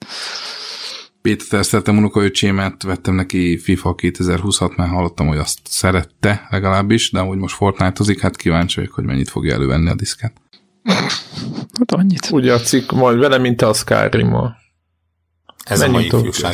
Péter 1.25 1.65
szeretem 1.65 1.97
unokaöcsémet, 1.97 2.83
vettem 2.83 3.15
neki 3.15 3.57
FIFA 3.57 3.95
2026, 3.95 4.75
mert 4.75 4.89
hallottam, 4.89 5.27
hogy 5.27 5.37
azt 5.37 5.59
szerette 5.63 6.47
legalábbis, 6.49 7.11
de 7.11 7.23
úgy 7.23 7.37
most 7.37 7.55
Fortnite-ozik, 7.55 8.19
hát 8.19 8.35
kíváncsi 8.35 8.75
vagyok, 8.75 8.93
hogy 8.93 9.03
mennyit 9.03 9.29
fogja 9.29 9.53
elővenni 9.53 9.89
a 9.89 9.95
diszket. 9.95 10.33
Hát 11.77 11.91
annyit. 11.91 12.31
Úgy 12.31 12.45
játszik 12.45 12.91
majd 12.91 13.17
vele, 13.17 13.37
mint 13.37 13.61
a 13.61 13.73
skyrim 13.73 14.33
-a. 14.33 14.55
Ez 15.63 15.79
mennyit 15.79 16.13
a 16.13 16.17
mai 16.17 16.27
ifjúság. 16.27 16.53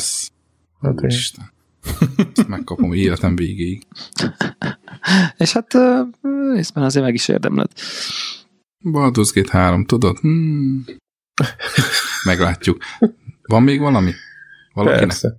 Hát 0.82 1.02
Isten. 1.02 1.51
Megkapom 2.48 2.94
életem 2.94 3.36
végéig. 3.36 3.84
És 5.38 5.54
hát 5.54 5.74
részben 6.54 6.84
azért 6.84 7.06
meg 7.06 7.14
is 7.14 7.28
érdemled. 7.28 7.72
Baldur's 8.84 9.32
Gate 9.34 9.58
3, 9.58 9.86
tudod? 9.86 10.18
Hmm. 10.18 10.86
Meglátjuk. 12.26 12.78
Van 13.42 13.64
még 13.64 13.80
valami? 13.80 14.12
Valakinek? 14.74 15.08
Persze. 15.08 15.38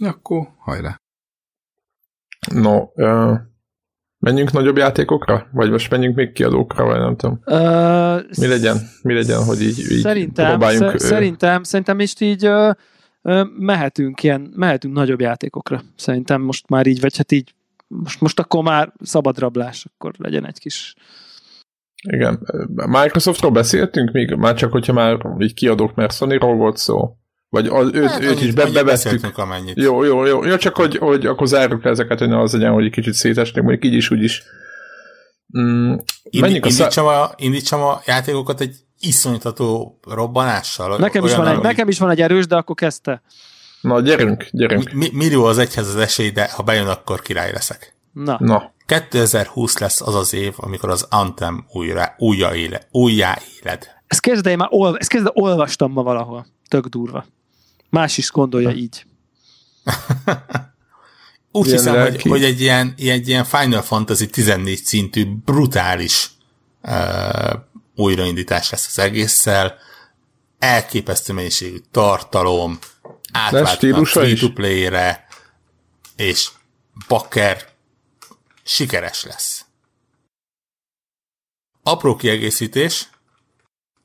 Ja, 0.00 0.08
akkor 0.08 0.48
hajrá. 0.58 0.96
No, 2.52 2.88
uh, 2.94 3.38
menjünk 4.18 4.52
nagyobb 4.52 4.76
játékokra? 4.76 5.48
Vagy 5.52 5.70
most 5.70 5.90
menjünk 5.90 6.16
még 6.16 6.32
kiadókra, 6.32 6.84
vagy 6.84 6.98
nem 6.98 7.16
tudom. 7.16 7.40
Uh, 7.44 8.38
mi 8.38 8.46
legyen, 8.46 8.76
mi 9.02 9.14
legyen, 9.14 9.44
hogy 9.44 9.62
így, 9.62 9.78
így 9.78 10.00
szerintem, 10.00 10.48
próbáljunk... 10.48 10.90
Sz- 10.90 11.00
szerintem, 11.00 11.62
szerintem 11.62 12.00
is 12.00 12.14
így 12.18 12.46
uh, 12.46 12.74
mehetünk 13.58 14.22
ilyen, 14.22 14.52
mehetünk 14.56 14.94
nagyobb 14.94 15.20
játékokra. 15.20 15.82
Szerintem 15.96 16.42
most 16.42 16.68
már 16.68 16.86
így, 16.86 17.00
vagy 17.00 17.16
hát 17.16 17.32
így 17.32 17.54
most, 17.86 18.20
most 18.20 18.40
akkor 18.40 18.62
már 18.62 18.92
szabad 19.00 19.38
rablás, 19.38 19.86
akkor 19.94 20.12
legyen 20.18 20.46
egy 20.46 20.58
kis 20.58 20.94
igen. 22.02 22.46
Microsoftról 22.74 23.50
beszéltünk 23.50 24.12
még? 24.12 24.34
Már 24.34 24.54
csak, 24.54 24.72
hogyha 24.72 24.92
már 24.92 25.18
így 25.38 25.54
kiadók, 25.54 25.94
mert 25.94 26.14
Sony-ról 26.14 26.56
volt 26.56 26.76
szó. 26.76 27.16
Vagy 27.48 27.66
az, 27.66 27.90
őt, 27.92 28.10
hát, 28.10 28.22
őt 28.22 28.40
is 28.40 28.52
be, 28.52 28.70
bevettük. 28.70 29.38
Amennyit. 29.38 29.76
Jó, 29.76 30.04
jó, 30.04 30.24
jó. 30.24 30.44
jó 30.44 30.56
csak 30.56 30.76
hogy, 30.76 30.96
hogy 30.96 31.26
akkor 31.26 31.46
zárjuk 31.46 31.84
le 31.84 31.90
ezeket, 31.90 32.18
hogy 32.18 32.32
az 32.32 32.52
legyen, 32.52 32.72
hogy 32.72 32.84
egy 32.84 32.90
kicsit 32.90 33.12
szétesnék, 33.12 33.62
mondjuk 33.62 33.84
így 33.84 33.94
is, 33.94 34.10
úgy 34.10 34.22
is. 34.22 34.42
Mm, 35.58 35.94
Indi, 36.22 36.54
indítsam, 36.54 37.06
a, 37.06 37.30
indítsam 37.36 37.80
a 37.80 38.00
játékokat 38.06 38.60
egy 38.60 38.76
iszonytató 39.00 39.98
robbanással. 40.06 40.98
Nekem 40.98 41.24
is, 41.24 41.34
van 41.34 41.46
egy, 41.46 41.58
nekem 41.58 41.88
is 41.88 41.98
van 41.98 42.10
egy 42.10 42.20
erős, 42.20 42.46
de 42.46 42.56
akkor 42.56 42.74
kezdte. 42.74 43.22
Na, 43.80 44.00
gyerünk, 44.00 44.48
gyerünk. 44.50 44.92
Mi, 44.92 45.10
millió 45.12 45.44
az 45.44 45.58
egyhez 45.58 45.88
az 45.88 45.96
esély, 45.96 46.30
de 46.30 46.50
ha 46.52 46.62
bejön, 46.62 46.86
akkor 46.86 47.22
király 47.22 47.52
leszek. 47.52 47.96
Na. 48.12 48.36
Na. 48.40 48.72
2020 48.86 49.78
lesz 49.78 50.00
az 50.00 50.14
az 50.14 50.34
év, 50.34 50.54
amikor 50.56 50.88
az 50.88 51.06
Anthem 51.10 51.66
újra, 51.72 52.14
újra 52.18 52.54
éle, 52.54 52.86
újjá 52.90 53.38
éled. 53.58 53.88
Ezt 54.06 54.20
kezdve, 54.20 54.50
én 54.50 54.56
már 54.56 54.68
ol, 54.70 54.96
ezt 54.98 55.08
kezdve 55.08 55.30
olvastam 55.34 55.92
ma 55.92 56.02
valahol. 56.02 56.46
Tök 56.68 56.86
durva. 56.86 57.26
Más 57.90 58.18
is 58.18 58.30
gondolja 58.30 58.70
így. 58.70 59.06
Úgy 61.52 61.66
ilyen 61.66 61.78
hiszem, 61.78 62.00
hogy, 62.00 62.22
hogy 62.22 62.44
egy, 62.44 62.60
ilyen, 62.60 62.94
egy 62.96 63.28
ilyen 63.28 63.44
Final 63.44 63.82
Fantasy 63.82 64.26
14 64.26 64.78
szintű 64.78 65.26
brutális 65.44 66.30
uh, 66.82 66.92
újraindítás 67.98 68.70
lesz 68.70 68.86
az 68.86 68.98
egésszel. 68.98 69.78
Elképesztő 70.58 71.32
mennyiségű 71.32 71.78
tartalom, 71.90 72.78
átváltanak 73.32 74.06
free-to-play-re, 74.06 75.26
és 76.16 76.50
bakker 77.08 77.68
sikeres 78.62 79.24
lesz. 79.24 79.64
Apró 81.82 82.16
kiegészítés, 82.16 83.08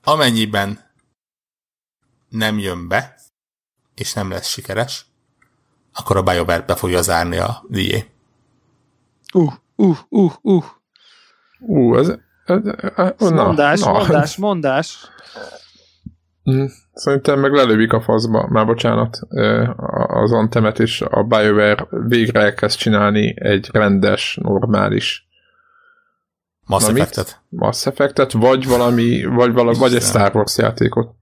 amennyiben 0.04 0.92
nem 2.30 2.60
jön 2.60 2.88
be, 2.88 3.20
és 3.96 4.14
nem 4.14 4.30
lesz 4.30 4.48
sikeres, 4.48 5.06
akkor 5.94 6.18
a 6.18 6.24
BioWare 6.24 6.62
be 6.62 6.76
fogja 6.76 7.02
zárni 7.02 7.38
a 7.38 7.66
DA. 7.68 8.00
Uh, 9.34 9.54
uh, 9.76 9.98
uh, 10.10 10.34
uh. 10.42 10.66
Uh, 11.60 11.98
ez, 11.98 12.08
ez, 12.46 12.60
ez 13.18 13.30
na, 13.30 13.44
mondás, 13.44 13.80
na. 13.80 13.92
mondás, 13.92 14.38
mondás. 14.38 15.08
Mm, 16.52 16.66
szerintem 16.94 17.40
meg 17.40 17.52
lelövik 17.52 17.94
a 17.94 18.02
faszba, 18.02 18.48
már 18.48 18.66
bocsánat, 18.66 19.20
az 20.08 20.32
Antemet, 20.32 20.80
és 20.80 21.02
a 21.02 21.24
BioWare 21.24 21.88
végre 21.90 22.40
elkezd 22.40 22.78
csinálni 22.78 23.34
egy 23.42 23.70
rendes, 23.72 24.40
normális 24.42 25.28
Mass 26.66 26.88
Effect-et. 26.88 27.42
Mass 27.50 27.86
Effect-et, 27.86 28.32
vagy 28.32 28.68
valami, 28.68 29.26
vagy, 29.26 29.54
valami, 29.54 29.78
vagy 29.78 29.96
egy 29.96 30.02
Star 30.02 30.36
Wars 30.36 30.58
játékot. 30.58 31.16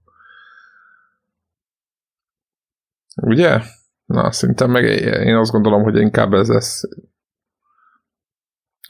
Ugye? 3.22 3.60
Na, 4.04 4.32
szerintem 4.32 4.70
meg 4.70 4.84
én 5.24 5.36
azt 5.36 5.50
gondolom, 5.50 5.82
hogy 5.82 5.96
inkább 5.96 6.32
ez 6.32 6.48
lesz, 6.48 6.82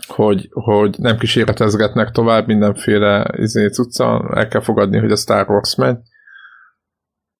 hogy, 0.07 0.48
hogy 0.50 0.98
nem 0.98 1.18
kísérletezgetnek 1.18 2.11
tovább 2.11 2.46
mindenféle 2.46 3.30
izé 3.36 3.68
cucca, 3.68 4.30
el 4.34 4.48
kell 4.48 4.61
fogadni, 4.61 4.98
hogy 4.98 5.11
a 5.11 5.16
Star 5.16 5.50
Wars 5.50 5.74
megy, 5.74 5.98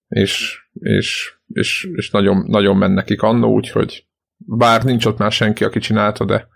és, 0.09 0.65
és, 0.73 1.35
és, 1.47 1.89
és 1.95 2.11
nagyon, 2.11 2.45
nagyon 2.47 2.77
men 2.77 2.91
nekik 2.91 3.23
annó, 3.23 3.53
úgyhogy 3.53 4.07
bár 4.37 4.85
nincs 4.85 5.07
ott 5.07 5.19
már 5.19 5.33
senki, 5.33 5.65
aki 5.65 5.79
csinálta, 5.79 6.25
de 6.25 6.51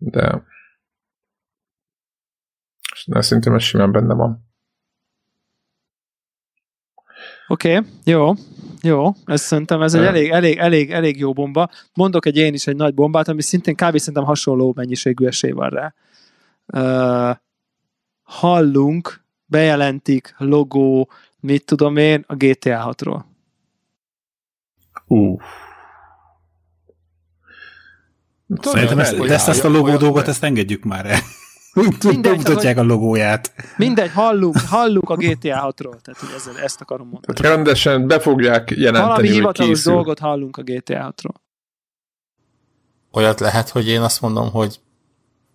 de 0.00 0.42
de 3.06 3.20
szerintem 3.20 3.54
ez 3.54 3.62
simán 3.62 3.92
benne 3.92 4.14
van. 4.14 4.48
Oké, 7.48 7.76
okay, 7.76 7.90
jó, 8.04 8.32
jó, 8.82 9.12
ez 9.24 9.40
szerintem 9.40 9.82
ez 9.82 9.94
egy 9.94 10.04
elég, 10.04 10.30
elég, 10.30 10.58
elég, 10.58 10.90
elég 10.90 11.18
jó 11.18 11.32
bomba. 11.32 11.70
Mondok 11.94 12.26
egy 12.26 12.36
én 12.36 12.54
is 12.54 12.66
egy 12.66 12.76
nagy 12.76 12.94
bombát, 12.94 13.28
ami 13.28 13.42
szintén 13.42 13.74
kb. 13.74 13.96
szerintem 13.98 14.24
hasonló 14.24 14.72
mennyiségű 14.76 15.26
esély 15.26 15.50
van 15.50 15.68
rá. 15.68 15.94
Uh, 16.66 17.36
hallunk, 18.22 19.24
bejelentik, 19.44 20.34
logó, 20.38 21.10
mit 21.40 21.64
tudom 21.64 21.96
én, 21.96 22.24
a 22.26 22.34
GTA 22.34 22.94
6-ról. 22.96 23.20
Uh. 25.06 25.40
Szerintem 28.60 28.98
ezt, 28.98 29.12
ezt, 29.12 29.48
ezt 29.48 29.64
a 29.64 29.68
logó 29.68 29.96
dolgot, 29.96 30.28
ezt 30.28 30.42
engedjük 30.42 30.84
már 30.84 31.06
el. 31.06 31.18
Mindegy, 31.72 32.36
mutatják 32.36 32.78
a 32.78 32.82
logóját. 32.82 33.52
Mindegy, 33.76 34.10
hallunk, 34.10 34.56
hallunk 34.58 35.10
a 35.10 35.16
GTA 35.16 35.74
6-ról, 35.76 36.00
tehát 36.00 36.20
hogy 36.20 36.28
ezzel, 36.36 36.58
ezt 36.62 36.80
akarom 36.80 37.08
mondani. 37.08 37.34
Tehát 37.34 37.56
rendesen 37.56 38.06
be 38.06 38.20
fogják 38.20 38.70
jelenteni, 38.70 39.06
Valami 39.06 39.28
hivatalos 39.28 39.82
dolgot 39.82 40.18
hallunk 40.18 40.56
a 40.56 40.62
GTA 40.62 41.14
6-ról. 41.16 41.34
Olyat 43.12 43.40
lehet, 43.40 43.68
hogy 43.68 43.88
én 43.88 44.00
azt 44.00 44.20
mondom, 44.20 44.50
hogy 44.50 44.80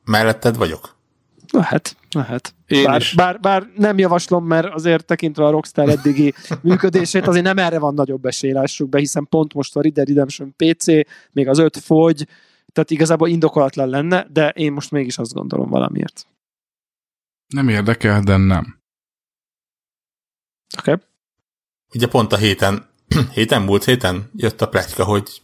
melletted 0.04 0.58
vagyok? 0.58 0.96
Lehet, 1.52 1.96
lehet. 2.12 2.54
Én 2.68 2.84
bár, 2.84 3.00
is. 3.00 3.14
Bár, 3.14 3.40
bár 3.40 3.68
nem 3.76 3.98
javaslom, 3.98 4.46
mert 4.46 4.74
azért 4.74 5.06
tekintve 5.06 5.46
a 5.46 5.50
Rockstar 5.50 5.90
eddigi 5.90 6.34
működését, 6.62 7.28
azért 7.28 7.46
nem 7.46 7.58
erre 7.58 7.80
van 7.80 7.94
nagyobb 7.94 8.26
esély, 8.26 8.52
lássuk 8.52 8.90
be, 8.90 9.00
hiszen 9.00 9.28
pont 9.30 9.54
most 9.54 9.76
a 9.76 9.82
Red 9.82 9.94
Dead 9.94 10.08
Redemption 10.08 10.56
PC, 10.56 10.86
még 11.32 11.48
az 11.48 11.58
öt 11.60 11.78
fogy, 11.78 12.28
tehát 12.76 12.92
igazából 12.92 13.28
indokolatlan 13.28 13.90
lenne, 13.90 14.28
de 14.30 14.50
én 14.50 14.74
most 14.74 14.92
mégis 14.92 15.18
azt 15.18 15.34
gondolom 15.34 15.70
valamiért. 15.70 16.28
Nem 17.48 17.70
érdekel, 17.70 18.22
de 18.22 18.38
nem. 18.38 18.80
Oké. 20.78 20.92
Okay. 20.92 21.04
Ugye 21.94 22.08
pont 22.08 22.34
a 22.34 22.38
héten, 22.38 22.90
héten, 23.34 23.62
múlt 23.62 23.84
héten 23.84 24.30
jött 24.36 24.62
a 24.62 24.70
pletyka, 24.70 25.04
hogy 25.04 25.42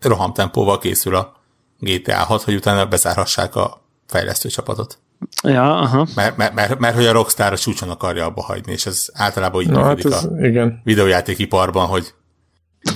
rohamtempóval 0.00 0.78
készül 0.78 1.14
a 1.14 1.36
GTA 1.78 2.24
6, 2.24 2.42
hogy 2.42 2.54
utána 2.54 2.86
bezárhassák 2.86 3.54
a 3.54 3.82
fejlesztő 4.06 4.48
csapatot. 4.48 4.98
Ja, 5.42 5.78
aha. 5.78 6.06
Mert, 6.14 6.36
mert, 6.36 6.54
mert, 6.54 6.78
mert 6.78 6.94
hogy 6.94 7.06
a 7.06 7.12
Rockstar 7.12 7.52
a 7.52 7.58
csúcson 7.58 7.90
akarja 7.90 8.24
abba 8.24 8.42
hagyni, 8.42 8.72
és 8.72 8.86
ez 8.86 9.08
általában 9.12 9.62
így 9.62 9.68
Na, 9.68 9.84
hát 9.84 10.04
ez, 10.04 10.24
a 10.24 10.46
igen. 10.46 10.80
videójátékiparban, 10.84 11.86
hogy 11.86 12.14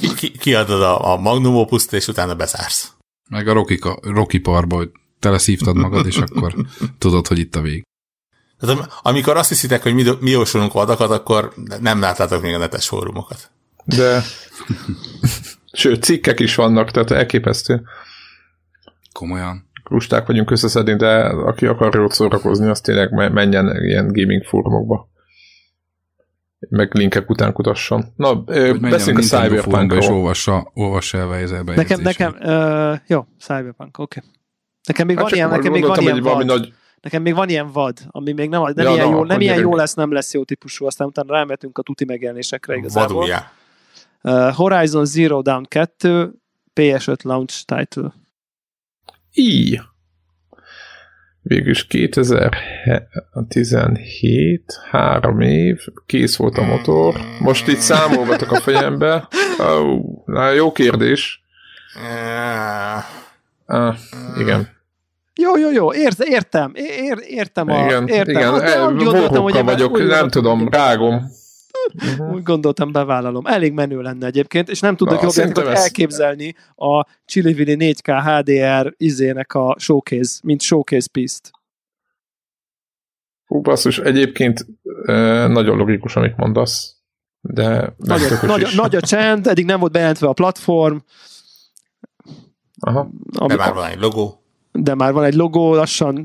ki, 0.00 0.14
ki, 0.14 0.30
kiadod 0.30 0.82
a, 0.82 1.12
a 1.12 1.16
Magnum 1.16 1.56
opus 1.56 1.86
és 1.90 2.08
utána 2.08 2.34
bezársz. 2.34 2.95
Meg 3.28 3.48
a 3.48 3.52
Rocky, 3.52 3.78
Rocky 4.02 4.38
parba, 4.38 4.76
hogy 4.76 4.90
teleszívtad 5.18 5.76
magad, 5.76 6.06
és 6.06 6.16
akkor 6.16 6.54
tudod, 6.98 7.26
hogy 7.26 7.38
itt 7.38 7.56
a 7.56 7.60
vég. 7.60 7.84
Tehát, 8.60 8.88
amikor 9.02 9.36
azt 9.36 9.48
hiszitek, 9.48 9.82
hogy 9.82 9.94
mi, 9.94 10.04
mi 10.20 10.30
jósolunk 10.30 10.72
vadakat, 10.72 11.10
akkor 11.10 11.52
nem 11.80 12.00
láttátok 12.00 12.42
még 12.42 12.54
a 12.54 12.58
netes 12.58 12.88
fórumokat. 12.88 13.50
De 13.84 14.22
sőt, 15.72 16.02
cikkek 16.02 16.40
is 16.40 16.54
vannak, 16.54 16.90
tehát 16.90 17.10
elképesztő. 17.10 17.82
Komolyan. 19.12 19.68
Lusták 19.84 20.26
vagyunk 20.26 20.50
összeszedni, 20.50 20.96
de 20.96 21.24
aki 21.24 21.66
akar 21.66 21.94
jót 21.94 22.12
szórakozni, 22.12 22.68
az 22.68 22.80
tényleg 22.80 23.32
menjen 23.32 23.84
ilyen 23.84 24.12
gaming 24.12 24.44
fórumokba. 24.44 25.08
Meg 26.58 26.94
linkek 26.94 27.30
után 27.30 27.52
kutasson. 27.52 28.04
Na, 28.16 28.34
beszéljünk 28.40 29.18
a 29.18 29.22
Cyberpunk-ról. 29.22 30.00
És 30.00 30.08
olvassa, 30.08 30.70
olvassa 30.74 31.18
el 31.18 31.26
Weiser 31.26 31.64
Nekem, 31.64 32.00
nekem 32.00 32.36
uh, 32.40 32.98
jó, 33.06 33.26
Cyberpunk, 33.38 33.98
oké. 33.98 34.18
Okay. 34.18 34.30
Nekem 34.86 35.06
még 35.06 35.16
hát 35.16 35.24
van 35.24 35.34
ilyen, 35.34 35.48
nekem 35.48 35.72
még 35.72 35.84
van 35.84 36.00
ilyen 36.00 36.22
vad. 36.22 36.44
Nagy... 36.44 36.72
Nekem 37.00 37.22
még 37.22 37.34
van 37.34 37.48
ilyen 37.48 37.72
vad, 37.72 37.98
ami 38.08 38.32
még 38.32 38.48
nem, 38.48 38.62
nem, 38.62 38.86
ja, 38.86 38.92
ilyen, 38.92 39.08
na, 39.08 39.14
jó, 39.14 39.24
nem 39.24 39.40
ilyen 39.40 39.58
jó 39.58 39.74
lesz, 39.74 39.94
nem 39.94 40.12
lesz 40.12 40.34
jó 40.34 40.44
típusú, 40.44 40.86
aztán 40.86 41.06
utána 41.06 41.32
rámetünk 41.32 41.78
a 41.78 41.82
tuti 41.82 42.04
megjelenésekre 42.04 42.76
igazából. 42.76 43.16
Vadulja. 43.16 43.50
Uh, 44.22 44.54
Horizon 44.54 45.04
Zero 45.04 45.42
Dawn 45.42 45.64
2, 45.68 46.32
PS5 46.74 47.22
launch 47.22 47.64
title. 47.64 48.14
Így. 49.32 49.80
Végülis 51.48 51.86
2017, 51.86 54.80
három 54.90 55.40
év, 55.40 55.80
kész 56.06 56.36
volt 56.36 56.58
a 56.58 56.62
motor. 56.62 57.14
Most 57.38 57.68
itt 57.68 57.78
számolgatok 57.78 58.52
a 58.52 58.60
fejembe. 58.60 59.28
Oh, 59.58 60.00
na, 60.24 60.50
jó 60.50 60.72
kérdés. 60.72 61.44
Ah, 63.66 63.94
igen. 64.38 64.68
Jó, 65.34 65.56
jó, 65.56 65.70
jó, 65.70 65.92
Ért, 65.92 66.20
értem, 66.20 66.72
ér, 66.74 67.18
értem 67.26 67.70
a... 67.70 67.84
Igen, 67.84 68.06
értem. 68.06 68.36
igen, 68.36 68.60
hát, 68.60 68.96
gondoltam, 68.96 69.42
hogy 69.42 69.64
vagyok, 69.64 70.06
nem 70.06 70.28
tudom, 70.28 70.68
rágom. 70.68 71.30
Uh-huh. 71.94 72.34
Úgy 72.34 72.42
gondoltam, 72.42 72.92
bevállalom. 72.92 73.46
Elég 73.46 73.72
menő 73.72 74.00
lenne 74.00 74.26
egyébként, 74.26 74.68
és 74.68 74.80
nem 74.80 74.96
tudok 74.96 75.22
jobb 75.22 75.30
ezt... 75.30 75.58
elképzelni 75.58 76.54
a 76.74 77.06
Chilivili 77.24 77.76
4K 77.78 78.22
HDR 78.24 78.94
izének 78.96 79.54
a 79.54 79.76
showcase, 79.78 80.38
mint 80.42 80.60
showcase 80.60 81.08
piece-t. 81.12 81.50
Hú, 83.46 83.60
basszus, 83.60 83.98
egyébként 83.98 84.66
nagyon 85.48 85.76
logikus, 85.76 86.16
amit 86.16 86.36
mondasz, 86.36 86.96
de 87.40 87.94
nagy, 87.96 88.22
a, 88.22 88.46
nagy, 88.46 88.66
nagy 88.74 88.96
a 88.96 89.00
csend, 89.00 89.46
eddig 89.46 89.64
nem 89.64 89.80
volt 89.80 89.92
bejelentve 89.92 90.28
a 90.28 90.32
platform. 90.32 90.96
Aha. 92.80 93.08
Ami, 93.32 93.48
de 93.48 93.56
már 93.56 93.74
van 93.74 93.86
egy 93.86 93.98
logó. 93.98 94.42
De 94.72 94.94
már 94.94 95.12
van 95.12 95.24
egy 95.24 95.34
logó, 95.34 95.74
lassan. 95.74 96.24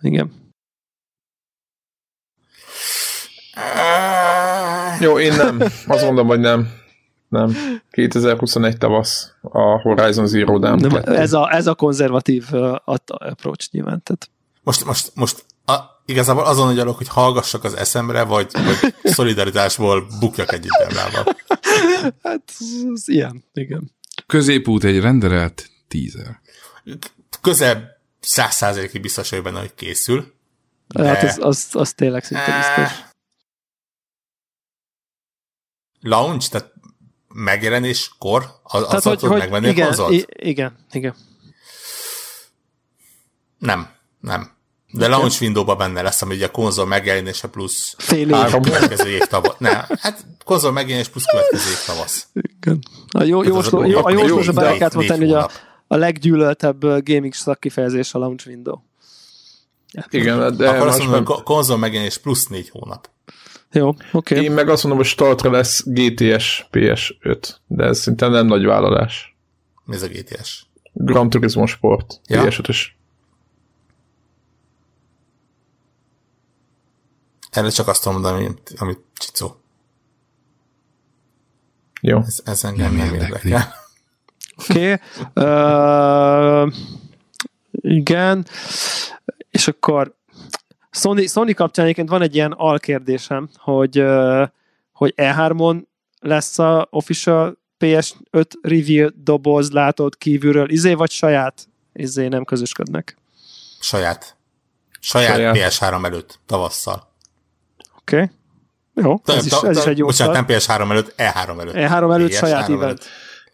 Igen. 0.00 0.32
Jó, 5.00 5.18
én 5.18 5.34
nem. 5.34 5.60
Azt 5.86 6.04
mondom, 6.04 6.26
hogy 6.26 6.40
nem. 6.40 6.68
Nem. 7.28 7.56
2021 7.90 8.78
tavasz 8.78 9.32
a 9.40 9.80
Horizon 9.80 10.26
Zero 10.26 10.58
Dawn. 10.58 10.80
Nem, 10.80 11.02
ez, 11.04 11.32
a, 11.32 11.54
ez 11.54 11.66
a 11.66 11.74
konzervatív 11.74 12.46
uh, 12.52 12.76
approach 13.06 13.68
nyilván. 13.70 14.02
Tehát. 14.02 14.30
Most, 14.62 14.84
most, 14.84 15.12
most 15.14 15.44
a, 15.64 15.74
igazából 16.04 16.44
azon 16.44 16.68
agyalok, 16.68 16.96
hogy 16.96 17.08
hallgassak 17.08 17.64
az 17.64 17.74
eszemre, 17.74 18.22
vagy, 18.22 18.50
vagy 18.52 18.94
szolidaritásból 19.02 20.06
bukjak 20.20 20.52
egy 20.52 20.66
időmával. 20.78 21.36
hát 22.22 22.42
ez 22.94 23.08
ilyen, 23.08 23.44
igen. 23.52 23.90
Középút 24.26 24.84
egy 24.84 25.00
renderelt 25.00 25.70
teaser. 25.88 26.40
Közel 27.40 27.96
száz 28.20 28.54
százalékig 28.54 29.00
biztos 29.00 29.30
vagyok 29.30 29.44
benne, 29.44 29.58
hogy 29.58 29.74
készül. 29.74 30.34
De... 30.88 31.06
Hát 31.06 31.22
az, 31.22 31.38
az, 31.40 31.66
az 31.72 31.92
tényleg 31.92 32.24
szinte 32.24 32.56
biztos. 32.56 33.05
Launch, 36.06 36.50
tehát 36.50 36.72
megjelenéskor? 37.28 38.44
Az, 38.62 38.84
tehát, 38.86 39.02
hogy, 39.02 39.20
hogy 39.20 39.38
megvenni 39.38 39.68
igen, 39.68 39.84
a 39.84 39.86
konzolt? 39.86 40.26
Igen, 40.36 40.76
igen. 40.92 41.14
Nem, 43.58 43.88
nem. 44.20 44.54
De 44.92 45.08
launch 45.08 45.42
window 45.42 45.76
benne 45.76 46.02
lesz, 46.02 46.22
ami 46.22 46.34
ugye 46.34 46.46
a 46.46 46.50
konzol 46.50 46.86
megjelenése 46.86 47.48
plusz 47.48 47.94
Fél 47.98 48.30
év. 48.30 48.60
következő 48.60 49.08
év 49.08 49.20
tavasz. 49.20 49.54
Ne, 49.58 49.70
hát 50.00 50.26
konzol 50.44 50.72
megjelenés 50.72 51.08
plusz 51.08 51.24
következő 51.24 51.70
év 51.70 51.84
tavasz. 51.86 52.26
Igen. 52.32 52.82
A 53.08 53.22
jó, 53.22 53.42
jó, 53.42 53.60
jó, 53.70 53.84
jó, 53.84 54.04
a 54.04 54.10
jó, 54.10 54.26
jó 54.26 54.52
be 54.52 54.76
kellett 54.76 55.06
tenni, 55.06 55.24
hogy 55.24 55.32
a, 55.32 55.50
a 55.86 55.96
leggyűlöltebb 55.96 56.80
gaming 56.80 57.34
szakkifejezés 57.34 58.14
a 58.14 58.18
launch 58.18 58.46
window. 58.46 58.78
Igen, 60.10 60.56
de 60.56 60.68
Akkor 60.68 60.86
azt 60.86 60.98
mondom, 60.98 61.24
hogy 61.24 61.42
konzol 61.42 61.78
megjelenés 61.78 62.18
plusz 62.18 62.46
négy 62.46 62.68
hónap. 62.68 63.08
Jó, 63.72 63.88
oké. 63.88 64.04
Okay. 64.12 64.44
Én 64.44 64.52
meg 64.52 64.68
azt 64.68 64.82
mondom, 64.82 65.00
hogy 65.00 65.10
startra 65.10 65.50
lesz 65.50 65.82
GTS 65.86 66.66
PS5, 66.72 67.48
de 67.66 67.84
ez 67.84 67.98
szinte 67.98 68.28
nem 68.28 68.46
nagy 68.46 68.64
vállalás. 68.64 69.36
Mi 69.84 69.94
ez 69.94 70.02
a 70.02 70.08
GTS? 70.08 70.66
Gran 70.92 71.30
Turismo 71.30 71.66
Sport, 71.66 72.20
ja. 72.26 72.42
PS5-ös. 72.44 72.78
Erre 77.50 77.68
csak 77.68 77.88
azt 77.88 78.02
tudom 78.02 78.20
mondani, 78.20 78.44
amit, 78.44 78.74
amit 78.78 79.00
Csicó. 79.14 79.56
Jó. 82.00 82.18
Ez, 82.18 82.40
ez 82.44 82.64
engem 82.64 82.94
nem, 82.94 83.06
nem 83.06 83.14
érdekel. 83.14 83.36
Oké. 83.36 83.54
Okay. 84.68 84.96
Uh, 85.34 86.72
igen. 87.80 88.46
És 89.50 89.68
akkor 89.68 90.16
Sony, 90.96 91.26
Sony 91.26 91.54
kapcsán 91.54 91.84
egyébként 91.84 92.08
van 92.08 92.22
egy 92.22 92.34
ilyen 92.34 92.52
alkérdésem, 92.52 93.48
hogy, 93.56 94.04
hogy 94.92 95.14
E3-on 95.16 95.82
lesz 96.20 96.58
a 96.58 96.86
official 96.90 97.58
PS5 97.78 98.44
reveal 98.62 99.12
doboz 99.16 99.70
látod 99.70 100.16
kívülről, 100.18 100.70
izé 100.70 100.94
vagy 100.94 101.10
saját, 101.10 101.68
izé 101.92 102.28
nem 102.28 102.44
közösködnek. 102.44 103.16
Saját. 103.80 104.36
Saját, 105.00 105.36
saját. 105.36 105.56
PS3 105.56 106.04
előtt, 106.04 106.38
tavasszal. 106.46 107.12
Oké. 107.98 108.16
Okay. 108.16 108.30
Jó, 108.94 109.20
ez, 109.24 109.46
is, 109.46 109.52
ez 109.52 109.78
is 109.78 109.84
egy 109.84 109.98
jó 109.98 110.06
Bocsánat, 110.06 110.34
nem 110.34 110.44
PS3 110.48 110.90
előtt, 110.90 111.14
E3 111.16 111.60
előtt. 111.60 111.74
E3 111.74 112.12
előtt 112.12 112.30
PS3 112.30 112.36
saját 112.36 112.68
event. 112.68 112.82
Előtt. 112.82 113.04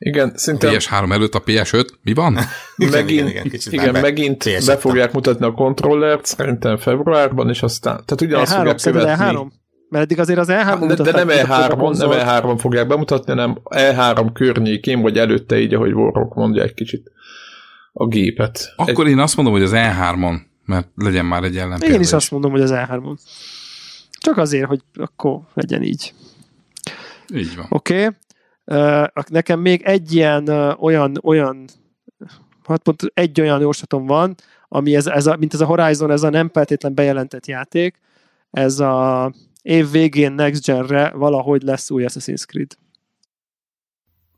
Igen, 0.04 0.32
szinte... 0.34 0.68
A 0.68 0.70
PS3 0.70 1.12
előtt 1.12 1.34
a 1.34 1.42
PS5, 1.42 1.88
mi 2.02 2.14
van? 2.14 2.38
igen, 2.76 2.92
megint, 2.92 3.28
igen, 3.28 3.44
igen, 3.44 3.60
igen 3.70 4.00
megint 4.00 4.44
PS5 4.44 4.62
be 4.66 4.76
fogják 4.76 5.12
mutatni 5.12 5.46
a 5.46 5.52
kontrollert, 5.52 6.26
szerintem 6.26 6.76
februárban, 6.76 7.48
és 7.48 7.62
aztán, 7.62 8.02
tehát 8.04 8.20
ugyanazt 8.20 8.52
E3, 8.52 8.56
fogják 8.56 8.76
követni. 8.82 9.24
E3? 9.24 9.46
Mert 9.88 10.04
eddig 10.04 10.18
azért 10.18 10.38
az 10.38 10.48
E3 10.50 10.84
de, 10.86 10.94
de 10.94 11.12
nem 11.12 11.28
E3-on, 11.30 11.96
nem 11.98 12.10
E3 12.12 12.56
fogják 12.58 12.86
bemutatni, 12.86 13.32
hanem 13.32 13.60
E3 13.64 14.30
környékén, 14.32 15.00
vagy 15.00 15.18
előtte 15.18 15.60
így, 15.60 15.74
ahogy 15.74 15.92
Warrock 15.92 16.34
mondja 16.34 16.62
egy 16.62 16.74
kicsit 16.74 17.10
a 17.92 18.06
gépet. 18.06 18.72
Akkor 18.76 19.04
egy... 19.04 19.10
én 19.10 19.18
azt 19.18 19.36
mondom, 19.36 19.54
hogy 19.54 19.62
az 19.62 19.72
E3-on, 19.74 20.36
mert 20.64 20.88
legyen 20.94 21.24
már 21.24 21.42
egy 21.42 21.56
ellenpélda 21.56 21.94
Én 21.94 22.00
is, 22.00 22.06
is 22.06 22.12
azt 22.12 22.30
mondom, 22.30 22.50
hogy 22.50 22.60
az 22.60 22.70
E3-on. 22.74 23.16
Csak 24.20 24.36
azért, 24.36 24.66
hogy 24.66 24.80
akkor 24.94 25.40
legyen 25.54 25.82
így. 25.82 26.14
Így 27.34 27.56
van. 27.56 27.66
Oké. 27.68 27.94
Okay. 27.94 28.16
Nekem 29.28 29.60
még 29.60 29.82
egy 29.82 30.14
ilyen 30.14 30.48
olyan, 30.78 31.18
olyan 31.22 31.64
hát 32.64 32.82
pont 32.82 33.02
egy 33.14 33.40
olyan 33.40 33.60
jóslatom 33.60 34.06
van, 34.06 34.34
ami 34.68 34.97
ez, 34.97 35.06
ez 35.06 35.26
a, 35.26 35.36
mint 35.36 35.55
ez 35.55 35.60
a 35.60 35.66
Horizon, 35.66 36.10
ez 36.10 36.22
a 36.22 36.30
nem 36.30 36.48
feltétlen 36.48 36.94
bejelentett 36.94 37.47
játék, 37.47 37.98
ez 38.51 38.80
a 38.80 39.32
év 39.62 39.90
végén 39.90 40.32
Next 40.32 40.64
Gen-re 40.64 41.10
valahogy 41.10 41.62
lesz 41.62 41.90
új 41.90 42.05
Assassin's 42.09 42.44
Creed. 42.47 42.76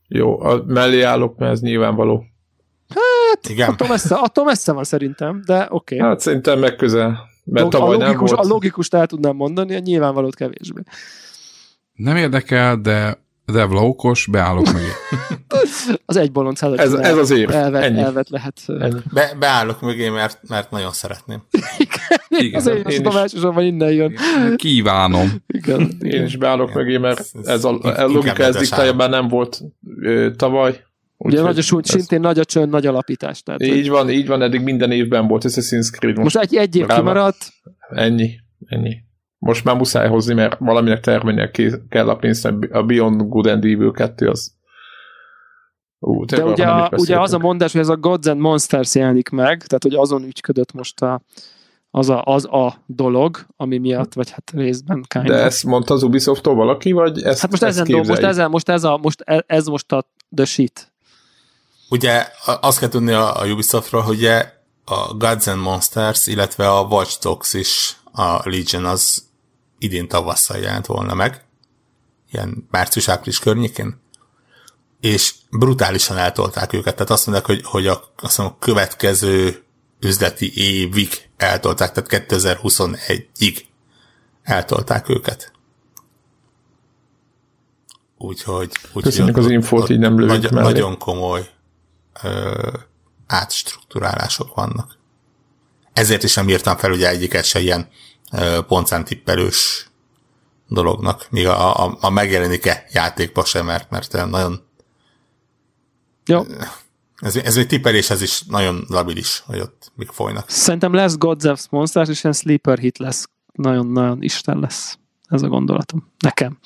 Jó, 0.08 0.40
a 0.40 0.64
mellé 0.66 1.02
állok, 1.02 1.38
mert 1.38 1.52
ez 1.52 1.60
nyilvánvaló. 1.60 2.24
Hát, 2.88 3.48
Igen. 3.48 3.70
Attól, 3.70 3.88
messze, 3.88 4.14
attól 4.14 4.44
messze 4.44 4.72
van 4.72 4.84
szerintem, 4.84 5.42
de 5.46 5.66
oké. 5.70 5.96
Okay. 5.96 6.08
Hát 6.08 6.20
szerintem 6.20 6.58
meg 6.58 6.76
közel. 6.76 7.18
Mert 7.44 7.66
a, 7.66 7.68
tavaly 7.68 7.94
a, 7.94 7.98
logikus, 7.98 8.30
nem 8.30 8.36
volt. 8.36 8.50
a 8.50 8.52
logikust 8.52 8.94
el 8.94 9.06
tudnám 9.06 9.36
mondani, 9.36 9.74
a 9.74 9.78
nyilvánvalót 9.78 10.34
kevésbé. 10.34 10.80
Nem 11.92 12.16
érdekel, 12.16 12.76
de 12.76 13.23
Devla 13.52 13.86
okos, 13.86 14.26
beállok 14.26 14.72
mögé. 14.72 14.86
az 16.06 16.16
egy 16.16 16.32
bolond 16.32 16.56
ez, 16.60 16.92
ez 16.92 17.16
az 17.16 17.30
év. 17.30 17.50
Elvet, 17.50 17.82
Ennyi. 17.82 18.00
elvet 18.00 18.28
lehet. 18.28 18.60
Ennyi. 18.66 19.00
Be, 19.12 19.36
beállok 19.38 19.80
mögé, 19.80 20.08
mert, 20.08 20.40
mert 20.48 20.70
nagyon 20.70 20.92
szeretném. 20.92 21.42
Igen, 21.78 22.44
Igen. 22.44 22.60
az 22.60 22.66
én, 22.66 22.76
én 22.76 23.06
is. 23.06 23.14
elsősorban 23.14 23.64
innen 23.64 23.92
jön. 23.92 24.16
Kívánom. 24.56 25.30
Igen. 25.46 25.96
Én 26.00 26.24
is 26.24 26.36
beállok 26.36 26.70
Igen. 26.70 26.82
mögé, 26.82 26.98
mert 26.98 27.30
ez 27.44 27.64
a, 27.64 27.78
a 27.82 28.06
logika 28.06 28.42
ez 28.42 28.56
diktájában 28.56 29.10
nem 29.10 29.28
volt 29.28 29.62
ö, 30.00 30.30
tavaly. 30.36 30.82
Ugye 31.16 31.40
nagy 31.40 31.58
a 31.58 31.62
súly, 31.62 31.82
szintén 31.84 32.20
nagy 32.20 32.38
a 32.38 32.44
csönd, 32.44 32.70
nagy 32.70 32.86
alapítás. 32.86 33.42
Tehát, 33.42 33.62
így 33.62 33.88
van, 33.88 34.10
így 34.10 34.26
van, 34.26 34.42
eddig 34.42 34.60
minden 34.60 34.90
évben 34.90 35.26
volt 35.26 35.44
Assassin's 35.46 35.90
Creed. 35.90 36.16
Most, 36.16 36.34
most 36.34 36.46
egy, 36.46 36.56
egy 36.58 36.76
év 36.76 36.86
kimaradt. 36.86 37.52
Ennyi, 37.88 38.30
ennyi. 38.66 38.96
Most 39.44 39.64
már 39.64 39.76
muszáj 39.76 40.08
hozni, 40.08 40.34
mert 40.34 40.58
valaminek 40.58 41.00
termelnie 41.00 41.50
kell 41.88 42.08
a 42.08 42.16
pénzt, 42.16 42.44
a 42.70 42.82
Beyond 42.82 43.28
Good 43.28 43.46
and 43.46 43.64
Evil 43.64 43.90
2 43.90 44.28
az 44.28 44.52
Ú, 45.98 46.24
De 46.24 46.44
ugye, 46.44 46.66
a, 46.66 46.90
ugye 46.96 47.20
az 47.20 47.32
a 47.32 47.38
mondás, 47.38 47.72
hogy 47.72 47.80
ez 47.80 47.88
a 47.88 47.96
Gods 47.96 48.26
and 48.26 48.40
Monsters 48.40 48.94
jelenik 48.94 49.28
meg, 49.28 49.66
tehát 49.66 49.82
hogy 49.82 49.94
azon 49.94 50.22
ügyködött 50.22 50.72
most 50.72 51.02
a, 51.02 51.20
az, 51.90 52.08
a, 52.08 52.22
az 52.22 52.44
a 52.44 52.82
dolog, 52.86 53.46
ami 53.56 53.78
miatt, 53.78 54.12
vagy 54.12 54.30
hát 54.30 54.50
részben 54.54 55.04
kind 55.08 55.26
De 55.26 55.34
ezt 55.34 55.64
mondta 55.64 55.94
az 55.94 56.02
ubisoft 56.02 56.44
valaki, 56.44 56.92
vagy 56.92 57.22
ezt 57.22 57.40
Hát 57.40 57.50
most 57.50 57.62
ezt 57.62 57.78
ezen 57.78 57.92
dolg, 57.92 58.06
most, 58.06 58.22
ezen, 58.22 58.50
most, 58.50 58.68
ez, 58.68 58.84
a, 58.84 58.98
most 59.02 59.20
e- 59.20 59.44
ez 59.46 59.66
most 59.66 59.92
a 59.92 60.08
the 60.34 60.44
shit. 60.44 60.92
Ugye 61.90 62.26
azt 62.60 62.78
kell 62.78 62.88
tudni 62.88 63.12
a, 63.12 63.40
a 63.40 63.46
Ubisoftról, 63.46 64.02
hogy 64.02 64.16
ugye 64.16 64.52
a 64.84 65.14
Gods 65.14 65.46
and 65.46 65.60
Monsters, 65.60 66.26
illetve 66.26 66.70
a 66.70 66.82
Watch 66.82 67.20
Dogs 67.20 67.54
is, 67.54 67.96
a 68.12 68.40
Legion 68.44 68.84
az 68.84 69.32
idén 69.78 70.08
tavasszal 70.08 70.58
jelent 70.58 70.86
volna 70.86 71.14
meg, 71.14 71.44
ilyen 72.30 72.66
március-április 72.70 73.38
környékén, 73.38 74.00
és 75.00 75.34
brutálisan 75.50 76.16
eltolták 76.16 76.72
őket. 76.72 76.94
Tehát 76.94 77.10
azt 77.10 77.26
mondják, 77.26 77.46
hogy, 77.46 77.60
hogy 77.64 77.86
a, 77.86 78.12
azt 78.16 78.38
mondom, 78.38 78.56
a 78.60 78.64
következő 78.64 79.64
üzleti 80.00 80.52
évig 80.54 81.08
eltolták, 81.36 81.92
tehát 81.92 82.26
2021-ig 82.28 83.58
eltolták 84.42 85.08
őket. 85.08 85.52
Úgyhogy... 88.18 88.72
Úgy, 88.92 89.02
Köszönjük 89.02 89.36
az 89.36 89.50
infót, 89.50 89.88
így 89.88 89.98
nem 89.98 90.14
nagy, 90.14 90.50
Nagyon 90.50 90.98
komoly 90.98 91.48
ö, 92.22 92.68
átstruktúrálások 93.26 94.54
vannak. 94.54 94.98
Ezért 95.92 96.22
is 96.22 96.34
nem 96.34 96.48
írtam 96.48 96.76
fel 96.76 96.92
ugye 96.92 97.08
egyiket 97.08 97.44
se 97.44 97.58
ilyen 97.60 97.88
pontszámtippelős 98.66 99.88
dolognak, 100.68 101.26
míg 101.30 101.46
a, 101.46 101.84
a, 101.84 101.96
a 102.00 102.10
megjelenik-e 102.10 102.84
játékba 102.92 103.44
sem, 103.44 103.66
mert, 103.66 103.90
mert 103.90 104.12
nagyon 104.30 104.60
jó. 106.26 106.42
Ez, 107.16 107.36
ez 107.36 107.56
egy 107.56 107.66
tippelés, 107.66 108.10
ez 108.10 108.22
is 108.22 108.42
nagyon 108.42 108.84
labilis, 108.88 109.42
hogy 109.46 109.60
ott 109.60 109.92
mik 109.94 110.10
folynak. 110.10 110.50
Szerintem 110.50 110.92
lesz 110.92 111.16
Gods 111.16 111.44
of 111.44 111.66
Monsters, 111.70 112.08
és 112.08 112.22
ilyen 112.22 112.34
sleeper 112.34 112.78
hit 112.78 112.98
lesz. 112.98 113.28
Nagyon-nagyon 113.52 114.22
isten 114.22 114.58
lesz. 114.58 114.98
Ez 115.28 115.42
a 115.42 115.48
gondolatom. 115.48 116.12
Nekem. 116.18 116.58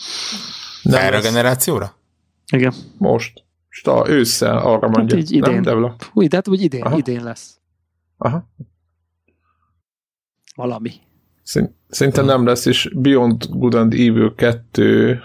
Nem 0.83 1.01
Erre 1.01 1.17
a 1.17 1.21
generációra? 1.21 1.97
Igen. 2.53 2.75
Most. 2.99 3.45
Sta, 3.69 4.09
ősszel 4.09 4.59
arra 4.59 4.87
hát 4.87 4.97
mondja. 4.97 5.17
Hát 5.17 5.25
így 5.25 5.33
idén. 5.33 5.61
Nem, 5.61 5.97
Úgy, 6.13 6.29
de 6.29 6.37
hát 6.37 6.49
úgy 6.49 6.63
idén, 6.63 6.83
Aha. 6.83 6.97
idén 6.97 7.23
lesz. 7.23 7.59
Aha. 8.17 8.49
Valami. 10.55 10.93
Szerintem 11.89 12.25
nem 12.25 12.47
lesz, 12.47 12.67
és 12.67 12.91
Beyond 12.95 13.45
Good 13.51 13.75
and 13.75 13.93
Evil 13.93 14.35
2 14.35 15.21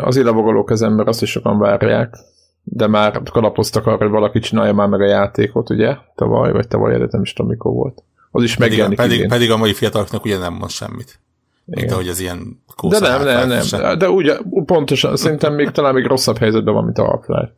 az 0.00 0.16
ilavogolók 0.16 0.70
az 0.70 0.82
ember, 0.82 1.08
azt 1.08 1.22
is 1.22 1.30
sokan 1.30 1.58
várják, 1.58 2.16
de 2.62 2.86
már 2.86 3.22
kalapoztak 3.32 3.86
arra, 3.86 3.96
hogy 3.96 4.08
valaki 4.08 4.38
csinálja 4.38 4.72
már 4.72 4.88
meg 4.88 5.00
a 5.00 5.06
játékot, 5.06 5.70
ugye? 5.70 5.96
Tavaly, 6.14 6.52
vagy 6.52 6.68
tavaly 6.68 6.94
előtt, 6.94 7.10
nem 7.10 7.22
is 7.22 7.32
tudom, 7.32 7.50
mikor 7.50 7.72
volt. 7.72 8.02
Az 8.30 8.42
is 8.42 8.56
pedig, 8.56 8.78
megjelenik 8.78 8.98
pedig, 8.98 9.28
pedig 9.28 9.50
a 9.50 9.56
mai 9.56 9.72
fiataloknak 9.72 10.24
ugye 10.24 10.38
nem 10.38 10.54
mond 10.54 10.70
semmit. 10.70 11.20
Igen. 11.66 11.80
Mint 11.80 11.92
ahogy 11.92 12.08
az 12.08 12.20
ilyen 12.20 12.62
De 12.88 12.98
nem, 12.98 13.24
nem, 13.24 13.48
nem. 13.48 13.62
Sem. 13.62 13.98
De 13.98 14.10
úgy, 14.10 14.32
pontosan, 14.64 15.16
szerintem 15.16 15.54
még 15.54 15.70
talán 15.70 15.94
még 15.94 16.06
rosszabb 16.06 16.38
helyzetben 16.38 16.74
van, 16.74 16.84
mint 16.84 16.98
a 16.98 17.04
Half-Life. 17.04 17.54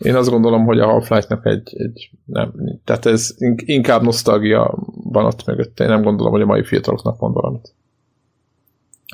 Én 0.00 0.14
azt 0.16 0.30
gondolom, 0.30 0.64
hogy 0.64 0.78
a 0.78 0.86
Half-Life-nak 0.86 1.46
egy, 1.46 1.76
egy 1.76 2.10
nem, 2.24 2.52
tehát 2.84 3.06
ez 3.06 3.34
inkább 3.56 4.02
nosztalgia 4.02 4.74
van 4.94 5.24
ott 5.24 5.44
mögött. 5.44 5.80
Én 5.80 5.86
nem 5.86 6.02
gondolom, 6.02 6.32
hogy 6.32 6.40
a 6.40 6.46
mai 6.46 6.64
fiataloknak 6.64 7.18
mond 7.18 7.34
valamit. 7.34 7.74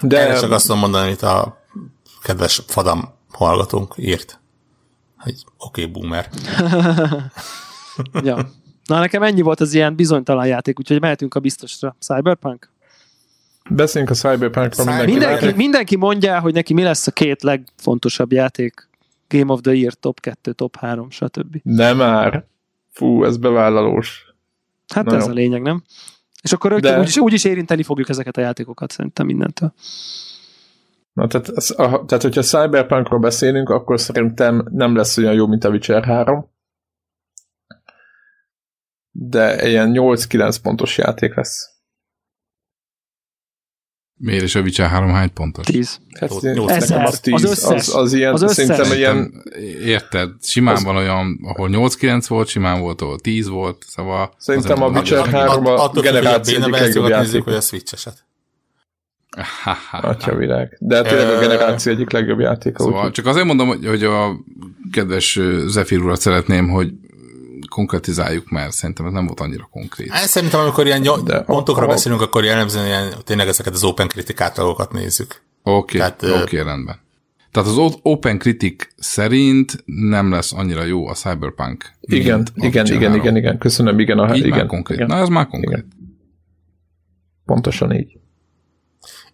De... 0.03 0.29
Én 0.29 0.41
csak 0.41 0.51
azt 0.51 0.67
tudom 0.67 0.81
mondani, 0.81 1.07
amit 1.07 1.23
a 1.23 1.63
kedves 2.23 2.63
Fadam 2.67 3.09
hallgatónk 3.31 3.95
írt, 3.97 4.41
hogy 5.19 5.35
oké, 5.59 5.81
okay, 5.81 5.93
boomer. 5.93 6.29
ja. 8.29 8.49
Na, 8.87 8.99
nekem 8.99 9.23
ennyi 9.23 9.41
volt 9.41 9.61
az 9.61 9.75
ilyen 9.75 9.97
bizonytalan 9.97 10.47
játék, 10.47 10.79
úgyhogy 10.79 11.01
mehetünk 11.01 11.35
a 11.35 11.41
biztosra. 11.41 11.97
Cyberpunk? 12.01 12.71
Beszéljünk 13.71 14.13
a 14.13 14.15
Cyberpunkról. 14.15 14.87
Mindenki, 14.87 15.11
mindenki, 15.11 15.53
mindenki 15.53 15.97
mondja, 15.97 16.41
hogy 16.41 16.53
neki 16.53 16.75
mi 16.75 16.83
lesz 16.83 17.07
a 17.07 17.11
két 17.11 17.43
legfontosabb 17.43 18.33
játék. 18.33 18.86
Game 19.29 19.53
of 19.53 19.61
the 19.61 19.73
Year, 19.73 19.93
top 19.95 20.21
2, 20.21 20.53
top 20.53 20.77
3, 20.77 21.11
stb. 21.11 21.61
Nem 21.63 21.97
már. 21.97 22.47
Fú, 22.93 23.25
ez 23.25 23.37
bevállalós. 23.37 24.35
Hát 24.95 25.05
Na 25.05 25.17
ez 25.17 25.25
jó. 25.25 25.31
a 25.31 25.35
lényeg, 25.35 25.63
nem? 25.63 25.83
És 26.43 26.53
akkor 26.53 26.81
De... 26.81 26.99
úgyis, 26.99 27.17
úgyis 27.17 27.45
érinteni 27.45 27.83
fogjuk 27.83 28.09
ezeket 28.09 28.37
a 28.37 28.41
játékokat 28.41 28.91
szerintem 28.91 29.27
mindentől. 29.27 29.73
Na, 31.13 31.27
tehát, 31.27 31.49
a, 31.49 32.05
tehát, 32.05 32.23
hogyha 32.23 32.43
Cyberpunkról 32.43 33.21
beszélünk, 33.21 33.69
akkor 33.69 34.01
szerintem 34.01 34.67
nem 34.71 34.97
lesz 34.97 35.19
olyan 35.19 35.35
jó, 35.35 35.47
mint 35.47 35.65
a 35.65 35.69
Witcher 35.69 36.05
3. 36.05 36.51
De 39.11 39.69
ilyen 39.69 39.91
8-9 39.95 40.57
pontos 40.63 40.99
játék 40.99 41.35
lesz. 41.35 41.76
Miért 44.19 44.43
is 44.43 44.55
a 44.55 44.61
Witcher 44.61 44.89
3 44.89 45.11
hány 45.11 45.33
pontos? 45.33 45.65
10. 45.65 45.99
Hát, 46.21 46.31
Ezer. 46.67 47.05
Az, 47.05 47.21
10. 47.21 47.35
Az, 47.35 47.45
összes. 47.45 47.75
az, 47.75 47.95
az 47.95 48.13
ilyen, 48.13 48.33
az 48.33 48.43
összes. 48.43 48.67
szerintem 48.67 48.99
ilyen... 48.99 49.43
Érted, 49.85 50.31
simán 50.43 50.75
az... 50.75 50.85
van 50.85 50.97
olyan, 50.97 51.41
ahol 51.43 51.69
8-9 51.73 52.25
volt, 52.29 52.49
simán 52.49 52.81
volt, 52.81 53.01
ahol 53.01 53.19
10 53.19 53.49
volt, 53.49 53.85
szóval... 53.89 54.35
Szerintem 54.39 54.83
a 54.83 54.89
Witcher 54.89 55.27
3 55.27 55.67
a 55.67 55.91
generáció 56.01 56.57
egyik 56.57 56.71
legjobb 56.71 57.09
játék. 57.09 57.43
hogy 57.43 57.55
a 57.55 57.61
Switch-eset. 57.61 58.25
Atya 59.91 60.35
világ. 60.35 60.77
De 60.81 61.03
tényleg 61.03 61.29
a 61.29 61.39
generáció 61.39 61.93
egyik 61.93 62.11
legjobb 62.11 62.41
játéka. 62.41 62.83
Szóval 62.83 63.07
úgy. 63.07 63.13
csak 63.13 63.27
azért 63.27 63.47
mondom, 63.47 63.67
hogy, 63.69 63.87
hogy 63.87 64.05
a 64.05 64.37
kedves 64.93 65.41
Zephyr 65.67 66.01
urat 66.01 66.21
szeretném, 66.21 66.69
hogy 66.69 66.93
konkretizáljuk, 67.69 68.51
mert 68.51 68.73
szerintem 68.73 69.07
ez 69.07 69.13
nem 69.13 69.27
volt 69.27 69.41
annyira 69.41 69.69
konkrét. 69.71 70.11
Hát, 70.11 70.29
szerintem, 70.29 70.61
amikor 70.61 70.87
ilyen 70.87 71.25
De 71.25 71.41
pontokra 71.41 71.85
a, 71.85 71.89
beszélünk, 71.89 72.21
akkor 72.21 72.45
jellemzően 72.45 72.87
ilyen, 72.87 73.13
tényleg 73.25 73.49
ezeket 73.49 73.75
az 73.75 73.85
open 73.85 74.09
kritikátalokat 74.09 74.93
nézzük. 74.93 75.43
Oké, 75.63 75.99
okay, 75.99 76.31
oké, 76.31 76.43
okay, 76.43 76.63
rendben. 76.63 77.05
Tehát 77.57 77.71
az 77.71 77.99
Open 78.03 78.39
Critic 78.39 78.89
szerint 78.97 79.83
nem 79.85 80.31
lesz 80.31 80.53
annyira 80.53 80.85
jó 80.85 81.07
a 81.07 81.13
Cyberpunk. 81.13 81.91
Igen, 82.01 82.47
igen, 82.55 82.87
igen, 82.87 83.15
igen, 83.15 83.37
igen, 83.37 83.59
köszönöm, 83.59 83.99
igen. 83.99 84.19
A, 84.19 84.35
így 84.35 84.45
igen, 84.45 84.59
már 84.59 84.67
konkrét. 84.67 84.97
Igen. 84.99 85.09
Na, 85.09 85.17
ez 85.17 85.29
már 85.29 85.47
konkrét. 85.47 85.73
Igen. 85.73 85.93
Pontosan 87.45 87.93
így. 87.93 88.19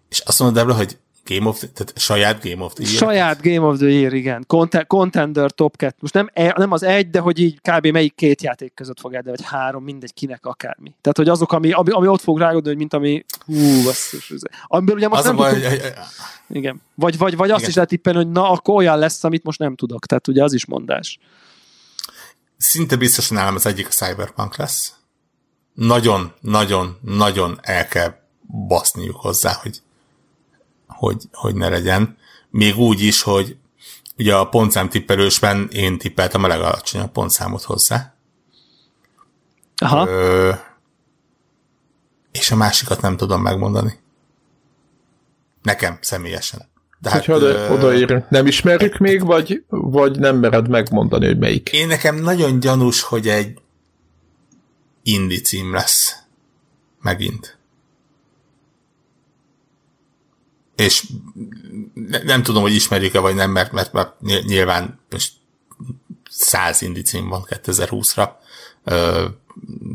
És 0.09 0.19
azt 0.19 0.39
mondod, 0.39 0.57
Debla, 0.57 0.75
hogy 0.75 0.97
Game 1.25 1.47
of, 1.47 1.59
tehát 1.59 1.93
saját 1.95 2.43
Game 2.43 2.63
of 2.63 2.73
the 2.73 2.83
Year? 2.83 2.97
Saját 2.97 3.41
Game 3.41 3.67
of 3.67 3.77
the 3.77 3.87
Year, 3.87 4.13
igen. 4.13 4.43
Cont- 4.47 4.87
contender 4.87 5.51
top 5.51 5.77
2. 5.77 5.95
Most 5.99 6.13
nem, 6.13 6.29
e, 6.33 6.53
nem 6.57 6.71
az 6.71 6.83
egy, 6.83 7.09
de 7.09 7.19
hogy 7.19 7.39
így 7.39 7.59
kb. 7.61 7.87
melyik 7.87 8.15
két 8.15 8.41
játék 8.41 8.73
között 8.73 8.99
fog 8.99 9.11
de 9.11 9.29
vagy 9.29 9.43
három, 9.43 9.83
mindegy, 9.83 10.13
kinek 10.13 10.45
akármi. 10.45 10.93
Tehát, 11.01 11.17
hogy 11.17 11.29
azok, 11.29 11.51
ami, 11.51 11.71
ami, 11.71 11.91
ami 11.91 12.07
ott 12.07 12.21
fog 12.21 12.39
rágódni, 12.39 12.67
hogy 12.67 12.77
mint 12.77 12.93
ami, 12.93 13.25
hú, 13.45 13.83
basszus, 13.83 14.33
amiből 14.67 14.95
ugye 14.95 15.07
most 15.07 15.19
az 15.19 15.27
nem 15.27 15.35
baj, 15.35 15.53
tudunk, 15.53 15.69
hogy, 15.69 15.93
igen. 16.47 16.81
Vagy, 16.95 17.17
vagy, 17.17 17.35
vagy 17.35 17.49
azt 17.49 17.57
igen. 17.57 17.69
is 17.69 17.75
lehet 17.75 17.89
tippelni, 17.89 18.19
hogy 18.19 18.31
na, 18.31 18.49
akkor 18.49 18.75
olyan 18.75 18.97
lesz, 18.97 19.23
amit 19.23 19.43
most 19.43 19.59
nem 19.59 19.75
tudok. 19.75 20.05
Tehát 20.05 20.27
ugye 20.27 20.43
az 20.43 20.53
is 20.53 20.65
mondás. 20.65 21.19
Szinte 22.57 22.95
biztosan 22.95 23.37
nálam 23.37 23.55
az 23.55 23.65
egyik 23.65 23.87
a 23.87 23.89
Cyberpunk 23.89 24.57
lesz. 24.57 24.93
Nagyon, 25.73 26.33
nagyon, 26.41 26.97
nagyon 27.01 27.59
el 27.61 27.87
kell 27.87 28.15
baszniuk 28.67 29.15
hozzá, 29.15 29.53
hogy 29.61 29.81
hogy, 31.03 31.23
hogy 31.31 31.55
ne 31.55 31.69
legyen. 31.69 32.17
Még 32.49 32.77
úgy 32.77 33.01
is, 33.01 33.21
hogy 33.21 33.57
ugye 34.17 34.35
a 34.35 34.49
pontszám 34.49 34.89
tippelősben 34.89 35.67
én 35.71 35.97
tippeltem 35.97 36.43
a 36.43 36.47
legalacsonyabb 36.47 37.11
pontszámot 37.11 37.63
hozzá. 37.63 38.13
Aha. 39.75 40.07
Ö, 40.07 40.51
és 42.31 42.51
a 42.51 42.55
másikat 42.55 43.01
nem 43.01 43.17
tudom 43.17 43.41
megmondani. 43.41 43.99
Nekem 45.61 45.97
személyesen. 46.01 46.61
De 46.99 47.09
hát, 47.09 47.25
Hogyha 47.25 47.45
ö, 47.45 47.69
odaírunk, 47.69 48.29
nem 48.29 48.47
ismerjük 48.47 48.97
még, 48.97 49.25
vagy, 49.25 49.63
vagy 49.69 50.19
nem 50.19 50.37
mered 50.37 50.69
megmondani, 50.69 51.25
hogy 51.25 51.37
melyik? 51.37 51.69
Én 51.71 51.87
nekem 51.87 52.15
nagyon 52.15 52.59
gyanús, 52.59 53.01
hogy 53.01 53.27
egy 53.27 53.59
indi 55.03 55.41
cím 55.41 55.73
lesz. 55.73 56.17
Megint. 57.01 57.57
És 60.83 61.03
ne, 61.93 62.23
nem 62.23 62.43
tudom, 62.43 62.61
hogy 62.61 62.75
ismerjük-e 62.75 63.19
vagy 63.19 63.35
nem, 63.35 63.51
mert, 63.51 63.71
mert, 63.71 63.93
mert 63.93 64.21
nyilván 64.21 64.99
most 65.09 65.33
100 66.29 66.81
indi 66.81 67.01
cím 67.01 67.29
van 67.29 67.45
2020-ra, 67.49 68.29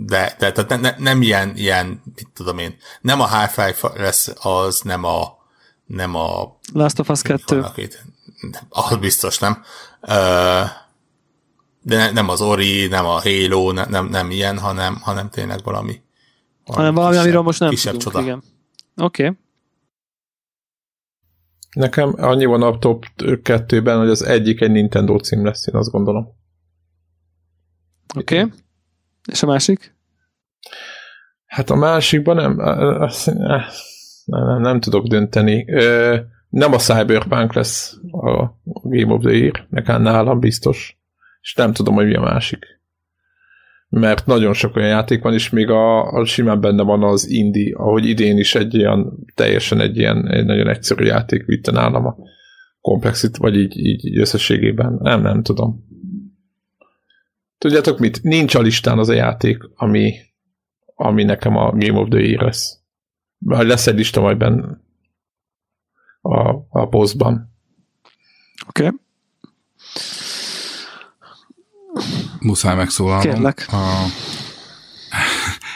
de, 0.06 0.36
de 0.38 0.50
de 0.50 0.76
ne, 0.76 0.94
nem 0.98 1.22
ilyen, 1.22 1.56
ilyen, 1.56 2.02
mit 2.14 2.28
tudom 2.34 2.58
én, 2.58 2.76
nem 3.00 3.20
a 3.20 3.26
Half-Life 3.26 3.92
lesz 3.96 4.32
az, 4.40 4.80
nem 4.80 5.04
a 5.04 5.36
nem 5.86 6.14
a 6.14 6.58
Last 6.72 6.98
of 6.98 7.08
Us 7.08 7.22
2. 7.22 7.64
Az 8.68 8.96
biztos 8.96 9.38
nem. 9.38 9.64
De 11.82 12.10
nem 12.10 12.28
az 12.28 12.40
Ori, 12.40 12.86
nem 12.86 13.06
a 13.06 13.20
Halo, 13.20 13.72
nem, 13.72 13.90
nem, 13.90 14.06
nem 14.06 14.30
ilyen, 14.30 14.58
hanem, 14.58 15.00
hanem 15.00 15.30
tényleg 15.30 15.60
valami. 15.64 16.02
valami 16.64 16.82
hanem 16.82 16.94
valami, 16.94 17.10
kisebb, 17.10 17.24
amiről 17.24 17.42
most 17.42 17.60
nem 17.60 17.74
tudunk, 17.74 18.02
csoda. 18.02 18.20
igen. 18.20 18.42
Oké. 18.96 19.24
Okay. 19.24 19.36
Nekem 21.78 22.14
annyi 22.16 22.44
van 22.44 22.62
a 22.62 22.78
top 22.78 23.04
2-ben, 23.16 23.98
hogy 23.98 24.08
az 24.08 24.22
egyik 24.22 24.60
egy 24.60 24.70
Nintendo 24.70 25.18
cím 25.18 25.44
lesz, 25.44 25.66
én 25.66 25.74
azt 25.74 25.90
gondolom. 25.90 26.34
Oké. 28.16 28.40
Okay. 28.40 28.52
És 29.30 29.42
a 29.42 29.46
másik? 29.46 29.94
Hát 31.46 31.70
a 31.70 31.74
másikban 31.74 32.36
nem, 32.36 32.56
nem, 33.24 33.62
nem, 34.24 34.60
nem 34.60 34.80
tudok 34.80 35.06
dönteni. 35.06 35.64
Nem 36.48 36.72
a 36.72 36.78
Cyberpunk 36.78 37.52
lesz 37.52 37.96
a 38.10 38.60
Game 38.64 39.12
of 39.12 39.22
the 39.22 39.32
Year, 39.32 39.66
nekem 39.70 40.02
nálam 40.02 40.40
biztos. 40.40 40.98
És 41.40 41.54
nem 41.54 41.72
tudom, 41.72 41.94
hogy 41.94 42.06
mi 42.06 42.16
a 42.16 42.20
másik 42.20 42.77
mert 43.88 44.26
nagyon 44.26 44.52
sok 44.52 44.76
olyan 44.76 44.88
játék 44.88 45.22
van, 45.22 45.32
és 45.32 45.50
még 45.50 45.70
a, 45.70 46.12
a 46.12 46.24
simán 46.24 46.60
benne 46.60 46.82
van 46.82 47.02
az 47.02 47.28
indie, 47.28 47.76
ahogy 47.76 48.06
idén 48.06 48.38
is 48.38 48.54
egy 48.54 48.74
ilyen, 48.74 49.12
teljesen 49.34 49.80
egy 49.80 49.96
ilyen 49.96 50.28
egy 50.28 50.44
nagyon 50.44 50.68
egyszerű 50.68 51.04
játék 51.04 51.44
vitte 51.44 51.70
nálam 51.70 52.06
a 52.06 52.16
komplexit, 52.80 53.36
vagy 53.36 53.56
így, 53.56 53.76
így 53.78 54.18
összességében. 54.18 54.98
Nem, 55.00 55.22
nem 55.22 55.42
tudom. 55.42 55.86
Tudjátok 57.58 57.98
mit? 57.98 58.22
Nincs 58.22 58.54
a 58.54 58.60
listán 58.60 58.98
az 58.98 59.08
a 59.08 59.12
játék, 59.12 59.58
ami, 59.74 60.14
ami 60.94 61.24
nekem 61.24 61.56
a 61.56 61.70
Game 61.70 61.98
of 61.98 62.08
the 62.08 62.20
Year 62.20 62.42
lesz. 62.42 62.80
Majd 63.38 63.66
lesz 63.66 63.86
egy 63.86 63.96
lista 63.96 64.20
majd 64.20 64.36
benne 64.36 64.80
a, 66.20 66.48
a 66.68 66.88
posztban. 66.88 67.52
Oké. 68.68 68.86
Okay. 68.86 68.98
Muszáj 72.40 72.76
megszólalnom. 72.76 73.32
Kérlek. 73.32 73.66
A, 73.70 74.04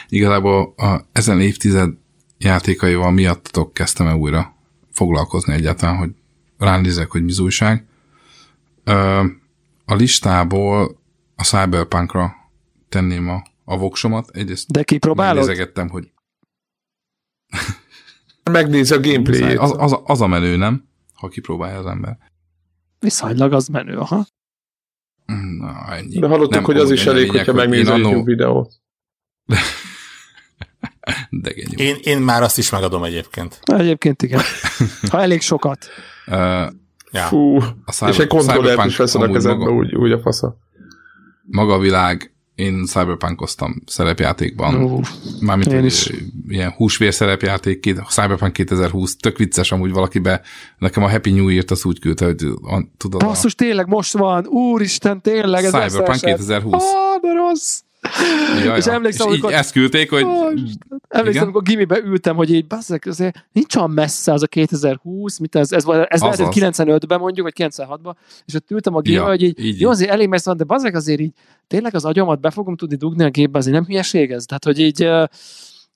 igazából 0.07 0.73
a, 0.77 0.99
ezen 1.11 1.41
évtized 1.41 1.89
játékaival 2.37 3.11
miattatok 3.11 3.73
kezdtem 3.73 4.07
el 4.07 4.15
újra 4.15 4.55
foglalkozni 4.91 5.53
egyáltalán, 5.53 5.97
hogy 5.97 6.09
ránézek, 6.57 7.11
hogy 7.11 7.23
mi 7.23 7.33
újság. 7.39 7.85
A 9.85 9.93
listából 9.95 11.01
a 11.35 11.43
Cyberpunkra 11.43 12.33
tenném 12.89 13.29
a, 13.29 13.43
a 13.65 13.77
voksomat. 13.77 14.29
Egyrészt 14.29 14.71
De 14.71 14.83
kipróbálod? 14.83 15.69
Hogy 15.89 16.11
Megnéz 18.51 18.91
a 18.91 18.99
gameplay 18.99 19.55
az, 19.55 19.73
az, 19.77 19.99
az, 20.03 20.21
a 20.21 20.27
menő, 20.27 20.55
nem? 20.55 20.87
Ha 21.13 21.27
kipróbálja 21.27 21.77
az 21.77 21.85
ember. 21.85 22.17
Viszonylag 22.99 23.53
az 23.53 23.67
menő, 23.67 23.97
aha. 23.97 24.25
Na, 25.59 25.93
ennyi. 25.93 26.19
De 26.19 26.27
hallottuk, 26.27 26.53
nem, 26.53 26.63
hogy 26.63 26.77
az 26.77 26.91
is 26.91 27.05
elég, 27.05 27.31
hogyha 27.31 27.53
megnézel 27.53 27.93
annó... 27.93 28.09
YouTube 28.09 28.31
videót. 28.31 28.71
De 31.29 31.49
én, 31.75 31.95
én 32.01 32.19
már 32.19 32.41
azt 32.41 32.57
is 32.57 32.69
megadom 32.69 33.03
egyébként. 33.03 33.59
Egyébként 33.63 34.21
igen. 34.21 34.41
Ha 35.09 35.21
elég 35.21 35.41
sokat. 35.41 35.87
Uh, 36.27 36.35
ja. 37.11 37.21
Fú, 37.27 37.57
a 37.85 37.91
cyber, 37.91 38.13
és 38.13 38.19
egy 38.19 38.27
kontrollert 38.27 38.85
is 38.85 38.97
veszed 38.97 39.21
a 39.21 39.31
kezedbe, 39.31 39.69
úgy, 39.69 39.95
úgy 39.95 40.11
a 40.11 40.19
fasza. 40.19 40.57
Maga 41.41 41.73
a 41.73 41.79
világ, 41.79 42.32
én 42.55 42.85
cyberpunkoztam 42.85 43.81
szerepjátékban. 43.85 44.83
Uh, 44.83 45.05
Mármint 45.39 45.71
én 45.71 45.85
is. 45.85 46.09
ilyen 46.47 46.71
húsvér 46.71 47.13
szerepjáték, 47.13 47.95
Cyberpunk 48.07 48.53
2020, 48.53 49.15
tök 49.15 49.37
vicces 49.37 49.71
amúgy 49.71 49.91
valakibe, 49.91 50.41
nekem 50.77 51.03
a 51.03 51.09
Happy 51.09 51.31
New 51.31 51.47
Year-t 51.47 51.71
az 51.71 51.85
úgy 51.85 51.99
küldte, 51.99 52.25
hogy 52.25 52.35
tudod. 52.97 53.23
Basszus, 53.23 53.53
a... 53.53 53.55
tényleg 53.55 53.87
most 53.87 54.13
van, 54.17 54.45
úristen, 54.45 55.21
tényleg. 55.21 55.63
Ez 55.63 55.71
Cyberpunk 55.71 56.19
2020. 56.19 56.83
Ah, 56.83 57.21
de 57.21 57.33
rossz. 57.33 57.79
Jaj, 58.63 58.77
és 58.77 58.85
emlékszem, 58.85 59.29
és 59.29 59.37
így 59.37 59.43
ezt 59.43 59.71
küldték, 59.71 60.09
hogy... 60.09 60.23
Oh, 60.23 60.53
emlékszem, 61.09 61.43
amikor 61.43 61.61
gimibe 61.61 61.99
ültem, 61.99 62.35
hogy 62.35 62.53
így, 62.53 62.67
bazzek, 62.67 63.05
azért 63.05 63.45
nincs 63.51 63.75
olyan 63.75 63.89
messze 63.89 64.33
az 64.33 64.43
a 64.43 64.47
2020, 64.47 65.37
mit 65.37 65.55
ez, 65.55 65.71
ez, 65.71 65.85
ez, 65.87 66.05
ez 66.07 66.21
lehet, 66.21 66.39
95-ben 66.39 67.19
mondjuk, 67.19 67.51
vagy 67.55 67.71
96-ban, 67.71 68.13
és 68.45 68.53
ott 68.53 68.71
ültem 68.71 68.95
a 68.95 69.01
gimibe, 69.01 69.21
ja, 69.21 69.27
hogy 69.27 69.41
így, 69.41 69.59
így, 69.59 69.79
jó, 69.79 69.89
azért 69.89 70.11
elég 70.11 70.27
messze 70.27 70.49
van, 70.49 70.57
de 70.57 70.63
bazzek 70.63 70.95
azért 70.95 71.19
így, 71.19 71.33
tényleg 71.67 71.95
az 71.95 72.05
agyamat 72.05 72.39
be 72.39 72.49
fogom 72.49 72.75
tudni 72.75 72.95
dugni 72.95 73.23
a 73.23 73.29
gépbe, 73.29 73.57
azért 73.57 73.75
nem 73.75 73.85
hülyeség 73.85 74.31
ez. 74.31 74.45
Tehát, 74.45 74.63
hogy 74.63 74.79
így, 74.79 75.09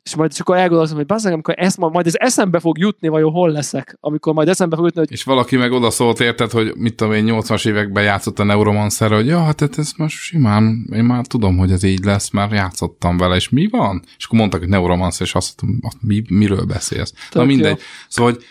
és 0.07 0.15
majd 0.15 0.33
csak 0.33 0.47
akkor 0.47 0.55
elgondolkozom, 0.55 0.97
hogy 0.97 1.05
bazzeg, 1.05 1.33
amikor 1.33 1.53
ezt, 1.57 1.77
majd 1.77 2.07
ez 2.07 2.13
eszembe 2.15 2.59
fog 2.59 2.77
jutni, 2.77 3.07
vajon 3.07 3.31
hol 3.31 3.51
leszek, 3.51 3.97
amikor 3.99 4.33
majd 4.33 4.47
eszembe 4.47 4.75
fog 4.75 4.85
jutni, 4.85 4.99
hogy... 4.99 5.11
És 5.11 5.23
valaki 5.23 5.55
meg 5.55 5.71
oda 5.71 5.89
szólt, 5.89 6.19
érted, 6.19 6.51
hogy 6.51 6.73
mit 6.75 6.95
tudom 6.95 7.13
én, 7.13 7.25
80-as 7.27 7.67
években 7.67 8.03
játszott 8.03 8.39
a 8.39 8.43
Neuromancer, 8.43 9.11
hogy 9.11 9.25
ja, 9.25 9.43
hát 9.43 9.61
ez 9.77 9.91
most 9.97 10.17
simán, 10.17 10.87
én 10.93 11.03
már 11.03 11.25
tudom, 11.25 11.57
hogy 11.57 11.71
ez 11.71 11.83
így 11.83 12.03
lesz, 12.03 12.29
már 12.29 12.51
játszottam 12.51 13.17
vele, 13.17 13.35
és 13.35 13.49
mi 13.49 13.67
van? 13.67 14.01
És 14.17 14.25
akkor 14.25 14.39
mondtak, 14.39 14.59
hogy 14.59 14.69
Neuromancer, 14.69 15.27
és 15.27 15.35
azt 15.35 15.61
mondtam, 15.61 15.91
mi, 16.01 16.23
miről 16.29 16.65
beszélsz? 16.65 17.11
Tök 17.11 17.41
Na 17.41 17.47
mindegy. 17.47 17.77
Jó. 17.77 17.83
Szóval, 18.07 18.31
hogy 18.31 18.43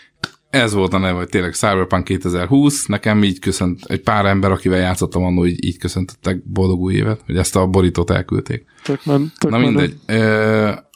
ez 0.49 0.73
volt 0.73 0.93
a 0.93 0.97
neve, 0.97 1.17
hogy 1.17 1.29
tényleg 1.29 1.53
Cyberpunk 1.53 2.03
2020, 2.03 2.85
nekem 2.85 3.23
így 3.23 3.39
köszönt, 3.39 3.79
egy 3.85 4.01
pár 4.01 4.25
ember, 4.25 4.51
akivel 4.51 4.79
játszottam 4.79 5.23
annól, 5.23 5.47
így, 5.47 5.65
így 5.65 5.77
köszöntöttek 5.77 6.43
boldog 6.43 6.79
új 6.79 6.93
évet, 6.93 7.21
hogy 7.25 7.37
ezt 7.37 7.55
a 7.55 7.67
borítót 7.67 8.09
elküldték. 8.09 8.65
Tök 8.83 9.05
nem, 9.05 9.31
tök 9.37 9.51
Na 9.51 9.57
mindegy. 9.57 9.95
E- 10.05 10.86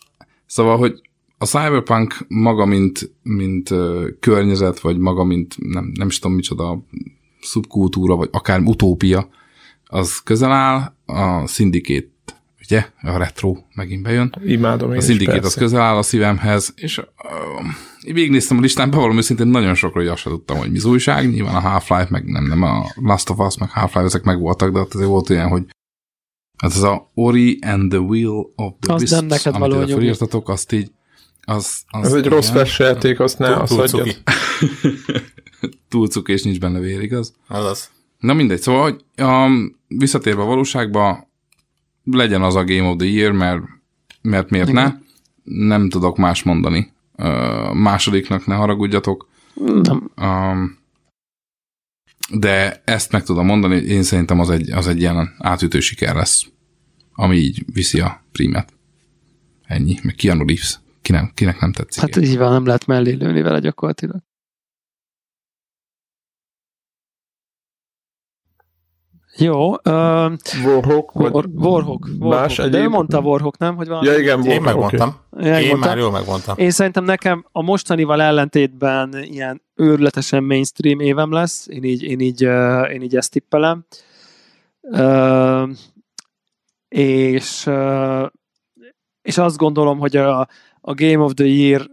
Szóval, 0.51 0.77
hogy 0.77 1.01
a 1.37 1.45
cyberpunk 1.45 2.25
maga, 2.27 2.65
mint, 2.65 3.11
mint 3.23 3.69
uh, 3.69 4.05
környezet, 4.19 4.79
vagy 4.79 4.97
maga, 4.97 5.23
mint 5.23 5.55
nem, 5.57 5.91
nem 5.93 6.07
is 6.07 6.19
tudom 6.19 6.35
micsoda, 6.35 6.83
szubkultúra, 7.41 8.15
vagy 8.15 8.29
akár 8.31 8.61
utópia, 8.61 9.29
az 9.85 10.19
közel 10.19 10.51
áll, 10.51 10.93
a 11.05 11.47
szindikét, 11.47 12.11
ugye, 12.63 12.85
a 13.01 13.17
retro 13.17 13.57
megint 13.75 14.03
bejön. 14.03 14.35
Imádom 14.45 14.91
én 14.91 14.97
A 14.97 15.01
szindikét 15.01 15.45
az 15.45 15.53
közel 15.53 15.81
áll 15.81 15.95
a 15.95 16.01
szívemhez, 16.01 16.73
és 16.75 16.97
uh, 16.97 17.05
végignéztem 18.13 18.57
a 18.57 18.61
listán, 18.61 18.89
bevallom 18.89 19.17
őszintén 19.17 19.47
nagyon 19.47 19.75
sokra, 19.75 19.99
hogy 19.99 20.09
azt 20.09 20.21
sem 20.21 20.31
tudtam, 20.31 20.57
hogy 20.57 20.71
mi 20.71 20.79
újság, 20.83 21.29
nyilván 21.29 21.55
a 21.55 21.59
Half-Life, 21.59 22.07
meg 22.09 22.25
nem, 22.25 22.43
nem 22.43 22.61
a 22.61 22.85
Last 22.95 23.29
of 23.29 23.39
Us, 23.39 23.57
meg 23.57 23.69
Half-Life, 23.69 24.05
ezek 24.05 24.23
meg 24.23 24.39
voltak, 24.39 24.71
de 24.71 24.79
ott 24.79 24.93
azért 24.93 25.09
volt 25.09 25.29
olyan, 25.29 25.47
hogy 25.47 25.63
Hát 26.61 26.71
ez 26.71 26.81
a 26.81 27.09
Ori 27.13 27.59
and 27.61 27.89
the 27.89 27.99
Wheel 27.99 28.51
of 28.55 28.73
the 28.79 28.93
Wisps, 28.93 29.11
nem 29.11 29.25
neked 29.25 29.55
amit 29.55 29.73
ide 29.73 29.87
felírtatok, 29.87 30.49
azt 30.49 30.71
így 30.71 30.91
az, 31.41 31.81
az 31.87 32.05
Ez 32.05 32.13
egy 32.13 32.25
rossz 32.25 32.49
flash 32.49 32.79
játék, 32.79 33.19
azt 33.19 33.39
ne, 33.39 33.55
azt 33.55 33.71
adjad. 33.71 34.17
Túl 35.89 36.07
cuk 36.07 36.29
és 36.35 36.43
nincs 36.43 36.59
benne 36.59 36.79
vér, 36.79 37.01
igaz? 37.01 37.33
Azaz. 37.47 37.89
Na 38.19 38.33
mindegy, 38.33 38.61
szóval, 38.61 38.81
hogy 38.81 39.25
um, 39.25 39.79
visszatérve 39.87 40.41
a 40.41 40.45
valóságba, 40.45 41.27
legyen 42.03 42.41
az 42.41 42.55
a 42.55 42.63
Game 42.63 42.89
of 42.89 42.97
the 42.97 43.07
Year, 43.07 43.31
mert, 43.31 43.61
mert 44.21 44.49
miért 44.49 44.69
Igen. 44.69 44.83
ne? 44.83 44.93
Nem 45.67 45.89
tudok 45.89 46.17
más 46.17 46.43
mondani. 46.43 46.93
Uh, 47.17 47.73
másodiknak 47.73 48.45
ne 48.45 48.55
haragudjatok. 48.55 49.27
Nem. 49.83 50.11
Um, 50.21 50.77
de 52.33 52.81
ezt 52.85 53.11
meg 53.11 53.23
tudom 53.23 53.45
mondani, 53.45 53.75
én 53.75 54.03
szerintem 54.03 54.39
az 54.39 54.49
egy, 54.49 54.71
az 54.71 54.87
egy 54.87 54.99
ilyen 54.99 55.35
átütő 55.37 55.79
siker 55.79 56.15
lesz, 56.15 56.45
ami 57.13 57.35
így 57.35 57.63
viszi 57.73 57.99
a 57.99 58.23
prímet. 58.31 58.73
Ennyi, 59.63 59.99
meg 60.03 60.15
Keanu 60.15 60.45
Reeves. 60.45 60.79
Kinek, 61.01 61.33
kinek 61.33 61.59
nem 61.59 61.71
tetszik. 61.71 62.01
Hát 62.01 62.15
így 62.15 62.37
van, 62.37 62.51
nem 62.51 62.65
lehet 62.65 62.85
mellé 62.85 63.11
lőni 63.11 63.41
vele 63.41 63.59
gyakorlatilag. 63.59 64.21
Jó. 69.37 69.71
Uh, 69.71 69.77
Warhawk, 70.65 71.15
War, 71.15 71.45
Warhawk, 71.53 72.09
Warhawk. 72.19 72.55
De 72.55 72.63
egyéb... 72.63 72.73
ő 72.73 72.89
mondta 72.89 73.19
Warhawk, 73.19 73.57
nem? 73.57 73.75
Hogy 73.75 73.87
van? 73.87 74.05
Ja, 74.05 74.17
igen, 74.17 74.39
Warhawk. 74.39 74.55
Én 74.55 74.61
megmondtam. 74.61 75.15
Okay. 75.29 75.63
Én, 75.63 75.69
én 75.69 75.77
már 75.77 75.97
jól 75.97 76.11
megmondtam. 76.11 76.57
Én 76.57 76.71
szerintem 76.71 77.03
nekem 77.03 77.45
a 77.51 77.61
mostanival 77.61 78.21
ellentétben 78.21 79.23
ilyen 79.23 79.61
őrületesen 79.81 80.43
mainstream 80.43 80.99
évem 80.99 81.31
lesz. 81.31 81.67
Én 81.67 81.83
így, 81.83 82.03
én 82.03 82.19
így, 82.19 82.45
uh, 82.45 82.93
én 82.93 83.01
így 83.01 83.15
ezt 83.15 83.31
tippelem. 83.31 83.85
Uh, 84.81 85.69
és, 86.87 87.65
uh, 87.65 88.27
és 89.21 89.37
azt 89.37 89.57
gondolom, 89.57 89.99
hogy 89.99 90.15
a, 90.15 90.39
a 90.81 90.93
Game 90.93 91.23
of 91.23 91.33
the 91.33 91.45
Year 91.45 91.89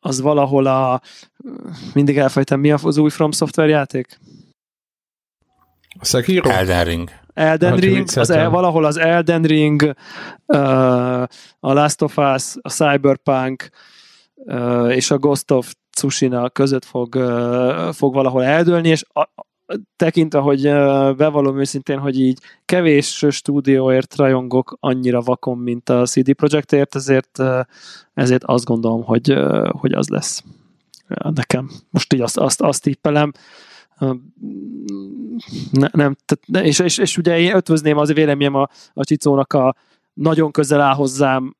az 0.00 0.20
valahol 0.20 0.66
a 0.66 1.00
mindig 1.94 2.18
elfejtem, 2.18 2.60
mi 2.60 2.70
az 2.70 2.96
új 2.96 3.10
From 3.10 3.32
Software 3.32 3.70
játék? 3.70 4.18
A 5.98 6.04
Sekiro? 6.04 6.50
Elden 6.50 6.84
Ring. 6.84 7.10
Elden 7.34 7.76
Ring, 7.76 8.08
az 8.14 8.30
el, 8.30 8.50
valahol 8.50 8.84
az 8.84 8.96
Elden 8.96 9.42
Ring, 9.42 9.94
uh, 10.46 11.22
a 11.60 11.72
Last 11.72 12.02
of 12.02 12.16
Us, 12.16 12.54
a 12.60 12.70
Cyberpunk 12.70 13.68
uh, 14.34 14.94
és 14.94 15.10
a 15.10 15.18
Ghost 15.18 15.50
of 15.50 15.74
Tsushima 15.96 16.50
között 16.50 16.84
fog, 16.84 17.14
fog 17.92 18.14
valahol 18.14 18.44
eldőlni, 18.44 18.88
és 18.88 19.04
a, 19.12 19.28
tekintve, 19.96 20.38
hogy 20.38 20.62
bevallom 21.16 21.58
őszintén, 21.58 21.98
hogy 21.98 22.20
így 22.20 22.38
kevés 22.64 23.24
stúdióért 23.30 24.16
rajongok 24.16 24.76
annyira 24.80 25.20
vakon, 25.20 25.58
mint 25.58 25.88
a 25.88 26.06
CD 26.06 26.32
Projektért, 26.32 26.94
ezért, 26.94 27.42
ezért 28.14 28.44
azt 28.44 28.64
gondolom, 28.64 29.02
hogy, 29.04 29.36
hogy 29.68 29.92
az 29.92 30.08
lesz 30.08 30.42
nekem. 31.34 31.70
Most 31.90 32.12
így 32.12 32.20
azt, 32.20 32.38
azt, 32.38 32.60
azt 32.60 32.82
tippelem. 32.82 33.32
Ne, 35.70 35.88
nem, 35.92 36.16
tehát, 36.24 36.66
és, 36.66 36.78
és, 36.78 36.98
és, 36.98 37.18
ugye 37.18 37.38
én 37.38 37.54
ötvözném 37.54 37.98
az 37.98 38.12
véleményem 38.12 38.54
a, 38.54 38.68
a 38.92 39.04
Csicónak 39.04 39.52
a 39.52 39.76
nagyon 40.12 40.50
közel 40.50 40.80
áll 40.80 40.94
hozzám 40.94 41.56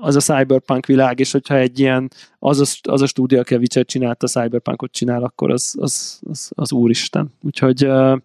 az 0.00 0.16
a 0.16 0.20
cyberpunk 0.20 0.86
világ, 0.86 1.20
és 1.20 1.32
hogyha 1.32 1.54
egy 1.56 1.78
ilyen, 1.78 2.10
az 2.38 2.60
a, 2.60 2.90
az 2.92 3.02
a 3.02 3.06
stúdió, 3.06 3.38
aki 3.38 3.54
a 3.54 3.58
Witcher 3.58 4.16
a 4.18 4.26
cyberpunkot 4.26 4.92
csinál, 4.92 5.22
akkor 5.22 5.50
az, 5.50 5.74
az, 5.78 6.20
az, 6.30 6.50
az 6.54 6.72
úristen. 6.72 7.32
Úgyhogy 7.40 7.86
uh, 7.86 8.18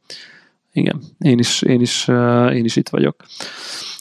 igen, 0.72 1.02
én 1.20 1.40
is, 1.40 1.62
én, 1.62 1.82
is, 1.82 2.08
uh, 2.08 2.56
én 2.56 2.66
is 2.66 2.76
itt 2.76 2.90
vagyok. 2.90 3.16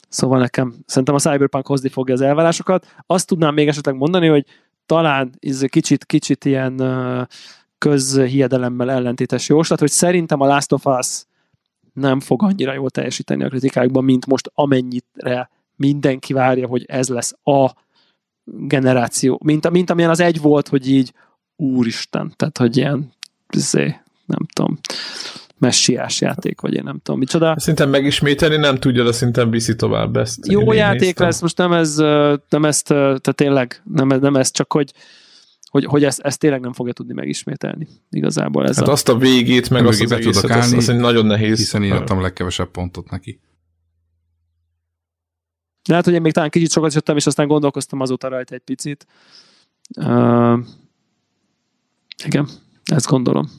Szóval 0.08 0.38
nekem 0.38 0.74
szerintem 0.86 1.14
a 1.14 1.18
Cyberpunk 1.18 1.66
hozni 1.66 1.88
fogja 1.88 2.14
az 2.14 2.20
elvárásokat. 2.20 2.86
Azt 3.06 3.26
tudnám 3.26 3.54
még 3.54 3.68
esetleg 3.68 3.94
mondani, 3.94 4.26
hogy 4.26 4.44
talán 4.86 5.30
ez 5.40 5.60
kicsit, 5.68 6.04
kicsit 6.04 6.44
ilyen 6.44 6.80
uh, 6.80 7.26
közhiedelemmel 7.78 8.90
ellentétes 8.90 9.48
jóslat, 9.48 9.78
hogy 9.78 9.90
szerintem 9.90 10.40
a 10.40 10.46
Last 10.46 10.72
of 10.72 10.86
Us 10.86 11.24
nem 11.92 12.20
fog 12.20 12.42
annyira 12.42 12.72
jól 12.72 12.90
teljesíteni 12.90 13.44
a 13.44 13.48
kritikákban, 13.48 14.04
mint 14.04 14.26
most 14.26 14.50
amennyire 14.54 15.50
mindenki 15.78 16.32
várja, 16.32 16.66
hogy 16.66 16.84
ez 16.86 17.08
lesz 17.08 17.34
a 17.44 17.70
generáció, 18.44 19.40
mint, 19.44 19.70
mint 19.70 19.90
amilyen 19.90 20.10
az 20.10 20.20
egy 20.20 20.40
volt, 20.40 20.68
hogy 20.68 20.90
így 20.90 21.12
úristen, 21.56 22.32
tehát 22.36 22.58
hogy 22.58 22.76
ilyen 22.76 23.12
zé, 23.56 23.96
nem 24.26 24.46
tudom, 24.52 24.78
messiás 25.58 26.20
játék, 26.20 26.60
vagy 26.60 26.74
én 26.74 26.84
nem 26.84 27.00
tudom 27.02 27.18
micsoda. 27.18 27.54
Szerintem 27.58 27.90
megismételni 27.90 28.56
nem 28.56 28.76
tudja, 28.76 29.04
de 29.04 29.12
szerintem 29.12 29.50
viszi 29.50 29.74
tovább 29.74 30.16
ezt. 30.16 30.46
Jó 30.46 30.72
játék 30.72 31.00
néztem. 31.00 31.26
lesz, 31.26 31.40
most 31.40 31.56
nem 31.56 31.72
ez, 31.72 31.96
nem 32.48 32.64
ezt, 32.64 32.86
tehát 32.86 33.34
tényleg 33.34 33.82
nem, 33.84 34.08
nem 34.08 34.36
ez, 34.36 34.50
csak 34.50 34.72
hogy 34.72 34.92
hogy, 35.70 35.84
hogy 35.84 36.04
ezt, 36.04 36.20
ezt 36.20 36.38
tényleg 36.38 36.60
nem 36.60 36.72
fogja 36.72 36.92
tudni 36.92 37.12
megismételni 37.12 37.88
igazából. 38.10 38.68
Ez 38.68 38.78
hát 38.78 38.88
a... 38.88 38.92
azt 38.92 39.08
a 39.08 39.16
végét, 39.16 39.70
meg 39.70 39.86
azt 39.86 40.02
az 40.02 40.12
egészet, 40.12 40.50
állni, 40.50 40.76
azt, 40.76 40.92
nagyon 40.92 41.26
nehéz. 41.26 41.58
Hiszen 41.58 41.82
én 41.82 41.92
adtam 41.92 42.18
a 42.18 42.20
legkevesebb 42.20 42.70
pontot 42.70 43.10
neki. 43.10 43.40
De 45.88 45.94
hát, 45.94 46.04
hogy 46.04 46.14
én 46.14 46.20
még 46.20 46.32
talán 46.32 46.50
kicsit 46.50 46.70
sokat 46.70 46.94
jöttem, 46.94 47.16
és 47.16 47.26
aztán 47.26 47.46
gondolkoztam 47.46 48.00
azóta 48.00 48.28
rajta 48.28 48.54
egy 48.54 48.60
picit. 48.60 49.06
Uh, 49.96 50.58
igen, 52.24 52.48
ezt 52.84 53.06
gondolom. 53.06 53.50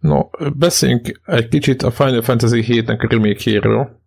No, 0.00 0.20
beszéljünk 0.54 1.20
egy 1.24 1.48
kicsit 1.48 1.82
a 1.82 1.90
Final 1.90 2.22
Fantasy 2.22 2.64
7-nek 2.68 3.00
a 3.00 3.06
remake-jéről. 3.10 4.00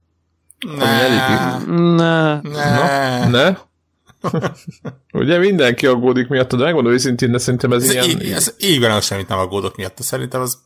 Ne. 0.77 1.57
Ne. 1.65 2.41
Ne. 2.41 3.27
Ne? 3.27 3.57
Ugye 5.21 5.37
mindenki 5.37 5.87
aggódik 5.87 6.27
miatt, 6.27 6.55
de 6.55 6.63
megmondom 6.63 6.93
őszintén, 6.93 7.31
de 7.31 7.37
szerintem 7.37 7.71
ez, 7.71 7.83
ez 7.83 7.91
ilyen... 7.91 8.05
Így, 8.05 8.31
ez 8.31 8.55
évben 8.59 9.01
semmit 9.01 9.27
nem 9.27 9.37
aggódok 9.37 9.75
miatt, 9.75 10.01
szerintem 10.01 10.41
az 10.41 10.57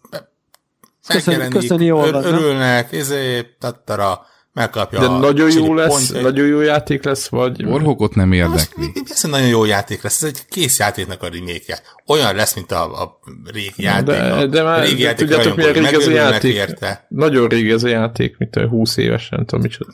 Köszönjük, 1.08 1.50
köszönjük, 1.50 1.88
jól 1.88 2.12
van, 2.12 2.24
örülnek, 2.24 2.92
izé, 2.92 3.56
tattara, 3.60 4.26
megkapja 4.56 5.00
De 5.00 5.08
nagyon 5.08 5.52
jó 5.52 5.74
lesz, 5.74 5.88
pontjai. 5.88 6.22
nagyon 6.22 6.48
jó 6.48 6.62
játék 6.62 7.04
lesz, 7.04 7.28
vagy... 7.28 7.66
Warhawkot 7.66 8.16
nem 8.16 8.32
érdekli. 8.32 8.92
Ez 9.10 9.24
nagyon 9.24 9.48
jó 9.48 9.66
játék 9.66 10.02
lesz, 10.02 10.22
ez 10.22 10.30
egy 10.30 10.46
kész 10.50 10.80
játéknak 10.80 11.24
a 11.24 11.28
remake 11.28 11.82
Olyan 12.08 12.36
lesz, 12.36 12.56
mint 12.56 12.72
a, 12.72 13.02
a 13.02 13.20
régi 13.54 13.84
játék. 13.84 14.06
De, 14.06 14.46
de 14.46 14.64
már, 14.64 14.84
régi 14.84 15.02
játék 15.02 15.28
tudjátok, 15.28 15.56
milyen 15.56 15.74
rég 15.74 15.94
ez 15.94 16.08
a 16.08 16.12
játék? 16.12 16.54
Érte. 16.54 17.06
Nagyon 17.10 17.48
régi 17.48 17.72
ez 17.72 17.84
a 17.84 17.88
játék, 17.88 18.38
mint 18.38 18.56
a 18.56 18.68
20 18.68 18.98
évesen, 18.98 19.38
nem 19.38 19.46
tudom 19.46 19.64
micsoda. 19.64 19.92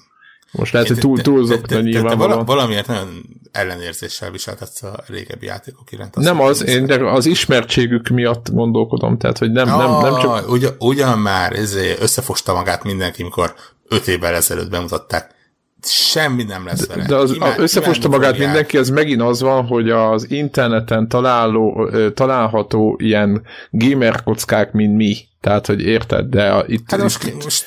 Most 0.51 0.73
lehet, 0.73 0.87
hogy 0.87 0.97
túl, 0.97 1.21
túlzok, 1.21 1.65
de, 1.65 1.81
nyilvánvalóan. 1.81 2.45
Valamiért 2.45 2.87
nagyon 2.87 3.23
ellenérzéssel 3.51 4.31
viseltetsz 4.31 4.83
a 4.83 5.03
régebbi 5.07 5.45
játékok 5.45 5.91
iránt. 5.91 6.15
Nem 6.15 6.41
az, 6.41 6.65
én 6.65 6.85
de 6.85 6.95
az 6.95 7.25
ismertségük 7.25 8.07
miatt 8.07 8.49
gondolkodom, 8.51 9.17
tehát, 9.17 9.37
hogy 9.37 9.51
nem, 9.51 9.67
nem, 9.67 9.97
nem 10.01 10.19
csak... 10.21 10.49
Ugyan, 10.51 10.75
ugyan 10.79 11.19
már 11.19 11.53
ezért 11.53 12.01
összefosta 12.01 12.53
magát 12.53 12.83
mindenki, 12.83 13.23
mikor 13.23 13.55
öt 13.91 14.07
évvel 14.07 14.35
ezelőtt 14.35 14.69
bemutatták. 14.69 15.39
Semmi 15.83 16.43
nem 16.43 16.65
lesz 16.65 16.87
vele. 16.87 17.05
De 17.05 17.15
az, 17.15 17.33
Imá, 17.33 17.53
összefosta 17.57 18.07
magát 18.09 18.29
fogják. 18.29 18.47
mindenki, 18.47 18.77
az 18.77 18.89
megint 18.89 19.21
az 19.21 19.41
van, 19.41 19.65
hogy 19.65 19.89
az 19.89 20.31
interneten 20.31 21.07
találó, 21.07 21.89
található 22.13 22.97
ilyen 23.01 23.43
gamer 23.71 24.23
kockák, 24.23 24.71
mint 24.71 24.95
mi. 24.95 25.17
Tehát, 25.41 25.65
hogy 25.65 25.81
érted, 25.81 26.29
de 26.29 26.49
a, 26.49 26.63
itt... 26.67 26.91
Hát 26.91 27.01
most, 27.01 27.33
most 27.43 27.65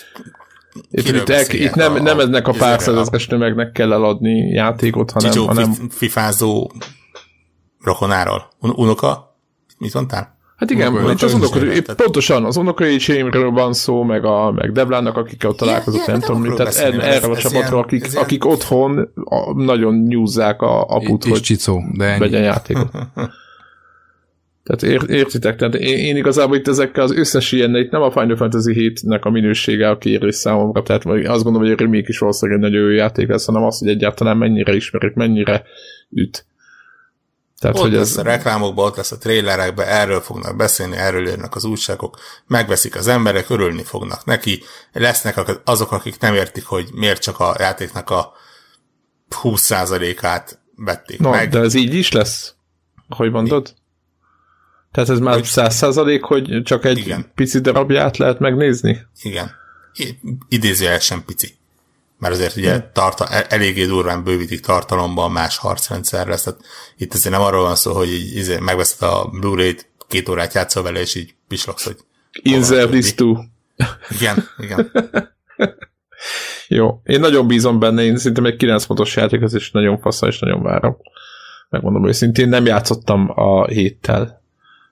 itt, 0.91 1.09
itt, 1.09 1.29
el, 1.29 1.45
itt 1.51 1.75
nem, 1.75 1.95
a, 1.95 2.01
nem 2.01 2.21
eznek 2.21 2.49
a 2.49 2.53
pár 2.53 2.81
százezres 2.81 3.27
tömegnek 3.27 3.73
kell 3.73 3.93
eladni 3.93 4.51
játékot, 4.51 5.11
hanem... 5.11 5.31
Csicsó 5.31 5.47
hanem... 5.47 5.73
fifázó 5.91 6.71
rokonáról. 7.81 8.51
Un- 8.61 8.79
unoka? 8.79 9.37
Mit 9.79 9.95
mondtál? 9.95 10.34
Hát 10.65 10.73
igen, 10.73 11.11
itt 11.11 11.23
az 11.23 11.35
unoka, 11.35 11.59
pontosan 11.97 12.45
az 12.45 12.57
unokaicsémről 12.57 13.51
van 13.51 13.73
szó, 13.73 14.03
meg, 14.03 14.25
a, 14.25 14.53
meg 14.53 14.73
Devlának, 14.73 15.17
akikkel 15.17 15.51
ott 15.51 15.57
találkozott, 15.57 16.07
nem 16.07 16.21
tudom, 16.21 16.55
tehát 16.57 16.75
er, 16.75 16.99
erről 16.99 17.33
a 17.33 17.37
csapatról, 17.37 17.83
akik, 17.83 18.07
ilyen... 18.07 18.23
akik 18.23 18.47
otthon 18.47 19.13
a, 19.25 19.63
nagyon 19.63 19.95
nyúzzák 19.95 20.63
a 20.63 20.85
aput, 20.87 21.25
hogy 21.25 21.41
csicó, 21.41 21.83
de 21.97 22.19
vegyen 22.19 22.43
játékot. 22.43 22.89
Tehát 24.65 24.83
ér, 24.83 25.17
értitek, 25.17 25.57
tehát 25.57 25.75
én, 25.75 25.99
én 25.99 26.17
igazából 26.17 26.57
itt 26.57 26.69
ezekkel 26.69 27.03
az 27.03 27.17
összes 27.17 27.53
ilyen, 27.53 27.77
itt 27.77 27.91
nem 27.91 28.03
a 28.03 28.11
Final 28.11 28.37
Fantasy 28.37 28.93
7-nek 28.95 29.21
a 29.21 29.31
minősége 29.31 29.89
a 29.89 29.99
kérés 29.99 30.35
számomra, 30.35 30.83
tehát 30.83 31.05
azt 31.07 31.43
gondolom, 31.43 31.69
hogy 31.69 31.71
a 31.71 31.83
remake 31.83 32.09
is 32.09 32.19
valószínűleg 32.19 32.63
egy 32.63 32.71
nagyon 32.71 32.87
jó 32.87 32.95
játék 32.95 33.29
lesz, 33.29 33.47
hanem 33.47 33.63
az, 33.63 33.79
hogy 33.79 33.89
egyáltalán 33.89 34.37
mennyire 34.37 34.75
ismerik, 34.75 35.15
mennyire 35.15 35.65
üt. 36.11 36.47
Tehát, 37.65 37.79
ott 37.79 37.83
hogy 37.83 37.93
lesz 37.93 38.11
ez... 38.11 38.17
a 38.17 38.23
reklámokban, 38.23 38.87
ott 38.87 38.97
lesz 38.97 39.13
a 39.13 39.19
trailerekben, 39.19 39.89
erről 39.89 40.21
fognak 40.21 40.57
beszélni, 40.57 40.97
erről 40.97 41.27
jönnek 41.27 41.55
az 41.55 41.65
újságok, 41.65 42.19
megveszik 42.47 42.97
az 42.97 43.07
emberek, 43.07 43.51
örülni 43.51 43.83
fognak 43.83 44.25
neki, 44.25 44.63
lesznek 44.93 45.61
azok, 45.65 45.93
akik 45.93 46.19
nem 46.21 46.35
értik, 46.35 46.65
hogy 46.65 46.89
miért 46.93 47.23
csak 47.23 47.41
a 47.41 47.57
játéknak 47.59 48.11
a 48.11 48.33
20%-át 49.43 50.61
vették 50.77 51.19
no, 51.19 51.31
meg. 51.31 51.51
de 51.51 51.59
ez 51.59 51.75
így 51.75 51.95
is 51.95 52.13
lesz? 52.13 52.55
Hogy 53.09 53.31
mondod? 53.31 53.75
Tehát 54.93 55.11
ez 55.11 55.19
már 55.19 55.47
száz 55.47 55.75
százalék, 55.75 56.23
hogy 56.23 56.63
csak 56.65 56.85
egy 56.85 56.99
Igen. 56.99 57.33
pici 57.35 57.61
darabját 57.61 58.17
lehet 58.17 58.39
megnézni? 58.39 59.07
Igen. 59.23 59.51
Idézőjel 60.49 60.99
sem 60.99 61.25
pici. 61.25 61.59
Mert 62.19 62.35
azért 62.35 62.57
ugye 62.57 62.81
tarta, 62.93 63.27
e- 63.29 63.47
eléggé 63.49 63.87
durván 63.87 64.25
bővítik 64.25 64.61
tartalomban 64.61 65.31
más 65.31 65.57
harcrendszerre, 65.57 66.37
tehát 66.37 66.61
itt 66.97 67.15
azért 67.15 67.35
nem 67.35 67.45
arról 67.45 67.63
van 67.63 67.77
szó, 67.77 67.93
hogy 67.93 68.09
így, 68.09 68.37
így 68.37 68.61
megveszed 68.61 69.09
a 69.09 69.29
Blu-ray-t, 69.41 69.93
két 70.09 70.29
órát 70.29 70.55
játszol 70.55 70.83
vele, 70.83 71.01
és 71.01 71.15
így 71.15 71.35
pislogsz, 71.49 71.85
hogy 71.85 71.97
Insert 72.43 72.91
this 72.91 73.15
too. 73.15 73.37
Igen, 74.11 74.49
igen. 74.59 74.91
Jó, 76.69 77.01
én 77.05 77.21
nagyon 77.21 77.47
bízom 77.47 77.79
benne, 77.79 78.03
én 78.03 78.17
szerintem 78.17 78.45
egy 78.45 78.57
9 78.57 78.85
pontos 78.85 79.17
játék, 79.17 79.43
ez 79.43 79.55
is 79.55 79.71
nagyon 79.71 79.99
fasza, 79.99 80.27
és 80.27 80.39
nagyon 80.39 80.63
várom. 80.63 80.97
Megmondom 81.71 82.07
őszintén, 82.07 82.49
nem 82.49 82.67
játszottam 82.67 83.31
a 83.35 83.67
héttel. 83.67 84.43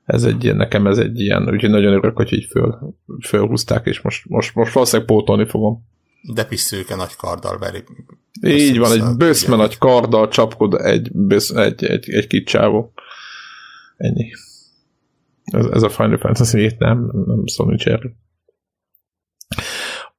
Ez 0.04 0.24
egy 0.24 0.44
ilyen, 0.44 0.56
nekem 0.56 0.86
ez 0.86 0.98
egy 0.98 1.20
ilyen, 1.20 1.48
úgyhogy 1.50 1.70
nagyon 1.70 1.92
örök, 1.92 2.16
hogy 2.16 2.32
így 2.32 2.46
föl, 2.50 2.96
fölhúzták, 3.26 3.86
és 3.86 4.00
most, 4.00 4.28
most, 4.28 4.54
most 4.54 4.72
valószínűleg 4.72 5.06
pótolni 5.06 5.46
fogom. 5.46 5.90
De 6.22 6.44
piszőke 6.44 6.94
nagy 6.94 7.16
karddal 7.16 7.58
veri. 7.58 7.84
Így 8.42 8.78
van, 8.78 8.92
egy 8.92 9.16
bőszme 9.16 9.56
nagy 9.56 9.78
karddal 9.78 10.28
csapkod 10.28 10.74
egy, 10.74 11.10
bősz, 11.12 11.50
egy, 11.50 11.84
egy, 11.84 12.10
egy 12.10 12.26
kicsit 12.26 12.46
csávó. 12.46 12.92
Ennyi. 13.96 14.30
Ez, 15.44 15.66
ez 15.66 15.82
a 15.82 15.88
Final 15.88 16.18
Fantasy 16.18 16.58
7 16.58 16.78
nem, 16.78 17.10
nem 17.26 17.46
szól 17.46 17.66
nincs 17.66 17.86
erről. 17.86 18.12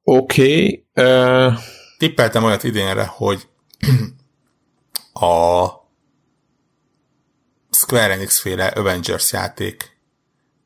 Oké. 0.02 0.86
Okay, 0.92 1.06
uh... 1.06 1.52
Tippeltem 1.98 2.44
olyat 2.44 2.62
idénre, 2.64 3.04
hogy 3.04 3.48
a 5.12 5.66
Square 7.70 8.12
Enix 8.12 8.40
féle 8.40 8.66
Avengers 8.66 9.32
játék 9.32 9.94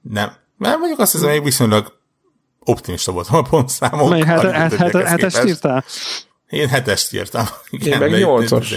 nem, 0.01 0.33
mert 0.57 0.79
mondjuk 0.79 0.99
azt 0.99 1.13
hiszem, 1.13 1.31
hogy 1.31 1.43
viszonylag 1.43 1.98
optimista 2.69 3.13
voltam 3.13 3.37
a 3.37 3.43
pontszámok. 3.43 4.09
Mely 4.09 4.23
hát, 4.23 4.51
hát, 4.51 4.75
hát, 4.75 4.93
hetest 4.93 5.45
írtál? 5.45 5.85
Én 6.49 6.69
hetest 6.69 7.13
írtam. 7.13 7.47
Igen, 7.71 8.03
Én 8.03 8.11
meg 8.11 8.21
nyolcas. 8.21 8.75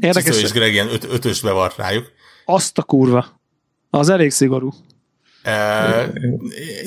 Érdekes. 0.00 0.42
és 0.42 0.50
Greg 0.50 0.72
ilyen 0.72 0.88
öt, 0.88 1.04
ötös 1.04 1.40
bevart 1.40 1.76
rájuk. 1.76 2.12
Azt 2.44 2.78
a 2.78 2.82
kurva. 2.82 3.26
Az 3.90 4.08
elég 4.08 4.30
szigorú. 4.30 4.72
De 5.42 6.10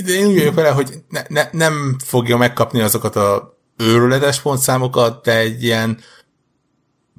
én 0.05 0.25
úgy 0.25 0.37
vagyok 0.37 0.53
vele, 0.53 0.69
hogy 0.69 1.03
ne, 1.09 1.21
ne, 1.27 1.49
nem 1.51 1.95
fogja 2.03 2.37
megkapni 2.37 2.81
azokat 2.81 3.15
a 3.15 3.57
őrületes 3.77 4.41
pontszámokat, 4.41 5.23
de 5.23 5.37
egy 5.37 5.63
ilyen 5.63 5.99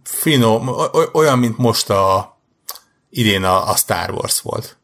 finom, 0.03 0.71
olyan, 1.13 1.39
mint 1.39 1.59
most 1.59 1.91
a 1.91 2.37
idén 3.11 3.45
a, 3.45 3.71
a 3.71 3.77
Star 3.77 4.11
Wars 4.11 4.41
volt. 4.41 4.77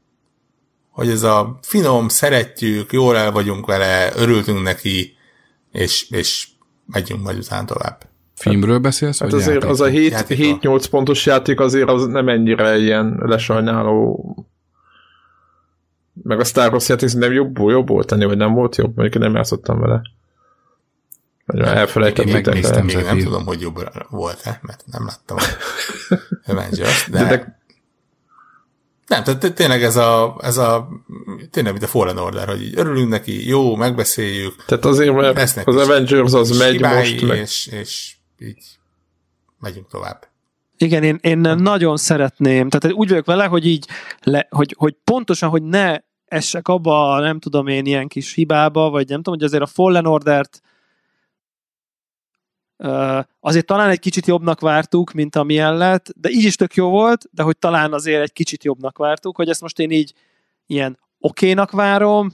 Hogy 0.98 1.08
ez 1.08 1.22
a 1.22 1.58
finom, 1.62 2.08
szeretjük, 2.08 2.92
jól 2.92 3.16
el 3.16 3.32
vagyunk 3.32 3.66
vele, 3.66 4.12
örültünk 4.16 4.62
neki, 4.62 5.16
és, 5.72 6.10
és 6.10 6.48
megyünk 6.86 7.22
majd 7.22 7.38
után 7.38 7.66
tovább. 7.66 8.02
Filmről 8.34 8.78
beszélsz? 8.78 9.18
Hát 9.18 9.32
azért 9.32 9.54
játék? 9.54 9.70
az 9.70 9.80
a 9.80 9.88
7-8 9.88 10.84
pontos 10.90 11.26
játék 11.26 11.60
azért 11.60 11.88
az 11.88 12.06
nem 12.06 12.28
ennyire 12.28 12.78
ilyen 12.78 13.20
lesajnáló 13.20 14.34
meg 16.22 16.40
a 16.40 16.44
Star 16.44 16.70
Wars 16.70 16.88
játék 16.88 17.12
nem 17.12 17.32
jobb, 17.32 17.58
jobb 17.58 17.88
volt 17.88 18.06
tenni, 18.06 18.24
vagy 18.24 18.36
nem 18.36 18.52
volt 18.52 18.76
jobb, 18.76 18.96
mondjuk 18.96 19.22
nem 19.22 19.34
játszottam 19.34 19.80
vele. 19.80 20.02
Vagy 21.46 21.60
elfelejtettem. 21.60 22.34
Én 22.34 22.42
megnéztem, 22.42 22.84
még 22.84 22.96
nem 22.96 23.18
tudom, 23.18 23.46
hogy 23.46 23.60
jobb 23.60 23.78
volt-e, 24.10 24.60
mert 24.62 24.84
nem 24.86 25.06
láttam 25.06 25.36
a 25.36 25.42
Avengers, 26.52 27.08
de... 27.10 27.18
de, 27.18 27.28
de 27.28 27.57
nem, 29.08 29.24
tehát 29.24 29.54
tényleg 29.54 29.82
ez 29.82 29.96
a, 29.96 30.36
ez 30.42 30.56
a 30.56 30.88
tényleg, 31.50 31.72
mint 31.72 31.84
a 31.84 31.88
Fallen 31.88 32.18
Order, 32.18 32.48
hogy 32.48 32.62
így 32.62 32.78
örülünk 32.78 33.08
neki, 33.08 33.48
jó, 33.48 33.76
megbeszéljük. 33.76 34.64
Tehát 34.64 34.84
azért, 34.84 35.14
mert 35.14 35.66
az 35.66 35.76
Avengers 35.76 36.32
az 36.32 36.58
megy 36.58 36.80
most, 36.80 37.26
meg... 37.26 37.38
és, 37.38 37.66
és 37.66 38.16
így 38.38 38.64
megyünk 39.60 39.88
tovább. 39.88 40.26
Igen, 40.76 41.02
én, 41.02 41.18
én 41.20 41.38
nagyon 41.38 41.96
szeretném, 41.96 42.68
tehát 42.68 42.96
úgy 42.96 43.08
vagyok 43.08 43.26
vele, 43.26 43.44
hogy 43.44 43.66
így, 43.66 43.86
le, 44.22 44.46
hogy, 44.50 44.74
hogy 44.78 44.96
pontosan, 45.04 45.48
hogy 45.48 45.62
ne 45.62 45.96
essek 46.24 46.68
abba, 46.68 47.20
nem 47.20 47.38
tudom 47.38 47.66
én, 47.66 47.86
ilyen 47.86 48.08
kis 48.08 48.34
hibába, 48.34 48.90
vagy 48.90 49.08
nem 49.08 49.22
tudom, 49.22 49.38
hogy 49.38 49.48
azért 49.48 49.62
a 49.62 49.66
Fallen 49.66 50.06
Order-t 50.06 50.62
azért 53.40 53.66
talán 53.66 53.90
egy 53.90 53.98
kicsit 53.98 54.26
jobbnak 54.26 54.60
vártuk, 54.60 55.12
mint 55.12 55.36
amilyen 55.36 55.76
lett, 55.76 56.12
de 56.16 56.28
így 56.28 56.44
is 56.44 56.56
tök 56.56 56.74
jó 56.74 56.88
volt, 56.88 57.28
de 57.30 57.42
hogy 57.42 57.58
talán 57.58 57.92
azért 57.92 58.22
egy 58.22 58.32
kicsit 58.32 58.64
jobbnak 58.64 58.98
vártuk, 58.98 59.36
hogy 59.36 59.48
ezt 59.48 59.60
most 59.60 59.78
én 59.78 59.90
így 59.90 60.12
ilyen 60.66 60.98
okénak 61.18 61.70
várom, 61.70 62.30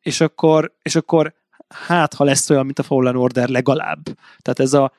és 0.00 0.20
akkor, 0.20 0.74
és 0.82 0.94
akkor 0.94 1.34
hát, 1.68 2.14
ha 2.14 2.24
lesz 2.24 2.50
olyan, 2.50 2.64
mint 2.64 2.78
a 2.78 2.82
Fallen 2.82 3.16
Order 3.16 3.48
legalább. 3.48 4.02
Tehát 4.38 4.60
ez 4.60 4.72
a, 4.72 4.92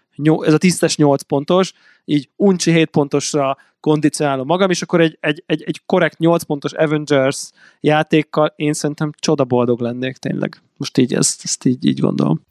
ez 0.46 0.54
a 0.54 0.58
tisztes 0.58 0.96
8 0.96 1.22
pontos, 1.22 1.74
így 2.06 2.30
uncsi 2.36 2.72
7 2.72 2.90
pontosra 2.90 3.58
kondicionálom 3.80 4.46
magam, 4.46 4.70
és 4.70 4.82
akkor 4.82 5.02
egy, 5.02 5.18
egy, 5.20 5.44
egy, 5.46 5.64
egy 5.66 5.82
korrekt 5.86 6.18
8 6.18 6.44
pontos 6.44 6.74
Avengers 6.74 7.50
játékkal 7.80 8.54
én 8.56 8.74
szerintem 8.74 9.12
csoda 9.20 9.46
boldog 9.46 9.80
lennék 9.80 10.18
tényleg. 10.18 10.62
Most 10.78 10.98
így 10.98 11.14
ezt, 11.14 11.42
ezt 11.44 11.66
így, 11.66 11.86
így 11.86 12.00
gondolom. 12.00 12.42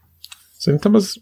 Szerintem 0.61 0.95
az, 0.95 1.17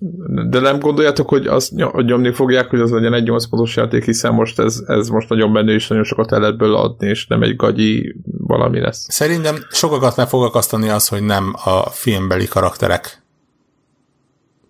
de 0.48 0.60
nem 0.60 0.78
gondoljátok, 0.78 1.28
hogy 1.28 1.46
azt 1.46 1.72
nyomni 1.92 2.32
fogják, 2.32 2.70
hogy 2.70 2.80
az 2.80 2.90
legyen 2.90 3.14
egy 3.14 3.22
8 3.22 3.48
pontos 3.48 3.76
játék, 3.76 4.04
hiszen 4.04 4.34
most 4.34 4.58
ez, 4.58 4.82
ez 4.86 5.08
most 5.08 5.28
nagyon 5.28 5.50
menő, 5.50 5.74
és 5.74 5.88
nagyon 5.88 6.04
sokat 6.04 6.32
el 6.32 6.40
lehet 6.40 6.60
adni, 6.60 7.08
és 7.08 7.26
nem 7.26 7.42
egy 7.42 7.56
gagyi 7.56 8.16
valami 8.38 8.80
lesz. 8.80 9.06
Szerintem 9.08 9.56
sokakat 9.70 10.16
meg 10.16 10.28
fog 10.28 10.42
akasztani 10.42 10.88
az, 10.88 11.08
hogy 11.08 11.22
nem 11.22 11.54
a 11.64 11.90
filmbeli 11.90 12.46
karakterek 12.46 13.22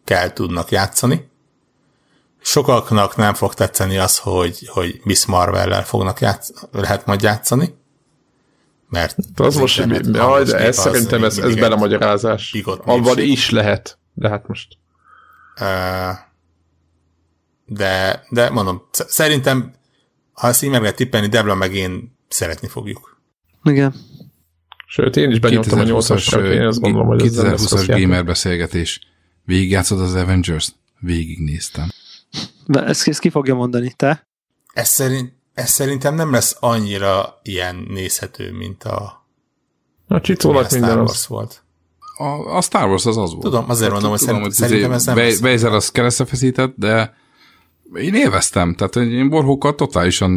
kell 0.05 0.32
tudnak 0.32 0.70
játszani. 0.70 1.28
Sokaknak 2.40 3.16
nem 3.16 3.35
fog 3.35 3.55
tetszeni 3.55 3.99
az, 3.99 4.19
hogy, 4.19 4.59
hogy 4.66 5.01
Miss 5.03 5.27
Marvel-lel 5.27 5.85
fognak 5.85 6.20
játsz, 6.20 6.51
lehet 6.73 7.07
majd 7.07 7.23
játszani. 7.23 7.74
Mert 8.89 9.16
az 9.36 9.57
most, 9.57 10.11
de 10.11 10.57
ez 10.59 10.77
szerintem 10.77 11.24
ez, 11.24 11.39
ez 11.39 11.55
belemagyarázás. 11.55 12.62
Abban 12.85 13.19
is 13.19 13.51
lehet. 13.51 13.98
De 14.19 14.28
hát 14.28 14.47
most... 14.47 14.78
De, 17.66 18.24
de 18.31 18.51
mondom, 18.51 18.82
szerintem, 18.93 19.74
ha 20.32 20.49
ezt 20.49 20.62
így 20.62 20.70
meg 20.70 20.81
lehet 20.81 20.97
tippelni, 20.97 21.27
Debla 21.27 21.55
meg 21.55 21.74
én 21.74 22.16
szeretni 22.28 22.69
fogjuk. 22.69 23.20
Igen. 23.62 23.95
Sőt, 24.86 25.16
én 25.16 25.31
is 25.31 25.40
benyomtam 25.40 25.78
a 25.78 25.82
8-as, 25.82 26.53
én 26.53 26.66
azt 26.66 26.81
gondolom, 26.81 27.07
hogy 27.07 27.23
2020-as 27.24 27.85
gamer 28.01 28.24
beszélgetés. 28.24 29.01
Végigjátszod 29.45 30.01
az 30.01 30.15
Avengers-t? 30.15 30.74
Végignéztem. 31.01 31.89
De 32.66 32.85
ezt, 32.85 33.09
ezt 33.09 33.20
ki 33.20 33.31
fogja 33.31 33.55
mondani, 33.55 33.93
te? 33.97 34.27
Ez, 34.73 34.89
szerint, 34.89 35.32
ez 35.55 35.70
szerintem 35.70 36.15
nem 36.15 36.32
lesz 36.32 36.57
annyira 36.61 37.40
ilyen 37.43 37.86
nézhető, 37.89 38.53
mint 38.53 38.85
a... 38.85 39.27
A 40.07 40.20
csicónak 40.20 40.70
minden 40.70 40.99
az. 40.99 41.27
volt 41.27 41.62
a, 42.19 42.57
a 42.57 42.61
Star 42.61 42.89
Wars 42.89 43.07
az 43.07 43.16
az 43.16 43.31
volt. 43.31 43.45
Tudom, 43.45 43.65
azért 43.69 43.90
mondom, 43.90 44.11
hogy 44.11 44.20
tudom, 44.20 44.51
szerintem 44.51 44.93
ez 44.93 45.05
nem 45.05 45.16
Weiser 45.16 45.73
az 45.73 45.90
keresztefeszített, 45.90 46.74
de 46.77 47.16
én 47.95 48.15
élveztem, 48.15 48.74
tehát 48.74 48.97
én 48.97 49.28
Borhókkal 49.28 49.74
totálisan 49.74 50.32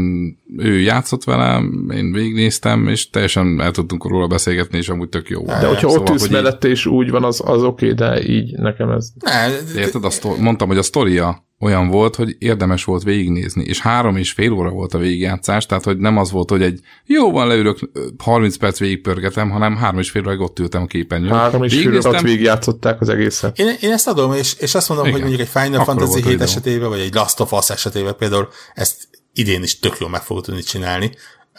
ő 0.57 0.79
játszott 0.79 1.23
velem, 1.23 1.89
én 1.93 2.11
végignéztem, 2.11 2.87
és 2.87 3.09
teljesen 3.09 3.61
el 3.61 3.71
tudtunk 3.71 4.07
róla 4.07 4.27
beszélgetni, 4.27 4.77
és 4.77 4.89
amúgy 4.89 5.09
tök 5.09 5.29
jó. 5.29 5.45
De 5.45 5.67
hogyha 5.67 5.89
szóval, 5.89 5.99
ott 5.99 6.09
ülsz 6.09 6.27
mellette, 6.27 6.67
és 6.67 6.85
úgy 6.85 7.09
van, 7.09 7.23
az, 7.23 7.41
az 7.45 7.63
oké, 7.63 7.91
okay, 7.91 7.93
de 7.93 8.29
így 8.29 8.57
nekem 8.57 8.89
ez... 8.89 9.09
Ne, 9.19 9.47
Érted? 9.79 10.05
A 10.05 10.09
sztor- 10.09 10.39
mondtam, 10.39 10.67
hogy 10.67 10.77
a 10.77 10.83
sztoria 10.83 11.45
olyan 11.61 11.87
volt, 11.87 12.15
hogy 12.15 12.35
érdemes 12.39 12.83
volt 12.83 13.03
végignézni, 13.03 13.63
és 13.63 13.79
három 13.79 14.15
és 14.17 14.31
fél 14.31 14.51
óra 14.51 14.69
volt 14.69 14.93
a 14.93 14.97
végigjátszás, 14.97 15.65
tehát 15.65 15.83
hogy 15.83 15.97
nem 15.97 16.17
az 16.17 16.31
volt, 16.31 16.49
hogy 16.49 16.61
egy 16.61 16.79
jó 17.05 17.31
van, 17.31 17.47
leülök, 17.47 17.79
30 18.17 18.57
perc 18.57 18.79
végigpörgetem, 18.79 19.49
hanem 19.49 19.75
három 19.75 19.99
és 19.99 20.09
fél 20.09 20.21
óráig 20.21 20.39
ott 20.39 20.59
ültem 20.59 20.81
a 20.81 20.85
képernyőn. 20.85 21.31
Három 21.31 21.63
és 21.63 21.73
fél 21.73 21.97
órát 22.07 22.21
végigjátszották 22.21 23.01
az 23.01 23.09
egészet. 23.09 23.59
Én, 23.59 23.75
én 23.81 23.91
ezt 23.91 24.07
adom, 24.07 24.33
és, 24.33 24.53
és 24.53 24.75
azt 24.75 24.89
mondom, 24.89 25.07
Igen. 25.07 25.19
hogy 25.19 25.29
mondjuk 25.29 25.47
egy 25.47 25.61
Final 25.61 25.79
Akkor 25.79 25.95
Fantasy 25.95 26.29
7 26.29 26.41
esetében, 26.41 26.89
vagy 26.89 26.99
egy 26.99 27.13
Last 27.13 27.39
of 27.39 27.51
Us 27.51 27.69
esetében 27.69 28.15
például 28.15 28.47
ezt 28.73 29.07
idén 29.33 29.63
is 29.63 29.79
tök 29.79 29.97
jól 29.99 30.09
meg 30.09 30.21
fogod 30.21 30.43
tudni 30.43 30.61
csinálni. 30.61 31.11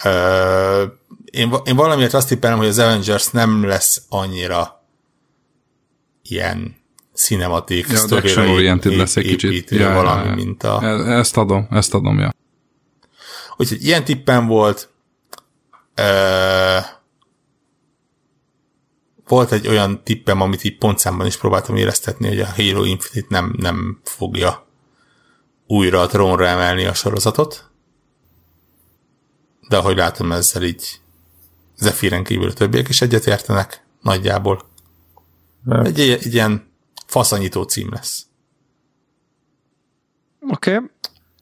Uh, 0.04 0.92
én, 1.24 1.54
én 1.64 1.76
valamiért 1.76 2.14
azt 2.14 2.28
tippelem, 2.28 2.58
hogy 2.58 2.66
az 2.66 2.78
Avengers 2.78 3.30
nem 3.30 3.64
lesz 3.64 4.02
annyira 4.08 4.86
ilyen 6.22 6.81
cinematic 7.14 8.10
ja, 8.10 8.16
action 8.16 8.48
oriented 8.48 8.96
lesz 8.96 9.16
egy 9.16 9.26
kicsit. 9.26 9.70
Ja, 9.70 9.92
valami, 9.92 10.28
ja, 10.28 10.34
mint 10.34 10.62
a... 10.62 10.82
E- 10.82 11.18
ezt 11.18 11.36
adom, 11.36 11.66
ezt 11.70 11.94
adom, 11.94 12.18
ja. 12.18 12.32
Úgyhogy 13.56 13.84
ilyen 13.84 14.04
tippem 14.04 14.46
volt. 14.46 14.90
Uh, 16.00 16.84
volt 19.26 19.52
egy 19.52 19.68
olyan 19.68 20.02
tippem, 20.04 20.40
amit 20.40 20.64
így 20.64 20.78
pontszámban 20.78 21.26
is 21.26 21.36
próbáltam 21.36 21.76
éreztetni, 21.76 22.28
hogy 22.28 22.40
a 22.40 22.52
Halo 22.56 22.84
Infinite 22.84 23.26
nem, 23.28 23.54
nem 23.58 24.00
fogja 24.04 24.66
újra 25.66 26.00
a 26.00 26.06
trónra 26.06 26.46
emelni 26.46 26.84
a 26.84 26.94
sorozatot. 26.94 27.70
De 29.68 29.76
ahogy 29.76 29.96
látom, 29.96 30.32
ezzel 30.32 30.62
így 30.62 31.00
Zephyren 31.76 32.24
kívül 32.24 32.48
a 32.48 32.52
többiek 32.52 32.88
is 32.88 33.00
egyetértenek, 33.00 33.84
nagyjából. 34.00 34.70
Egy, 35.84 36.00
egy 36.00 36.34
ilyen 36.34 36.71
faszanyító 37.12 37.62
cím 37.62 37.88
lesz. 37.90 38.26
Oké. 40.50 40.74
Okay. 40.74 40.90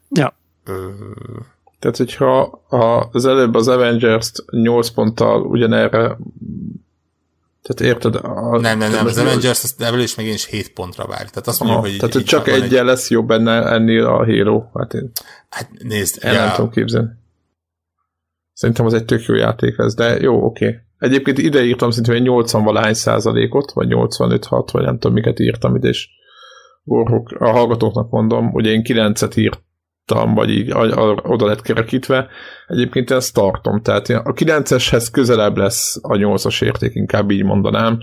Ja. 0.09 0.33
Ö... 0.63 0.89
Tehát, 1.79 1.97
hogyha 1.97 2.41
a, 2.69 3.09
az 3.11 3.25
előbb 3.25 3.55
az 3.55 3.67
Avengers-t 3.67 4.43
8 4.51 4.89
ponttal 4.89 5.41
ugyanerre 5.41 6.17
tehát 7.61 7.93
érted? 7.93 8.15
A, 8.15 8.59
nem, 8.59 8.77
nem, 8.77 8.91
nem, 8.91 9.05
az 9.05 9.17
Avengers 9.17 9.63
azt 9.63 9.81
ebből 9.81 9.99
is 9.99 10.15
megint 10.15 10.35
is 10.35 10.45
7 10.45 10.73
pontra 10.73 11.05
vár. 11.07 11.29
Tehát 11.29 11.47
azt 11.47 11.59
mondjuk, 11.59 11.81
hogy 11.81 11.95
Tehát, 11.97 12.13
hogy 12.13 12.23
csak 12.23 12.47
egy... 12.47 12.71
lesz 12.71 13.09
jobb 13.09 13.27
benne 13.27 13.65
ennél 13.65 14.05
a 14.05 14.25
Halo. 14.25 14.63
Hát 14.73 14.93
én 14.93 15.11
hát 15.49 15.69
nézd, 15.79 16.17
el 16.23 16.33
ja. 16.33 16.45
nem 16.45 16.55
tudom 16.55 16.71
képzelni. 16.71 17.09
Szerintem 18.53 18.85
az 18.85 18.93
egy 18.93 19.05
tök 19.05 19.25
jó 19.25 19.35
játék 19.35 19.77
ez, 19.77 19.93
de 19.93 20.19
jó, 20.19 20.45
oké. 20.45 20.67
Okay. 20.67 20.79
Egyébként 21.01 21.37
ide 21.37 21.63
írtam 21.63 21.89
szerintem 21.89 22.15
egy 22.15 22.21
80 22.21 22.63
valahány 22.63 22.93
százalékot, 22.93 23.71
vagy 23.71 23.87
85-6, 23.89 24.67
vagy 24.71 24.83
nem 24.83 24.97
tudom 24.97 25.13
miket 25.13 25.39
írtam 25.39 25.75
ide, 25.75 25.87
és 25.87 26.09
a 27.39 27.49
hallgatóknak 27.49 28.09
mondom, 28.09 28.53
ugye 28.53 28.69
én 28.69 28.81
9-et 28.83 29.37
írtam, 29.37 30.33
vagy 30.33 30.49
így 30.49 30.71
oda 31.21 31.45
lett 31.45 31.61
kerekítve. 31.61 32.27
Egyébként 32.67 33.11
ezt 33.11 33.33
tartom, 33.33 33.81
tehát 33.81 34.09
a 34.09 34.33
9-eshez 34.33 35.07
közelebb 35.11 35.57
lesz 35.57 35.99
a 36.01 36.15
8-as 36.15 36.63
érték, 36.63 36.95
inkább 36.95 37.31
így 37.31 37.43
mondanám. 37.43 37.99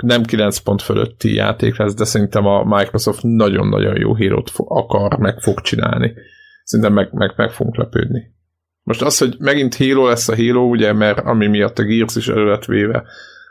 Nem 0.00 0.22
9 0.22 0.58
pont 0.58 0.82
fölötti 0.82 1.34
játék 1.34 1.78
lesz, 1.78 1.94
de 1.94 2.04
szerintem 2.04 2.46
a 2.46 2.64
Microsoft 2.64 3.22
nagyon-nagyon 3.22 3.96
jó 3.96 4.14
hírót 4.14 4.50
akar, 4.56 5.18
meg 5.18 5.40
fog 5.40 5.60
csinálni. 5.60 6.12
Szerintem 6.64 6.94
meg, 6.94 7.08
meg, 7.12 7.32
meg 7.36 7.50
fogunk 7.50 7.76
lepődni. 7.76 8.38
Most 8.82 9.02
az, 9.02 9.18
hogy 9.18 9.36
megint 9.38 9.76
Halo 9.76 10.06
lesz 10.06 10.28
a 10.28 10.36
Halo, 10.36 10.68
ugye, 10.68 10.92
mert 10.92 11.18
ami 11.18 11.46
miatt 11.46 11.78
a 11.78 11.82
Gears 11.82 12.16
is 12.16 12.28
elő 12.28 12.44
lett 12.44 12.64
véve 12.64 13.04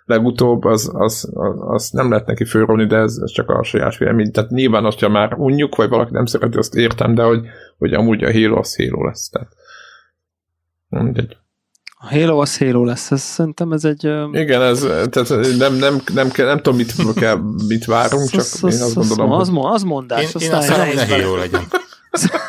legutóbb, 0.09 0.63
az, 0.63 0.89
az, 0.93 1.29
az, 1.33 1.55
az 1.59 1.89
nem 1.89 2.09
lehet 2.09 2.25
neki 2.25 2.45
fölrolni, 2.45 2.85
de 2.85 2.97
ez, 2.97 3.17
ez 3.23 3.31
csak 3.31 3.49
a 3.49 3.63
saját 3.63 3.97
vélemény. 3.97 4.31
Tehát 4.31 4.49
nyilván, 4.49 4.83
hogyha 4.83 5.09
már 5.09 5.33
unjuk, 5.33 5.75
vagy 5.75 5.89
valaki 5.89 6.11
nem 6.11 6.25
szereti, 6.25 6.57
azt 6.57 6.75
értem, 6.75 7.13
de 7.13 7.23
hogy, 7.23 7.45
hogy 7.77 7.93
amúgy 7.93 8.23
a 8.23 8.31
Halo 8.31 8.57
az 8.57 8.75
Halo 8.75 9.05
lesz. 9.05 9.29
Tehát 9.29 9.47
mindegy. 10.87 11.37
A 12.01 12.07
Halo 12.09 12.41
az 12.41 12.57
Halo 12.57 12.83
lesz, 12.83 13.11
ez, 13.11 13.21
szerintem 13.21 13.71
ez 13.71 13.85
egy... 13.85 14.03
Igen, 14.31 14.61
ez, 14.61 14.79
tehát 15.09 15.57
nem, 15.57 15.73
nem, 15.75 16.01
nem, 16.13 16.29
kell, 16.29 16.45
nem 16.45 16.57
tudom, 16.57 16.77
mit, 16.77 17.13
kell, 17.13 17.39
mit 17.67 17.85
várunk, 17.85 18.29
csak 18.29 18.45
én 18.61 18.81
azt 18.81 18.95
gondolom, 18.95 19.31
az, 19.31 19.51
az 19.57 19.83
mondás. 19.83 20.21
Én, 20.35 20.41
én 20.41 20.53
azt 20.53 20.69
hogy 20.69 20.97
a 20.97 21.05
Halo 21.05 21.35
legyen. 21.35 21.63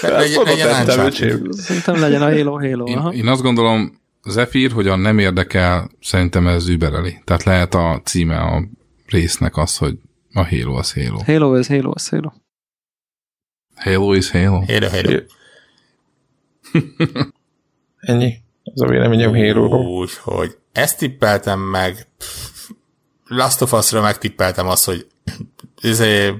legyen, 0.00 0.42
legyen 0.44 1.52
Szerintem 1.52 2.00
legyen 2.00 2.22
a 2.22 2.30
Halo 2.30 2.58
Halo. 2.58 2.84
Én, 2.84 3.12
én 3.12 3.26
azt 3.26 3.42
gondolom, 3.42 4.00
Zephyr, 4.28 4.72
hogy 4.72 4.88
a 4.88 4.96
nem 4.96 5.18
érdekel, 5.18 5.90
szerintem 6.00 6.46
ez 6.46 6.68
übereli. 6.68 7.20
Tehát 7.24 7.42
lehet 7.42 7.74
a 7.74 8.00
címe 8.04 8.38
a 8.38 8.64
résznek 9.06 9.56
az, 9.56 9.76
hogy 9.76 9.98
a 10.32 10.48
Halo 10.48 10.74
az 10.74 10.92
Halo. 10.92 11.18
Halo 11.24 11.58
is 11.58 11.66
Halo 11.66 11.90
az 11.94 12.08
Halo. 12.08 12.30
Halo 13.76 14.14
is 14.14 14.30
Halo. 14.30 14.64
Halo, 14.66 14.88
Halo. 14.88 15.20
Ennyi. 18.00 18.34
Ez 18.62 18.80
a 18.80 18.86
véleményem 18.86 19.34
halo 19.34 19.76
Úgy, 19.76 20.10
hogy 20.14 20.56
ezt 20.72 20.98
tippeltem 20.98 21.60
meg, 21.60 22.06
Last 23.24 23.60
of 23.60 23.72
Us-ra 23.72 24.00
megtippeltem 24.00 24.66
azt, 24.66 24.84
hogy 24.84 25.06
izé 25.82 26.34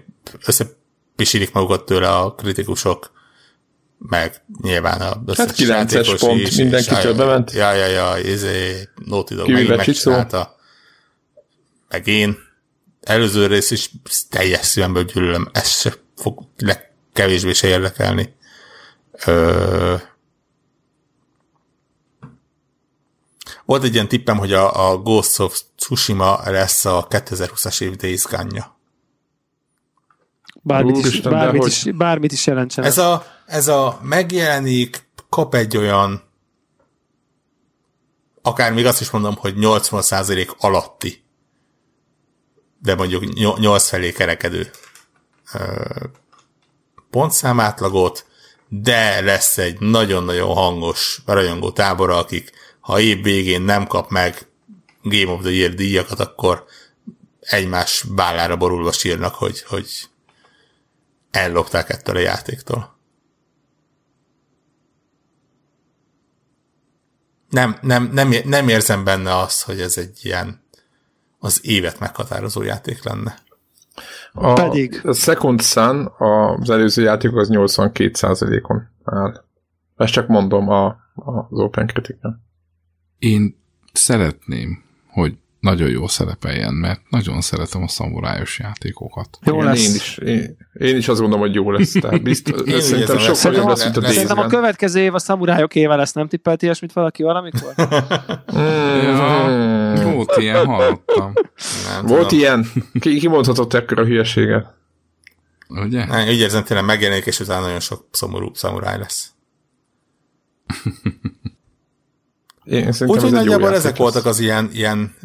összepisilik 1.17 1.53
magukat 1.53 1.85
tőle 1.85 2.17
a 2.17 2.35
kritikusok, 2.35 3.11
meg 3.99 4.43
nyilván 4.63 5.01
a 5.01 5.33
Hát 5.37 5.55
9-es 5.57 6.17
pont, 6.19 6.41
is, 6.41 6.57
mindenki 6.57 6.95
csak 7.03 7.17
bement. 7.17 7.53
Ja, 7.53 7.73
ja, 7.73 7.87
ja, 7.87 8.19
izé, 8.19 8.89
Naughty 9.05 9.35
Dog 9.35 9.49
megint 9.49 9.77
megcsinálta. 9.77 10.57
Meg 11.89 12.07
én. 12.07 12.37
Előző 13.01 13.47
rész 13.47 13.71
is 13.71 13.91
teljes 14.31 14.67
szívemből 14.67 15.05
gyűlölöm. 15.05 15.49
Ez 15.53 15.69
se 15.69 15.95
fog 16.17 16.43
legkevésbé 16.59 17.53
se 17.53 17.67
érdekelni. 17.67 18.35
Ö... 19.27 19.95
Volt 23.65 23.85
egy 23.85 23.95
ilyen 23.95 24.09
tippem, 24.09 24.39
hogy 24.39 24.53
a, 24.53 24.91
a 24.91 24.99
Ghost 24.99 25.41
of 25.41 25.61
Tsushima 25.77 26.41
lesz 26.45 26.85
a 26.85 27.07
2020-as 27.11 27.81
év 27.81 27.97
Days 27.97 28.23
Bármit, 30.67 30.97
is, 30.97 31.21
bármit, 31.21 31.67
is, 31.67 31.83
bármit 31.83 32.33
is 32.33 32.47
jelentsen. 32.47 32.85
Ez 32.85 32.99
a, 32.99 33.27
ez 33.47 33.69
a 33.69 33.99
megjelenik, 34.03 35.09
kap 35.29 35.55
egy 35.55 35.77
olyan 35.77 36.23
akár 38.43 38.73
még 38.73 38.87
azt 38.87 39.01
is 39.01 39.11
mondom, 39.11 39.37
hogy 39.37 39.55
80% 39.57 40.57
alatti, 40.59 41.25
de 42.83 42.95
mondjuk 42.95 43.35
8 43.59 43.89
felé 43.89 44.13
kerekedő 44.13 44.71
pontszámátlagot, 47.11 48.27
de 48.69 49.21
lesz 49.21 49.59
egy 49.59 49.81
nagyon-nagyon 49.81 50.55
hangos 50.55 51.23
rajongó 51.27 51.71
tábora, 51.71 52.17
akik 52.17 52.53
ha 52.81 53.01
év 53.01 53.23
végén 53.23 53.63
nem 53.63 53.87
kap 53.87 54.11
meg 54.11 54.49
Game 55.03 55.33
of 55.33 55.41
the 55.41 55.51
Year 55.51 55.75
díjakat, 55.75 56.21
akkor 56.21 56.65
egymás 57.41 58.05
bállára 58.15 58.57
borulva 58.57 58.93
sírnak, 58.93 59.35
hogy, 59.35 59.63
hogy 59.63 59.87
ellopták 61.37 61.89
ettől 61.89 62.17
a 62.17 62.21
játéktól. 62.21 62.95
Nem, 67.51 67.77
nem, 67.81 68.11
nem, 68.13 68.35
nem 68.45 68.69
érzem 68.69 69.05
benne 69.05 69.37
azt, 69.37 69.63
hogy 69.63 69.81
ez 69.81 69.99
egy 69.99 70.19
ilyen 70.23 70.65
az 71.39 71.61
évet 71.63 71.99
meghatározó 71.99 72.63
játék 72.63 73.05
lenne. 73.05 73.39
A, 74.33 74.53
Pedig. 74.53 75.01
A 75.05 75.13
Second 75.13 75.63
Sun, 75.63 76.13
az 76.19 76.71
előző 76.71 77.03
játék 77.03 77.35
az 77.35 77.49
82%-on 77.53 78.89
áll. 79.05 79.45
Ezt 79.97 80.13
csak 80.13 80.29
mondom 80.29 80.69
a, 80.69 80.87
a, 80.87 81.31
az 81.51 81.59
Open 81.59 81.87
critic. 81.87 82.19
Én 83.19 83.63
szeretném, 83.93 84.85
hogy 85.09 85.39
nagyon 85.67 85.91
jó 85.91 86.07
szerepeljen, 86.07 86.75
mert 86.75 87.01
nagyon 87.11 87.41
szeretem 87.41 87.83
a 87.83 87.89
szamurájos 87.89 88.59
játékokat. 88.59 89.39
Jó 89.45 89.63
lesz. 89.63 89.89
Én 89.89 89.95
is, 89.95 90.19
én, 90.19 90.57
én 90.73 90.97
is 90.97 91.09
azt 91.09 91.21
gondolom, 91.21 91.47
hogy 91.47 91.55
jó 91.55 91.71
lesz. 91.71 91.93
Tehát 91.93 92.23
biztos, 92.33 92.61
én 92.61 92.81
szerintem 92.81 93.19
sokkal 93.19 93.53
jobb 93.53 93.69
lesz, 93.69 93.85
mint 93.85 93.97
a 93.97 94.09
Szerintem 94.09 94.39
a 94.39 94.47
következő 94.47 95.01
év 95.01 95.15
a 95.15 95.19
szamurájok 95.19 95.75
éve 95.75 95.97
lesz, 95.97 96.13
nem 96.13 96.29
tippelt 96.29 96.63
ilyesmit 96.63 96.93
valaki 96.93 97.23
valamikor? 97.23 97.75
mm, 98.57 100.13
volt 100.13 100.37
ilyen, 100.37 100.67
hallottam. 100.67 101.33
Nem, 101.89 102.07
volt 102.07 102.29
tudom. 102.29 102.39
ilyen? 102.39 102.67
Ki, 103.01 103.19
ki 103.19 103.29
mondhatott 103.29 103.75
ekkor 103.75 103.99
a 103.99 104.05
hülyeséget? 104.05 104.75
Ugye? 105.69 106.31
Így 106.31 106.41
érzem, 106.41 106.65
tényleg 106.65 106.87
megjelenik, 106.87 107.27
és 107.27 107.41
utána 107.41 107.61
nagyon 107.61 107.81
sok 107.81 108.09
szomorú 108.11 108.51
szamuráj 108.55 108.99
lesz. 108.99 109.31
Úgyhogy 113.07 113.33
nagyjából 113.33 113.75
ezek 113.75 113.97
voltak 113.97 114.25
az 114.25 114.39
ilyen, 114.39 114.71
ilyen 114.73 115.17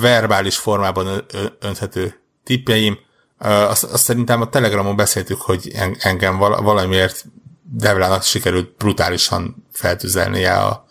verbális 0.00 0.56
formában 0.56 1.24
önthető 1.60 2.20
tippjeim. 2.44 2.98
Azt, 3.38 3.84
azt 3.84 4.02
szerintem 4.02 4.40
a 4.40 4.48
Telegramon 4.48 4.96
beszéltük, 4.96 5.40
hogy 5.40 5.72
engem 5.98 6.38
valamiért 6.38 7.24
Devlának 7.62 8.22
sikerült 8.22 8.76
brutálisan 8.76 9.66
feltüzelnie 9.72 10.52
a 10.52 10.86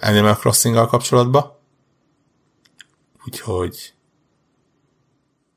Animal 0.00 0.34
Crossing-gal 0.34 0.86
kapcsolatba. 0.86 1.62
Úgyhogy 3.26 3.93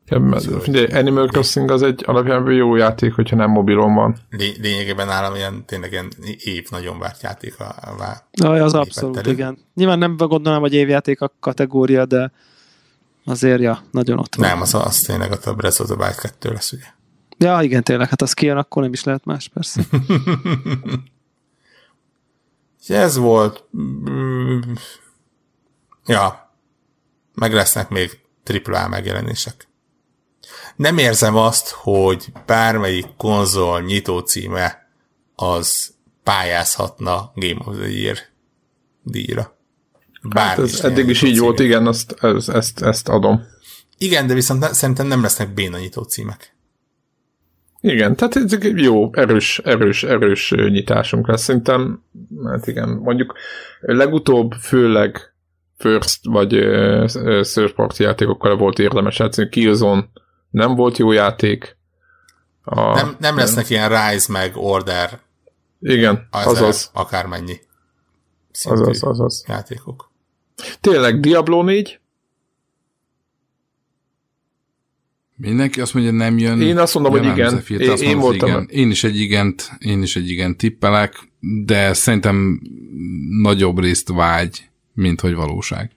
Ja, 0.09 0.39
figyelj, 0.59 0.85
Animal 0.85 1.27
Crossing 1.27 1.71
az 1.71 1.81
egy 1.81 2.03
alapjában 2.05 2.53
jó 2.53 2.75
játék, 2.75 3.13
hogyha 3.13 3.35
nem 3.35 3.49
mobilon 3.49 3.93
van. 3.93 4.17
Lény- 4.29 4.57
lényegében 4.61 5.07
nálam 5.07 5.35
ilyen, 5.35 5.65
tényleg 5.65 5.91
ilyen 5.91 6.11
év 6.37 6.67
nagyon 6.69 6.99
várt 6.99 7.21
játék. 7.21 7.59
A, 7.59 7.63
a, 7.63 8.45
a 8.45 8.47
az 8.47 8.73
abszolút, 8.73 9.17
elő. 9.17 9.31
igen. 9.31 9.57
Nyilván 9.73 9.97
nem 9.97 10.17
gondolom, 10.17 10.59
hogy 10.59 10.73
évjáték 10.73 11.21
a 11.21 11.33
kategória, 11.39 12.05
de 12.05 12.31
azért, 13.25 13.61
ja, 13.61 13.83
nagyon 13.91 14.19
ott 14.19 14.35
van. 14.35 14.47
Nem, 14.47 14.61
az, 14.61 14.73
az 14.73 14.99
tényleg 14.99 15.31
a 15.31 15.53
Breath 15.53 15.81
of 15.81 15.87
the 15.87 15.95
Wild 15.95 16.15
2 16.15 16.51
lesz, 16.51 16.71
ugye? 16.71 16.85
Ja, 17.37 17.61
igen, 17.61 17.83
tényleg, 17.83 18.09
hát 18.09 18.21
az 18.21 18.33
kijön, 18.33 18.57
akkor 18.57 18.81
nem 18.83 18.93
is 18.93 19.03
lehet 19.03 19.25
más, 19.25 19.47
persze. 19.53 19.81
ez 22.87 23.17
volt. 23.17 23.63
Mm, 23.77 24.59
ja, 26.05 26.51
meg 27.33 27.53
lesznek 27.53 27.89
még 27.89 28.19
AAA 28.65 28.87
megjelenések 28.87 29.66
nem 30.77 30.97
érzem 30.97 31.35
azt, 31.35 31.69
hogy 31.69 32.25
bármelyik 32.45 33.07
konzol 33.17 33.81
nyitó 33.81 34.19
címe 34.19 34.89
az 35.35 35.93
pályázhatna 36.23 37.31
Game 37.35 37.61
of 37.65 37.75
the 37.75 37.89
Year 37.89 38.17
díjra. 39.03 39.57
hát 40.35 40.59
ez 40.59 40.83
eddig 40.83 41.09
is 41.09 41.21
így 41.21 41.33
címe. 41.33 41.43
volt, 41.43 41.59
igen, 41.59 41.87
azt, 41.87 42.23
ezt, 42.23 42.49
ezt, 42.49 42.81
ezt 42.81 43.09
adom. 43.09 43.43
Igen, 43.97 44.27
de 44.27 44.33
viszont 44.33 44.63
szerintem 44.63 45.07
nem 45.07 45.21
lesznek 45.21 45.53
béna 45.53 45.77
nyitó 45.77 46.01
címek. 46.01 46.55
Igen, 47.81 48.15
tehát 48.15 48.35
ez 48.35 48.53
egy 48.53 48.81
jó, 48.81 49.09
erős, 49.13 49.59
erős, 49.59 50.03
erős 50.03 50.51
nyitásunk 50.51 51.27
lesz. 51.27 51.41
Szerintem, 51.41 52.03
hát 52.45 52.67
igen, 52.67 52.89
mondjuk 52.89 53.33
legutóbb 53.79 54.51
főleg 54.51 55.33
first 55.77 56.19
vagy 56.23 56.49
third 57.41 57.71
party 57.71 57.99
játékokkal 57.99 58.57
volt 58.57 58.79
érdemes 58.79 59.19
játszani. 59.19 59.49
Killzone 59.49 60.09
nem 60.57 60.75
volt 60.75 60.97
jó 60.97 61.11
játék. 61.11 61.77
A, 62.63 62.93
nem, 62.95 63.15
nem 63.19 63.37
lesznek 63.37 63.69
ilyen 63.69 63.89
Rise 63.89 64.31
meg 64.31 64.51
Order 64.55 65.19
igen, 65.79 66.27
azaz. 66.31 66.89
Akármennyi. 66.93 67.59
Azaz, 68.63 69.03
azaz. 69.03 69.43
Játékok. 69.47 70.11
Tényleg, 70.81 71.19
Diablo 71.19 71.63
4? 71.63 71.99
Mindenki 75.35 75.81
azt 75.81 75.93
mondja, 75.93 76.11
nem 76.11 76.37
jön. 76.37 76.61
Én 76.61 76.77
azt 76.77 76.93
mondom, 76.93 77.11
hogy 77.11 77.25
igen. 77.25 77.63
Én, 77.67 77.95
én, 77.95 78.19
voltam. 78.19 78.49
Igen. 78.49 78.67
Én 78.69 78.91
is 78.91 79.03
egy 79.03 79.19
igent, 79.19 79.71
én 79.79 80.01
is 80.01 80.15
egy 80.15 80.29
igen 80.29 80.57
tippelek, 80.57 81.31
de 81.65 81.93
szerintem 81.93 82.61
nagyobb 83.41 83.79
részt 83.79 84.09
vágy, 84.09 84.69
mint 84.93 85.21
hogy 85.21 85.35
valóság. 85.35 85.91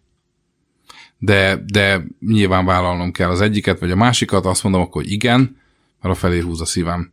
De, 1.22 1.62
de 1.66 2.06
nyilván 2.20 2.64
vállalnom 2.64 3.12
kell 3.12 3.30
az 3.30 3.40
egyiket, 3.40 3.78
vagy 3.78 3.90
a 3.90 3.96
másikat, 3.96 4.46
azt 4.46 4.62
mondom, 4.62 4.80
akkor 4.80 5.02
igen, 5.06 5.56
mert 6.00 6.14
a 6.14 6.18
felé 6.18 6.40
húz 6.40 6.60
a 6.60 6.64
szívem. 6.64 7.12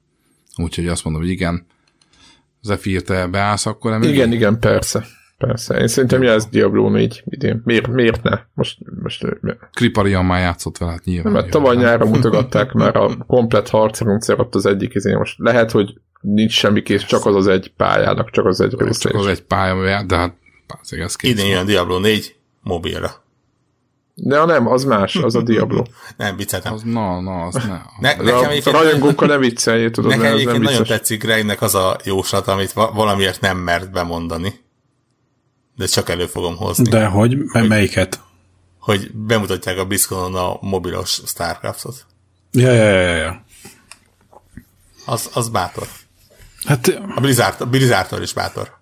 Úgyhogy 0.58 0.88
azt 0.88 1.04
mondom, 1.04 1.22
hogy 1.22 1.32
igen. 1.32 1.66
Zephyr, 2.62 3.02
te 3.02 3.28
beállsz 3.28 3.66
akkor 3.66 3.92
emellé? 3.92 4.12
Igen, 4.14 4.32
igen, 4.32 4.60
persze. 4.60 5.06
Persze. 5.38 5.80
Én 5.80 5.88
szerintem 5.88 6.22
ez 6.22 6.46
Diablo 6.46 6.90
4 6.90 7.24
idén. 7.26 7.62
Miért, 7.66 7.88
miért 7.88 8.24
ne? 8.24 8.40
Most, 8.54 8.78
most 9.02 9.26
Kriparian 9.72 10.26
már 10.26 10.42
játszott 10.42 10.78
vele, 10.78 10.92
hát 10.92 11.04
nyilván. 11.04 11.34
Mert 11.34 11.50
tavaly 11.50 11.76
nyáron 11.76 12.10
mutogatták 12.10 12.72
már 12.72 12.96
a 12.96 13.18
komplet 13.18 13.70
harcrendszer 13.70 14.40
ott 14.40 14.56
az 14.56 14.66
egyik 14.66 14.94
izé. 14.94 15.14
Most 15.14 15.36
lehet, 15.40 15.72
hogy 15.72 16.00
nincs 16.22 16.52
semmi 16.52 16.82
kész, 16.82 17.04
csak 17.04 17.26
az 17.26 17.36
az 17.36 17.48
egy 17.48 17.74
pályának, 17.78 18.30
csak 18.30 18.46
az 18.46 18.62
egy 18.62 18.76
része. 18.78 19.10
Csak 19.10 19.20
az 19.20 19.28
egy 19.28 19.42
pálya, 19.42 20.04
de 20.04 20.16
hát 20.16 20.36
ez 20.90 21.16
kész. 21.16 21.32
Idén 21.32 21.48
jön 21.48 21.66
Diablo 21.66 22.00
4 22.00 22.36
mobilra. 22.62 23.26
De 24.20 24.46
nem, 24.46 24.68
az 24.68 24.84
más, 24.84 25.16
az 25.16 25.36
a 25.36 25.42
Diablo. 25.42 25.84
nem, 26.18 26.36
vicceltem. 26.36 26.74
Az, 26.74 26.82
na, 26.84 27.22
na, 27.22 27.42
az 27.42 27.54
ne. 27.54 27.82
ne 28.00 28.16
nekem 28.24 28.50
a 28.66 28.72
rajongókkal 28.72 29.28
ne 29.28 29.38
vicceljél, 29.38 29.92
tudod. 29.92 30.10
Nekem 30.10 30.34
egyébként 30.34 30.64
nagyon 30.64 30.84
tetszik 30.84 31.22
Gregnek 31.22 31.62
az 31.62 31.76
a 31.76 31.98
jóslat, 32.04 32.48
amit 32.48 32.72
valamiért 32.74 33.42
nem 33.42 33.58
mert 33.58 33.92
bemondani. 33.92 34.66
De 35.76 35.86
csak 35.86 36.10
elő 36.10 36.26
fogom 36.26 36.56
hozni. 36.56 36.90
De 36.90 37.06
hogy? 37.06 37.38
hogy 37.52 37.68
melyiket? 37.68 38.20
Hogy 38.80 39.12
bemutatják 39.14 39.78
a 39.78 39.86
BlizzConon 39.86 40.36
a 40.36 40.58
mobilos 40.62 41.22
Starcraftot. 41.26 42.06
Ja, 42.52 42.72
ja, 42.72 42.90
ja, 42.90 43.16
ja. 43.16 43.46
Az, 45.06 45.30
az 45.34 45.50
bátor. 45.50 45.88
Hát... 46.66 46.88
A 47.16 47.20
Blizzard, 47.20 47.62
a 47.62 47.66
Blizzardtól 47.66 48.22
is 48.22 48.34
bátor. 48.34 48.78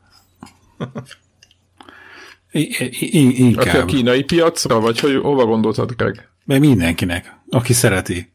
Inkább. 2.56 3.68
Aki 3.68 3.77
a 3.77 3.86
kínai 3.86 4.23
piacra, 4.23 4.80
vagy 4.80 4.99
hogy 4.99 5.15
hova 5.22 5.45
gondoltad, 5.45 5.91
Greg? 5.95 6.30
Mert 6.45 6.61
mindenkinek, 6.61 7.36
aki 7.49 7.73
szereti. 7.73 8.32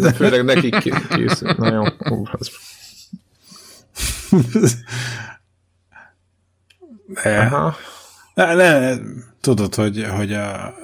De 0.00 0.12
főleg 0.12 0.44
nekik 0.44 0.76
készül. 1.08 1.54
Na 1.58 1.72
jó, 1.72 1.82
ó, 2.14 2.28
az... 2.32 2.50
De, 7.22 7.38
Aha. 7.38 7.76
Ne, 8.34 8.54
ne, 8.54 8.96
tudod, 9.40 9.74
hogy, 9.74 10.06
hogy 10.16 10.32
a 10.32 10.74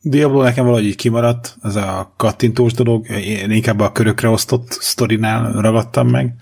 Diablo 0.00 0.42
nekem 0.42 0.64
valahogy 0.64 0.86
így 0.86 0.96
kimaradt, 0.96 1.56
ez 1.62 1.76
a 1.76 2.12
kattintós 2.16 2.72
dolog, 2.72 3.08
én 3.08 3.50
inkább 3.50 3.80
a 3.80 3.92
körökre 3.92 4.28
osztott 4.28 4.70
sztorinál 4.70 5.52
ragadtam 5.52 6.08
meg. 6.08 6.34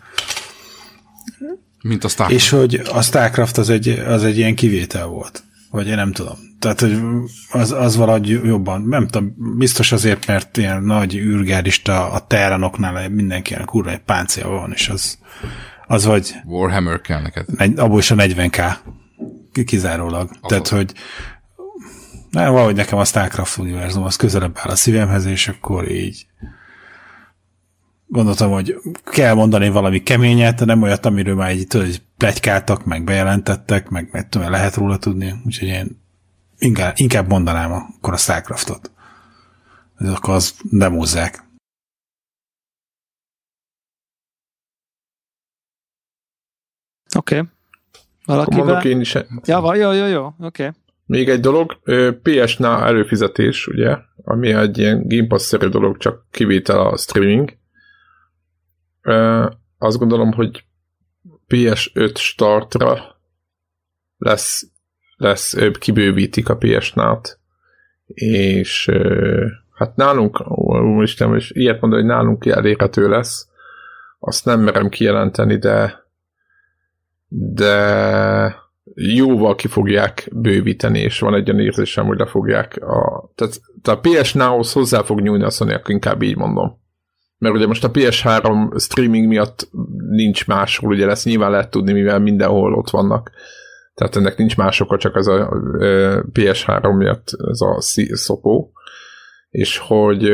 Mint 1.83 2.05
a 2.05 2.09
Starcraft. 2.09 2.43
És 2.43 2.51
hogy 2.51 2.83
a 2.93 3.03
Starcraft 3.03 3.59
az 3.59 3.71
egy, 3.71 3.89
az 3.89 4.25
egy 4.25 4.39
ilyen 4.39 4.55
kivétel 4.55 5.07
volt. 5.07 5.45
Vagy 5.71 5.89
én 5.89 5.95
nem 5.95 6.13
tudom. 6.13 6.37
Tehát, 6.59 6.81
hogy 6.81 6.99
az, 7.51 7.73
az 7.73 7.97
valahogy 7.97 8.29
jobban, 8.29 8.83
nem 8.83 9.09
tudom, 9.09 9.35
biztos 9.59 9.93
azért, 9.93 10.27
mert 10.27 10.57
ilyen 10.57 10.83
nagy 10.83 11.15
űrgárista 11.15 12.11
a 12.11 12.27
terranoknál 12.27 13.09
mindenki 13.09 13.53
ilyen 13.53 13.65
kurva 13.65 13.91
egy 13.91 13.99
páncél 13.99 14.49
van, 14.49 14.73
és 14.73 14.89
az, 14.89 15.19
az 15.87 16.05
vagy... 16.05 16.35
Warhammer 16.45 17.01
kell 17.01 17.21
neked. 17.21 17.47
Egy, 17.57 17.79
abból 17.79 17.99
is 17.99 18.11
a 18.11 18.15
40k 18.15 18.77
kizárólag. 19.65 20.29
Azon. 20.29 20.41
Tehát, 20.49 20.69
hogy 20.69 20.93
nem, 22.31 22.53
valahogy 22.53 22.75
nekem 22.75 22.99
a 22.99 23.05
Starcraft 23.05 23.59
univerzum 23.59 24.03
az 24.03 24.17
közelebb 24.17 24.57
áll 24.59 24.71
a 24.71 24.77
szívemhez, 24.77 25.25
és 25.25 25.49
akkor 25.49 25.91
így 25.91 26.27
gondoltam, 28.07 28.51
hogy 28.51 28.77
kell 29.05 29.35
mondani 29.35 29.69
valami 29.69 30.03
keményet, 30.03 30.65
nem 30.65 30.83
olyat, 30.83 31.07
amiről 31.07 31.35
már 31.35 31.55
így 31.55 31.67
tudod, 31.67 32.03
plegykáltak, 32.17 32.85
meg 32.85 33.05
bejelentettek, 33.05 33.89
meg, 33.89 34.09
meg 34.13 34.29
tudom, 34.29 34.51
lehet 34.51 34.75
róla 34.75 34.99
tudni, 34.99 35.35
úgyhogy 35.45 35.69
én 35.69 36.03
inkább, 36.59 36.95
inkább 36.97 37.29
mondanám 37.29 37.73
akkor 37.73 38.13
a 38.13 38.17
Starcraftot. 38.17 38.91
Akkor 39.99 40.35
az 40.35 40.55
demózzák. 40.63 41.45
Oké. 47.17 47.39
Okay. 47.39 47.49
Valakivel... 48.25 48.65
Mondok 48.65 48.85
én 48.85 49.01
is. 49.01 49.15
Ja, 49.45 49.61
van, 49.61 49.77
jó, 49.77 49.93
jó, 49.93 50.07
jó, 50.07 50.27
oké. 50.27 50.37
Okay. 50.39 50.71
Még 51.07 51.29
egy 51.29 51.41
dolog, 51.41 51.81
PS-nál 52.23 52.85
előfizetés, 52.85 53.67
ugye, 53.67 53.97
ami 54.25 54.53
egy 54.53 54.79
ilyen 54.79 55.09
Game 55.09 55.27
Pass-szerű 55.27 55.69
dolog, 55.69 55.97
csak 55.97 56.27
kivétel 56.31 56.81
a 56.81 56.97
streaming. 56.97 57.57
Azt 59.79 59.99
gondolom, 59.99 60.33
hogy 60.33 60.65
PS5 61.49 62.17
startra 62.17 63.21
lesz, 64.19 64.71
lesz 65.17 65.57
kibővítik 65.79 66.49
a 66.49 66.57
PS-nát, 66.57 67.39
és 68.07 68.91
hát 69.73 69.97
nálunk, 69.97 70.45
Isten, 71.03 71.35
és 71.35 71.51
ilyet 71.51 71.81
mondani, 71.81 72.03
hogy 72.03 72.11
nálunk 72.11 72.47
elérhető 72.47 73.09
lesz, 73.09 73.49
azt 74.19 74.45
nem 74.45 74.61
merem 74.61 74.89
kijelenteni, 74.89 75.59
de 75.59 76.05
de 77.29 78.65
jóval 78.95 79.55
ki 79.55 79.69
fogják 79.69 80.29
bővíteni, 80.33 80.99
és 80.99 81.19
van 81.19 81.35
egy 81.35 81.51
olyan 81.51 81.63
érzésem, 81.63 82.07
hogy 82.07 82.19
le 82.19 82.27
fogják 82.27 82.77
a... 82.83 83.31
Tehát, 83.35 83.61
tehát 83.83 84.05
a 84.05 84.09
PS 84.09 84.33
Now-hoz 84.33 84.73
hozzá 84.73 85.03
fog 85.03 85.21
nyúlni 85.21 85.45
a 85.45 85.51
Sony, 85.51 85.81
inkább 85.87 86.23
így 86.23 86.37
mondom. 86.37 86.85
Mert 87.39 87.55
ugye 87.55 87.67
most 87.67 87.85
a 87.85 87.91
PS3 87.91 88.81
streaming 88.81 89.27
miatt 89.27 89.69
nincs 90.11 90.47
másról, 90.47 90.93
ugye 90.93 91.07
lesz 91.07 91.25
nyilván 91.25 91.51
lehet 91.51 91.71
tudni, 91.71 91.93
mivel 91.93 92.19
mindenhol 92.19 92.75
ott 92.75 92.91
vannak. 92.91 93.31
Tehát 93.95 94.17
ennek 94.17 94.37
nincs 94.37 94.57
más 94.57 94.81
oka, 94.81 94.99
csak 94.99 95.17
ez 95.17 95.27
a 95.27 95.49
PS3 96.33 96.97
miatt 96.97 97.29
ez 97.51 97.61
a 97.61 97.81
szopó. 98.17 98.71
És 99.51 99.79
hogy, 99.79 100.31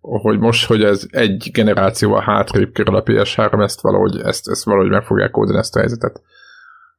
hogy 0.00 0.38
most, 0.38 0.66
hogy 0.66 0.82
ez 0.82 1.06
egy 1.10 1.50
generációval 1.52 2.20
hátrébb 2.20 2.72
kerül 2.72 2.96
a 2.96 3.02
PS3, 3.02 3.62
ezt 3.62 3.80
valahogy, 3.80 4.20
ezt, 4.20 4.48
ezt 4.48 4.64
valahogy 4.64 4.90
meg 4.90 5.04
fogják 5.04 5.36
oldani 5.36 5.58
ezt 5.58 5.76
a 5.76 5.78
helyzetet. 5.78 6.22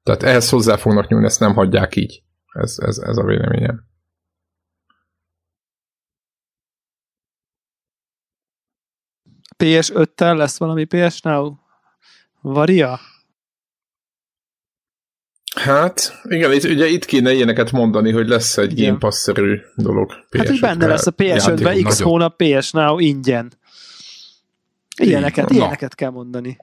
Tehát 0.03 0.23
ehhez 0.23 0.49
hozzá 0.49 0.75
fognak 0.75 1.07
nyúlni, 1.07 1.25
ezt 1.25 1.39
nem 1.39 1.53
hagyják 1.53 1.95
így. 1.95 2.23
Ez, 2.53 2.75
ez, 2.79 2.97
ez 2.97 3.17
a 3.17 3.23
véleményem. 3.23 3.83
PS5-tel 9.63 10.37
lesz 10.37 10.57
valami 10.57 10.85
PS 10.85 11.21
Now 11.21 11.53
varia? 12.41 12.99
Hát, 15.55 16.21
igen, 16.23 16.51
itt, 16.51 16.63
ugye 16.63 16.87
itt 16.87 17.05
kéne 17.05 17.33
ilyeneket 17.33 17.71
mondani, 17.71 18.11
hogy 18.11 18.27
lesz 18.27 18.57
egy 18.57 18.71
igen. 18.71 18.85
Game 18.85 18.97
Pass-szerű 18.97 19.59
dolog. 19.75 20.11
PS5 20.31 20.37
hát 20.37 20.49
így 20.49 20.59
benne 20.59 20.87
lesz 20.87 21.07
a 21.07 21.11
PS5-ben 21.11 21.83
x 21.83 22.01
hónap 22.01 22.43
PS 22.43 22.71
Now 22.71 22.99
ingyen. 22.99 23.51
Ilyeneket, 25.01 25.49
Na. 25.49 25.55
ilyeneket 25.55 25.95
kell 25.95 26.09
mondani. 26.09 26.57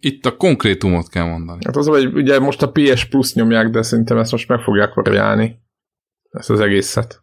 Itt 0.00 0.26
a 0.26 0.36
konkrétumot 0.36 1.08
kell 1.08 1.24
mondani. 1.24 1.64
Hát 1.64 1.76
az, 1.76 1.86
hogy 1.86 2.14
ugye 2.14 2.38
most 2.38 2.62
a 2.62 2.70
PS 2.70 3.04
Plus 3.04 3.34
nyomják, 3.34 3.70
de 3.70 3.82
szerintem 3.82 4.18
ezt 4.18 4.32
most 4.32 4.48
meg 4.48 4.60
fogják 4.60 4.94
variálni. 4.94 5.60
Ezt 6.30 6.50
az 6.50 6.60
egészet. 6.60 7.22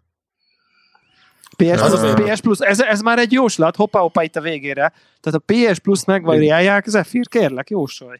PS, 1.57 1.81
az, 1.81 1.93
az 1.93 2.13
PS 2.13 2.41
Plus, 2.41 2.59
ez, 2.59 2.81
ez 2.81 3.01
már 3.01 3.19
egy 3.19 3.31
jóslat, 3.31 3.75
hoppa, 3.75 3.99
hoppa 3.99 4.23
itt 4.23 4.35
a 4.35 4.41
végére. 4.41 4.93
Tehát 5.21 5.41
a 5.45 5.53
PS 5.53 5.79
Plus 5.79 6.05
megvariálják, 6.05 6.87
Zephyr, 6.87 7.27
kérlek, 7.27 7.69
jósolj. 7.69 8.17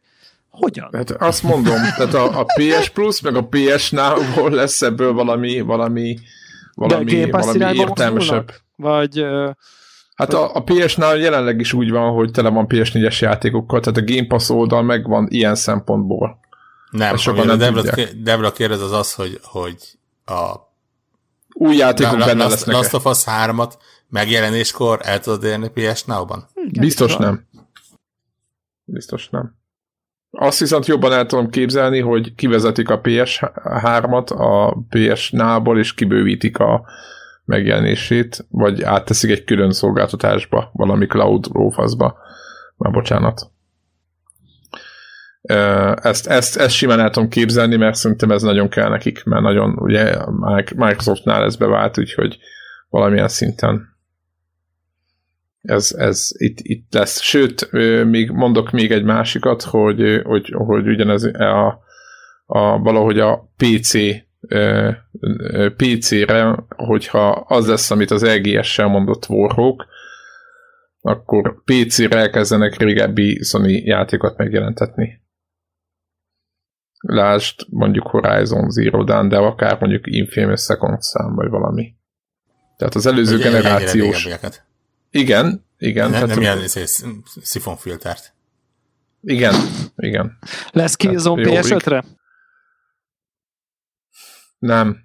Hogyan? 0.49 0.89
Hát 0.91 1.11
azt 1.11 1.43
mondom, 1.43 1.81
tehát 1.97 2.13
a, 2.13 2.39
a 2.39 2.43
PS 2.43 2.89
Plus, 2.89 3.21
meg 3.21 3.35
a 3.35 3.47
PS 3.49 3.91
Now-ból 3.91 4.51
lesz 4.51 4.81
ebből 4.81 5.13
valami, 5.13 5.61
valami, 5.61 6.17
valami, 6.73 7.29
valami 7.29 7.77
értelmesebb. 7.77 8.51
Vagy 8.75 9.21
uh, 9.21 9.49
Hát 10.15 10.33
a, 10.33 10.55
a 10.55 10.63
PS-nál 10.63 11.17
jelenleg 11.17 11.59
is 11.59 11.73
úgy 11.73 11.91
van, 11.91 12.13
hogy 12.13 12.31
tele 12.31 12.49
van 12.49 12.65
PS4-es 12.69 13.19
játékokkal, 13.19 13.79
tehát 13.79 13.97
a 13.97 14.13
Game 14.13 14.27
Pass 14.27 14.49
oldal 14.49 14.81
megvan 14.81 15.27
ilyen 15.29 15.55
szempontból. 15.55 16.39
Nem, 16.91 17.15
sokan 17.15 17.45
nem 17.45 17.57
Debra, 17.57 17.81
Debra 18.17 18.51
kérdez 18.51 18.81
az 18.81 18.91
az, 18.91 19.13
hogy, 19.13 19.39
hogy 19.43 19.75
a 20.25 20.55
új 21.53 21.75
játékok 21.75 22.19
la, 22.19 22.25
benne 22.25 22.47
lesznek. 22.47 22.75
Last 22.75 22.93
of 22.93 23.05
Us 23.05 23.23
3-at 23.25 23.73
megjelenéskor 24.09 24.99
el 25.03 25.19
tudod 25.19 25.43
érni 25.43 25.69
PS 25.69 26.03
Now-ban? 26.03 26.47
Biztos 26.79 27.17
nem. 27.17 27.47
Biztos 28.83 29.29
nem. 29.29 29.55
Azt 30.31 30.59
viszont 30.59 30.85
jobban 30.85 31.11
el 31.11 31.25
tudom 31.25 31.49
képzelni, 31.49 31.99
hogy 31.99 32.35
kivezetik 32.35 32.89
a 32.89 33.01
PS3-at 33.01 34.27
a 34.37 34.77
PS 34.89 35.31
Now-ból, 35.31 35.79
és 35.79 35.93
kibővítik 35.93 36.57
a 36.57 36.85
megjelenését, 37.45 38.45
vagy 38.49 38.83
átteszik 38.83 39.31
egy 39.31 39.43
külön 39.43 39.71
szolgáltatásba, 39.71 40.69
valami 40.73 41.05
cloud 41.05 41.45
lófaszba. 41.51 42.17
Már 42.77 42.91
bocsánat. 42.91 43.51
Ezt, 46.01 46.27
ezt, 46.27 46.57
ezt 46.57 46.75
simán 46.75 46.99
el 46.99 47.09
tudom 47.09 47.29
képzelni, 47.29 47.75
mert 47.75 47.95
szerintem 47.95 48.31
ez 48.31 48.41
nagyon 48.41 48.69
kell 48.69 48.89
nekik, 48.89 49.23
mert 49.23 49.41
nagyon, 49.41 49.77
ugye 49.79 50.15
Microsoftnál 50.75 51.43
ez 51.43 51.55
bevált, 51.55 51.97
úgyhogy 51.97 52.37
valamilyen 52.89 53.27
szinten 53.27 53.93
ez, 55.63 55.95
ez 55.97 56.29
itt, 56.37 56.57
itt 56.61 56.93
lesz. 56.93 57.21
Sőt, 57.21 57.71
még 58.05 58.31
mondok 58.31 58.71
még 58.71 58.91
egy 58.91 59.03
másikat, 59.03 59.61
hogy, 59.61 60.21
hogy, 60.23 60.53
hogy 60.55 60.87
ugyanez 60.87 61.23
a, 61.23 61.67
a, 62.45 62.79
valahogy 62.79 63.19
a 63.19 63.51
PC 63.57 63.93
PC-re, 65.77 66.65
hogyha 66.67 67.29
az 67.29 67.67
lesz, 67.67 67.91
amit 67.91 68.11
az 68.11 68.23
EGS-sel 68.23 68.87
mondott 68.87 69.29
Warhawk, 69.29 69.85
akkor 71.01 71.63
PC-re 71.63 72.19
elkezdenek 72.19 72.77
régebbi 72.77 73.43
Sony 73.43 73.81
játékot 73.85 74.37
megjelentetni. 74.37 75.21
Lásd 77.05 77.59
mondjuk 77.69 78.07
Horizon 78.07 78.69
Zero 78.69 79.03
Dawn, 79.03 79.27
de 79.27 79.37
akár 79.37 79.79
mondjuk 79.79 80.03
Infamous 80.07 80.61
Second 80.61 81.01
szám, 81.01 81.35
vagy 81.35 81.49
valami. 81.49 81.93
Tehát 82.77 82.95
az 82.95 83.05
előző 83.05 83.35
Egy 83.35 83.41
generációs... 83.41 84.27
Igen, 85.09 85.65
igen. 85.77 86.09
Nem, 86.09 86.11
tehát 86.11 86.27
nem 86.27 86.41
ilyen 86.41 86.63
izé, 86.63 86.83
szifonfiltert. 87.41 88.33
Igen, 89.21 89.53
igen. 89.95 90.37
Lesz 90.71 90.95
Killzone 90.95 91.43
PS5-re? 91.45 92.03
Nem. 94.59 94.97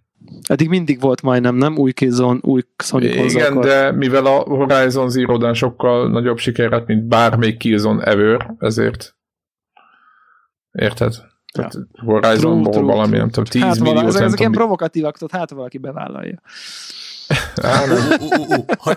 Eddig 0.48 0.68
mindig 0.68 1.00
volt 1.00 1.22
majdnem, 1.22 1.54
nem? 1.54 1.76
Új 1.76 1.92
Killzone, 1.92 2.38
új 2.42 2.62
Sony 2.84 3.02
Igen, 3.02 3.60
de 3.60 3.92
mivel 3.92 4.26
a 4.26 4.38
Horizon 4.38 5.10
Zero 5.10 5.36
Dawn 5.36 5.54
sokkal 5.54 6.10
nagyobb 6.10 6.38
sikeret, 6.38 6.86
mint 6.86 7.04
bármelyik 7.04 7.56
Killzone 7.56 8.04
ever, 8.04 8.54
ezért 8.58 9.16
Érted? 10.72 11.14
Tehát 11.52 11.74
ja. 11.74 12.02
Horizonból 12.04 12.82
valami, 12.82 13.16
nem 13.16 13.28
tudom, 13.30 13.44
10 13.44 13.62
hát, 13.62 13.80
millió. 13.80 14.06
Ezek, 14.06 14.22
ezek 14.22 14.38
ilyen 14.38 14.52
provokatívak, 14.52 15.18
tudod, 15.18 15.38
hát 15.38 15.50
valaki 15.50 15.78
bevállalja. 15.78 16.40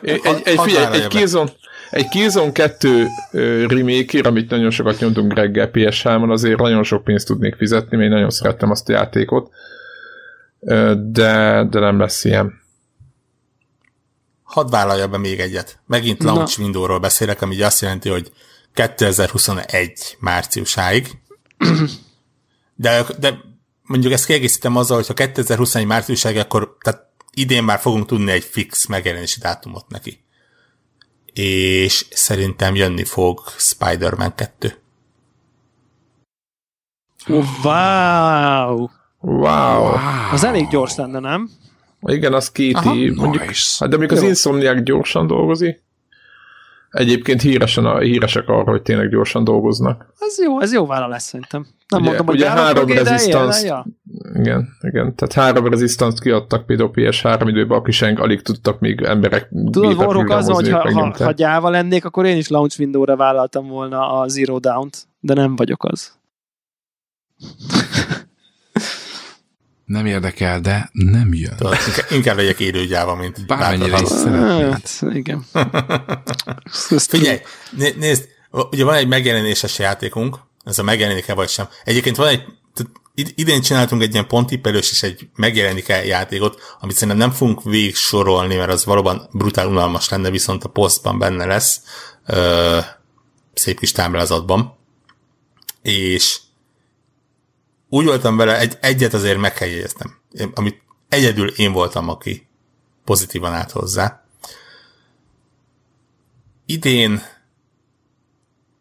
egy, 0.01 0.59
figyelj, 0.59 1.01
egy 1.01 1.07
Killzone, 1.07 1.51
egy 1.89 2.07
Killzone 2.07 2.51
2 2.51 3.07
remake 3.67 4.19
amit 4.23 4.49
nagyon 4.49 4.69
sokat 4.69 4.99
nyomtunk 4.99 5.33
reggel 5.33 5.69
PS3-on, 5.73 6.29
azért 6.29 6.59
nagyon 6.59 6.83
sok 6.83 7.03
pénzt 7.03 7.27
tudnék 7.27 7.55
fizetni, 7.55 7.97
mert 7.97 8.09
én 8.09 8.15
nagyon 8.15 8.29
szerettem 8.29 8.71
azt 8.71 8.89
a 8.89 8.91
játékot, 8.91 9.49
de, 10.59 11.65
de 11.69 11.79
nem 11.79 11.99
lesz 11.99 12.23
ilyen. 12.23 12.59
Hadd 14.43 14.69
vállalja 14.69 15.07
be 15.07 15.17
még 15.17 15.39
egyet. 15.39 15.79
Megint 15.85 16.23
launch 16.23 16.57
Na. 16.57 16.63
window-ról 16.63 16.99
beszélek, 16.99 17.41
ami 17.41 17.61
azt 17.61 17.81
jelenti, 17.81 18.09
hogy 18.09 18.31
2021 18.73 20.17
márciusáig. 20.19 21.07
De, 22.81 23.05
de 23.19 23.39
mondjuk 23.81 24.13
ezt 24.13 24.25
kiegészítem 24.25 24.75
azzal, 24.75 24.97
hogy 24.97 25.07
ha 25.07 25.13
2021 25.13 25.87
márciusáig, 25.87 26.37
akkor 26.37 26.77
tehát 26.83 27.07
idén 27.33 27.63
már 27.63 27.79
fogunk 27.79 28.05
tudni 28.05 28.31
egy 28.31 28.43
fix 28.43 28.85
megjelenési 28.85 29.39
dátumot 29.39 29.87
neki. 29.87 30.23
És 31.33 32.05
szerintem 32.09 32.75
jönni 32.75 33.03
fog 33.03 33.41
Spider-Man 33.57 34.35
2. 34.35 34.81
Wow! 37.27 38.87
Wow! 39.19 39.93
Az 40.31 40.43
elég 40.43 40.67
gyors 40.67 40.95
lenne, 40.95 41.19
nem? 41.19 41.49
Igen, 42.01 42.33
az 42.33 42.51
két 42.51 42.77
év. 42.93 43.13
Mondjuk, 43.13 43.47
nice. 43.47 43.75
hát 43.79 43.89
de 43.89 43.97
még 43.97 44.11
az 44.11 44.21
Insomniac 44.21 44.83
gyorsan 44.83 45.27
dolgozik. 45.27 45.83
Egyébként 46.91 47.41
híresen 47.41 47.85
a, 47.85 47.99
híresek 47.99 48.49
arra, 48.49 48.71
hogy 48.71 48.81
tényleg 48.81 49.09
gyorsan 49.09 49.43
dolgoznak. 49.43 50.13
Ez 50.19 50.39
jó, 50.39 50.61
ez 50.61 50.73
jó 50.73 50.85
vállalás 50.85 51.21
szerintem. 51.21 51.67
Nem 51.87 52.01
ugye, 52.01 52.09
mondom, 52.09 52.25
hogy 52.25 52.35
ugye 52.35 52.49
három 52.49 52.87
resistance, 52.87 53.65
ja. 53.65 53.85
igen, 54.33 54.69
igen, 54.81 55.15
tehát 55.15 55.33
három 55.33 55.67
resistance 55.67 56.21
kiadtak 56.21 56.65
például 56.65 56.91
PS3 56.93 57.43
időben, 57.47 57.77
aki 57.77 57.91
senk 57.91 58.19
alig 58.19 58.41
tudtak 58.41 58.79
még 58.79 59.01
emberek 59.01 59.49
Tudod, 59.71 59.97
Warhawk 59.97 60.29
az, 60.29 60.49
hogy 60.49 60.69
ha, 60.69 60.91
ha, 60.91 61.13
ha 61.17 61.31
gyáva 61.31 61.69
lennék, 61.69 62.05
akkor 62.05 62.25
én 62.25 62.37
is 62.37 62.47
launch 62.47 62.79
window-ra 62.79 63.15
vállaltam 63.15 63.67
volna 63.67 64.19
a 64.19 64.27
Zero 64.27 64.59
Down-t, 64.59 64.97
de 65.19 65.33
nem 65.33 65.55
vagyok 65.55 65.83
az. 65.83 66.19
Nem 69.91 70.05
érdekel, 70.05 70.59
de 70.59 70.89
nem 70.91 71.33
jön. 71.33 71.55
Tudod, 71.57 71.77
inkább 72.09 72.35
legyek 72.35 72.59
élőgyáva, 72.59 73.15
mint 73.15 73.45
bármennyire 73.45 73.99
is 74.01 74.07
szeretném. 74.07 74.71
Hát, 74.71 75.03
igen. 75.13 75.45
Figyelj, 76.97 77.39
né- 77.71 77.97
nézd, 77.97 78.27
ugye 78.51 78.83
van 78.83 78.95
egy 78.95 79.07
megjelenéses 79.07 79.79
játékunk, 79.79 80.37
ez 80.63 80.79
a 80.79 80.83
megjelenik-e 80.83 81.33
vagy 81.33 81.49
sem. 81.49 81.67
Egyébként 81.83 82.15
van 82.15 82.27
egy, 82.27 82.43
idén 83.35 83.61
csináltunk 83.61 84.01
egy 84.01 84.13
ilyen 84.13 84.27
ponttippelős 84.27 84.91
és 84.91 85.03
egy 85.03 85.27
megjelenik-e 85.35 86.05
játékot, 86.05 86.61
amit 86.79 86.95
szerintem 86.95 87.17
nem 87.17 87.31
fogunk 87.31 87.63
végig 87.63 87.95
sorolni, 87.95 88.55
mert 88.55 88.71
az 88.71 88.85
valóban 88.85 89.29
brutál 89.31 89.67
unalmas 89.67 90.09
lenne, 90.09 90.29
viszont 90.29 90.63
a 90.63 90.69
posztban 90.69 91.19
benne 91.19 91.45
lesz, 91.45 91.81
ö, 92.25 92.77
szép 93.53 93.79
kis 93.79 93.91
táblázatban. 93.91 94.77
És 95.81 96.40
úgy 97.93 98.05
voltam 98.05 98.37
vele, 98.37 98.59
egy, 98.59 98.77
egyet 98.81 99.13
azért 99.13 99.37
meg 99.37 99.53
kell 99.53 99.67
jegyeztem, 99.67 100.17
amit 100.53 100.81
egyedül 101.09 101.49
én 101.49 101.71
voltam, 101.71 102.09
aki 102.09 102.47
pozitívan 103.05 103.53
állt 103.53 103.71
hozzá. 103.71 104.25
Idén 106.65 107.21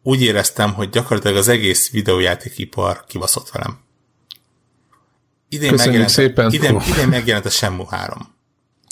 úgy 0.03 0.21
éreztem, 0.21 0.73
hogy 0.73 0.89
gyakorlatilag 0.89 1.37
az 1.37 1.47
egész 1.47 1.89
videójátékipar 1.89 3.05
kibaszott 3.05 3.49
velem. 3.49 3.79
Idén 5.49 5.73
megjelent, 5.73 6.09
szépen. 6.09 6.51
Idén, 6.51 6.81
idén 6.87 7.07
megjelent 7.07 7.45
a 7.45 7.49
Shenmue 7.49 7.87
3. 7.89 8.35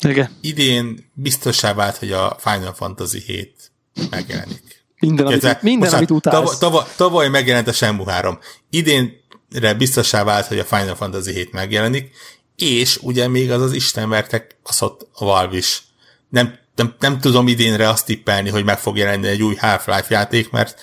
Igen. 0.07 0.37
Idén 0.41 1.11
biztosá 1.13 1.73
vált, 1.73 1.97
hogy 1.97 2.11
a 2.11 2.37
Final 2.39 2.73
Fantasy 2.73 3.19
7 3.19 3.71
megjelenik. 4.09 4.85
Minden, 4.99 5.25
amit, 5.25 5.43
Érte, 5.43 5.59
minden, 5.61 5.93
amit 5.93 6.11
utálsz. 6.11 6.35
Tavaly, 6.35 6.55
tavaly, 6.59 6.93
tavaly 6.95 7.29
megjelent 7.29 7.67
a 7.67 7.73
Shenmue 7.73 8.11
3. 8.11 8.39
Idénre 8.69 9.18
biztosá 9.77 10.23
vált, 10.23 10.45
hogy 10.45 10.59
a 10.59 10.63
Final 10.63 10.95
Fantasy 10.95 11.31
7 11.31 11.51
megjelenik, 11.51 12.11
és 12.55 12.97
ugye 13.01 13.27
még 13.27 13.51
az 13.51 13.61
az 13.61 13.73
istenvertek 13.73 14.57
kaszott 14.63 15.07
a 15.13 15.25
Valve 15.25 15.57
is. 15.57 15.83
Nem, 16.29 16.57
nem, 16.75 16.95
nem 16.99 17.19
tudom 17.19 17.47
idénre 17.47 17.89
azt 17.89 18.05
tippelni, 18.05 18.49
hogy 18.49 18.63
meg 18.63 18.79
fog 18.79 18.97
jelenni 18.97 19.27
egy 19.27 19.43
új 19.43 19.55
Half-Life 19.55 20.07
játék, 20.09 20.49
mert 20.49 20.79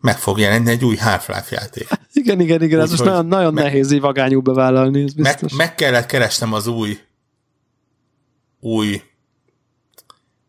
meg 0.00 0.18
fog 0.18 0.38
jelenni 0.38 0.70
egy 0.70 0.84
új 0.84 0.96
Half-Life 0.96 1.48
játék. 1.50 1.88
Igen, 2.12 2.40
igen, 2.40 2.62
igen, 2.62 2.80
ez 2.80 2.90
most 2.90 3.04
nagyon, 3.04 3.26
nagyon 3.26 3.52
meg, 3.52 3.64
nehéz 3.64 3.90
így 3.90 4.00
vagányú 4.00 4.40
bevállalni, 4.40 5.02
ez 5.02 5.12
biztos. 5.12 5.52
Meg, 5.52 5.66
meg 5.66 5.74
kellett 5.74 6.06
keresnem 6.06 6.52
az 6.52 6.66
új 6.66 6.98
új 8.60 9.02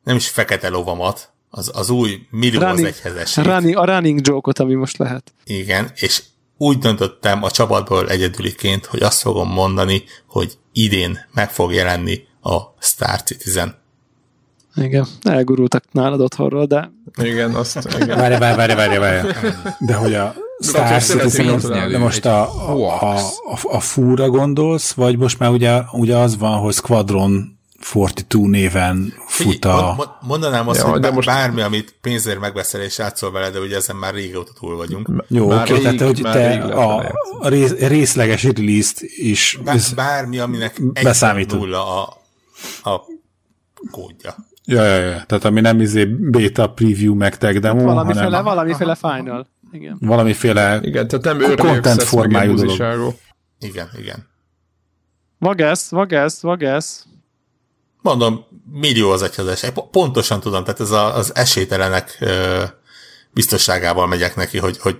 nem 0.03 0.15
is 0.15 0.29
fekete 0.29 0.69
lovamat, 0.69 1.31
az, 1.49 1.71
az 1.73 1.89
új 1.89 2.27
millió 2.29 2.59
running, 2.59 2.79
az 2.79 2.93
egyhezes. 2.93 3.35
Running, 3.35 3.77
a 3.77 3.85
running 3.85 4.27
joke-ot, 4.27 4.59
ami 4.59 4.73
most 4.73 4.97
lehet. 4.97 5.33
Igen, 5.43 5.91
és 5.95 6.23
úgy 6.61 6.77
döntöttem 6.77 7.43
a 7.43 7.51
csapatból 7.51 8.09
egyedüliként, 8.09 8.85
hogy 8.85 9.01
azt 9.01 9.21
fogom 9.21 9.49
mondani, 9.49 10.03
hogy 10.27 10.57
idén 10.73 11.19
meg 11.33 11.51
fog 11.51 11.73
jelenni 11.73 12.27
a 12.41 12.57
Star 12.79 13.23
Citizen. 13.23 13.75
Igen, 14.75 15.07
elgurultak 15.21 15.83
nálad 15.91 16.21
otthonról, 16.21 16.65
de... 16.65 16.91
Igen, 17.21 17.55
azt... 17.55 17.97
Várj, 18.07 18.37
várj, 18.37 18.55
várj, 18.55 18.73
várj, 18.73 18.97
várj. 18.97 19.27
De 19.79 19.93
hogy 19.93 20.13
a 20.13 20.35
Star 20.59 21.01
Citizen, 21.01 21.59
de 21.91 21.97
most 21.97 22.25
a, 22.25 22.41
a, 22.69 23.01
a, 23.01 23.17
a, 23.17 23.59
a 23.61 23.79
fúra 23.79 24.29
gondolsz, 24.29 24.91
vagy 24.91 25.17
most 25.17 25.39
már 25.39 25.49
ugye, 25.49 25.81
ugye 25.91 26.17
az 26.17 26.37
van, 26.37 26.57
hogy 26.57 26.73
Squadron 26.73 27.59
42 27.93 28.47
néven 28.47 29.13
fut 29.43 29.65
a... 29.65 29.93
Mond, 29.97 30.09
mondanám 30.21 30.67
azt, 30.67 30.79
ja, 30.79 30.89
hogy 30.89 30.99
de 30.99 31.11
most... 31.11 31.27
bármi, 31.27 31.61
amit 31.61 31.95
pénzért 32.01 32.39
megveszel 32.39 32.81
és 32.81 32.97
játszol 32.97 33.31
vele, 33.31 33.49
de 33.49 33.59
ugye 33.59 33.75
ezen 33.75 33.95
már 33.95 34.13
régóta 34.13 34.51
túl 34.59 34.75
vagyunk. 34.75 35.09
Jó, 35.27 35.51
oké, 35.51 35.71
okay, 35.71 35.81
tehát 35.81 36.01
hogy 36.01 36.21
te 36.21 36.61
a, 36.61 37.13
a 37.39 37.47
részleges 37.87 38.43
release-t 38.43 39.01
is... 39.01 39.59
Bár, 39.63 39.79
bármi, 39.95 40.39
aminek 40.39 40.81
egy 40.93 41.47
nulla 41.47 42.03
a, 42.03 42.17
a 42.89 43.01
kódja. 43.91 44.35
Ja, 44.65 44.83
ja, 44.83 44.95
ja. 44.95 45.23
Tehát 45.25 45.45
ami 45.45 45.61
nem 45.61 45.81
izé 45.81 46.05
beta 46.05 46.69
preview 46.69 47.15
meg 47.15 47.37
tag 47.37 47.59
demo, 47.59 47.83
valamiféle, 47.83 48.25
hanem... 48.25 48.43
Valamiféle 48.43 48.95
final. 48.95 49.47
Igen. 49.71 49.97
Valamiféle 50.01 50.79
igen, 50.81 51.07
tehát 51.07 51.25
nem 51.25 51.55
content 51.55 52.03
formájú 52.03 52.55
dolog. 52.55 53.13
Igen, 53.59 53.89
igen. 53.97 54.27
Vagesz, 55.37 55.89
vagesz, 55.89 56.41
vagesz. 56.41 57.05
Mondom, 58.01 58.45
millió 58.71 59.11
az 59.11 59.21
egyhezes. 59.21 59.71
Pontosan 59.91 60.39
tudom, 60.39 60.63
tehát 60.63 60.79
ez 60.79 60.91
a, 60.91 61.15
az 61.15 61.35
esélytelenek 61.35 62.17
ö, 62.19 62.63
biztosságával 63.31 64.07
megyek 64.07 64.35
neki, 64.35 64.57
hogy, 64.57 64.77
hogy 64.77 64.97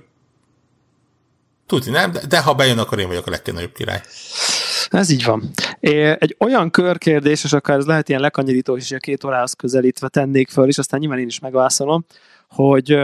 tudni 1.65 1.91
nem, 1.91 2.11
de, 2.11 2.25
de 2.27 2.39
ha 2.39 2.53
bejön, 2.53 2.77
akkor 2.79 2.99
én 2.99 3.07
vagyok 3.07 3.27
a 3.27 3.29
legkennőbb 3.29 3.71
király. 3.71 4.01
Ez 4.89 5.09
így 5.09 5.23
van. 5.23 5.51
Egy 5.79 6.35
olyan 6.39 6.71
körkérdés, 6.71 7.43
és 7.43 7.53
akár 7.53 7.77
ez 7.77 7.85
lehet 7.85 8.09
ilyen 8.09 8.21
lekanyarító 8.21 8.75
is, 8.75 8.91
a 8.91 8.97
két 8.97 9.23
órához 9.23 9.53
közelítve 9.53 10.07
tennék 10.07 10.49
föl, 10.49 10.67
és 10.67 10.77
aztán 10.77 10.99
nyilván 10.99 11.19
én 11.19 11.27
is 11.27 11.39
megválaszolom, 11.39 12.05
hogy 12.47 12.97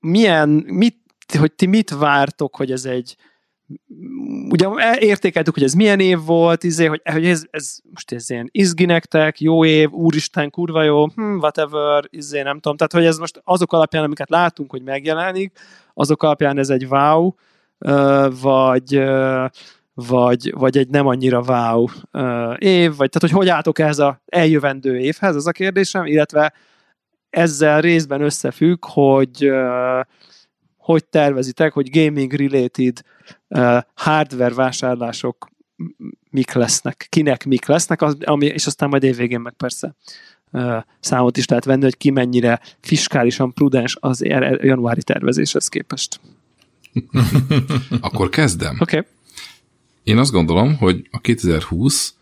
milyen, 0.00 0.48
mit, 0.48 0.96
hogy 1.38 1.52
ti 1.52 1.66
mit 1.66 1.90
vártok, 1.90 2.56
hogy 2.56 2.72
ez 2.72 2.84
egy 2.84 3.16
ugye 4.48 4.68
értékeltük, 4.98 5.54
hogy 5.54 5.62
ez 5.62 5.72
milyen 5.72 6.00
év 6.00 6.18
volt, 6.24 6.64
izé, 6.64 6.86
hogy, 6.86 7.00
hogy 7.04 7.26
ez, 7.26 7.44
ez, 7.50 7.76
most 7.90 8.12
ez 8.12 8.30
ilyen 8.30 8.48
izgi 8.50 8.84
nektek, 8.84 9.40
jó 9.40 9.64
év, 9.64 9.90
úristen, 9.90 10.50
kurva 10.50 10.82
jó, 10.82 11.06
hm, 11.06 11.36
whatever, 11.36 12.04
izé, 12.10 12.42
nem 12.42 12.58
tudom, 12.58 12.76
tehát 12.76 12.92
hogy 12.92 13.04
ez 13.04 13.18
most 13.18 13.40
azok 13.44 13.72
alapján, 13.72 14.04
amiket 14.04 14.30
látunk, 14.30 14.70
hogy 14.70 14.82
megjelenik, 14.82 15.58
azok 15.94 16.22
alapján 16.22 16.58
ez 16.58 16.70
egy 16.70 16.86
wow, 16.86 17.30
vagy, 18.42 19.02
vagy, 19.94 20.52
vagy 20.56 20.76
egy 20.76 20.88
nem 20.88 21.06
annyira 21.06 21.40
wow 21.46 21.86
év, 22.58 22.96
vagy 22.96 23.08
tehát 23.08 23.20
hogy 23.20 23.30
hogy 23.30 23.48
álltok 23.48 23.78
ez 23.78 23.98
a 23.98 24.22
eljövendő 24.26 24.98
évhez, 24.98 25.34
az 25.34 25.46
a 25.46 25.52
kérdésem, 25.52 26.06
illetve 26.06 26.52
ezzel 27.30 27.80
részben 27.80 28.20
összefügg, 28.20 28.84
hogy 28.84 29.50
hogy 30.76 31.04
tervezitek, 31.04 31.72
hogy 31.72 31.90
gaming 31.90 32.32
related 32.32 33.00
hardware 33.94 34.54
vásárlások 34.54 35.48
mik 36.30 36.52
lesznek, 36.52 37.06
kinek 37.08 37.44
mik 37.44 37.66
lesznek, 37.66 38.02
az, 38.02 38.16
ami, 38.24 38.46
és 38.46 38.66
aztán 38.66 38.88
majd 38.88 39.02
évvégén 39.02 39.40
meg 39.40 39.52
persze 39.52 39.94
számot 41.00 41.36
is 41.36 41.46
lehet 41.46 41.64
venni, 41.64 41.82
hogy 41.82 41.96
ki 41.96 42.10
mennyire 42.10 42.60
fiskálisan 42.80 43.52
prudens 43.52 43.96
az 44.00 44.22
januári 44.60 45.02
tervezéshez 45.02 45.68
képest. 45.68 46.20
Akkor 48.00 48.28
kezdem. 48.28 48.76
Oké. 48.80 48.96
Okay. 48.96 49.10
Én 50.02 50.18
azt 50.18 50.32
gondolom, 50.32 50.76
hogy 50.76 51.08
a 51.10 51.20
2020 51.20 52.14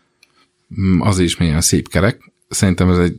mm, 0.79 1.01
az 1.01 1.19
is 1.19 1.37
milyen 1.37 1.61
szép 1.61 1.89
kerek. 1.89 2.31
Szerintem 2.49 2.89
ez 2.89 2.97
egy 2.97 3.17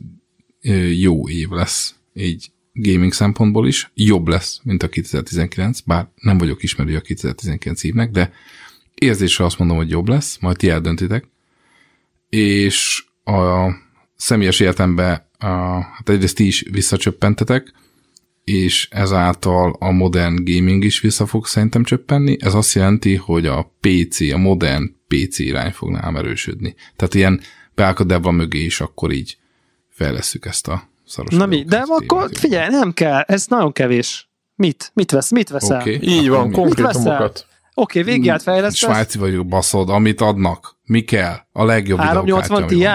jó 0.99 1.29
év 1.29 1.49
lesz, 1.49 1.95
így 2.13 2.51
gaming 2.73 3.13
szempontból 3.13 3.67
is. 3.67 3.91
Jobb 3.93 4.27
lesz, 4.27 4.59
mint 4.63 4.83
a 4.83 4.89
2019, 4.89 5.79
bár 5.79 6.07
nem 6.15 6.37
vagyok 6.37 6.63
ismerő 6.63 6.95
a 6.95 7.01
2019 7.01 7.83
évnek, 7.83 8.11
de 8.11 8.33
érzésre 8.95 9.45
azt 9.45 9.57
mondom, 9.57 9.77
hogy 9.77 9.89
jobb 9.89 10.07
lesz, 10.07 10.37
majd 10.39 10.57
ti 10.57 10.69
eldöntitek. 10.69 11.27
És 12.29 13.05
a 13.23 13.69
személyes 14.15 14.59
értemben 14.59 15.29
hát 15.39 16.09
egyrészt 16.09 16.35
ti 16.35 16.45
is 16.45 16.65
visszacsöppentetek, 16.71 17.73
és 18.43 18.87
ezáltal 18.91 19.75
a 19.79 19.91
modern 19.91 20.35
gaming 20.43 20.83
is 20.83 20.99
vissza 20.99 21.25
fog 21.25 21.47
szerintem 21.47 21.83
csöppenni. 21.83 22.37
Ez 22.39 22.53
azt 22.53 22.73
jelenti, 22.73 23.15
hogy 23.15 23.45
a 23.45 23.75
PC, 23.79 24.19
a 24.19 24.37
modern 24.37 24.95
PC 25.07 25.39
irány 25.39 25.71
fog 25.71 25.89
nálam 25.89 26.17
erősödni. 26.17 26.75
Tehát 26.95 27.13
ilyen 27.13 27.41
beállkod 27.75 28.33
mögé 28.33 28.63
is 28.63 28.81
akkor 28.81 29.11
így 29.11 29.37
fejleszük 29.89 30.45
ezt 30.45 30.67
a 30.67 30.90
szaros. 31.11 31.33
Na 31.33 31.45
mi, 31.45 31.63
de 31.63 31.83
akkor 31.87 32.29
figyelj, 32.33 32.69
nem 32.69 32.93
kell, 32.93 33.19
ez 33.19 33.45
nagyon 33.47 33.71
kevés. 33.71 34.29
Mit? 34.55 34.91
Mit 34.93 35.11
vesz? 35.11 35.31
Mit 35.31 35.49
veszel? 35.49 35.79
Okay. 35.79 35.99
Így 36.01 36.29
van, 36.29 36.51
konkrétumokat. 36.51 37.45
Oké, 37.73 37.99
okay, 37.99 38.11
végigjárt 38.11 38.41
fejlesztesz. 38.41 38.89
Svájci 38.89 39.17
vagyok, 39.17 39.47
baszod, 39.47 39.89
amit 39.89 40.21
adnak. 40.21 40.77
Mi 40.83 41.01
kell? 41.01 41.35
A 41.51 41.63
legjobb 41.63 41.99
380 41.99 42.67
Ti? 42.67 42.85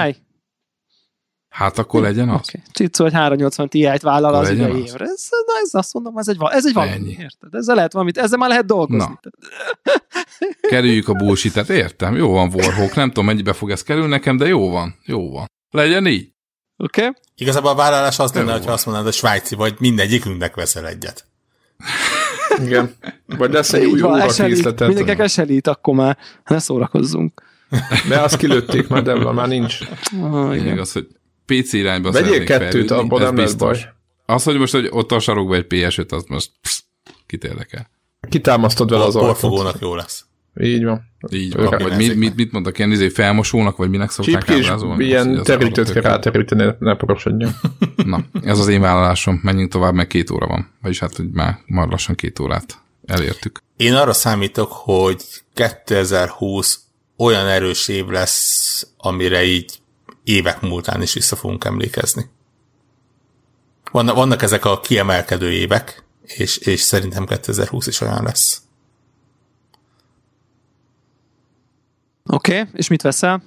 Hát 1.57 1.79
akkor 1.79 2.01
legyen 2.01 2.29
az. 2.29 2.49
Okay. 2.49 2.63
Csicó, 2.71 3.05
hogy 3.05 3.13
380 3.13 3.69
Ti-t 3.69 4.03
vállal 4.03 4.35
akkor 4.35 4.47
az 4.47 4.51
idei 4.51 4.83
évre. 4.83 5.05
Ez, 5.05 5.29
na, 5.31 5.61
ez 5.63 5.75
azt 5.75 5.95
mondom, 5.95 6.19
ez 6.19 6.29
egy, 6.29 6.37
ez 6.41 6.67
egy 6.67 6.73
valami, 6.73 6.93
Ennyi. 6.93 7.17
érted? 7.19 7.55
Ezzel 7.55 7.75
lehet 7.75 7.93
valamit, 7.93 8.19
ezzel 8.19 8.39
már 8.39 8.49
lehet 8.49 8.67
dolgozni. 8.67 9.13
Na. 9.13 9.31
Kerüljük 10.61 11.09
a 11.09 11.13
bullshit 11.13 11.57
értem. 11.57 12.17
Jó 12.17 12.33
van, 12.33 12.53
Warhawk, 12.55 12.95
nem 12.95 13.09
tudom, 13.09 13.25
mennyibe 13.25 13.53
fog 13.53 13.71
ez 13.71 13.83
kerülni 13.83 14.09
nekem, 14.09 14.37
de 14.37 14.47
jó 14.47 14.71
van, 14.71 14.99
jó 15.05 15.31
van. 15.31 15.47
Legyen 15.71 16.07
így. 16.07 16.35
Oké? 16.77 17.01
Okay? 17.01 17.13
Igazából 17.37 17.71
a 17.71 17.75
vállalás 17.75 18.19
az 18.19 18.33
lenne, 18.33 18.53
ha 18.53 18.73
azt 18.73 18.85
mondanád, 18.85 19.09
hogy 19.09 19.19
svájci 19.19 19.55
vagy 19.55 19.75
mindegyikünknek 19.79 20.55
veszel 20.55 20.87
egyet. 20.87 21.25
Igen. 22.65 22.95
Vagy 23.27 23.53
lesz 23.53 23.73
egy 23.73 23.85
új 23.85 24.03
órakészletet. 24.03 24.87
Mindenkinek 24.87 25.19
eselít, 25.19 25.67
akkor 25.67 25.95
már 25.95 26.19
ne 26.45 26.59
szórakozzunk. 26.59 27.43
De 28.09 28.21
azt 28.21 28.37
kilőtték 28.37 28.89
már, 28.89 29.03
de 29.03 29.15
már 29.15 29.49
nincs. 29.49 29.79
Ah, 30.23 30.57
igen. 30.57 30.79
az, 30.79 30.93
hogy 30.93 31.07
PC 31.47 31.73
irányba 31.73 32.11
Vegyél 32.11 32.45
kettőt, 32.45 32.91
abban 32.91 33.23
nem 33.23 33.37
lesz 33.37 33.55
baj. 33.55 33.95
Az, 34.27 34.43
hogy 34.43 34.59
most 34.59 34.73
hogy 34.73 34.89
ott 34.91 35.13
a 35.13 35.19
sarokban 35.19 35.57
egy 35.57 35.67
PS5, 35.69 36.09
az 36.09 36.25
most 36.29 36.51
psz, 36.61 36.85
kit 37.27 37.45
érdekel. 37.45 37.91
Kitámasztod 38.29 38.91
vele 38.91 39.05
az 39.05 39.17
ajtót. 39.17 39.77
jó 39.81 39.95
lesz. 39.95 40.26
Így 40.61 40.85
van. 40.85 41.03
Így 41.33 41.55
van. 41.55 41.79
Vagy 41.79 41.97
mit, 41.97 42.17
mit, 42.17 42.37
mit 42.37 42.53
mondtak, 42.53 42.79
ilyen 42.79 42.91
izé 42.91 43.09
felmosónak, 43.09 43.77
vagy 43.77 43.91
minek 43.91 44.11
szokták 44.11 44.51
ábrázolni? 44.51 45.05
ilyen 45.05 45.43
terítőt 45.43 45.93
kell 45.93 46.03
ráteríteni, 46.03 46.75
ne, 46.79 46.95
porosodjon. 46.95 47.51
Na, 48.05 48.25
ez 48.43 48.59
az 48.59 48.69
én 48.69 48.81
vállalásom. 48.81 49.41
Menjünk 49.43 49.71
tovább, 49.71 49.95
meg 49.95 50.07
két 50.07 50.31
óra 50.31 50.47
van. 50.47 50.71
Vagyis 50.83 50.99
hát, 50.99 51.17
hogy 51.17 51.31
már, 51.31 51.59
már 51.67 51.89
lassan 51.89 52.15
két 52.15 52.39
órát 52.39 52.79
elértük. 53.07 53.63
Én 53.77 53.95
arra 53.95 54.13
számítok, 54.13 54.73
hogy 54.73 55.23
2020 55.55 56.81
olyan 57.17 57.47
erős 57.47 57.89
év 57.89 58.07
lesz, 58.07 58.87
amire 58.97 59.45
így 59.45 59.79
évek 60.25 60.61
múltán 60.61 61.03
is 61.03 61.15
vissza 61.15 61.37
fogunk 61.37 61.65
emlékezni. 61.65 62.31
Vannak, 63.91 64.15
vannak 64.15 64.43
ezek 64.43 64.65
a 64.65 64.81
kiemelkedő 64.81 65.53
évek, 65.53 66.05
és, 66.23 66.57
és 66.57 66.81
szerintem 66.81 67.27
2020 67.27 67.87
is 67.87 68.01
olyan 68.01 68.23
lesz. 68.23 68.63
Oké, 72.27 72.61
okay, 72.61 72.73
és 72.73 72.89
mit 72.89 73.03
veszel? 73.03 73.43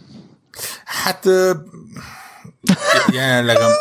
Hát 0.85 1.25
jelenleg 3.11 3.57
a, 3.57 3.71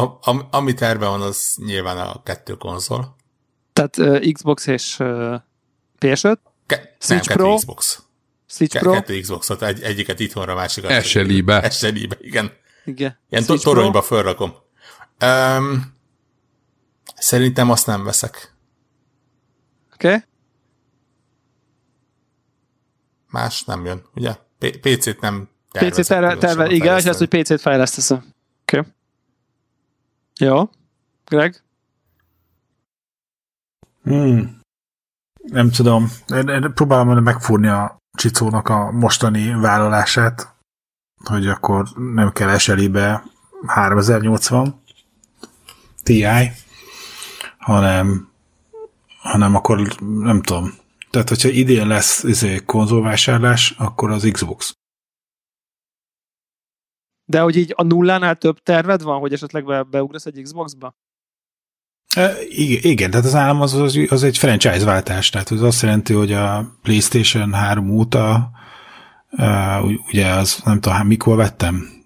a, 0.00 0.30
a, 0.30 0.48
ami 0.50 0.74
terve 0.74 1.06
van, 1.06 1.22
az 1.22 1.54
nyilván 1.56 1.98
a 1.98 2.22
kettő 2.22 2.56
konzol. 2.56 3.16
Tehát 3.72 3.96
uh, 3.96 4.32
Xbox 4.32 4.66
és 4.66 4.98
uh, 4.98 5.34
PS5? 5.98 6.36
Ke- 6.66 6.96
Switch 6.98 7.28
nem, 7.28 7.36
Pro? 7.36 7.54
Xbox. 7.54 8.02
Switch 8.46 8.74
Ke- 8.74 8.82
Pro? 8.82 8.92
Kettő 8.92 9.20
Xboxot, 9.20 9.62
egy, 9.62 9.82
egyiket 9.82 10.20
itthonra, 10.20 10.54
másikat. 10.54 11.02
SLI-be. 11.02 11.70
SLI-be, 11.70 12.16
igen. 12.20 12.52
Igen. 12.84 13.18
Ilyen 13.30 13.44
to- 13.44 13.62
toronyba 13.62 14.02
fölrakom. 14.02 14.54
Um, 15.20 15.94
szerintem 17.14 17.70
azt 17.70 17.86
nem 17.86 18.04
veszek. 18.04 18.54
Oké. 19.94 20.06
Okay. 20.06 20.22
Más 23.38 23.64
nem 23.64 23.84
jön, 23.84 24.02
ugye? 24.14 24.34
P- 24.58 24.78
PC-t 24.80 25.20
nem 25.20 25.48
PC 25.70 26.06
terve, 26.06 26.36
terve 26.36 26.68
igen, 26.68 26.98
és 26.98 27.06
az, 27.06 27.18
hogy 27.18 27.28
PC-t 27.28 27.60
fejlesztesz. 27.60 28.10
Oké. 28.10 28.24
Okay. 28.62 28.90
Jó. 30.38 30.70
Greg? 31.24 31.62
Hmm. 34.02 34.60
Nem 35.42 35.70
tudom. 35.70 36.12
Én, 36.34 36.48
én 36.48 36.72
próbálom 36.74 37.22
megfúrni 37.22 37.68
a 37.68 37.96
Csicónak 38.18 38.68
a 38.68 38.90
mostani 38.90 39.54
vállalását, 39.54 40.54
hogy 41.24 41.46
akkor 41.46 41.88
nem 41.96 42.32
kell 42.32 42.48
eselébe 42.48 43.22
3080 43.66 44.82
Ti, 46.02 46.26
hanem, 47.58 48.28
hanem 49.18 49.54
akkor 49.54 49.96
nem 49.98 50.42
tudom, 50.42 50.74
tehát, 51.10 51.28
hogyha 51.28 51.48
idén 51.48 51.86
lesz 51.86 52.22
izé, 52.22 52.60
konzolvásárlás, 52.66 53.74
akkor 53.78 54.10
az 54.10 54.28
Xbox. 54.32 54.76
De 57.24 57.40
hogy 57.40 57.56
így 57.56 57.72
a 57.76 57.82
nullánál 57.82 58.36
több 58.36 58.58
terved 58.58 59.02
van, 59.02 59.20
hogy 59.20 59.32
esetleg 59.32 59.64
be, 59.64 59.82
beugrasz 59.82 60.26
egy 60.26 60.40
Xbox-ba? 60.42 60.96
E, 62.14 62.34
igen, 62.48 62.90
igen, 62.90 63.10
tehát 63.10 63.26
az 63.26 63.34
állam 63.34 63.60
az, 63.60 63.74
az, 63.74 63.98
az 64.08 64.22
egy 64.22 64.38
franchise 64.38 64.84
váltás, 64.84 65.30
tehát 65.30 65.50
az 65.50 65.62
azt 65.62 65.82
jelenti, 65.82 66.12
hogy 66.12 66.32
a 66.32 66.76
PlayStation 66.82 67.52
3 67.52 67.90
óta 67.90 68.50
uh, 69.30 69.90
ugye 70.06 70.26
az 70.26 70.60
nem 70.64 70.80
tudom, 70.80 71.06
mikor 71.06 71.36
vettem, 71.36 71.98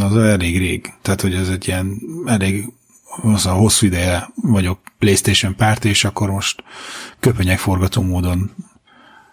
az 0.00 0.16
elég 0.16 0.58
rég, 0.58 0.92
tehát 1.02 1.20
hogy 1.20 1.34
ez 1.34 1.48
egy 1.48 1.66
ilyen 1.66 2.00
elég 2.26 2.72
az 3.22 3.46
a 3.46 3.52
hosszú 3.52 3.86
ideje 3.86 4.28
vagyok 4.34 4.80
PlayStation 4.98 5.56
párt, 5.56 5.84
és 5.84 6.04
akkor 6.04 6.30
most 6.30 6.62
köpenyek 7.20 7.58
forgató 7.58 8.02
módon 8.02 8.50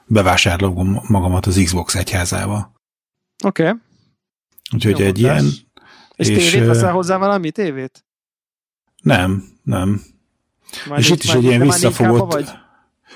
bevásárolom 0.05 1.01
magamat 1.07 1.45
az 1.45 1.61
Xbox 1.63 1.95
egyházába. 1.95 2.73
Oké. 3.43 3.63
Okay. 3.63 3.79
Úgyhogy 4.73 4.99
Jó, 4.99 5.05
egy 5.05 5.19
ilyen... 5.19 5.45
És, 6.15 6.29
és 6.29 6.51
tévét 6.51 6.67
veszel 6.67 6.91
hozzá 6.91 7.17
valami 7.17 7.51
tévét? 7.51 8.05
Nem, 9.01 9.43
nem. 9.63 10.01
Már 10.89 10.99
és 10.99 11.09
négy, 11.09 11.17
itt 11.17 11.23
is 11.23 11.33
egy 11.33 11.43
ilyen 11.43 11.61
visszafogott... 11.61 12.31
Vagy? 12.31 12.49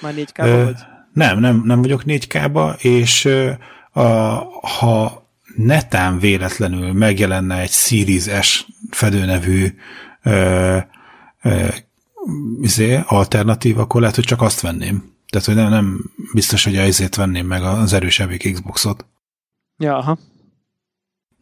Már 0.01 0.13
4 0.13 0.31
k 0.31 0.37
vagy? 0.37 0.77
Nem, 1.13 1.39
nem, 1.39 1.61
nem 1.65 1.81
vagyok 1.81 2.01
4K-ba, 2.05 2.81
és 2.81 3.29
a, 3.91 4.01
ha 4.77 5.27
netán 5.55 6.19
véletlenül 6.19 6.93
megjelenne 6.93 7.59
egy 7.59 7.71
Series 7.71 8.41
S 8.41 8.65
fedőnevű 8.89 9.75
izé, 12.61 12.99
alternatív, 13.05 13.79
akkor 13.79 14.01
lehet, 14.01 14.15
hogy 14.15 14.25
csak 14.25 14.41
azt 14.41 14.61
venném. 14.61 15.13
Tehát, 15.29 15.47
hogy 15.47 15.55
nem, 15.55 15.69
nem 15.69 16.11
biztos, 16.33 16.63
hogy 16.63 16.75
ezért 16.75 17.15
venném 17.15 17.47
meg 17.47 17.63
az 17.63 17.93
erősebb 17.93 18.37
Xboxot. 18.37 19.05
Ja, 19.77 19.97
aha. 19.97 20.17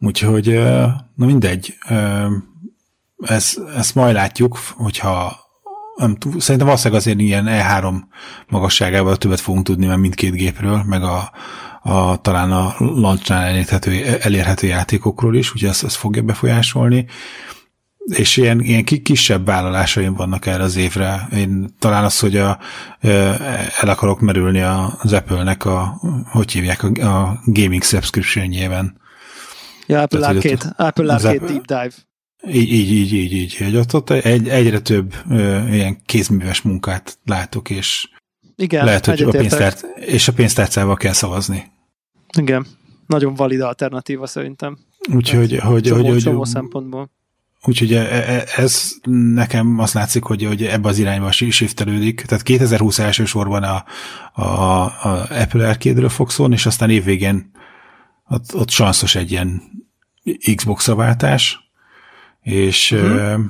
Úgyhogy, 0.00 0.52
na 1.14 1.26
mindegy. 1.26 1.74
Ez, 3.18 3.56
ezt 3.76 3.94
majd 3.94 4.14
látjuk, 4.14 4.58
hogyha 4.76 5.46
nem, 5.96 6.16
szerintem 6.38 6.66
valószínűleg 6.66 7.00
azért 7.00 7.20
ilyen 7.20 7.46
E3 7.48 7.94
magasságával 8.48 9.16
többet 9.16 9.40
fogunk 9.40 9.64
tudni 9.64 9.86
már 9.86 9.96
mindkét 9.96 10.32
gépről, 10.32 10.82
meg 10.82 11.02
a, 11.02 11.32
a 11.82 12.20
talán 12.20 12.52
a 12.52 12.74
launchnál 12.78 13.42
elérhető, 13.42 14.04
elérhető 14.20 14.66
játékokról 14.66 15.36
is, 15.36 15.54
ugye 15.54 15.68
ezt, 15.68 15.84
ezt 15.84 15.96
fogja 15.96 16.22
befolyásolni 16.22 17.06
és 18.08 18.36
ilyen, 18.36 18.60
ilyen 18.60 18.84
kisebb 18.84 19.46
vállalásaim 19.46 20.14
vannak 20.14 20.46
erre 20.46 20.62
az 20.62 20.76
évre. 20.76 21.28
Én 21.32 21.74
talán 21.78 22.04
az, 22.04 22.18
hogy 22.18 22.36
a, 22.36 22.58
el 23.80 23.88
akarok 23.88 24.20
merülni 24.20 24.60
az 24.60 25.12
Apple-nek 25.12 25.64
a, 25.64 26.00
hogy 26.30 26.52
hívják, 26.52 26.82
a, 26.82 26.86
a 26.86 27.40
gaming 27.44 27.82
subscription-jében. 27.82 29.00
Ja, 29.86 30.00
Apple 30.02 30.20
Tehát, 30.20 30.34
Arcade, 30.34 30.74
Apple 30.76 31.12
Arcade 31.12 31.46
Deep 31.46 31.64
Dive. 31.64 31.92
Így, 32.46 32.72
így, 32.72 32.92
így, 32.92 33.12
így, 33.12 33.32
így, 33.32 33.56
hogy 33.56 33.76
ott, 33.76 33.94
ott 33.94 34.10
egy, 34.10 34.48
egyre 34.48 34.80
több 34.80 35.14
ö, 35.30 35.68
ilyen 35.68 35.98
kézműves 36.06 36.62
munkát 36.62 37.18
látok, 37.24 37.70
és 37.70 38.08
Igen, 38.56 38.84
lehet, 38.84 39.06
hogy 39.06 39.22
a 39.22 39.30
pénztárt, 39.30 39.86
és 39.96 40.28
a 40.28 40.32
pénztárcával 40.32 40.96
kell 40.96 41.12
szavazni. 41.12 41.70
Igen, 42.38 42.66
nagyon 43.06 43.34
valid 43.34 43.60
alternatíva 43.60 44.26
szerintem. 44.26 44.78
Úgyhogy, 45.14 45.58
hogy, 45.58 45.82
csomó, 45.82 46.08
hogy, 46.08 46.22
csomó 46.22 46.38
hogy, 46.38 46.48
szempontból. 46.48 47.10
Úgyhogy 47.64 47.92
e, 47.92 48.00
e, 48.00 48.44
ez 48.56 48.90
nekem 49.34 49.78
azt 49.78 49.94
látszik, 49.94 50.22
hogy, 50.22 50.44
hogy 50.44 50.64
ebbe 50.64 50.88
az 50.88 50.98
irányba 50.98 51.32
shiftelődik. 51.32 52.20
Tehát 52.20 52.44
2020 52.44 52.98
elsősorban 52.98 53.62
a, 53.62 53.84
a, 54.32 54.84
a 54.84 55.26
Apple 55.30 55.68
Arcade-ről 55.68 56.08
fog 56.08 56.30
szólni, 56.30 56.54
és 56.54 56.66
aztán 56.66 56.90
évvégén 56.90 57.50
ott, 58.28 58.54
ott 58.54 58.70
sanszos 58.70 59.14
egy 59.14 59.30
ilyen 59.30 59.62
Xbox-a 60.54 60.94
váltás, 60.94 61.70
és 62.40 62.90
uh-huh. 62.90 63.40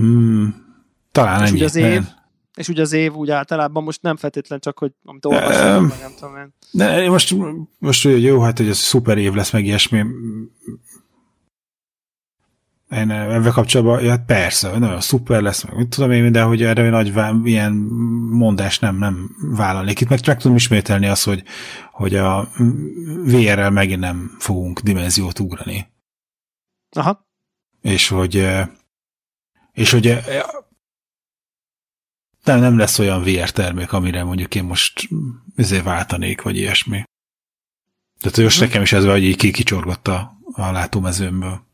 mm, 0.00 0.48
talán 1.12 1.42
és 1.42 1.48
ennyi. 1.48 1.56
Ugye 1.56 1.64
az 1.64 1.76
év, 1.76 2.02
és 2.54 2.68
ugye 2.68 2.82
az 2.82 2.92
év 2.92 3.14
úgy 3.14 3.30
általában 3.30 3.82
most 3.82 4.02
nem 4.02 4.16
feltétlen 4.16 4.60
csak, 4.60 4.78
hogy 4.78 4.92
amit 5.04 5.24
olvastam, 5.24 5.82
um, 5.82 5.92
nem 6.00 6.12
tudom 6.18 6.36
én. 6.36 6.54
De 6.70 7.08
most, 7.08 7.34
most 7.78 8.04
jó, 8.04 8.40
hát 8.40 8.58
hogy 8.58 8.68
ez 8.68 8.78
szuper 8.78 9.18
év 9.18 9.32
lesz, 9.32 9.52
meg 9.52 9.64
ilyesmi. 9.64 10.04
Én 12.90 13.10
ebben 13.10 13.52
kapcsolatban, 13.52 14.02
ja, 14.02 14.22
persze, 14.26 14.78
nagyon 14.78 15.00
szuper 15.00 15.42
lesz, 15.42 15.64
meg 15.64 15.76
mit 15.76 15.88
tudom 15.88 16.10
én, 16.10 16.32
de 16.32 16.42
hogy 16.42 16.62
erre 16.62 16.90
nagy 16.90 17.12
ilyen 17.44 17.72
mondás 18.30 18.78
nem, 18.78 18.96
nem 18.96 19.36
vállalnék. 19.38 20.00
Itt 20.00 20.08
meg, 20.08 20.20
meg 20.26 20.40
tudom 20.40 20.56
ismételni 20.56 21.06
azt, 21.06 21.24
hogy, 21.24 21.42
hogy 21.92 22.14
a 22.14 22.48
VR-rel 23.24 23.70
megint 23.70 24.00
nem 24.00 24.36
fogunk 24.38 24.80
dimenziót 24.80 25.38
ugrani. 25.38 25.86
Aha. 26.90 27.28
És 27.80 28.08
hogy 28.08 28.48
és 29.72 29.90
hogy 29.90 30.18
nem, 32.44 32.60
nem 32.60 32.78
lesz 32.78 32.98
olyan 32.98 33.22
VR 33.22 33.50
termék, 33.50 33.92
amire 33.92 34.24
mondjuk 34.24 34.54
én 34.54 34.64
most 34.64 35.08
ezért 35.56 35.84
váltanék, 35.84 36.42
vagy 36.42 36.56
ilyesmi. 36.56 37.02
Tehát 38.20 38.36
most 38.36 38.56
uh-huh. 38.56 38.68
nekem 38.68 38.82
is 38.82 38.92
ez 38.92 39.04
vagy 39.04 39.22
így 39.22 39.36
kicsorgott 39.36 40.08
a, 40.08 40.32
a 40.52 40.70
látómezőmből. 40.70 41.68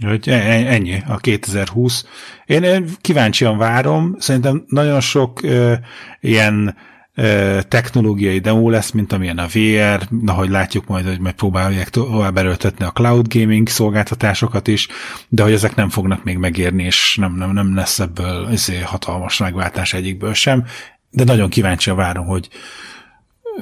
Hogy 0.00 0.28
e, 0.28 0.32
e, 0.32 0.72
ennyi, 0.72 1.02
a 1.06 1.16
2020. 1.16 2.06
Én 2.46 2.86
kíváncsian 3.00 3.58
várom, 3.58 4.16
szerintem 4.18 4.64
nagyon 4.68 5.00
sok 5.00 5.42
ö, 5.42 5.74
ilyen 6.20 6.76
ö, 7.14 7.58
technológiai 7.68 8.38
demo 8.38 8.70
lesz, 8.70 8.90
mint 8.90 9.12
amilyen 9.12 9.38
a 9.38 9.46
VR, 9.46 10.08
ahogy 10.26 10.48
látjuk 10.48 10.86
majd, 10.86 11.06
hogy 11.06 11.20
megpróbálják 11.20 11.88
tovább 11.88 12.36
erőltetni 12.36 12.84
a 12.84 12.90
cloud 12.90 13.34
gaming 13.34 13.68
szolgáltatásokat 13.68 14.68
is, 14.68 14.88
de 15.28 15.42
hogy 15.42 15.52
ezek 15.52 15.74
nem 15.74 15.88
fognak 15.88 16.24
még 16.24 16.38
megérni, 16.38 16.82
és 16.82 17.16
nem, 17.20 17.34
nem, 17.34 17.52
nem 17.52 17.74
lesz 17.74 17.98
ebből 17.98 18.48
ezért 18.48 18.84
hatalmas 18.84 19.38
megváltás 19.38 19.92
egyikből 19.92 20.34
sem, 20.34 20.64
de 21.10 21.24
nagyon 21.24 21.48
kíváncsian 21.48 21.96
várom, 21.96 22.26
hogy 22.26 22.48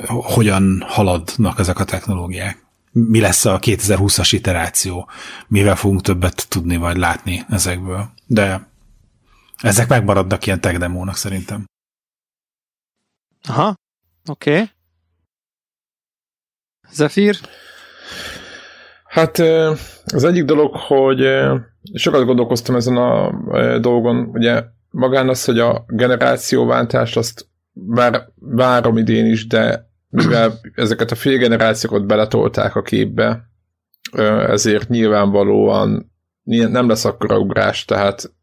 hogyan 0.06 0.84
haladnak 0.86 1.58
ezek 1.58 1.78
a 1.78 1.84
technológiák 1.84 2.62
mi 2.92 3.20
lesz 3.20 3.44
a 3.44 3.58
2020-as 3.58 4.28
iteráció, 4.32 5.10
mivel 5.48 5.76
fogunk 5.76 6.00
többet 6.00 6.48
tudni 6.48 6.76
vagy 6.76 6.96
látni 6.96 7.44
ezekből. 7.48 8.10
De 8.26 8.70
ezek 9.62 9.88
megmaradnak 9.88 10.46
ilyen 10.46 10.60
tech 10.60 10.78
demónak 10.78 11.16
szerintem. 11.16 11.64
Aha, 13.48 13.74
oké. 14.28 14.52
Okay. 14.52 14.70
Zephyr? 16.90 17.36
Hát 19.04 19.38
az 20.04 20.24
egyik 20.24 20.44
dolog, 20.44 20.76
hogy 20.76 21.20
sokat 21.94 22.24
gondolkoztam 22.24 22.74
ezen 22.74 22.96
a 22.96 23.32
dolgon, 23.78 24.16
ugye 24.16 24.64
magán 24.90 25.28
az, 25.28 25.44
hogy 25.44 25.58
a 25.58 25.84
generációváltást 25.86 27.16
azt 27.16 27.46
bár 27.72 28.28
várom 28.34 28.96
idén 28.96 29.26
is, 29.26 29.46
de 29.46 29.90
mivel 30.12 30.60
ezeket 30.74 31.10
a 31.10 31.14
félgenerációkat 31.14 32.06
beletolták 32.06 32.76
a 32.76 32.82
képbe, 32.82 33.50
ezért 34.48 34.88
nyilvánvalóan 34.88 36.12
nem 36.44 36.88
lesz 36.88 37.04
akkora 37.04 37.38
ugrás, 37.38 37.84
tehát 37.84 38.34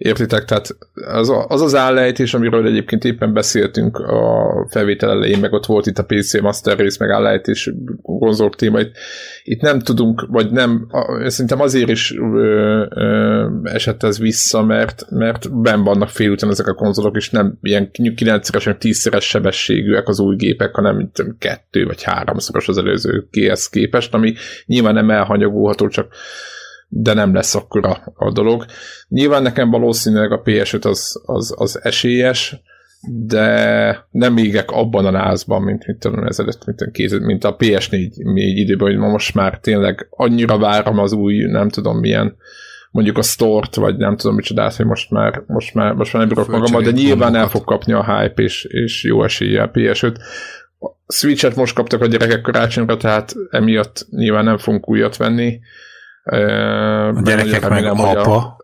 Értitek? 0.00 0.44
Tehát 0.44 0.76
az, 0.94 1.32
az 1.48 1.60
az 1.60 1.74
állejtés, 1.74 2.34
amiről 2.34 2.66
egyébként 2.66 3.04
éppen 3.04 3.32
beszéltünk 3.32 3.98
a 3.98 4.66
felvétel 4.70 5.10
elején, 5.10 5.38
meg 5.38 5.52
ott 5.52 5.66
volt 5.66 5.86
itt 5.86 5.98
a 5.98 6.04
PC 6.04 6.40
Master 6.40 6.78
Race, 6.78 6.96
meg 7.00 7.10
állejtés 7.10 7.72
konzol 8.02 8.50
téma, 8.50 8.80
itt, 8.80 8.92
itt 9.44 9.60
nem 9.60 9.78
tudunk, 9.78 10.26
vagy 10.30 10.50
nem, 10.50 10.86
szerintem 11.26 11.60
azért 11.60 11.88
is 11.88 12.14
ö, 12.18 12.86
ö, 12.90 13.46
esett 13.62 14.02
ez 14.02 14.18
vissza, 14.18 14.64
mert, 14.64 15.10
mert 15.10 15.60
ben 15.60 15.84
vannak 15.84 16.08
félúton 16.08 16.50
ezek 16.50 16.66
a 16.66 16.74
konzolok, 16.74 17.16
és 17.16 17.30
nem 17.30 17.58
ilyen 17.62 17.90
9-szeres, 17.92 18.76
10-szeres 18.80 19.22
sebességűek 19.22 20.08
az 20.08 20.20
új 20.20 20.36
gépek, 20.36 20.74
hanem 20.74 20.96
mint 20.96 21.24
kettő 21.38 21.84
vagy 21.84 22.02
háromszoros 22.02 22.68
az 22.68 22.78
előző 22.78 23.28
GS 23.30 23.68
képest, 23.68 24.14
ami 24.14 24.34
nyilván 24.66 24.94
nem 24.94 25.10
elhanyagolható, 25.10 25.88
csak 25.88 26.06
de 26.92 27.14
nem 27.14 27.34
lesz 27.34 27.54
akkora 27.54 28.12
a 28.14 28.32
dolog. 28.32 28.64
Nyilván 29.08 29.42
nekem 29.42 29.70
valószínűleg 29.70 30.32
a 30.32 30.42
PS5 30.42 30.84
az, 30.86 31.22
az, 31.26 31.54
az 31.56 31.80
esélyes, 31.82 32.56
de 33.08 34.06
nem 34.10 34.36
égek 34.36 34.70
abban 34.70 35.06
a 35.06 35.10
lázban, 35.10 35.62
mint 35.62 35.86
mit 35.86 35.98
tudom 35.98 36.26
ezelőtt, 36.26 36.64
mint, 36.64 37.20
mint 37.20 37.44
a 37.44 37.56
PS4 37.56 38.32
még 38.32 38.58
időben, 38.58 38.88
hogy 38.88 38.96
ma 38.96 39.08
most 39.08 39.34
már 39.34 39.58
tényleg 39.58 40.06
annyira 40.10 40.58
várom 40.58 40.98
az 40.98 41.12
új, 41.12 41.36
nem 41.36 41.68
tudom 41.68 41.98
milyen, 41.98 42.36
mondjuk 42.90 43.18
a 43.18 43.22
stort, 43.22 43.74
vagy 43.74 43.96
nem 43.96 44.16
tudom 44.16 44.34
micsodát, 44.34 44.76
hogy 44.76 44.86
most 44.86 45.10
már, 45.10 45.42
most 45.46 45.74
már, 45.74 45.92
most 45.92 46.12
már 46.12 46.26
nem 46.26 46.34
bírok 46.34 46.50
magammal, 46.50 46.82
de 46.82 46.90
nyilván 46.90 47.34
el 47.34 47.48
fog 47.48 47.64
kapni 47.64 47.92
a 47.92 48.18
hype, 48.18 48.42
és, 48.42 48.64
és 48.64 49.04
jó 49.04 49.24
esélye 49.24 49.62
a 49.62 49.70
PS5. 49.70 50.16
Switch-et 51.06 51.56
most 51.56 51.74
kaptak 51.74 52.00
a 52.00 52.06
gyerekek 52.06 52.40
karácsonyra, 52.40 52.96
tehát 52.96 53.34
emiatt 53.50 54.06
nyilván 54.10 54.44
nem 54.44 54.58
fogunk 54.58 54.88
újat 54.88 55.16
venni 55.16 55.60
a 56.22 57.20
gyerekek 57.22 57.68
meg 57.68 57.84
apa. 57.84 58.36
A... 58.36 58.58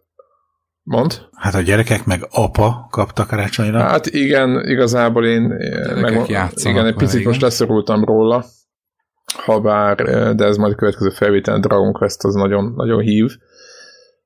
Mond? 0.83 1.29
Hát 1.33 1.55
a 1.55 1.61
gyerekek 1.61 2.05
meg 2.05 2.27
apa 2.31 2.87
kaptak 2.91 3.29
karácsonyra. 3.29 3.81
Hát 3.81 4.07
igen, 4.07 4.69
igazából 4.69 5.27
én 5.27 5.43
meg, 6.01 6.23
igen, 6.55 6.87
egy 6.87 6.95
picit 6.95 7.15
igen. 7.15 7.29
most 7.29 7.41
leszorultam 7.41 8.05
róla, 8.05 8.45
ha 9.45 9.61
bár, 9.61 9.97
de 10.35 10.45
ez 10.45 10.57
majd 10.57 10.73
a 10.73 10.77
következő 10.77 11.11
felvételen 11.11 11.61
Dragon 11.61 11.93
Quest 11.93 12.25
az 12.25 12.35
nagyon, 12.35 12.73
nagyon 12.77 13.01
hív. 13.01 13.31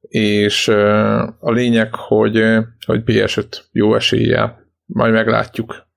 És 0.01 0.69
a 1.39 1.51
lényeg, 1.51 1.95
hogy, 1.95 2.43
hogy 2.87 3.03
PS5 3.07 3.47
jó 3.73 3.95
eséllyel, 3.95 4.59
majd 4.87 5.13
meglátjuk. 5.13 5.89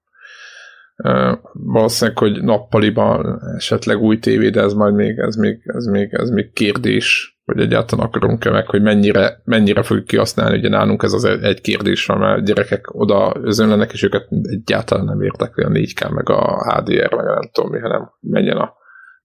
Valószínűleg, 1.53 2.17
hogy 2.17 2.43
nappaliban 2.43 3.41
esetleg 3.55 4.01
új 4.01 4.19
tévé, 4.19 4.49
de 4.49 4.61
ez 4.61 4.73
majd 4.73 4.93
még, 4.93 5.17
ez 5.17 5.35
még, 5.35 5.61
ez 5.63 5.85
még, 5.85 6.13
ez 6.13 6.29
még 6.29 6.53
kérdés, 6.53 7.37
hogy 7.45 7.59
egyáltalán 7.59 8.05
akarunk-e 8.05 8.51
meg, 8.51 8.67
hogy 8.67 8.81
mennyire, 8.81 9.41
mennyire 9.43 9.83
fogjuk 9.83 10.05
kihasználni, 10.05 10.57
ugye 10.57 10.69
nálunk 10.69 11.03
ez 11.03 11.13
az 11.13 11.23
egy 11.23 11.61
kérdés 11.61 12.05
van, 12.05 12.17
mert 12.17 12.37
a 12.37 12.41
gyerekek 12.41 12.93
oda 12.93 13.33
özönlenek, 13.41 13.91
és 13.93 14.03
őket 14.03 14.27
egyáltalán 14.41 15.05
nem 15.05 15.21
értek 15.21 15.57
a 15.57 15.69
4K, 15.69 16.13
meg 16.13 16.29
a 16.29 16.73
HDR, 16.73 17.13
meg 17.13 17.27
a 17.27 17.33
nem 17.33 17.49
tudom 17.51 17.71
mi, 17.71 17.79
hanem 17.79 18.11
menjen 18.19 18.57
a 18.57 18.73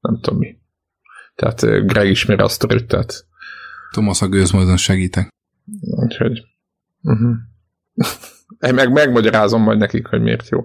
nem 0.01 0.21
tudom 0.21 0.39
mi. 0.39 0.57
Tehát 1.35 1.87
Greg 1.87 2.09
ismeri 2.09 2.43
azt 2.43 2.65
a 2.65 2.67
tehát 2.87 3.27
Thomas 3.91 4.23
a 4.23 4.29
gőzmódon 4.29 4.77
segítek. 4.77 5.29
Úgyhogy 5.81 6.43
uh-huh. 7.03 7.35
meg 8.59 8.93
megmagyarázom 8.93 9.63
majd 9.63 9.79
nekik, 9.79 10.07
hogy 10.07 10.23
miért 10.23 10.49
jó. 10.49 10.65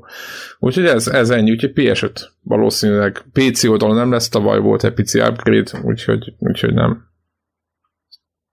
Úgyhogy 0.60 0.86
ez, 0.86 1.08
ez 1.08 1.30
ennyi, 1.30 1.52
úgyhogy 1.52 1.72
PS5 1.76 2.22
valószínűleg 2.42 3.26
PC 3.34 3.64
oldalon 3.64 3.96
nem 3.96 4.12
lesz, 4.12 4.30
tavaly 4.30 4.60
volt 4.60 4.84
egy 4.84 4.94
pici 4.94 5.20
upgrade, 5.20 5.72
úgyhogy, 5.84 6.34
úgyhogy 6.40 6.74
nem. 6.74 7.08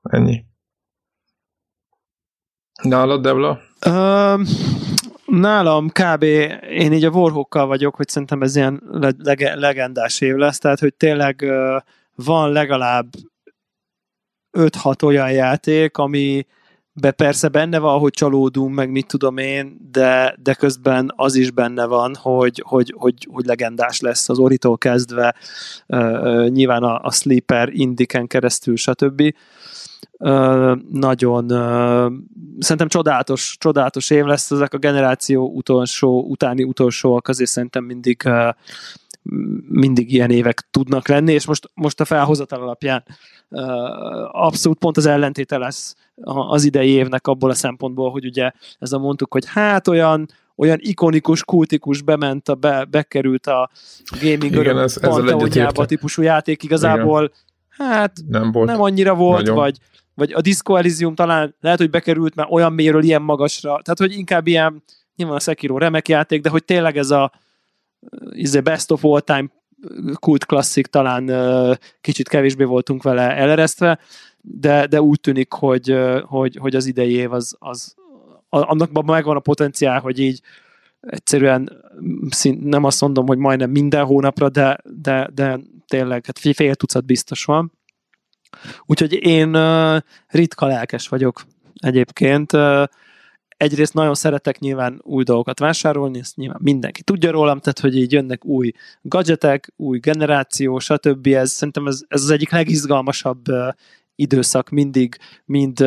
Ennyi. 0.02 0.44
Nálad, 2.82 3.23
Devla? 3.23 3.61
Uh, 3.86 4.40
nálam 5.27 5.89
kb. 5.89 6.23
én 6.70 6.93
így 6.93 7.05
a 7.05 7.11
Warhawkkal 7.11 7.66
vagyok, 7.66 7.94
hogy 7.94 8.09
szerintem 8.09 8.43
ez 8.43 8.57
ilyen 8.57 8.82
leg- 8.90 9.55
legendás 9.55 10.20
év 10.20 10.35
lesz, 10.35 10.59
tehát 10.59 10.78
hogy 10.78 10.94
tényleg 10.94 11.40
uh, 11.43 11.81
van 12.15 12.52
legalább 12.52 13.07
5-6 14.52 15.05
olyan 15.05 15.32
játék, 15.32 15.97
ami 15.97 16.47
be 17.01 17.10
persze 17.10 17.48
benne 17.48 17.78
van, 17.78 17.98
hogy 17.98 18.12
csalódunk, 18.12 18.74
meg 18.74 18.90
mit 18.90 19.06
tudom 19.06 19.36
én, 19.36 19.89
de, 19.93 20.36
de 20.43 20.55
közben 20.55 21.12
az 21.16 21.35
is 21.35 21.51
benne 21.51 21.85
van, 21.86 22.14
hogy, 22.14 22.62
hogy, 22.66 22.94
hogy, 22.97 23.28
hogy 23.31 23.44
legendás 23.44 24.01
lesz 24.01 24.28
az 24.28 24.39
Oritól 24.39 24.78
kezdve, 24.78 25.35
uh, 25.86 26.48
nyilván 26.48 26.82
a, 26.82 27.01
a 27.02 27.10
Sleeper, 27.10 27.68
Indiken 27.72 28.27
keresztül, 28.27 28.77
stb. 28.77 29.22
Nagyon 30.90 31.48
szerintem 32.59 32.89
csodálatos, 32.89 33.56
csodálatos 33.59 34.10
év 34.10 34.24
lesz 34.24 34.51
ezek 34.51 34.74
a 34.74 34.78
generáció 34.78 35.51
utolsó, 35.55 36.24
utáni 36.28 36.62
utolsóak, 36.62 37.28
azért 37.28 37.51
szerintem 37.51 37.85
mindig 37.85 38.22
mindig 39.68 40.12
ilyen 40.12 40.30
évek 40.30 40.68
tudnak 40.70 41.09
lenni, 41.09 41.32
és 41.32 41.47
most, 41.47 41.70
most 41.74 42.01
a 42.01 42.05
felhozatal 42.05 42.62
alapján 42.62 43.05
abszolút 44.30 44.78
pont 44.78 44.97
az 44.97 45.06
ellentéte 45.06 45.59
lesz 45.59 45.97
az 46.22 46.64
idei 46.64 46.88
évnek 46.88 47.26
abból 47.26 47.51
a 47.51 47.55
szempontból, 47.55 48.10
hogy 48.10 48.24
ugye 48.24 48.51
ez 48.78 48.92
a 48.92 48.98
mondtuk, 48.98 49.32
hogy 49.32 49.44
hát 49.47 49.88
olyan 49.88 50.28
olyan 50.56 50.78
ikonikus, 50.80 51.44
kultikus 51.44 52.02
bement, 52.02 52.48
a 52.48 52.55
be, 52.55 52.84
bekerült 52.84 53.47
a 53.47 53.70
gaming 54.20 54.44
Igen, 54.44 54.78
ez, 54.78 55.01
panteonjába 55.01 55.84
típusú 55.86 56.22
játék, 56.22 56.62
igazából. 56.62 57.22
Igen. 57.22 57.90
hát 57.90 58.12
nem, 58.28 58.52
volt 58.52 58.68
nem 58.68 58.80
annyira 58.80 59.14
volt, 59.14 59.48
vagy, 59.48 59.78
vagy 60.14 60.32
a 60.32 60.40
Disco 60.40 60.76
Elysium 60.76 61.14
talán 61.14 61.55
lehet, 61.60 61.78
hogy 61.78 61.90
bekerült, 61.90 62.34
mert 62.34 62.51
olyan 62.51 62.72
mélyről 62.72 63.02
ilyen 63.02 63.22
magasra, 63.22 63.68
tehát 63.82 63.98
hogy 63.98 64.12
inkább 64.12 64.47
ilyen, 64.47 64.82
nyilván 65.16 65.36
a 65.36 65.40
Sekiro 65.40 65.78
remek 65.78 66.09
játék, 66.09 66.42
de 66.42 66.48
hogy 66.48 66.64
tényleg 66.64 66.97
ez 66.97 67.10
a 67.10 67.32
izé 68.31 68.60
best 68.60 68.90
of 68.90 69.05
all 69.05 69.20
time 69.20 69.48
kult 70.14 70.44
klasszik, 70.44 70.86
talán 70.86 71.31
kicsit 72.01 72.28
kevésbé 72.28 72.64
voltunk 72.64 73.02
vele 73.02 73.36
eleresztve, 73.36 73.98
de, 74.40 74.86
de 74.86 75.02
úgy 75.02 75.20
tűnik, 75.20 75.52
hogy, 75.52 75.98
hogy, 76.22 76.56
hogy 76.60 76.77
az 76.77 76.86
idei 76.86 77.12
év 77.12 77.32
az, 77.32 77.56
az 77.59 77.94
annak 78.48 79.05
megvan 79.05 79.36
a 79.36 79.40
potenciál, 79.40 80.01
hogy 80.01 80.18
így 80.18 80.40
egyszerűen 81.01 81.82
szint, 82.28 82.64
nem 82.64 82.85
azt 82.85 83.01
mondom, 83.01 83.27
hogy 83.27 83.39
majdnem 83.39 83.70
minden 83.70 84.05
hónapra, 84.05 84.48
de, 84.48 84.78
de, 85.02 85.31
de 85.35 85.59
tényleg 85.86 86.27
hát 86.27 86.39
fél 86.39 86.74
tucat 86.74 87.05
biztos 87.05 87.44
van. 87.44 87.72
Úgyhogy 88.86 89.12
én 89.12 89.56
ritka 90.27 90.66
lelkes 90.66 91.09
vagyok 91.09 91.43
egyébként 91.74 92.52
egyrészt 93.61 93.95
nagyon 93.95 94.15
szeretek 94.15 94.59
nyilván 94.59 95.01
új 95.03 95.24
dolgokat 95.24 95.59
vásárolni, 95.59 96.19
ezt 96.19 96.37
nyilván 96.37 96.61
mindenki 96.62 97.03
tudja 97.03 97.31
rólam, 97.31 97.59
tehát 97.59 97.78
hogy 97.78 97.97
így 97.97 98.12
jönnek 98.12 98.45
új 98.45 98.73
gadgetek, 99.03 99.73
új 99.77 99.99
generáció, 99.99 100.78
stb. 100.78 101.27
Ez, 101.27 101.51
szerintem 101.51 101.87
ez, 101.87 102.01
ez 102.09 102.23
az 102.23 102.31
egyik 102.31 102.51
legizgalmasabb 102.51 103.43
időszak 104.15 104.69
mindig 104.69 105.16
mind 105.45 105.85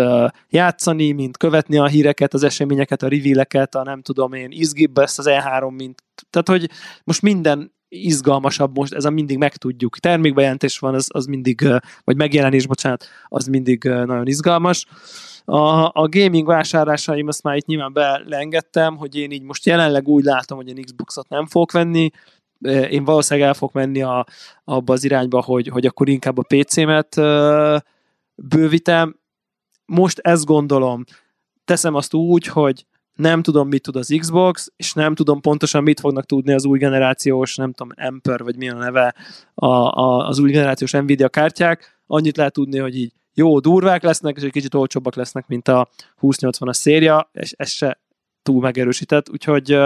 játszani, 0.50 1.12
mind 1.12 1.38
követni 1.38 1.78
a 1.78 1.88
híreket, 1.88 2.34
az 2.34 2.44
eseményeket, 2.44 3.04
a 3.04 3.08
revealeket, 3.08 3.76
a 3.76 3.84
nem 3.84 4.02
tudom 4.02 4.34
én, 4.34 4.52
izgibb 4.52 4.98
ezt 4.98 5.20
az 5.20 5.26
E3, 5.30 5.76
mint, 5.76 6.04
tehát 6.30 6.48
hogy 6.48 6.70
most 7.04 7.22
minden 7.22 7.74
izgalmasabb 7.94 8.78
most, 8.78 8.94
ez 8.94 9.06
a 9.06 9.10
mindig 9.10 9.38
megtudjuk. 9.38 9.98
Termékbejelentés 9.98 10.80
van, 10.80 10.94
az, 10.94 11.08
az 11.14 11.26
mindig, 11.26 11.68
vagy 12.04 12.16
megjelenés, 12.16 12.68
bocsánat, 12.68 13.06
az 13.28 13.48
mindig 13.48 13.84
nagyon 13.84 14.28
izgalmas. 14.28 14.86
A, 15.46 15.84
a 15.84 16.08
gaming 16.10 16.48
vásárlásaim 16.48 17.28
azt 17.28 17.44
már 17.44 17.56
itt 17.56 17.66
nyilván 17.66 17.94
belengedtem, 17.94 18.98
hogy 18.98 19.16
én 19.16 19.32
így 19.32 19.42
most 19.42 19.66
jelenleg 19.66 20.08
úgy 20.08 20.24
látom, 20.24 20.58
hogy 20.58 20.68
én 20.68 20.84
Xboxot 20.84 21.30
nem 21.30 21.46
fogok 21.46 21.72
venni, 21.72 22.10
én 22.90 23.04
valószínűleg 23.04 23.50
el 23.50 23.54
fogok 23.54 23.74
menni 23.74 24.02
a, 24.02 24.26
abba 24.64 24.94
az 24.94 25.04
irányba, 25.04 25.42
hogy, 25.42 25.68
hogy 25.68 25.86
akkor 25.86 26.10
inkább 26.10 26.38
a 26.38 26.46
PC-met 26.48 27.16
bővítem. 28.36 29.20
Most 29.86 30.20
ezt 30.20 30.46
gondolom, 30.46 31.04
teszem 31.66 31.96
azt 31.96 32.14
úgy, 32.14 32.46
hogy 32.48 32.86
nem 33.16 33.42
tudom, 33.42 33.68
mit 33.68 33.82
tud 33.82 33.96
az 33.96 34.16
Xbox, 34.20 34.72
és 34.76 34.94
nem 34.94 35.16
tudom 35.16 35.42
pontosan, 35.42 35.84
mit 35.84 36.00
fognak 36.00 36.26
tudni 36.26 36.54
az 36.54 36.66
új 36.66 36.78
generációs, 36.78 37.56
nem 37.56 37.74
tudom, 37.74 37.94
Emper, 37.96 38.44
vagy 38.44 38.56
mi 38.56 38.70
a 38.70 38.78
neve, 38.78 39.16
a, 39.54 39.66
a, 39.66 40.28
az 40.28 40.40
új 40.40 40.52
generációs 40.52 40.92
Nvidia 40.92 41.30
kártyák. 41.30 42.02
Annyit 42.08 42.38
lehet 42.38 42.54
tudni, 42.54 42.78
hogy 42.80 42.98
így 42.98 43.12
jó, 43.34 43.60
durvák 43.60 44.04
lesznek, 44.04 44.38
és 44.38 44.44
egy 44.44 44.52
kicsit 44.52 44.74
olcsóbbak 44.74 45.16
lesznek, 45.16 45.48
mint 45.48 45.68
a 45.68 45.90
2080-as 46.22 46.74
széria, 46.74 47.30
és 47.34 47.52
ez 47.52 47.70
se 47.70 48.02
túl 48.44 48.62
megerősített, 48.62 49.30
úgyhogy 49.30 49.78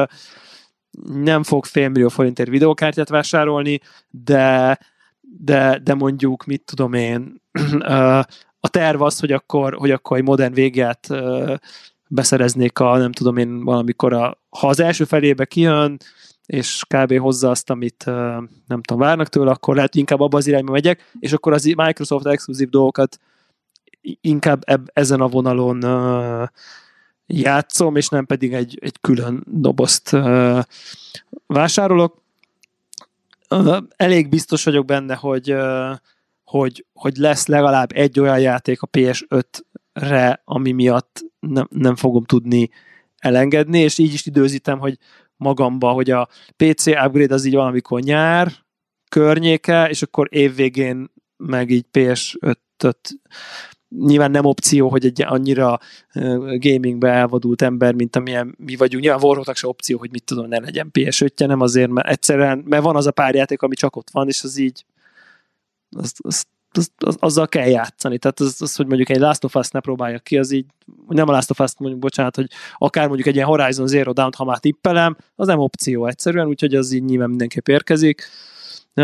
nem 1.07 1.43
fog 1.43 1.65
félmillió 1.65 2.07
forintért 2.07 2.49
videókártyát 2.49 3.09
vásárolni, 3.09 3.79
de, 4.09 4.79
de, 5.21 5.79
de 5.83 5.93
mondjuk, 5.93 6.45
mit 6.45 6.63
tudom 6.65 6.93
én, 6.93 7.41
a 8.59 8.69
terv 8.69 9.01
az, 9.01 9.19
hogy 9.19 9.31
akkor, 9.31 9.73
hogy 9.73 9.91
akkor 9.91 10.17
egy 10.17 10.23
modern 10.23 10.53
véget 10.53 11.07
beszereznék 12.07 12.79
a, 12.79 12.97
nem 12.97 13.11
tudom 13.11 13.37
én, 13.37 13.63
valamikor 13.63 14.13
a, 14.13 14.41
ha 14.49 14.67
az 14.67 14.79
első 14.79 15.03
felébe 15.03 15.45
kijön, 15.45 15.97
és 16.45 16.83
kb. 16.87 17.17
hozza 17.17 17.49
azt, 17.49 17.69
amit 17.69 18.05
nem 18.67 18.81
tudom, 18.81 18.99
várnak 18.99 19.27
tőle, 19.27 19.51
akkor 19.51 19.75
lehet, 19.75 19.95
inkább 19.95 20.19
abba 20.19 20.37
az 20.37 20.47
irányba 20.47 20.71
megyek, 20.71 21.11
és 21.19 21.33
akkor 21.33 21.53
az 21.53 21.63
Microsoft 21.63 22.25
exkluzív 22.25 22.69
dolgokat 22.69 23.19
inkább 24.21 24.61
eb, 24.65 24.89
ezen 24.93 25.21
a 25.21 25.27
vonalon 25.27 25.83
uh, 25.83 26.47
játszom, 27.25 27.95
és 27.95 28.07
nem 28.07 28.25
pedig 28.25 28.53
egy, 28.53 28.77
egy 28.81 28.95
külön 29.01 29.43
dobozt 29.47 30.13
uh, 30.13 30.59
vásárolok. 31.45 32.21
Uh, 33.49 33.77
elég 33.95 34.29
biztos 34.29 34.63
vagyok 34.63 34.85
benne, 34.85 35.15
hogy, 35.15 35.55
hogy, 36.43 36.85
hogy 36.93 37.17
lesz 37.17 37.47
legalább 37.47 37.91
egy 37.93 38.19
olyan 38.19 38.39
játék 38.39 38.81
a 38.81 38.87
PS5-re, 39.97 40.41
ami 40.45 40.71
miatt 40.71 41.25
nem, 41.39 41.67
nem 41.69 41.95
fogom 41.95 42.23
tudni 42.23 42.69
elengedni, 43.17 43.79
és 43.79 43.97
így 43.97 44.13
is 44.13 44.25
időzítem, 44.25 44.79
hogy 44.79 44.97
magamba, 45.35 45.91
hogy 45.91 46.09
a 46.09 46.27
PC 46.57 46.85
upgrade 46.85 47.33
az 47.33 47.45
így 47.45 47.53
valamikor 47.53 48.01
nyár 48.01 48.51
környéke, 49.09 49.89
és 49.89 50.01
akkor 50.01 50.27
évvégén 50.31 51.11
meg 51.37 51.69
így 51.69 51.85
PS5-öt 51.91 53.19
nyilván 53.89 54.31
nem 54.31 54.45
opció, 54.45 54.89
hogy 54.89 55.05
egy 55.05 55.21
annyira 55.21 55.79
gamingbe 56.57 57.09
elvadult 57.09 57.61
ember, 57.61 57.93
mint 57.93 58.15
amilyen 58.15 58.55
mi 58.57 58.75
vagyunk. 58.75 59.03
Nyilván 59.03 59.23
Warhawknak 59.23 59.55
se 59.55 59.67
opció, 59.67 59.97
hogy 59.97 60.11
mit 60.11 60.23
tudom, 60.23 60.47
ne 60.47 60.59
legyen 60.59 60.91
ps 60.91 61.21
5 61.21 61.47
nem 61.47 61.61
azért, 61.61 61.89
mert 61.89 62.07
egyszerűen, 62.07 62.63
mert 62.65 62.83
van 62.83 62.95
az 62.95 63.07
a 63.07 63.11
pár 63.11 63.35
játék, 63.35 63.61
ami 63.61 63.75
csak 63.75 63.95
ott 63.95 64.09
van, 64.11 64.27
és 64.27 64.43
az 64.43 64.57
így 64.57 64.85
az, 65.89 66.13
az, 66.17 66.45
az, 66.77 66.91
az, 66.97 67.17
azzal 67.19 67.47
kell 67.47 67.67
játszani. 67.67 68.17
Tehát 68.17 68.39
az, 68.39 68.61
az, 68.61 68.75
hogy 68.75 68.87
mondjuk 68.87 69.09
egy 69.09 69.19
Last 69.19 69.43
of 69.43 69.55
Us 69.55 69.69
ne 69.69 69.79
próbálja 69.79 70.19
ki, 70.19 70.37
az 70.37 70.51
így, 70.51 70.65
nem 71.07 71.29
a 71.29 71.31
Last 71.31 71.51
of 71.51 71.59
Us 71.59 71.71
mondjuk, 71.77 72.01
bocsánat, 72.01 72.35
hogy 72.35 72.47
akár 72.77 73.07
mondjuk 73.07 73.27
egy 73.27 73.35
ilyen 73.35 73.47
Horizon 73.47 73.87
Zero 73.87 74.13
Dawn-t, 74.13 74.35
ha 74.35 74.43
már 74.43 74.59
tippelem, 74.59 75.17
az 75.35 75.47
nem 75.47 75.59
opció 75.59 76.05
egyszerűen, 76.05 76.47
úgyhogy 76.47 76.75
az 76.75 76.91
így 76.91 77.03
nyilván 77.03 77.29
mindenképp 77.29 77.67
érkezik 77.67 78.29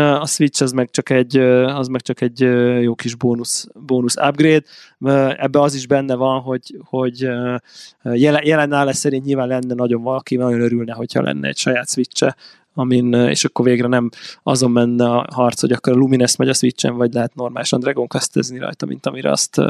a 0.00 0.26
Switch 0.26 0.62
az 0.62 0.72
meg 0.72 0.90
csak 0.90 1.10
egy, 1.10 1.36
az 1.36 1.88
meg 1.88 2.00
csak 2.00 2.20
egy 2.20 2.40
jó 2.82 2.94
kis 2.94 3.14
bónusz, 3.14 3.68
bónusz 3.74 4.16
upgrade. 4.16 4.62
Ebbe 5.36 5.60
az 5.60 5.74
is 5.74 5.86
benne 5.86 6.14
van, 6.14 6.40
hogy, 6.40 6.76
hogy 6.84 7.18
jelen, 8.02 8.44
jelen 8.44 8.72
áll 8.72 8.92
szerint 8.92 9.24
nyilván 9.24 9.48
lenne 9.48 9.74
nagyon 9.74 10.02
valaki, 10.02 10.36
nagyon 10.36 10.60
örülne, 10.60 10.92
hogyha 10.92 11.22
lenne 11.22 11.48
egy 11.48 11.56
saját 11.56 11.90
switch 11.90 12.34
amin, 12.74 13.12
és 13.12 13.44
akkor 13.44 13.64
végre 13.64 13.88
nem 13.88 14.10
azon 14.42 14.70
menne 14.70 15.10
a 15.10 15.26
harc, 15.32 15.60
hogy 15.60 15.72
akkor 15.72 15.92
a 15.92 15.96
Lumines 15.96 16.36
megy 16.36 16.48
a 16.48 16.54
Switchen, 16.54 16.96
vagy 16.96 17.12
lehet 17.12 17.34
normálisan 17.34 17.80
Dragon 17.80 18.06
Quest 18.06 18.52
rajta, 18.58 18.86
mint 18.86 19.06
amire 19.06 19.30
azt 19.30 19.60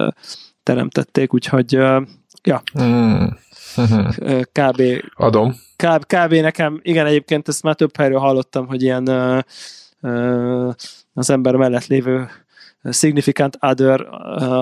teremtették, 0.62 1.34
úgyhogy 1.34 1.72
ja. 2.42 2.62
Mm. 2.82 3.24
kb. 4.52 4.82
Adom. 5.14 5.54
Kb, 5.76 6.04
kb. 6.04 6.32
nekem, 6.32 6.80
igen, 6.82 7.06
egyébként 7.06 7.48
ezt 7.48 7.62
már 7.62 7.74
több 7.74 7.96
helyről 7.96 8.18
hallottam, 8.18 8.66
hogy 8.66 8.82
ilyen 8.82 9.08
az 11.14 11.30
ember 11.30 11.54
mellett 11.54 11.86
lévő 11.86 12.28
significant 12.90 13.58
other, 13.60 14.00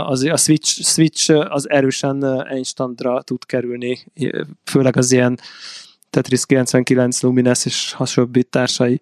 az, 0.07 0.23
a 0.23 0.37
switch, 0.37 0.83
switch 0.83 1.47
az 1.49 1.71
erősen 1.71 2.47
instantra 2.55 3.23
tud 3.23 3.45
kerülni, 3.45 4.05
főleg 4.65 4.97
az 4.97 5.13
ilyen 5.13 5.39
Tetris 6.13 6.47
99, 6.47 7.23
Lumines 7.23 7.65
és 7.65 7.93
hasonló 7.93 8.31
társai 8.51 9.01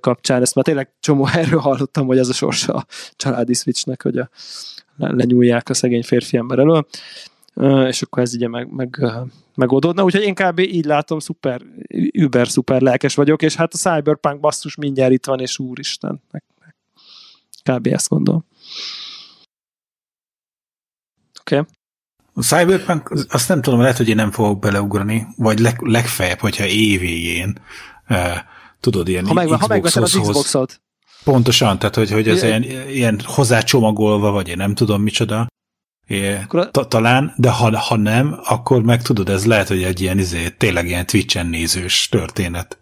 kapcsán. 0.00 0.42
Ezt 0.42 0.54
már 0.54 0.64
tényleg 0.64 0.90
csomó 1.00 1.26
erről 1.42 1.60
hallottam, 1.60 2.06
hogy 2.06 2.18
az 2.18 2.28
a 2.28 2.32
sorsa 2.32 2.72
a 2.72 2.86
családi 3.16 3.54
switchnek, 3.54 4.02
hogy 4.02 4.18
a, 4.18 4.30
lenyúlják 4.96 5.68
a 5.68 5.74
szegény 5.74 6.02
férfi 6.02 6.36
ember 6.36 6.58
elől, 6.58 6.86
és 7.86 8.02
akkor 8.02 8.22
ez 8.22 8.34
ugye 8.34 8.48
meg, 8.48 8.72
meg, 8.72 8.98
megoldódna, 9.54 10.04
úgyhogy 10.04 10.22
én 10.22 10.34
kb. 10.34 10.58
így 10.58 10.84
látom, 10.84 11.18
szuper, 11.18 11.60
über 12.12 12.48
szuper 12.48 12.80
lelkes 12.80 13.14
vagyok, 13.14 13.42
és 13.42 13.54
hát 13.54 13.74
a 13.74 13.76
Cyberpunk 13.76 14.40
basszus 14.40 14.74
mindjárt 14.74 15.12
itt 15.12 15.26
van, 15.26 15.40
és 15.40 15.58
úristen, 15.58 16.22
kb. 17.62 17.86
ezt 17.86 18.08
gondolom. 18.08 18.44
Oké. 21.40 21.56
Okay. 21.56 21.79
A 22.34 22.42
Cyberpunk, 22.42 23.26
azt 23.28 23.48
nem 23.48 23.62
tudom, 23.62 23.80
lehet, 23.80 23.96
hogy 23.96 24.08
én 24.08 24.16
nem 24.16 24.30
fogok 24.30 24.58
beleugrani, 24.58 25.26
vagy 25.36 25.58
leg, 25.58 25.80
legfeljebb, 25.80 26.38
hogyha 26.38 26.66
évvégén 26.66 27.58
uh, 28.08 28.16
tudod, 28.80 29.08
ilyen 29.08 29.26
ha, 29.26 29.32
meg, 29.32 29.48
ha 29.48 29.66
megveszed 29.66 30.02
az 30.02 30.18
Xboxot. 30.20 30.80
Pontosan, 31.24 31.78
tehát 31.78 31.94
hogy, 31.94 32.10
hogy 32.10 32.28
ez 32.28 32.42
ilyen, 32.42 32.62
ilyen 32.88 33.20
hozzácsomagolva, 33.24 34.30
vagy 34.30 34.48
én 34.48 34.56
nem 34.56 34.74
tudom 34.74 35.02
micsoda. 35.02 35.46
É, 36.06 36.38
ta, 36.70 36.86
talán, 36.86 37.34
de 37.36 37.50
ha, 37.50 37.78
ha 37.78 37.96
nem, 37.96 38.40
akkor 38.44 38.82
meg 38.82 39.02
tudod, 39.02 39.28
ez 39.28 39.46
lehet, 39.46 39.68
hogy 39.68 39.82
egy 39.82 40.00
ilyen 40.00 40.18
izé, 40.18 40.48
tényleg 40.48 40.86
ilyen 40.86 41.06
Twitch-en 41.06 41.46
nézős 41.46 42.08
történet. 42.08 42.78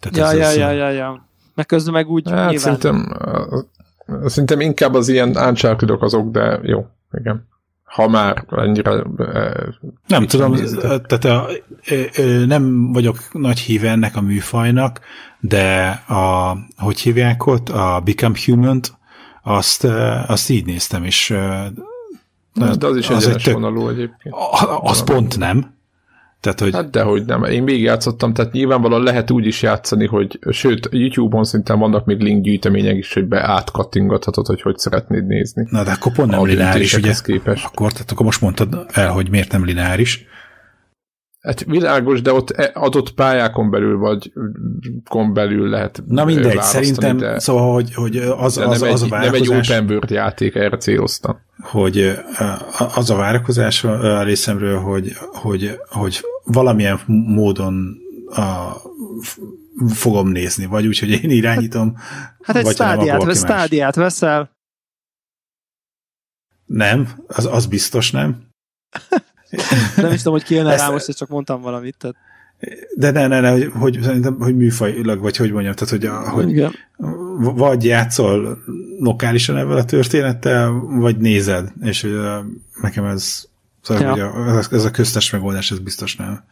Tehát 0.00 0.16
ja, 0.16 0.26
ez 0.26 0.38
ja, 0.38 0.46
az, 0.46 0.56
ja, 0.56 0.70
ja, 0.70 0.90
ja. 0.90 1.28
Meg 1.54 1.66
közben 1.66 1.92
meg 1.92 2.08
úgy 2.08 2.30
hát, 2.30 2.50
nyilván... 2.50 2.58
Szerintem, 2.58 3.16
szerintem 4.26 4.60
inkább 4.60 4.94
az 4.94 5.08
ilyen 5.08 5.36
uncharted 5.36 5.90
azok, 5.90 6.30
de 6.30 6.60
jó, 6.62 6.86
igen 7.12 7.48
ha 7.90 8.08
már 8.08 8.44
ennyire... 8.50 9.02
Nem 10.06 10.26
tudom, 10.26 10.54
tehát 10.80 11.24
a, 11.24 11.48
nem 12.46 12.92
vagyok 12.92 13.16
nagy 13.32 13.58
híve 13.58 13.90
ennek 13.90 14.16
a 14.16 14.20
műfajnak, 14.20 15.00
de 15.40 15.88
a, 16.08 16.56
hogy 16.76 17.00
hívják 17.00 17.46
ott, 17.46 17.68
a 17.68 18.00
Become 18.04 18.38
Human-t, 18.44 18.98
azt, 19.42 19.84
azt 20.26 20.50
így 20.50 20.66
néztem, 20.66 21.04
és 21.04 21.34
de 22.52 22.86
az 22.86 22.96
is 22.96 23.10
az 23.10 23.26
egy 23.26 23.42
tök, 23.42 23.88
egyébként. 23.90 24.34
Az 24.80 25.04
pont 25.04 25.38
nem. 25.38 25.78
Tehát, 26.40 26.60
hogy... 26.60 26.72
Hát 26.72 26.90
dehogy 26.90 27.24
nem. 27.24 27.44
Én 27.44 27.62
még 27.62 27.82
játszottam, 27.82 28.32
tehát 28.32 28.52
nyilvánvalóan 28.52 29.02
lehet 29.02 29.30
úgy 29.30 29.46
is 29.46 29.62
játszani, 29.62 30.06
hogy 30.06 30.38
sőt, 30.50 30.88
YouTube-on 30.92 31.44
szinten 31.44 31.78
vannak 31.78 32.04
még 32.04 32.20
link 32.20 32.42
gyűjtemények 32.42 32.96
is, 32.96 33.12
hogy 33.12 33.24
be 33.24 33.42
átkattingathatod, 33.48 34.46
hogy 34.46 34.62
hogy 34.62 34.78
szeretnéd 34.78 35.26
nézni. 35.26 35.66
Na, 35.70 35.84
de 35.84 35.90
akkor 35.90 36.12
pont 36.12 36.30
nem 36.30 36.44
lineáris, 36.44 36.94
ugye? 36.94 37.14
Képest. 37.24 37.64
Akkor, 37.64 37.92
tehát 37.92 38.10
akkor 38.10 38.24
most 38.24 38.40
mondtad 38.40 38.86
el, 38.92 39.10
hogy 39.10 39.30
miért 39.30 39.52
nem 39.52 39.64
lineáris. 39.64 40.26
Hát 41.40 41.64
világos, 41.64 42.22
de 42.22 42.32
ott 42.32 42.50
e- 42.50 42.70
adott 42.74 43.14
pályákon 43.14 43.70
belül 43.70 43.98
vagy 43.98 44.32
kon 45.08 45.32
belül 45.32 45.68
lehet 45.68 46.02
Na 46.06 46.24
mindegy, 46.24 46.62
szerintem, 46.62 47.16
de, 47.16 47.38
szóval, 47.38 47.72
hogy, 47.72 47.94
hogy 47.94 48.16
az, 48.16 48.34
az, 48.36 48.56
nem 48.56 48.70
az, 48.70 48.82
egy, 48.82 49.12
a 49.12 49.18
Nem 49.18 49.34
egy 49.34 49.48
open 49.48 49.90
world 49.90 50.10
játék, 50.10 50.54
erre 50.54 50.76
céloztam. 50.76 51.40
Hogy 51.58 52.18
az 52.94 53.10
a 53.10 53.16
várakozás 53.16 53.84
a 53.84 54.22
részemről, 54.22 54.78
hogy, 54.78 55.12
hogy, 55.32 55.80
hogy 55.88 56.20
valamilyen 56.44 57.00
módon 57.06 57.96
a, 58.26 58.72
fogom 59.88 60.28
nézni, 60.28 60.66
vagy 60.66 60.86
úgy, 60.86 60.98
hogy 60.98 61.10
én 61.10 61.30
irányítom. 61.30 61.96
Hát 62.42 62.56
egy 62.56 62.66
stádiát, 62.66 63.34
stádiát 63.36 63.94
veszel. 63.94 64.50
Nem, 66.66 67.08
az, 67.26 67.46
az 67.46 67.66
biztos 67.66 68.10
nem. 68.10 68.48
nem 69.96 70.12
is 70.12 70.16
tudom, 70.16 70.32
hogy 70.32 70.44
ki 70.44 70.54
jön 70.54 70.76
rá 70.76 70.88
most, 70.88 71.16
csak 71.16 71.28
mondtam 71.28 71.60
valamit. 71.60 71.96
Tehát. 71.98 72.16
De 72.96 73.10
ne, 73.10 73.26
ne, 73.26 73.40
ne, 73.40 73.50
hogy, 73.50 73.70
hogy, 73.74 73.98
szerintem, 74.02 74.36
hogy 74.38 74.56
műfajilag, 74.56 75.20
vagy 75.20 75.36
hogy 75.36 75.52
mondjam, 75.52 75.74
tehát, 75.74 75.90
hogy, 75.90 76.04
a, 76.04 76.30
hogy 76.30 76.48
Igen. 76.48 76.72
vagy 77.36 77.84
játszol 77.84 78.58
lokálisan 78.98 79.56
ebben 79.56 79.76
a 79.76 79.84
történettel, 79.84 80.70
vagy 80.88 81.16
nézed, 81.16 81.72
és 81.82 82.00
hogy 82.00 82.18
nekem 82.82 83.04
ez, 83.04 83.44
szóval, 83.82 84.16
ja. 84.16 84.28
hogy 84.30 84.54
a, 84.54 84.74
ez 84.74 84.84
a 84.84 84.90
köztes 84.90 85.30
megoldás, 85.30 85.70
ez 85.70 85.78
biztos 85.78 86.16
nem. 86.16 86.44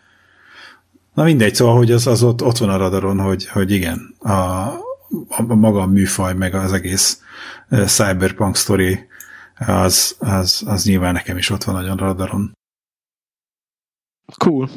Na 1.14 1.24
mindegy, 1.24 1.54
szóval, 1.54 1.76
hogy 1.76 1.92
az, 1.92 2.06
az 2.06 2.22
ott, 2.22 2.42
ott 2.42 2.58
van 2.58 2.70
a 2.70 2.76
radaron, 2.76 3.20
hogy, 3.20 3.46
hogy 3.46 3.70
igen, 3.70 4.14
a, 4.18 4.30
a, 4.30 4.74
a 5.28 5.54
maga 5.54 5.80
a 5.80 5.86
műfaj, 5.86 6.34
meg 6.34 6.54
az 6.54 6.72
egész 6.72 7.22
cyberpunk 7.86 8.56
story, 8.56 9.08
az, 9.66 10.16
az, 10.18 10.62
az 10.66 10.84
nyilván 10.84 11.12
nekem 11.12 11.36
is 11.36 11.50
ott 11.50 11.64
van 11.64 11.74
nagyon 11.74 11.98
a 11.98 12.04
radaron. 12.04 12.57
Cool. 14.36 14.70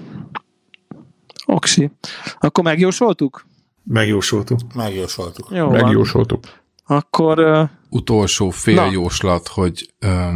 Oksi. 1.45 1.91
Akkor 2.40 2.64
megjósoltuk? 2.64 3.45
Megjósoltuk. 3.84 4.60
Megjósoltuk. 4.73 5.48
Jó 5.52 5.69
Megjósoltuk. 5.69 6.45
Van. 6.86 6.98
Akkor... 6.98 7.40
Uh... 7.40 7.69
Utolsó 7.90 8.49
féljóslat, 8.49 9.48
hogy, 9.48 9.94
uh, 10.02 10.34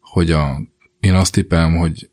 hogy 0.00 0.30
a, 0.30 0.60
én 1.00 1.14
azt 1.14 1.32
tippelem, 1.32 1.76
hogy 1.76 2.10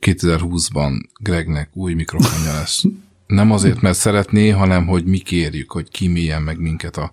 2020-ban 0.00 1.00
Gregnek 1.20 1.70
új 1.72 1.94
mikrofonja 1.94 2.52
lesz. 2.52 2.84
Nem 3.26 3.50
azért, 3.52 3.80
mert 3.80 3.96
szeretné, 3.96 4.48
hanem 4.48 4.86
hogy 4.86 5.04
mi 5.04 5.18
kérjük, 5.18 5.72
hogy 5.72 5.88
kiméljen 5.88 6.42
meg 6.42 6.58
minket 6.58 6.96
a 6.96 7.12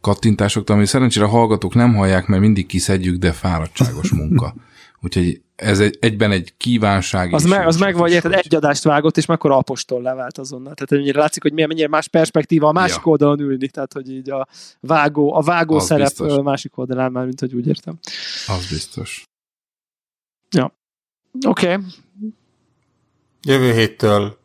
kattintásoktól, 0.00 0.76
ami 0.76 0.86
szerencsére 0.86 1.24
a 1.24 1.28
hallgatók 1.28 1.74
nem 1.74 1.94
hallják, 1.94 2.26
mert 2.26 2.42
mindig 2.42 2.66
kiszedjük, 2.66 3.16
de 3.16 3.32
fáradtságos 3.32 4.12
munka. 4.12 4.54
Úgyhogy 5.00 5.42
ez 5.56 5.80
egy, 5.80 5.96
egyben 6.00 6.30
egy 6.30 6.54
kívánság. 6.56 7.32
Az, 7.32 7.44
meg, 7.44 7.66
az 7.66 7.76
meg 7.76 7.96
vagy, 7.96 8.10
érted, 8.10 8.32
egy 8.32 8.54
adást 8.54 8.82
vágott, 8.82 9.16
és 9.16 9.26
mekkora 9.26 9.56
apostol 9.56 10.02
levált 10.02 10.38
azonnal. 10.38 10.74
Tehát 10.74 10.90
mennyire 10.90 11.18
látszik, 11.18 11.42
hogy 11.42 11.52
milyen, 11.52 11.68
mennyire 11.68 11.88
más 11.88 12.08
perspektíva 12.08 12.68
a 12.68 12.72
másik 12.72 13.02
ja. 13.04 13.10
oldalon 13.10 13.40
ülni, 13.40 13.68
tehát 13.68 13.92
hogy 13.92 14.10
így 14.10 14.30
a 14.30 14.48
vágó, 14.80 15.34
a 15.34 15.40
vágó 15.40 15.76
az 15.76 15.84
szerep 15.84 16.06
biztos. 16.06 16.42
másik 16.42 16.78
oldalán 16.78 17.12
már, 17.12 17.24
mint 17.24 17.40
hogy 17.40 17.54
úgy 17.54 17.66
értem. 17.66 17.98
Az 18.46 18.68
biztos. 18.70 19.24
Ja. 20.50 20.74
Oké. 21.46 21.72
Okay. 21.72 21.84
Jövő 23.42 23.72
héttől 23.72 24.38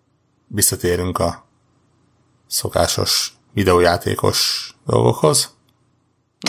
visszatérünk 0.48 1.20
a 1.20 1.48
szokásos 2.48 3.34
videójátékos 3.54 4.72
dolgokhoz. 4.86 5.58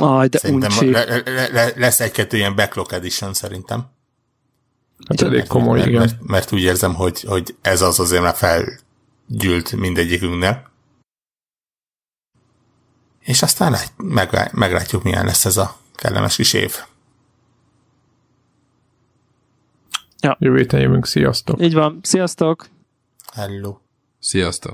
Aj, 0.01 0.29
de 0.29 0.39
szerintem 0.39 0.91
le, 0.91 1.05
le, 1.25 1.49
le, 1.49 1.73
lesz 1.77 2.01
egy-kettő 2.01 2.37
ilyen 2.37 2.55
backlog 2.55 2.93
edition 2.93 3.35
szerintem. 3.35 3.94
Hát 5.09 5.21
elég 5.21 5.47
komoly, 5.47 5.77
mert, 5.77 5.89
igen. 5.89 6.01
Mert, 6.01 6.23
mert 6.23 6.53
úgy 6.53 6.63
érzem, 6.63 6.95
hogy, 6.95 7.21
hogy 7.21 7.57
ez 7.61 7.83
az 7.83 7.99
azért 7.99 8.23
már 8.23 8.35
felgyűlt 8.35 9.73
mindegyikünknél. 9.73 10.71
És 13.21 13.43
aztán 13.43 13.77
meg, 13.97 14.51
meglátjuk, 14.53 15.03
milyen 15.03 15.25
lesz 15.25 15.45
ez 15.45 15.57
a 15.57 15.77
kellemes 15.95 16.37
kis 16.37 16.53
év. 16.53 16.75
Ja. 20.21 20.37
Jövő 20.41 20.57
héten 20.57 20.81
jövünk, 20.81 21.07
sziasztok! 21.07 21.63
Így 21.63 21.75
van, 21.75 21.99
sziasztok! 22.03 22.69
Hello! 23.33 23.79
Sziasztok! 24.19 24.63